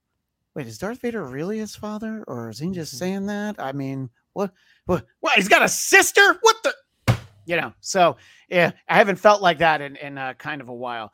Wait, 0.54 0.66
is 0.66 0.78
Darth 0.78 1.00
Vader 1.00 1.24
really 1.24 1.58
his 1.58 1.76
father, 1.76 2.24
or 2.26 2.50
is 2.50 2.58
he 2.58 2.70
just 2.70 2.98
saying 2.98 3.26
that? 3.26 3.56
I 3.58 3.72
mean, 3.72 4.10
what? 4.32 4.52
What? 4.86 5.06
What? 5.20 5.34
He's 5.36 5.48
got 5.48 5.62
a 5.62 5.68
sister? 5.68 6.38
What 6.42 6.56
the? 6.62 7.16
You 7.46 7.56
know. 7.56 7.72
So 7.80 8.16
yeah, 8.48 8.72
I 8.88 8.96
haven't 8.96 9.16
felt 9.16 9.42
like 9.42 9.58
that 9.58 9.80
in 9.80 9.96
in 9.96 10.18
uh, 10.18 10.34
kind 10.34 10.60
of 10.60 10.68
a 10.68 10.74
while. 10.74 11.12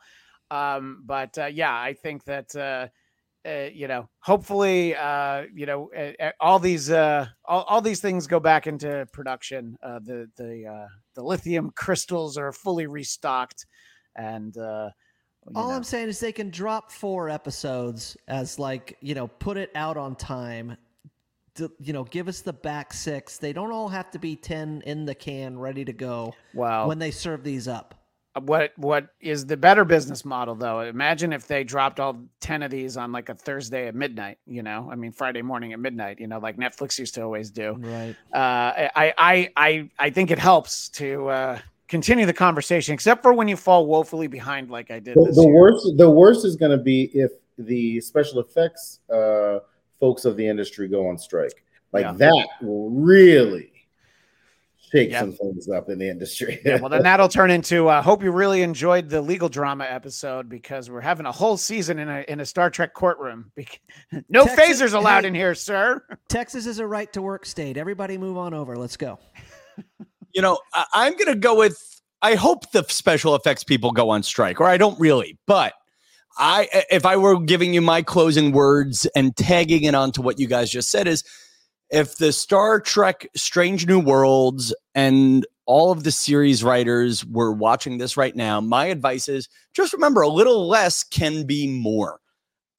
Um, 0.51 1.03
but 1.05 1.37
uh, 1.37 1.45
yeah, 1.45 1.73
I 1.73 1.93
think 1.93 2.25
that 2.25 2.91
uh, 3.45 3.69
you 3.73 3.87
know, 3.87 4.07
hopefully, 4.19 4.95
uh, 4.95 5.43
you 5.53 5.65
know, 5.65 5.89
uh, 5.95 6.11
uh, 6.23 6.31
all 6.39 6.59
these 6.59 6.89
uh, 6.89 7.27
all, 7.45 7.63
all 7.63 7.81
these 7.81 7.99
things 7.99 8.25
go 8.27 8.39
back 8.39 8.67
into 8.67 9.05
production. 9.11 9.77
Uh, 9.83 9.99
the 9.99 10.29
the 10.37 10.65
uh, 10.65 10.87
the 11.15 11.23
lithium 11.23 11.71
crystals 11.75 12.37
are 12.37 12.51
fully 12.51 12.87
restocked, 12.87 13.65
and 14.15 14.57
uh, 14.57 14.89
All 15.55 15.69
know, 15.69 15.75
I'm 15.75 15.83
saying 15.83 16.07
is 16.09 16.19
they 16.19 16.31
can 16.31 16.49
drop 16.49 16.91
four 16.91 17.29
episodes 17.29 18.15
as 18.27 18.59
like 18.59 18.97
you 19.01 19.13
know 19.13 19.27
put 19.27 19.57
it 19.57 19.71
out 19.75 19.97
on 19.97 20.15
time. 20.15 20.77
To, 21.57 21.71
you 21.79 21.93
know, 21.93 22.03
give 22.05 22.27
us 22.27 22.41
the 22.41 22.53
back 22.53 22.93
six. 22.93 23.37
They 23.37 23.53
don't 23.53 23.71
all 23.71 23.89
have 23.89 24.09
to 24.11 24.19
be 24.19 24.35
ten 24.35 24.81
in 24.85 25.05
the 25.05 25.13
can, 25.13 25.59
ready 25.59 25.85
to 25.85 25.93
go 25.93 26.33
wow. 26.55 26.87
when 26.87 26.97
they 26.97 27.11
serve 27.11 27.43
these 27.43 27.67
up. 27.67 27.93
What 28.41 28.71
what 28.77 29.07
is 29.21 29.45
the 29.45 29.55
better 29.57 29.85
business 29.85 30.25
model 30.25 30.55
though? 30.55 30.81
Imagine 30.81 31.33
if 31.33 31.47
they 31.47 31.63
dropped 31.63 31.99
all 31.99 32.19
ten 32.39 32.63
of 32.63 32.71
these 32.71 32.97
on 32.97 33.11
like 33.11 33.29
a 33.29 33.35
Thursday 33.35 33.87
at 33.87 33.95
midnight. 33.95 34.39
You 34.45 34.63
know, 34.63 34.89
I 34.91 34.95
mean 34.95 35.11
Friday 35.11 35.41
morning 35.41 35.73
at 35.73 35.79
midnight. 35.79 36.19
You 36.19 36.27
know, 36.27 36.39
like 36.39 36.57
Netflix 36.57 36.97
used 36.97 37.13
to 37.15 37.21
always 37.21 37.51
do. 37.51 37.73
Right. 37.79 38.15
uh, 38.33 38.89
I, 38.95 39.13
I, 39.17 39.49
I, 39.55 39.89
I 39.99 40.09
think 40.09 40.31
it 40.31 40.39
helps 40.39 40.89
to 40.89 41.27
uh, 41.29 41.59
continue 41.87 42.25
the 42.25 42.33
conversation, 42.33 42.93
except 42.93 43.21
for 43.21 43.33
when 43.33 43.47
you 43.47 43.55
fall 43.55 43.85
woefully 43.85 44.27
behind, 44.27 44.71
like 44.71 44.89
I 44.89 44.99
did. 44.99 45.15
the, 45.15 45.25
this 45.25 45.35
the 45.35 45.43
year. 45.43 45.53
worst 45.53 45.87
the 45.97 46.09
worst 46.09 46.45
is 46.45 46.55
going 46.55 46.75
to 46.75 46.83
be 46.83 47.11
if 47.13 47.31
the 47.59 48.01
special 48.01 48.39
effects 48.39 49.01
uh, 49.13 49.59
folks 49.99 50.25
of 50.25 50.35
the 50.37 50.47
industry 50.47 50.87
go 50.87 51.07
on 51.07 51.19
strike. 51.19 51.63
Like 51.91 52.05
Yeah. 52.05 52.13
that 52.13 52.47
will 52.63 52.89
really 52.89 53.72
shake 54.93 55.11
Yeah. 55.11 55.21
some 55.21 55.33
things 55.33 55.67
up 55.69 55.89
in 55.89 55.99
the 55.99 56.09
industry. 56.09 56.59
Yeah, 56.65 56.79
well, 56.79 56.89
then 56.89 57.03
that'll 57.03 57.27
turn 57.29 57.51
into. 57.51 57.87
uh, 57.87 58.01
hope 58.01 58.23
you 58.23 58.31
really 58.31 58.61
enjoyed 58.61 59.09
the 59.09 59.21
legal 59.21 59.49
drama 59.49 59.85
episode 59.85 60.49
because 60.49 60.89
we're 60.89 61.01
having 61.01 61.25
a 61.25 61.31
whole 61.31 61.57
season 61.57 61.99
in 61.99 62.09
a 62.09 62.23
in 62.27 62.39
a 62.39 62.45
Star 62.45 62.69
Trek 62.69 62.93
courtroom. 62.93 63.51
Bec- 63.55 63.79
no 64.29 64.45
Texas- 64.45 64.81
phasers 64.81 64.93
allowed 64.93 65.23
hey. 65.23 65.29
in 65.29 65.35
here, 65.35 65.55
sir. 65.55 66.03
Texas 66.29 66.65
is 66.65 66.79
a 66.79 66.87
right 66.87 67.11
to 67.13 67.21
work 67.21 67.45
state. 67.45 67.77
Everybody 67.77 68.17
move 68.17 68.37
on 68.37 68.53
over. 68.53 68.75
Let's 68.75 68.97
go. 68.97 69.19
You 70.33 70.41
know, 70.41 70.59
I, 70.73 70.85
I'm 70.93 71.13
going 71.13 71.27
to 71.27 71.35
go 71.35 71.57
with. 71.57 71.77
I 72.21 72.35
hope 72.35 72.71
the 72.71 72.85
special 72.87 73.35
effects 73.35 73.63
people 73.63 73.91
go 73.91 74.09
on 74.09 74.23
strike, 74.23 74.61
or 74.61 74.65
I 74.67 74.77
don't 74.77 74.97
really, 74.99 75.37
but 75.45 75.73
I, 76.37 76.69
if 76.89 77.05
I 77.05 77.17
were 77.17 77.37
giving 77.39 77.73
you 77.73 77.81
my 77.81 78.01
closing 78.01 78.53
words 78.53 79.05
and 79.15 79.35
tagging 79.35 79.83
it 79.83 79.93
onto 79.93 80.21
what 80.21 80.39
you 80.39 80.47
guys 80.47 80.69
just 80.71 80.89
said, 80.89 81.05
is 81.05 81.23
if 81.93 82.17
the 82.17 82.33
Star 82.33 82.81
Trek 82.81 83.27
Strange 83.35 83.85
New 83.85 83.99
Worlds 83.99 84.73
and 84.95 85.45
all 85.67 85.91
of 85.91 86.03
the 86.03 86.11
series 86.11 86.63
writers 86.63 87.23
were 87.23 87.53
watching 87.53 87.99
this 87.99 88.17
right 88.17 88.35
now, 88.35 88.59
my 88.59 88.87
advice 88.87 89.29
is 89.29 89.47
just 89.73 89.93
remember 89.93 90.21
a 90.21 90.27
little 90.27 90.67
less 90.67 91.03
can 91.03 91.45
be 91.45 91.67
more. 91.67 92.19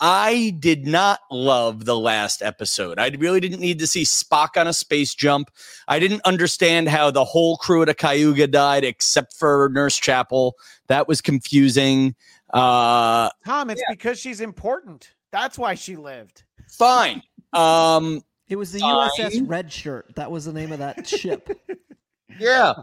I 0.01 0.57
did 0.59 0.85
not 0.85 1.21
love 1.31 1.85
the 1.85 1.97
last 1.97 2.43
episode. 2.43 2.99
I 2.99 3.09
really 3.11 3.39
didn't 3.39 3.61
need 3.61 3.79
to 3.79 3.87
see 3.87 4.03
Spock 4.03 4.57
on 4.57 4.67
a 4.67 4.73
space 4.73 5.15
jump. 5.15 5.49
I 5.87 6.01
didn't 6.01 6.23
understand 6.25 6.89
how 6.89 7.13
the 7.13 7.25
whole 7.25 7.57
crew 7.57 7.83
at 7.83 7.89
a 7.89 7.95
Cayuga 7.95 8.49
died 8.49 8.83
except 8.83 9.33
for 9.35 9.71
Nurse 9.73 9.97
Chapel. 9.97 10.57
That 10.89 11.07
was 11.07 11.21
confusing. 11.21 12.17
Uh, 12.53 13.31
Tom, 13.47 13.71
it's 13.71 13.83
because 13.89 14.19
she's 14.19 14.41
important. 14.41 15.13
That's 15.31 15.57
why 15.57 15.77
she 15.77 15.95
lived. 15.95 16.43
fine. 16.69 17.23
Um, 17.53 18.23
It 18.49 18.57
was 18.57 18.73
the 18.73 18.81
Fine. 18.81 19.11
USS 19.19 19.49
Red 19.49 19.73
Shirt. 19.73 20.15
That 20.17 20.31
was 20.31 20.45
the 20.45 20.53
name 20.53 20.73
of 20.73 20.79
that 20.79 21.07
ship. 21.07 21.49
yeah. 22.39 22.75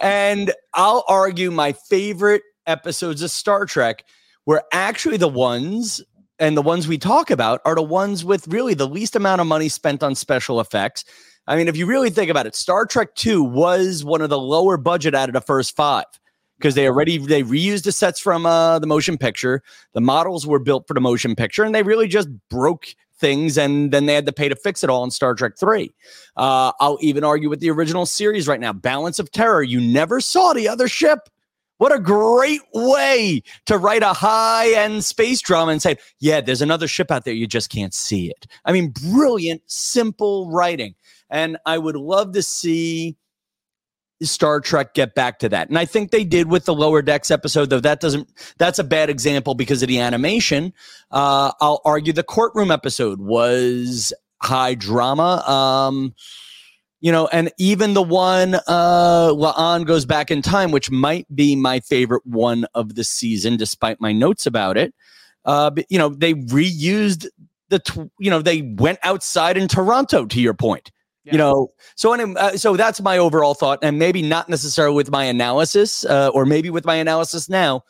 And 0.00 0.52
I'll 0.74 1.04
argue 1.08 1.50
my 1.50 1.72
favorite 1.72 2.42
episodes 2.66 3.22
of 3.22 3.30
Star 3.30 3.64
Trek 3.66 4.04
were 4.46 4.62
actually 4.72 5.16
the 5.16 5.28
ones, 5.28 6.02
and 6.38 6.56
the 6.56 6.62
ones 6.62 6.86
we 6.86 6.98
talk 6.98 7.30
about 7.30 7.60
are 7.64 7.74
the 7.74 7.82
ones 7.82 8.24
with 8.24 8.46
really 8.48 8.74
the 8.74 8.88
least 8.88 9.16
amount 9.16 9.40
of 9.40 9.46
money 9.46 9.68
spent 9.68 10.02
on 10.02 10.14
special 10.14 10.60
effects. 10.60 11.04
I 11.46 11.56
mean, 11.56 11.66
if 11.66 11.76
you 11.76 11.86
really 11.86 12.10
think 12.10 12.30
about 12.30 12.46
it, 12.46 12.54
Star 12.54 12.86
Trek 12.86 13.14
2 13.14 13.42
was 13.42 14.04
one 14.04 14.20
of 14.20 14.30
the 14.30 14.38
lower 14.38 14.76
budget 14.76 15.14
out 15.14 15.28
of 15.28 15.32
the 15.32 15.40
first 15.40 15.74
five 15.74 16.04
because 16.58 16.74
they 16.74 16.86
already 16.86 17.18
they 17.18 17.42
reused 17.42 17.84
the 17.84 17.92
sets 17.92 18.20
from 18.20 18.44
uh, 18.44 18.78
the 18.78 18.86
motion 18.86 19.16
picture. 19.16 19.62
The 19.94 20.00
models 20.00 20.46
were 20.46 20.58
built 20.58 20.86
for 20.86 20.94
the 20.94 21.00
motion 21.00 21.34
picture, 21.34 21.64
and 21.64 21.74
they 21.74 21.82
really 21.82 22.08
just 22.08 22.28
broke 22.50 22.86
things, 23.18 23.58
and 23.58 23.92
then 23.92 24.06
they 24.06 24.14
had 24.14 24.26
to 24.26 24.32
pay 24.32 24.48
to 24.48 24.56
fix 24.56 24.82
it 24.84 24.90
all 24.90 25.04
in 25.04 25.10
Star 25.10 25.34
Trek 25.34 25.54
3. 25.58 25.90
Uh, 26.36 26.72
I'll 26.80 26.98
even 27.00 27.24
argue 27.24 27.48
with 27.48 27.60
the 27.60 27.70
original 27.70 28.06
series 28.06 28.48
right 28.48 28.60
now. 28.60 28.72
Balance 28.72 29.18
of 29.18 29.30
Terror. 29.30 29.62
You 29.62 29.80
never 29.80 30.20
saw 30.20 30.52
the 30.52 30.68
other 30.68 30.88
ship. 30.88 31.28
What 31.78 31.94
a 31.94 32.00
great 32.00 32.62
way 32.74 33.42
to 33.66 33.78
write 33.78 34.02
a 34.02 34.12
high 34.12 34.72
end 34.72 35.04
space 35.04 35.40
drama 35.40 35.70
and 35.70 35.80
say, 35.80 35.96
yeah, 36.18 36.40
there's 36.40 36.62
another 36.62 36.88
ship 36.88 37.10
out 37.10 37.24
there. 37.24 37.34
You 37.34 37.46
just 37.46 37.70
can't 37.70 37.94
see 37.94 38.28
it. 38.28 38.46
I 38.64 38.72
mean, 38.72 38.92
brilliant, 39.12 39.62
simple 39.66 40.50
writing. 40.50 40.96
And 41.30 41.56
I 41.66 41.78
would 41.78 41.94
love 41.94 42.32
to 42.32 42.42
see 42.42 43.16
Star 44.22 44.60
Trek 44.60 44.94
get 44.94 45.14
back 45.14 45.38
to 45.38 45.48
that. 45.48 45.68
And 45.68 45.78
I 45.78 45.84
think 45.84 46.10
they 46.10 46.24
did 46.24 46.48
with 46.48 46.64
the 46.64 46.74
lower 46.74 47.02
decks 47.02 47.30
episode, 47.30 47.70
though 47.70 47.80
that 47.80 48.00
doesn't, 48.00 48.28
that's 48.58 48.78
a 48.78 48.84
bad 48.84 49.10
example 49.10 49.54
because 49.54 49.82
of 49.82 49.88
the 49.88 50.00
animation. 50.00 50.72
Uh, 51.10 51.52
I'll 51.60 51.80
argue 51.84 52.12
the 52.12 52.24
courtroom 52.24 52.70
episode 52.70 53.20
was 53.20 54.12
high 54.42 54.74
drama. 54.74 55.42
Um, 55.46 56.14
you 57.00 57.12
know, 57.12 57.28
and 57.28 57.52
even 57.58 57.94
the 57.94 58.02
one 58.02 58.56
uh 58.66 59.30
La'an 59.30 59.86
goes 59.86 60.04
back 60.04 60.32
in 60.32 60.42
time, 60.42 60.72
which 60.72 60.90
might 60.90 61.32
be 61.32 61.54
my 61.54 61.78
favorite 61.78 62.26
one 62.26 62.66
of 62.74 62.96
the 62.96 63.04
season, 63.04 63.56
despite 63.56 64.00
my 64.00 64.12
notes 64.12 64.46
about 64.46 64.76
it. 64.76 64.92
Uh, 65.44 65.70
but, 65.70 65.86
you 65.88 65.98
know, 65.98 66.08
they 66.08 66.34
reused 66.34 67.26
the, 67.68 67.78
tw- 67.78 68.10
you 68.18 68.30
know, 68.30 68.42
they 68.42 68.62
went 68.62 68.98
outside 69.04 69.56
in 69.56 69.68
Toronto. 69.68 70.26
To 70.26 70.40
your 70.40 70.54
point, 70.54 70.90
Yeah. 71.28 71.32
you 71.32 71.38
know, 71.38 71.68
so 71.94 72.14
anyway, 72.14 72.34
uh, 72.38 72.56
so 72.56 72.74
that's 72.74 73.02
my 73.02 73.18
overall 73.18 73.52
thought, 73.52 73.80
and 73.82 73.98
maybe 73.98 74.22
not 74.22 74.48
necessarily 74.48 74.94
with 74.96 75.10
my 75.10 75.24
analysis, 75.24 76.02
uh, 76.06 76.30
or 76.32 76.46
maybe 76.46 76.70
with 76.70 76.86
my 76.86 76.94
analysis 76.94 77.50
now, 77.50 77.84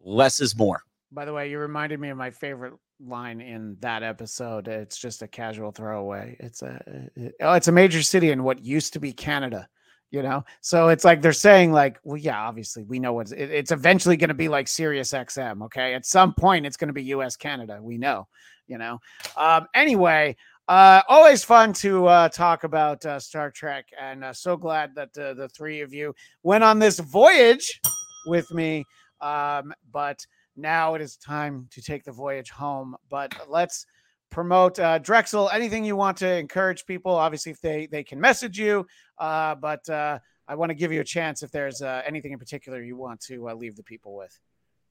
less 0.00 0.38
is 0.38 0.56
more. 0.56 0.82
By 1.10 1.24
the 1.24 1.32
way, 1.32 1.50
you 1.50 1.58
reminded 1.58 1.98
me 1.98 2.10
of 2.10 2.16
my 2.16 2.30
favorite 2.30 2.74
line 3.04 3.40
in 3.40 3.76
that 3.80 4.04
episode. 4.04 4.68
It's 4.68 4.96
just 4.98 5.22
a 5.22 5.26
casual 5.26 5.72
throwaway. 5.72 6.36
It's 6.38 6.62
a 6.62 7.10
it- 7.16 7.34
oh, 7.40 7.54
it's 7.54 7.66
a 7.68 7.72
major 7.72 8.02
city 8.02 8.30
in 8.30 8.44
what 8.44 8.64
used 8.64 8.92
to 8.92 9.00
be 9.00 9.12
Canada. 9.12 9.68
You 10.12 10.22
know, 10.22 10.44
so 10.60 10.88
it's 10.88 11.04
like 11.04 11.20
they're 11.20 11.32
saying, 11.32 11.72
like, 11.72 11.98
well, 12.04 12.16
yeah, 12.16 12.40
obviously 12.40 12.84
we 12.84 13.00
know 13.00 13.12
what's 13.14 13.32
it, 13.32 13.50
it's 13.50 13.72
eventually 13.72 14.16
going 14.16 14.28
to 14.28 14.34
be 14.34 14.48
like 14.48 14.68
Sirius 14.68 15.10
XM. 15.10 15.64
Okay, 15.64 15.94
at 15.94 16.06
some 16.06 16.32
point 16.34 16.64
it's 16.64 16.76
going 16.76 16.88
to 16.88 16.94
be 16.94 17.02
U.S. 17.04 17.36
Canada. 17.36 17.80
We 17.82 17.98
know. 17.98 18.28
You 18.68 18.78
know. 18.78 19.00
Um. 19.36 19.66
Anyway. 19.74 20.36
Uh, 20.68 21.00
always 21.08 21.44
fun 21.44 21.72
to 21.72 22.06
uh, 22.06 22.28
talk 22.28 22.64
about 22.64 23.04
uh, 23.06 23.20
Star 23.20 23.52
Trek, 23.52 23.86
and 24.00 24.24
uh, 24.24 24.32
so 24.32 24.56
glad 24.56 24.96
that 24.96 25.16
uh, 25.16 25.32
the 25.34 25.48
three 25.48 25.80
of 25.80 25.94
you 25.94 26.12
went 26.42 26.64
on 26.64 26.80
this 26.80 26.98
voyage 26.98 27.80
with 28.26 28.50
me. 28.52 28.84
Um, 29.20 29.72
but 29.92 30.18
now 30.56 30.94
it 30.94 31.02
is 31.02 31.16
time 31.16 31.68
to 31.70 31.80
take 31.80 32.02
the 32.02 32.10
voyage 32.10 32.50
home. 32.50 32.96
But 33.08 33.32
let's 33.48 33.86
promote 34.30 34.78
uh, 34.80 34.98
Drexel. 34.98 35.50
Anything 35.50 35.84
you 35.84 35.94
want 35.94 36.16
to 36.18 36.36
encourage 36.36 36.84
people? 36.84 37.12
Obviously, 37.12 37.52
if 37.52 37.60
they 37.60 37.86
they 37.86 38.02
can 38.02 38.20
message 38.20 38.58
you. 38.58 38.86
Uh, 39.18 39.54
but 39.54 39.88
uh, 39.88 40.18
I 40.48 40.56
want 40.56 40.70
to 40.70 40.74
give 40.74 40.92
you 40.92 41.00
a 41.00 41.04
chance 41.04 41.44
if 41.44 41.52
there's 41.52 41.80
uh, 41.80 42.02
anything 42.04 42.32
in 42.32 42.38
particular 42.38 42.82
you 42.82 42.96
want 42.96 43.20
to 43.22 43.48
uh, 43.48 43.54
leave 43.54 43.76
the 43.76 43.84
people 43.84 44.16
with. 44.16 44.36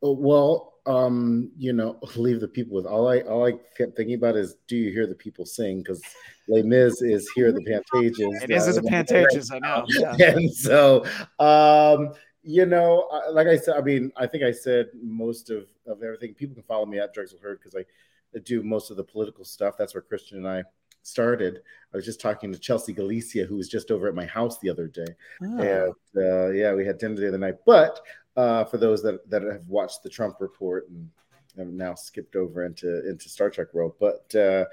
Oh, 0.01 0.13
Well, 0.13 0.73
um, 0.85 1.51
you 1.57 1.73
know, 1.73 1.99
leave 2.15 2.39
the 2.39 2.47
people 2.47 2.75
with 2.75 2.85
all 2.85 3.07
I 3.07 3.21
all 3.21 3.45
I 3.45 3.53
kept 3.77 3.97
thinking 3.97 4.15
about 4.15 4.35
is 4.35 4.55
do 4.67 4.75
you 4.75 4.91
hear 4.91 5.07
the 5.07 5.15
people 5.15 5.45
sing? 5.45 5.79
Because 5.79 6.01
Les 6.47 6.61
Mis 6.61 7.01
is 7.01 7.29
here 7.35 7.51
the 7.51 7.61
Pantages. 7.61 8.43
It 8.43 8.51
is 8.51 8.77
uh, 8.77 8.81
a 8.81 8.83
Pantages, 8.89 9.51
I 9.51 9.59
know. 9.59 9.85
Yeah. 9.87 10.15
and 10.19 10.53
so 10.53 11.05
um 11.39 12.13
you 12.47 12.65
know 12.67 13.09
like 13.31 13.47
i 13.47 13.57
said 13.57 13.75
i 13.75 13.81
mean 13.81 14.11
i 14.15 14.27
think 14.27 14.43
i 14.43 14.51
said 14.51 14.85
most 15.01 15.49
of 15.49 15.65
of 15.87 16.03
everything 16.03 16.31
people 16.35 16.53
can 16.53 16.63
follow 16.63 16.85
me 16.85 16.99
at 16.99 17.11
drexel 17.11 17.39
heard 17.39 17.59
because 17.59 17.75
i 17.75 18.39
do 18.43 18.61
most 18.61 18.91
of 18.91 18.97
the 18.97 19.03
political 19.03 19.43
stuff 19.43 19.73
that's 19.79 19.95
where 19.95 20.01
christian 20.03 20.37
and 20.37 20.47
i 20.47 20.63
started 21.01 21.61
i 21.91 21.97
was 21.97 22.05
just 22.05 22.21
talking 22.21 22.51
to 22.51 22.59
chelsea 22.59 22.93
galicia 22.93 23.45
who 23.45 23.55
was 23.55 23.67
just 23.67 23.89
over 23.89 24.07
at 24.07 24.13
my 24.13 24.27
house 24.27 24.59
the 24.59 24.69
other 24.69 24.87
day 24.87 25.07
Oh, 25.41 25.57
and 25.57 25.93
uh, 26.23 26.49
yeah 26.51 26.71
we 26.75 26.85
had 26.85 26.99
dinner 26.99 27.15
the 27.15 27.29
other 27.29 27.39
night 27.39 27.55
but 27.65 27.99
uh 28.35 28.63
for 28.65 28.77
those 28.77 29.01
that 29.01 29.29
that 29.29 29.41
have 29.43 29.67
watched 29.67 30.03
the 30.03 30.09
trump 30.09 30.37
report 30.39 30.87
and 30.89 31.09
have 31.57 31.67
now 31.67 31.95
skipped 31.95 32.35
over 32.35 32.65
into 32.65 33.07
into 33.07 33.29
star 33.29 33.49
trek 33.49 33.73
world 33.73 33.93
but 33.99 34.33
uh 34.35 34.65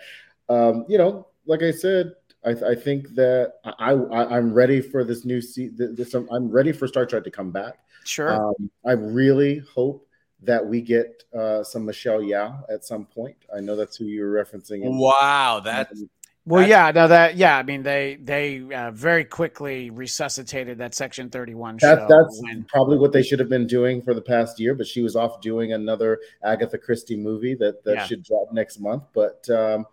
um 0.48 0.84
you 0.89 0.98
know 0.98 1.26
like 1.47 1.62
i 1.62 1.70
said 1.70 2.12
I, 2.44 2.51
I 2.51 2.74
think 2.74 3.14
that 3.14 3.55
I, 3.64 3.93
I 3.93 4.36
I'm 4.36 4.52
ready 4.52 4.80
for 4.80 5.05
this 5.05 5.24
new 5.24 5.40
season. 5.40 5.94
This 5.94 6.14
I'm 6.14 6.51
ready 6.51 6.72
for 6.72 6.89
Star 6.89 7.06
Trek 7.06 7.24
to 7.24 7.30
come 7.30 7.52
back. 7.52 7.78
sure. 8.05 8.32
Um, 8.32 8.70
I 8.84 8.93
really 8.93 9.62
hope 9.72 10.06
that 10.43 10.64
we 10.64 10.80
get 10.80 11.22
uh, 11.39 11.62
some 11.62 11.84
Michelle 11.84 12.20
Yeoh 12.20 12.62
at 12.68 12.84
some 12.84 13.06
point. 13.06 13.36
I 13.55 13.60
know 13.60 13.76
that's 13.76 13.97
who 13.97 14.06
you 14.06 14.24
were 14.24 14.44
referencing. 14.44 14.80
Wow, 14.82 15.60
that 15.64 15.93
well, 16.44 16.60
that's- 16.62 16.70
yeah, 16.70 16.90
no, 16.90 17.09
that 17.09 17.36
yeah. 17.36 17.56
I 17.56 17.62
mean, 17.62 17.82
they 17.82 18.19
they 18.20 18.60
uh, 18.74 18.90
very 18.90 19.24
quickly 19.24 19.90
resuscitated 19.90 20.78
that 20.78 20.94
Section 20.94 21.31
Thirty 21.31 21.55
One 21.55 21.78
show. 21.78 21.94
That, 21.94 22.09
that's 22.09 22.40
when- 22.43 22.64
probably 22.64 22.98
what 22.98 23.12
they 23.12 23.23
should 23.23 23.39
have 23.39 23.48
been 23.48 23.66
doing 23.66 24.02
for 24.02 24.14
the 24.14 24.23
past 24.23 24.59
year, 24.59 24.74
but 24.74 24.86
she 24.86 25.02
was 25.02 25.14
off 25.16 25.40
doing 25.40 25.73
another 25.73 26.20
Agatha 26.43 26.78
Christie 26.78 27.16
movie 27.16 27.55
that, 27.55 27.85
that 27.85 27.94
Yeah. 27.94 28.06
should 28.06 28.23
drop 28.24 28.52
next 28.52 28.81
month. 28.81 29.05
But 29.12 29.48
um, 29.51 29.86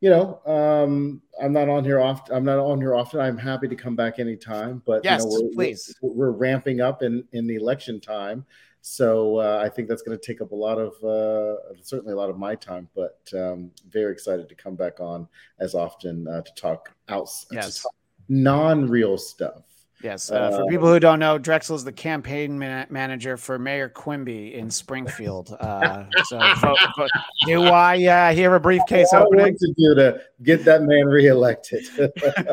you 0.00 0.08
know, 0.10 0.40
um, 0.46 1.20
I'm 1.42 1.52
not 1.52 1.68
on 1.68 1.84
here 1.84 2.00
often. 2.00 2.34
I'm 2.34 2.44
not 2.44 2.58
on 2.58 2.80
here 2.80 2.94
often. 2.94 3.20
I'm 3.20 3.36
happy 3.36 3.68
to 3.68 3.76
come 3.76 3.96
back 3.96 4.18
anytime. 4.18 4.82
But 4.86 5.04
Yes, 5.04 5.22
you 5.24 5.28
know, 5.28 5.40
we're, 5.48 5.54
please. 5.54 5.94
We're, 6.00 6.12
we're 6.12 6.30
ramping 6.30 6.80
up 6.80 7.02
in 7.02 7.24
in 7.32 7.46
the 7.46 7.56
election 7.56 8.00
time, 8.00 8.46
so 8.82 9.36
uh, 9.36 9.60
I 9.62 9.68
think 9.68 9.88
that's 9.88 10.02
going 10.02 10.18
to 10.18 10.24
take 10.24 10.40
up 10.40 10.52
a 10.52 10.56
lot 10.56 10.78
of 10.78 10.92
uh, 11.04 11.56
certainly 11.82 12.12
a 12.12 12.16
lot 12.16 12.30
of 12.30 12.38
my 12.38 12.54
time. 12.54 12.88
But 12.94 13.20
um, 13.34 13.70
very 13.88 14.12
excited 14.12 14.48
to 14.48 14.54
come 14.54 14.74
back 14.74 15.00
on 15.00 15.28
as 15.58 15.74
often 15.74 16.26
uh, 16.26 16.42
to 16.42 16.54
talk 16.54 16.94
out 17.08 17.28
Yes. 17.52 17.86
non-real 18.28 19.18
stuff. 19.18 19.64
Yes, 20.02 20.30
uh, 20.30 20.50
for 20.50 20.62
Uh, 20.62 20.66
people 20.66 20.88
who 20.88 20.98
don't 20.98 21.18
know, 21.18 21.36
Drexel 21.36 21.76
is 21.76 21.84
the 21.84 21.92
campaign 21.92 22.58
ma- 22.58 22.86
manager 22.88 23.36
for 23.36 23.58
Mayor 23.58 23.88
Quimby 23.90 24.54
in 24.54 24.70
Springfield. 24.70 25.54
Uh, 25.60 26.04
so, 26.24 26.38
vote, 26.60 26.78
vote. 26.96 27.10
do 27.44 27.64
I 27.64 28.02
uh, 28.30 28.32
hear 28.34 28.54
a 28.54 28.60
briefcase 28.60 29.08
What 29.12 29.22
I 29.22 29.24
opening? 29.26 29.44
want 29.46 29.58
to 29.58 29.74
do 29.76 29.94
to 29.96 30.20
get 30.42 30.64
that 30.64 30.82
man 30.82 31.06
reelected. 31.06 31.84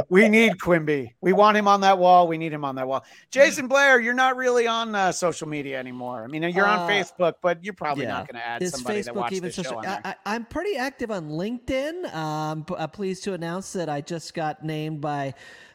We 0.10 0.28
need 0.30 0.60
Quimby. 0.60 1.14
We 1.22 1.34
want 1.34 1.56
him 1.58 1.68
on 1.68 1.82
that 1.82 1.98
wall. 1.98 2.28
We 2.28 2.38
need 2.38 2.52
him 2.54 2.66
on 2.66 2.76
that 2.76 2.88
wall. 2.88 3.06
Jason 3.32 3.68
Blair, 3.68 4.00
you're 4.00 4.14
not 4.14 4.36
really 4.36 4.68
on 4.68 4.94
uh, 4.96 5.12
social 5.12 5.48
media 5.48 5.80
anymore. 5.80 6.24
I 6.24 6.28
mean, 6.28 6.44
you're 6.44 6.66
on 6.66 6.80
Uh, 6.80 6.88
Facebook, 6.88 7.34
but 7.42 7.64
you're 7.64 7.74
probably 7.74 8.04
yeah. 8.04 8.12
not 8.12 8.28
going 8.28 8.42
to 8.42 8.46
add 8.46 8.62
Is 8.62 8.72
somebody 8.74 9.02
that 9.02 9.14
Facebook 9.14 9.16
watched 9.18 9.34
even 9.34 9.48
this 9.48 9.56
show 9.56 9.64
social? 9.64 9.80
I, 9.80 9.84
there. 9.86 10.02
I, 10.04 10.16
I'm 10.26 10.46
pretty 10.46 10.76
active 10.78 11.12
on 11.12 11.30
LinkedIn. 11.30 12.14
Um, 12.14 12.66
p- 12.66 12.76
uh, 12.76 12.88
pleased 12.88 13.24
to 13.26 13.34
announce 13.34 13.74
that 13.74 13.90
I 13.90 14.02
just 14.02 14.34
got 14.34 14.64
named 14.64 15.02
by 15.02 15.34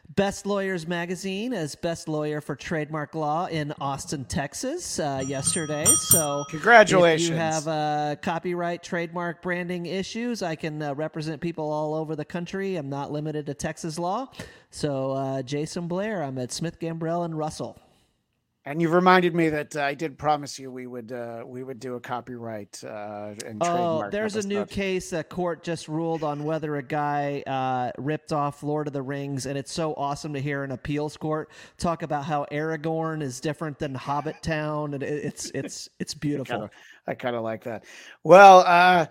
Best 0.09 0.45
Lawyers 0.45 0.85
Magazine 0.85 1.53
as 1.53 1.75
best 1.75 2.07
lawyer 2.07 2.39
for 2.39 2.55
trademark 2.55 3.15
law 3.15 3.47
in 3.47 3.73
Austin, 3.81 4.25
Texas, 4.25 4.99
uh, 4.99 5.23
yesterday. 5.25 5.85
So 5.85 6.43
Congratulations. 6.49 7.29
If 7.29 7.33
you 7.33 7.39
have 7.39 7.67
uh, 7.67 8.15
copyright, 8.21 8.83
trademark, 8.83 9.41
branding 9.41 9.87
issues, 9.87 10.43
I 10.43 10.55
can 10.55 10.83
uh, 10.83 10.93
represent 10.93 11.41
people 11.41 11.71
all 11.71 11.95
over 11.95 12.15
the 12.15 12.25
country. 12.25 12.75
I'm 12.75 12.89
not 12.89 13.11
limited 13.11 13.47
to 13.47 13.55
Texas 13.55 13.97
law. 13.97 14.29
So 14.69 15.11
uh, 15.11 15.41
Jason 15.41 15.87
Blair, 15.87 16.21
I'm 16.21 16.37
at 16.37 16.51
Smith, 16.51 16.79
Gambrell, 16.79 17.25
and 17.25 17.35
Russell. 17.35 17.79
And 18.65 18.81
you've 18.81 18.93
reminded 18.93 19.35
me 19.35 19.49
that 19.49 19.75
uh, 19.75 19.81
I 19.81 19.93
did 19.93 20.17
promise 20.17 20.57
you 20.57 20.71
we 20.71 20.87
would 20.87 21.11
uh, 21.11 21.43
we 21.45 21.63
would 21.63 21.79
do 21.79 21.95
a 21.95 21.99
copyright 21.99 22.81
uh, 22.81 23.33
and 23.45 23.61
Oh, 23.61 24.07
there's 24.09 24.37
a 24.37 24.47
new 24.47 24.65
case. 24.65 25.11
A 25.11 25.21
court 25.21 25.63
just 25.63 25.89
ruled 25.89 26.23
on 26.23 26.45
whether 26.45 26.77
a 26.77 26.83
guy 26.83 27.43
uh, 27.45 27.91
ripped 28.01 28.31
off 28.31 28.63
Lord 28.63 28.87
of 28.87 28.93
the 28.93 29.01
Rings, 29.01 29.47
and 29.47 29.57
it's 29.57 29.73
so 29.73 29.93
awesome 29.95 30.31
to 30.33 30.39
hear 30.39 30.63
an 30.63 30.71
appeals 30.71 31.17
court 31.17 31.51
talk 31.77 32.03
about 32.03 32.23
how 32.23 32.45
Aragorn 32.53 33.21
is 33.21 33.41
different 33.41 33.79
than 33.79 33.93
Hobbit 33.93 34.41
Town, 34.41 34.93
and 34.93 35.03
it, 35.03 35.25
it's 35.25 35.51
it's 35.53 35.89
it's 35.99 36.13
beautiful. 36.13 36.69
I 37.05 37.15
kind 37.15 37.35
of 37.35 37.43
like 37.43 37.65
that. 37.65 37.83
Well, 38.23 38.59
uh, 38.59 39.07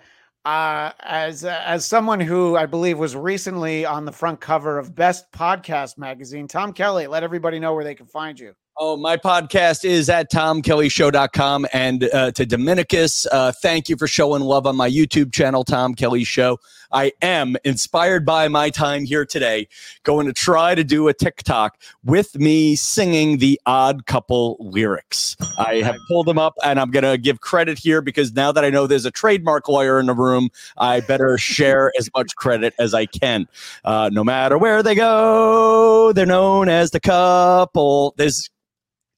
uh, 0.47 0.93
as 1.01 1.45
as 1.45 1.85
someone 1.85 2.20
who 2.20 2.57
I 2.57 2.65
believe 2.65 2.99
was 2.99 3.15
recently 3.15 3.85
on 3.85 4.07
the 4.07 4.12
front 4.12 4.41
cover 4.41 4.79
of 4.79 4.95
Best 4.95 5.31
Podcast 5.31 5.99
magazine, 5.99 6.49
Tom 6.49 6.73
Kelly, 6.73 7.07
let 7.07 7.23
everybody 7.23 7.61
know 7.61 7.74
where 7.74 7.85
they 7.85 7.95
can 7.95 8.07
find 8.07 8.41
you. 8.41 8.55
Oh, 8.85 8.97
my 8.97 9.17
podcast 9.17 9.85
is 9.85 10.11
at 10.11 10.29
tomkellyshow.com. 10.33 11.69
And 11.73 12.03
uh, 12.13 12.33
to 12.33 12.45
Dominicus, 12.45 13.29
uh, 13.31 13.53
thank 13.53 13.89
you 13.89 13.97
for 13.97 14.09
showing 14.09 14.43
love 14.43 14.67
on 14.67 14.75
my 14.75 14.91
YouTube 14.91 15.33
channel, 15.33 15.63
Tom 15.63 15.95
Kelly 15.95 16.25
Show. 16.25 16.59
I 16.91 17.13
am 17.23 17.57
inspired 17.63 18.27
by 18.27 18.49
my 18.49 18.71
time 18.71 19.05
here 19.05 19.25
today, 19.25 19.69
going 20.03 20.27
to 20.27 20.33
try 20.33 20.75
to 20.75 20.83
do 20.83 21.07
a 21.07 21.15
TikTok 21.15 21.79
with 22.03 22.37
me 22.37 22.75
singing 22.75 23.39
the 23.39 23.61
Odd 23.67 24.07
Couple 24.07 24.57
lyrics. 24.59 25.37
I 25.59 25.77
have 25.77 25.97
pulled 26.09 26.27
them 26.27 26.39
up 26.39 26.55
and 26.65 26.81
I'm 26.81 26.91
going 26.91 27.05
to 27.05 27.17
give 27.17 27.41
credit 27.41 27.79
here 27.79 28.03
because 28.03 28.33
now 28.33 28.51
that 28.51 28.65
I 28.65 28.71
know 28.71 28.89
there's 28.89 29.07
a 29.07 29.13
trademark 29.13 29.69
lawyer 29.69 30.01
in 30.01 30.07
the 30.07 30.15
room, 30.15 30.51
I 30.77 30.99
better 31.03 31.39
share 31.39 31.93
as 31.97 32.11
much 32.17 32.35
credit 32.35 32.75
as 32.81 32.95
I 32.95 33.07
can. 33.07 33.47
Uh, 33.85 34.11
no 34.13 34.25
matter 34.25 34.59
where 34.59 34.83
they 34.83 34.97
go, 34.97 36.13
they're 36.13 36.27
known 36.27 36.69
as 36.69 36.91
the 36.91 36.99
couple. 36.99 38.15
There's 38.17 38.51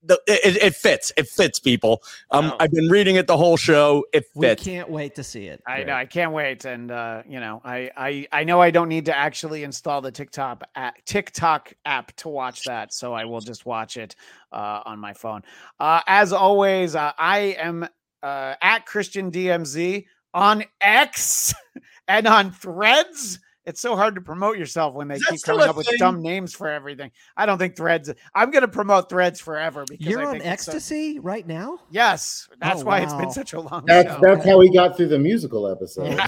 the, 0.06 0.20
it, 0.26 0.56
it 0.62 0.74
fits. 0.74 1.12
It 1.16 1.28
fits 1.28 1.59
people. 1.59 2.02
Um, 2.31 2.44
Wow. 2.44 2.56
I've 2.60 2.72
been 2.72 2.89
reading 2.89 3.16
it 3.16 3.26
the 3.26 3.36
whole 3.36 3.56
show. 3.56 4.05
It 4.12 4.26
fits. 4.39 4.64
We 4.64 4.72
can't 4.72 4.90
wait 4.90 5.14
to 5.14 5.24
see 5.24 5.47
it. 5.47 5.62
I 5.66 5.82
know. 5.85 5.94
I 5.94 6.05
can't 6.05 6.32
wait, 6.32 6.64
and 6.64 6.90
uh, 6.90 7.22
you 7.26 7.40
know, 7.40 7.60
I, 7.64 7.90
I 7.97 8.26
I 8.32 8.44
know 8.44 8.60
I 8.60 8.70
don't 8.70 8.89
need 8.89 9.06
to 9.06 9.16
actually 9.16 9.64
install 9.64 10.01
the 10.01 10.12
TikTok 10.12 10.64
app, 10.74 10.94
TikTok 11.06 11.72
app 11.85 12.14
to 12.16 12.28
watch 12.28 12.62
that, 12.64 12.93
so 12.93 13.14
I 13.14 13.24
will 13.24 13.40
just 13.40 13.64
watch 13.66 13.97
it 13.97 14.14
uh, 14.52 14.82
on 14.85 14.98
my 14.98 15.14
phone. 15.14 15.43
Uh, 15.81 16.01
as 16.06 16.32
always, 16.32 16.94
uh, 16.94 17.12
I 17.18 17.56
am 17.59 17.89
uh, 18.22 18.55
at 18.60 18.86
Christian 18.86 19.31
DMZ 19.31 20.06
on 20.35 20.64
X 20.81 21.55
and 22.09 22.26
on 22.26 22.51
Threads. 22.51 23.39
It's 23.66 23.81
so 23.81 23.97
hard 23.97 24.15
to 24.16 24.20
promote 24.20 24.59
yourself 24.59 24.95
when 24.95 25.09
they 25.09 25.19
keep 25.19 25.43
coming 25.43 25.66
a 25.66 25.70
up 25.70 25.77
with 25.77 25.89
dumb 25.99 26.20
names 26.20 26.53
for 26.55 26.69
everything. 26.69 27.11
I 27.36 27.47
don't 27.47 27.57
think 27.57 27.77
Threads. 27.77 28.12
I'm 28.35 28.51
going 28.51 28.61
to 28.62 28.69
promote 28.69 29.09
Threads 29.09 29.41
forever 29.41 29.86
because 29.89 30.07
You're 30.07 30.20
I 30.20 30.27
on 30.27 30.32
think 30.32 30.45
it's 30.45 30.65
so- 30.66 30.73
ecstasy 30.73 31.19
right 31.19 31.47
now? 31.47 31.78
yes, 31.91 32.47
that's 32.61 32.82
Oh, 32.82 32.85
why 32.85 33.01
it's 33.01 33.15
been 33.15 33.31
such 33.31 33.55
a 33.55 33.61
long 33.61 33.85
That's 33.86 34.12
show. 34.12 34.20
that's 34.20 34.45
how 34.45 34.59
we 34.59 34.70
got 34.70 34.97
through 34.97 35.09
the 35.09 35.19
musical 35.19 35.66
episode. 35.66 36.15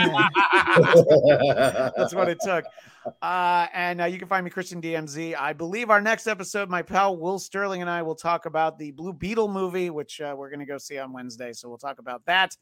That's 1.97 2.15
what 2.15 2.29
it 2.29 2.39
took. 2.43 2.65
Uh, 3.23 3.67
and 3.73 4.01
uh, 4.01 4.05
you 4.07 4.19
can 4.19 4.27
find 4.29 4.45
me, 4.45 4.51
Christian 4.51 4.81
DMZ. 4.83 5.37
I 5.39 5.53
believe 5.53 5.91
our 5.91 6.01
next 6.01 6.27
episode, 6.27 6.69
my 6.69 6.83
pal 6.83 7.17
Will 7.17 7.39
Sterling 7.39 7.81
and 7.81 7.89
I 7.91 8.03
will 8.03 8.17
talk 8.17 8.47
about 8.47 8.79
the 8.79 8.91
Blue 8.91 9.13
Beetle 9.13 9.49
movie, 9.49 9.91
which 9.91 10.21
uh, 10.21 10.35
we're 10.37 10.51
going 10.51 10.61
to 10.61 10.67
go 10.67 10.77
see 10.79 10.99
on 10.99 11.13
Wednesday. 11.13 11.53
So 11.53 11.69
we'll 11.69 11.79
talk 11.79 11.99
about 12.01 12.25
that. 12.27 12.57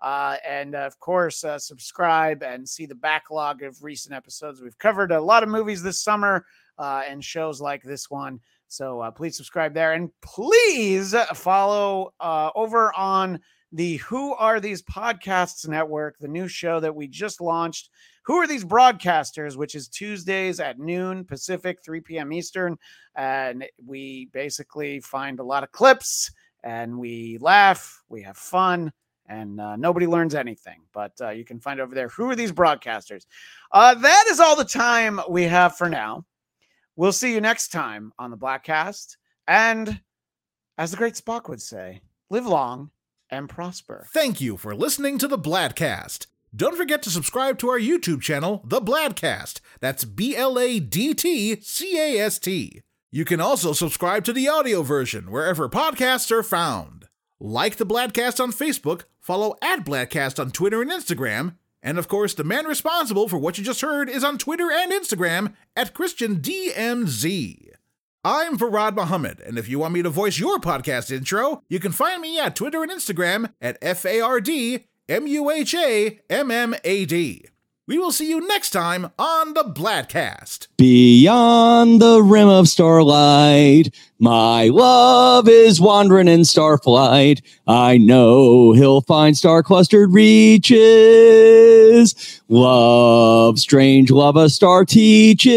Uh, 0.00 0.36
and 0.46 0.74
uh, 0.74 0.78
of 0.78 0.98
course, 1.00 1.44
uh, 1.44 1.58
subscribe 1.58 2.42
and 2.42 2.68
see 2.68 2.86
the 2.86 2.94
backlog 2.94 3.62
of 3.62 3.82
recent 3.82 4.14
episodes. 4.14 4.60
We've 4.60 4.78
covered 4.78 5.12
a 5.12 5.20
lot 5.20 5.42
of 5.42 5.48
movies 5.48 5.82
this 5.82 6.02
summer 6.02 6.44
uh, 6.78 7.02
and 7.08 7.24
shows 7.24 7.60
like 7.60 7.82
this 7.82 8.10
one. 8.10 8.40
So 8.68 9.00
uh, 9.00 9.10
please 9.10 9.36
subscribe 9.36 9.74
there 9.74 9.94
and 9.94 10.10
please 10.20 11.14
follow 11.34 12.12
over 12.20 12.92
on 12.96 13.40
the 13.72 13.96
Who 13.98 14.34
Are 14.34 14.60
These 14.60 14.82
Podcasts 14.82 15.66
Network, 15.68 16.18
the 16.18 16.28
new 16.28 16.48
show 16.48 16.80
that 16.80 16.94
we 16.94 17.06
just 17.06 17.40
launched. 17.40 17.90
Who 18.24 18.34
are 18.36 18.46
these 18.46 18.64
broadcasters? 18.64 19.56
Which 19.56 19.74
is 19.74 19.88
Tuesdays 19.88 20.60
at 20.60 20.78
noon 20.78 21.24
Pacific, 21.24 21.78
3 21.84 22.00
p.m. 22.00 22.32
Eastern. 22.32 22.76
And 23.14 23.64
we 23.84 24.28
basically 24.32 25.00
find 25.00 25.38
a 25.38 25.44
lot 25.44 25.64
of 25.64 25.72
clips 25.72 26.30
and 26.62 26.98
we 26.98 27.38
laugh, 27.40 28.02
we 28.08 28.22
have 28.22 28.36
fun, 28.36 28.92
and 29.28 29.60
uh, 29.60 29.76
nobody 29.76 30.06
learns 30.06 30.34
anything. 30.34 30.80
But 30.92 31.12
uh, 31.20 31.30
you 31.30 31.44
can 31.44 31.60
find 31.60 31.80
over 31.80 31.94
there. 31.94 32.08
Who 32.08 32.30
are 32.30 32.36
these 32.36 32.52
broadcasters? 32.52 33.26
Uh, 33.72 33.94
that 33.94 34.24
is 34.30 34.40
all 34.40 34.56
the 34.56 34.64
time 34.64 35.20
we 35.28 35.44
have 35.44 35.76
for 35.76 35.88
now. 35.88 36.24
We'll 36.96 37.12
see 37.12 37.32
you 37.32 37.40
next 37.40 37.68
time 37.68 38.12
on 38.18 38.30
the 38.30 38.36
Bladtcast. 38.36 39.16
And 39.46 40.00
as 40.76 40.90
the 40.90 40.96
great 40.96 41.14
Spock 41.14 41.48
would 41.48 41.62
say, 41.62 42.00
live 42.30 42.46
long 42.46 42.90
and 43.30 43.48
prosper. 43.48 44.06
Thank 44.12 44.40
you 44.40 44.56
for 44.56 44.74
listening 44.74 45.18
to 45.18 45.28
the 45.28 45.38
Bladtcast. 45.38 46.26
Don't 46.54 46.76
forget 46.76 47.02
to 47.02 47.10
subscribe 47.10 47.58
to 47.58 47.68
our 47.68 47.78
YouTube 47.78 48.22
channel, 48.22 48.62
The 48.64 48.80
Bladtcast. 48.80 49.60
That's 49.80 50.04
B 50.04 50.34
L 50.34 50.58
A 50.58 50.80
D 50.80 51.12
T 51.12 51.60
C 51.60 51.98
A 51.98 52.18
S 52.20 52.38
T. 52.38 52.80
You 53.10 53.24
can 53.24 53.40
also 53.40 53.72
subscribe 53.72 54.24
to 54.24 54.32
the 54.32 54.48
audio 54.48 54.82
version 54.82 55.30
wherever 55.30 55.68
podcasts 55.68 56.30
are 56.30 56.42
found. 56.42 57.07
Like 57.40 57.76
the 57.76 57.86
Bladtcast 57.86 58.42
on 58.42 58.50
Facebook, 58.50 59.04
follow 59.20 59.54
at 59.62 59.84
Bladtcast 59.84 60.40
on 60.40 60.50
Twitter 60.50 60.82
and 60.82 60.90
Instagram, 60.90 61.54
and 61.80 61.96
of 61.96 62.08
course, 62.08 62.34
the 62.34 62.42
man 62.42 62.66
responsible 62.66 63.28
for 63.28 63.38
what 63.38 63.56
you 63.56 63.64
just 63.64 63.80
heard 63.80 64.10
is 64.10 64.24
on 64.24 64.38
Twitter 64.38 64.68
and 64.72 64.90
Instagram 64.90 65.54
at 65.76 65.94
ChristianDMZ. 65.94 67.68
I'm 68.24 68.58
Fard 68.58 68.96
Muhammad, 68.96 69.38
and 69.38 69.56
if 69.56 69.68
you 69.68 69.78
want 69.78 69.94
me 69.94 70.02
to 70.02 70.10
voice 70.10 70.40
your 70.40 70.58
podcast 70.58 71.12
intro, 71.12 71.62
you 71.68 71.78
can 71.78 71.92
find 71.92 72.20
me 72.20 72.40
at 72.40 72.56
Twitter 72.56 72.82
and 72.82 72.90
Instagram 72.90 73.52
at 73.60 73.78
F 73.80 74.04
A 74.04 74.20
R 74.20 74.40
D 74.40 74.86
M 75.08 75.28
U 75.28 75.48
H 75.48 75.74
A 75.74 76.18
M 76.28 76.50
M 76.50 76.74
A 76.82 77.04
D. 77.04 77.46
We 77.88 77.98
will 77.98 78.12
see 78.12 78.28
you 78.28 78.46
next 78.46 78.68
time 78.72 79.10
on 79.18 79.54
the 79.54 79.64
Bladtcast. 79.64 80.66
Beyond 80.76 82.02
the 82.02 82.22
rim 82.22 82.46
of 82.46 82.68
starlight, 82.68 83.94
my 84.18 84.66
love 84.66 85.48
is 85.48 85.80
wandering 85.80 86.28
in 86.28 86.40
starflight. 86.42 87.40
I 87.66 87.96
know 87.96 88.72
he'll 88.72 89.00
find 89.00 89.38
star 89.38 89.62
clustered 89.62 90.12
reaches. 90.12 90.82
Love, 92.50 93.58
strange 93.58 94.10
love, 94.10 94.36
a 94.36 94.50
star 94.50 94.84
teaches. 94.84 95.56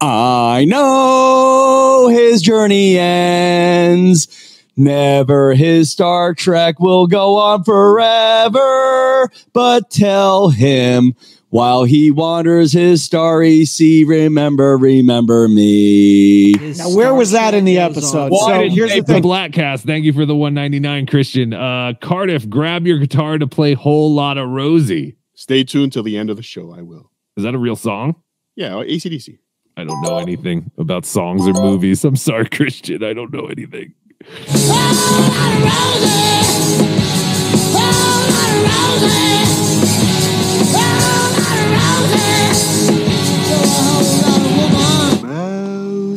I 0.00 0.64
know 0.64 2.08
his 2.08 2.42
journey 2.42 2.98
ends. 2.98 4.47
Never 4.78 5.54
his 5.54 5.90
Star 5.90 6.34
Trek 6.34 6.78
will 6.78 7.08
go 7.08 7.36
on 7.36 7.64
forever, 7.64 9.28
but 9.52 9.90
tell 9.90 10.50
him 10.50 11.14
while 11.50 11.82
he 11.82 12.12
wanders 12.12 12.72
his 12.72 13.02
starry 13.02 13.64
sea, 13.64 14.04
remember, 14.04 14.76
remember 14.76 15.48
me. 15.48 16.56
His 16.58 16.78
Now, 16.78 16.90
where 16.94 17.12
was 17.12 17.32
that 17.32 17.54
in 17.54 17.64
the 17.64 17.78
episode? 17.78 18.30
on. 18.32 18.38
So 18.38 18.46
Why 18.46 18.62
did 18.64 18.72
here's 18.72 18.92
the 18.92 19.00
put 19.00 19.06
thing. 19.06 19.22
Bladtcast. 19.24 19.80
Thank 19.84 20.04
you 20.04 20.12
for 20.12 20.24
the 20.24 20.36
199, 20.36 21.06
Christian. 21.06 21.54
Uh, 21.54 21.94
Cardiff, 22.00 22.48
grab 22.48 22.86
your 22.86 22.98
guitar 22.98 23.36
to 23.38 23.48
play 23.48 23.74
"Whole 23.74 24.14
Lot 24.14 24.38
of 24.38 24.48
Rosie." 24.48 25.16
Stay 25.34 25.64
tuned 25.64 25.92
till 25.92 26.02
the 26.04 26.16
end 26.16 26.30
of 26.30 26.36
the 26.36 26.42
show. 26.42 26.72
I 26.72 26.82
will. 26.82 27.10
Is 27.36 27.44
that 27.44 27.54
a 27.54 27.58
real 27.58 27.76
song? 27.76 28.14
Yeah, 28.54 28.74
ACDC. 28.74 29.38
I 29.76 29.84
don't 29.84 30.02
know 30.02 30.18
anything 30.18 30.72
about 30.76 31.06
songs 31.06 31.46
or 31.46 31.52
movies. 31.52 32.04
I'm 32.04 32.16
sorry, 32.16 32.48
Christian. 32.48 33.02
I 33.04 33.12
don't 33.12 33.32
know 33.32 33.46
anything. 33.46 33.94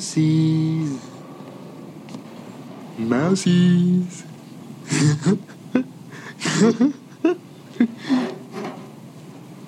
Mousies. 0.01 0.97
Mousies. 2.97 4.25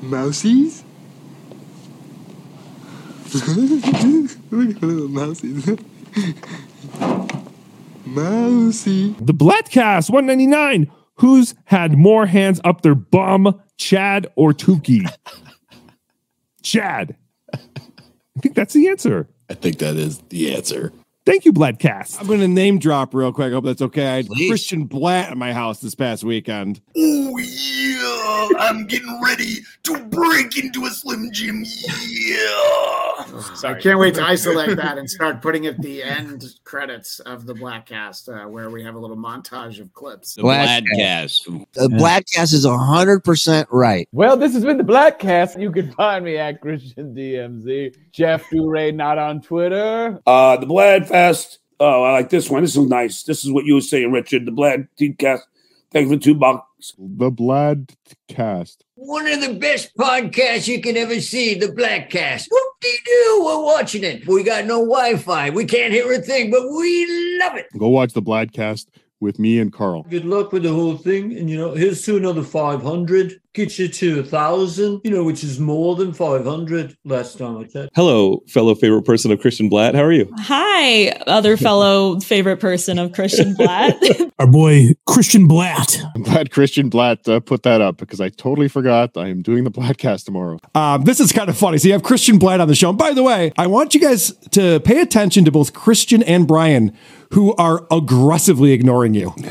Mousies? 0.02 0.84
Look 4.52 4.76
at 4.76 4.84
little 4.84 5.08
mousies. 5.08 5.80
Mousy. 8.06 9.16
The 9.20 9.34
Bladtcast 9.34 10.10
199. 10.10 10.92
Who's 11.18 11.54
had 11.66 11.98
more 11.98 12.26
hands 12.26 12.60
up 12.64 12.82
their 12.82 12.96
bum, 12.96 13.62
Chad 13.78 14.28
or 14.36 14.52
Tukey? 14.52 15.08
Chad. 16.64 17.16
I 17.54 17.60
think 18.42 18.56
that's 18.56 18.74
the 18.74 18.88
answer. 18.88 19.30
I 19.50 19.54
think 19.54 19.78
that 19.78 19.96
is 19.96 20.20
the 20.30 20.56
answer. 20.56 20.92
Thank 21.26 21.46
you, 21.46 21.54
Bladtcast. 21.54 22.20
I'm 22.20 22.28
going 22.28 22.42
to 22.42 22.50
name 22.50 22.80
drop 22.80 23.14
real 23.14 23.32
quick. 23.32 23.48
I 23.48 23.52
hope 23.52 23.64
that's 23.64 23.82
okay. 23.82 24.08
I 24.08 24.16
had 24.18 24.28
Please. 24.28 24.50
Christian 24.50 24.90
Bladt 24.90 25.32
at 25.32 25.38
my 25.38 25.54
house 25.54 25.80
this 25.80 25.96
past 25.96 26.26
weekend. 26.26 26.82
Oh 26.98 27.38
yeah, 27.38 28.50
I'm 28.60 28.86
getting 28.88 29.22
ready 29.24 29.60
to 29.84 30.06
break 30.08 30.58
into 30.58 30.86
a 30.86 30.90
Slim 30.90 31.30
Jim. 31.32 31.64
Yeah. 32.10 33.04
I 33.64 33.74
can't 33.80 34.00
wait 34.00 34.16
to 34.16 34.24
isolate 34.24 34.76
that 34.76 34.98
and 34.98 35.10
start 35.10 35.42
putting 35.42 35.64
it 35.64 35.76
at 35.76 35.82
the 35.82 36.04
end 36.04 36.44
credits 36.66 37.20
of 37.22 37.46
the 37.46 37.54
Bladtcast, 37.54 38.28
uh, 38.28 38.48
where 38.50 38.70
we 38.70 38.84
have 38.84 38.96
a 38.96 39.00
little 39.00 39.18
montage 39.18 39.80
of 39.80 39.94
clips. 39.94 40.36
The 40.36 40.44
Bladtcast. 40.44 41.66
The 41.74 41.88
Bladtcast 41.88 42.54
is 42.54 42.66
hundred 42.66 43.24
percent 43.24 43.68
right. 43.72 44.08
Well, 44.12 44.36
this 44.36 44.54
has 44.54 44.66
been 44.66 44.78
the 44.78 44.84
Bladtcast. 44.84 45.60
You 45.60 45.72
can 45.72 45.92
find 45.94 46.26
me 46.26 46.38
at 46.38 46.60
Christian 46.62 47.16
DMZ. 47.16 47.96
Jeff 48.12 48.44
Duray, 48.50 48.94
not 48.94 49.18
on 49.18 49.42
Twitter. 49.42 50.22
Uh, 50.28 50.58
the 50.58 50.66
Blad 50.66 51.08
Fest. 51.14 51.60
Oh, 51.80 52.02
I 52.02 52.12
like 52.12 52.32
this 52.32 52.50
one. 52.50 52.64
This 52.64 52.76
is 52.76 52.88
nice. 52.88 53.22
This 53.22 53.46
is 53.46 53.52
what 53.52 53.66
you 53.66 53.76
were 53.76 53.82
saying, 53.82 54.12
Richard. 54.12 54.48
The 54.48 54.52
Blad 54.52 54.88
cast. 55.20 55.48
Thank 55.92 56.10
you 56.10 56.18
for 56.18 56.24
two 56.24 56.34
bucks. 56.34 56.96
The 56.98 57.30
Blad 57.30 57.94
cast. 58.28 58.84
One 58.96 59.28
of 59.28 59.40
the 59.40 59.54
best 59.54 59.96
podcasts 59.96 60.68
you 60.68 60.82
can 60.82 60.98
ever 60.98 61.22
see, 61.22 61.54
the 61.54 61.68
Bladtcast. 61.68 62.48
Whoop 62.50 62.74
de 62.82 62.98
doo, 63.06 63.44
we're 63.46 63.64
watching 63.64 64.04
it. 64.04 64.28
We 64.28 64.42
got 64.42 64.66
no 64.66 64.80
Wi-Fi. 64.80 65.52
We 65.52 65.66
can't 65.66 65.94
hear 65.94 66.12
a 66.12 66.18
thing, 66.18 66.50
but 66.50 66.64
we 66.68 67.38
love 67.38 67.58
it. 67.58 67.68
Go 67.78 67.90
watch 67.90 68.14
the 68.14 68.22
Bladtcast 68.24 68.88
with 69.20 69.38
me 69.38 69.60
and 69.60 69.72
Carl. 69.72 70.08
Good 70.10 70.26
luck 70.26 70.52
with 70.52 70.64
the 70.64 70.74
whole 70.74 70.98
thing. 70.98 71.38
And, 71.38 71.48
you 71.48 71.58
know, 71.58 71.76
here's 71.76 72.04
to 72.06 72.18
another 72.18 72.42
500. 72.42 73.40
Gets 73.54 73.78
you 73.78 73.88
to 73.88 74.22
a 74.22 74.24
thousand, 74.24 75.02
you 75.04 75.12
know, 75.12 75.24
which 75.24 75.44
is 75.44 75.60
more 75.60 75.96
than 75.96 76.12
500 76.12 76.98
last 77.06 77.38
time 77.38 77.56
I 77.58 77.66
checked. 77.66 77.92
Hello, 77.94 78.42
fellow 78.48 78.74
favorite 78.74 79.04
person 79.04 79.32
of 79.32 79.40
Christian 79.42 79.70
Bladt. 79.70 79.94
How 79.94 80.02
are 80.02 80.12
you? 80.12 80.28
Hi, 80.40 81.10
other 81.28 81.56
fellow 81.56 82.20
favorite 82.20 82.60
person 82.60 82.98
of 82.98 83.12
Christian 83.12 83.54
Bladt. 83.54 84.32
Our 84.40 84.48
boy 84.48 84.96
Christian 85.06 85.48
Bladt. 85.48 86.02
I'm 86.16 86.24
glad 86.24 86.50
Christian 86.50 86.90
Bladt 86.90 87.32
uh, 87.32 87.42
put 87.42 87.62
that 87.62 87.80
up 87.80 87.98
because 87.98 88.20
I 88.20 88.30
totally 88.30 88.68
forgot 88.68 89.16
I 89.16 89.28
am 89.28 89.44
doing 89.44 89.66
the 89.66 89.72
podcast 89.72 90.26
tomorrow. 90.26 90.58
Um, 90.74 91.04
this 91.04 91.20
is 91.20 91.32
kind 91.32 91.48
of 91.48 91.56
funny. 91.56 91.78
So 91.78 91.90
you 91.90 91.94
have 91.94 92.02
Christian 92.02 92.40
Bladt 92.40 92.60
on 92.60 92.68
the 92.68 92.74
show. 92.74 92.90
And 92.90 92.98
by 92.98 93.14
the 93.14 93.22
way, 93.22 93.52
I 93.56 93.68
want 93.68 93.94
you 93.94 94.02
guys 94.02 94.32
to 94.54 94.80
pay 94.80 95.00
attention 95.00 95.46
to 95.46 95.52
both 95.52 95.74
Christian 95.74 96.24
and 96.24 96.48
Brian, 96.48 96.98
who 97.34 97.54
are 97.58 97.86
aggressively 97.92 98.72
ignoring 98.72 99.14
you. 99.14 99.32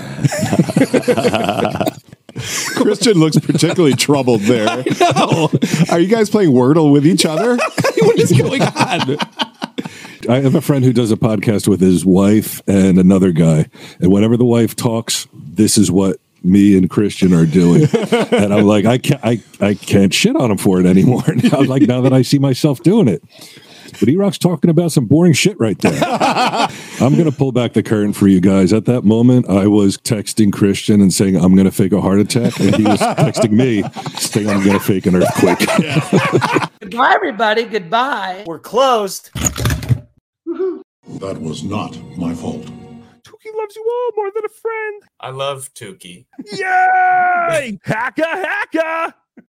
Christian 2.77 3.19
looks 3.19 3.39
particularly 3.39 3.94
troubled 3.94 4.43
there. 4.43 4.85
No. 5.01 5.51
Are 5.90 5.98
you 5.98 6.09
guys 6.09 6.31
playing 6.31 6.51
Wordle 6.51 6.93
with 6.93 7.06
each 7.06 7.24
other? 7.24 7.56
what 8.01 8.19
is 8.19 8.32
going 8.32 8.62
on? 8.62 9.16
I 10.28 10.40
have 10.40 10.55
a 10.55 10.60
friend 10.60 10.85
who 10.85 10.93
does 10.93 11.10
a 11.10 11.16
podcast 11.16 11.66
with 11.66 11.81
his 11.81 12.05
wife 12.05 12.62
and 12.69 12.98
another 12.98 13.32
guy. 13.32 13.69
And 14.01 14.12
whenever 14.12 14.36
the 14.36 14.44
wife 14.44 14.77
talks, 14.77 15.27
this 15.32 15.77
is 15.77 15.90
what 15.90 16.19
me 16.44 16.77
and 16.77 16.89
Christian 16.89 17.32
are 17.32 17.47
doing. 17.47 17.89
and 17.93 18.52
I'm 18.52 18.64
like, 18.64 18.85
I 18.85 18.98
can't 18.98 19.20
I, 19.24 19.40
I 19.60 19.74
can't 19.74 20.12
shit 20.12 20.36
on 20.36 20.51
him 20.51 20.59
for 20.59 20.81
it 20.81 20.86
anymore. 20.86 21.24
Now, 21.27 21.51
I'm 21.59 21.66
like 21.66 21.82
now 21.82 22.01
that 22.02 22.12
I 22.12 22.23
see 22.23 22.39
myself 22.39 22.82
doing 22.82 23.09
it. 23.09 23.23
But 24.01 24.09
E 24.09 24.16
Rock's 24.16 24.39
talking 24.39 24.70
about 24.70 24.93
some 24.93 25.06
boring 25.06 25.32
shit 25.32 25.59
right 25.60 25.78
there. 25.78 25.93
I'm 27.01 27.16
gonna 27.16 27.32
pull 27.32 27.52
back 27.52 27.73
the 27.73 27.82
curtain 27.82 28.12
for 28.12 28.28
you 28.28 28.40
guys. 28.40 28.73
At 28.73 28.85
that 28.86 29.02
moment, 29.05 29.48
I 29.48 29.66
was 29.66 29.97
texting 29.98 30.52
Christian 30.52 31.01
and 31.01 31.12
saying 31.12 31.36
I'm 31.36 31.55
gonna 31.55 31.70
fake 31.70 31.93
a 31.93 32.01
heart 32.01 32.19
attack, 32.20 32.59
and 32.60 32.74
he 32.74 32.85
was 32.85 33.01
texting 33.01 33.52
me 33.52 33.82
saying 34.19 34.48
I'm 34.48 34.64
gonna 34.64 34.81
fake 34.81 35.06
an 35.06 35.16
earthquake. 35.16 35.59
Goodbye, 36.81 37.12
everybody. 37.14 37.64
Goodbye. 37.64 38.44
We're 38.47 38.59
closed. 38.59 39.31
That 41.20 41.40
was 41.40 41.62
not 41.62 41.97
my 42.16 42.35
fault. 42.35 42.62
Tuki 43.23 43.55
loves 43.56 43.77
you 43.77 43.85
all 43.85 44.10
more 44.16 44.31
than 44.35 44.44
a 44.44 44.48
friend. 44.48 45.02
I 45.20 45.31
love 45.31 45.73
Tukey. 45.74 46.27
Yay! 46.52 47.78
Hacka, 47.86 48.44
hacka! 48.44 49.14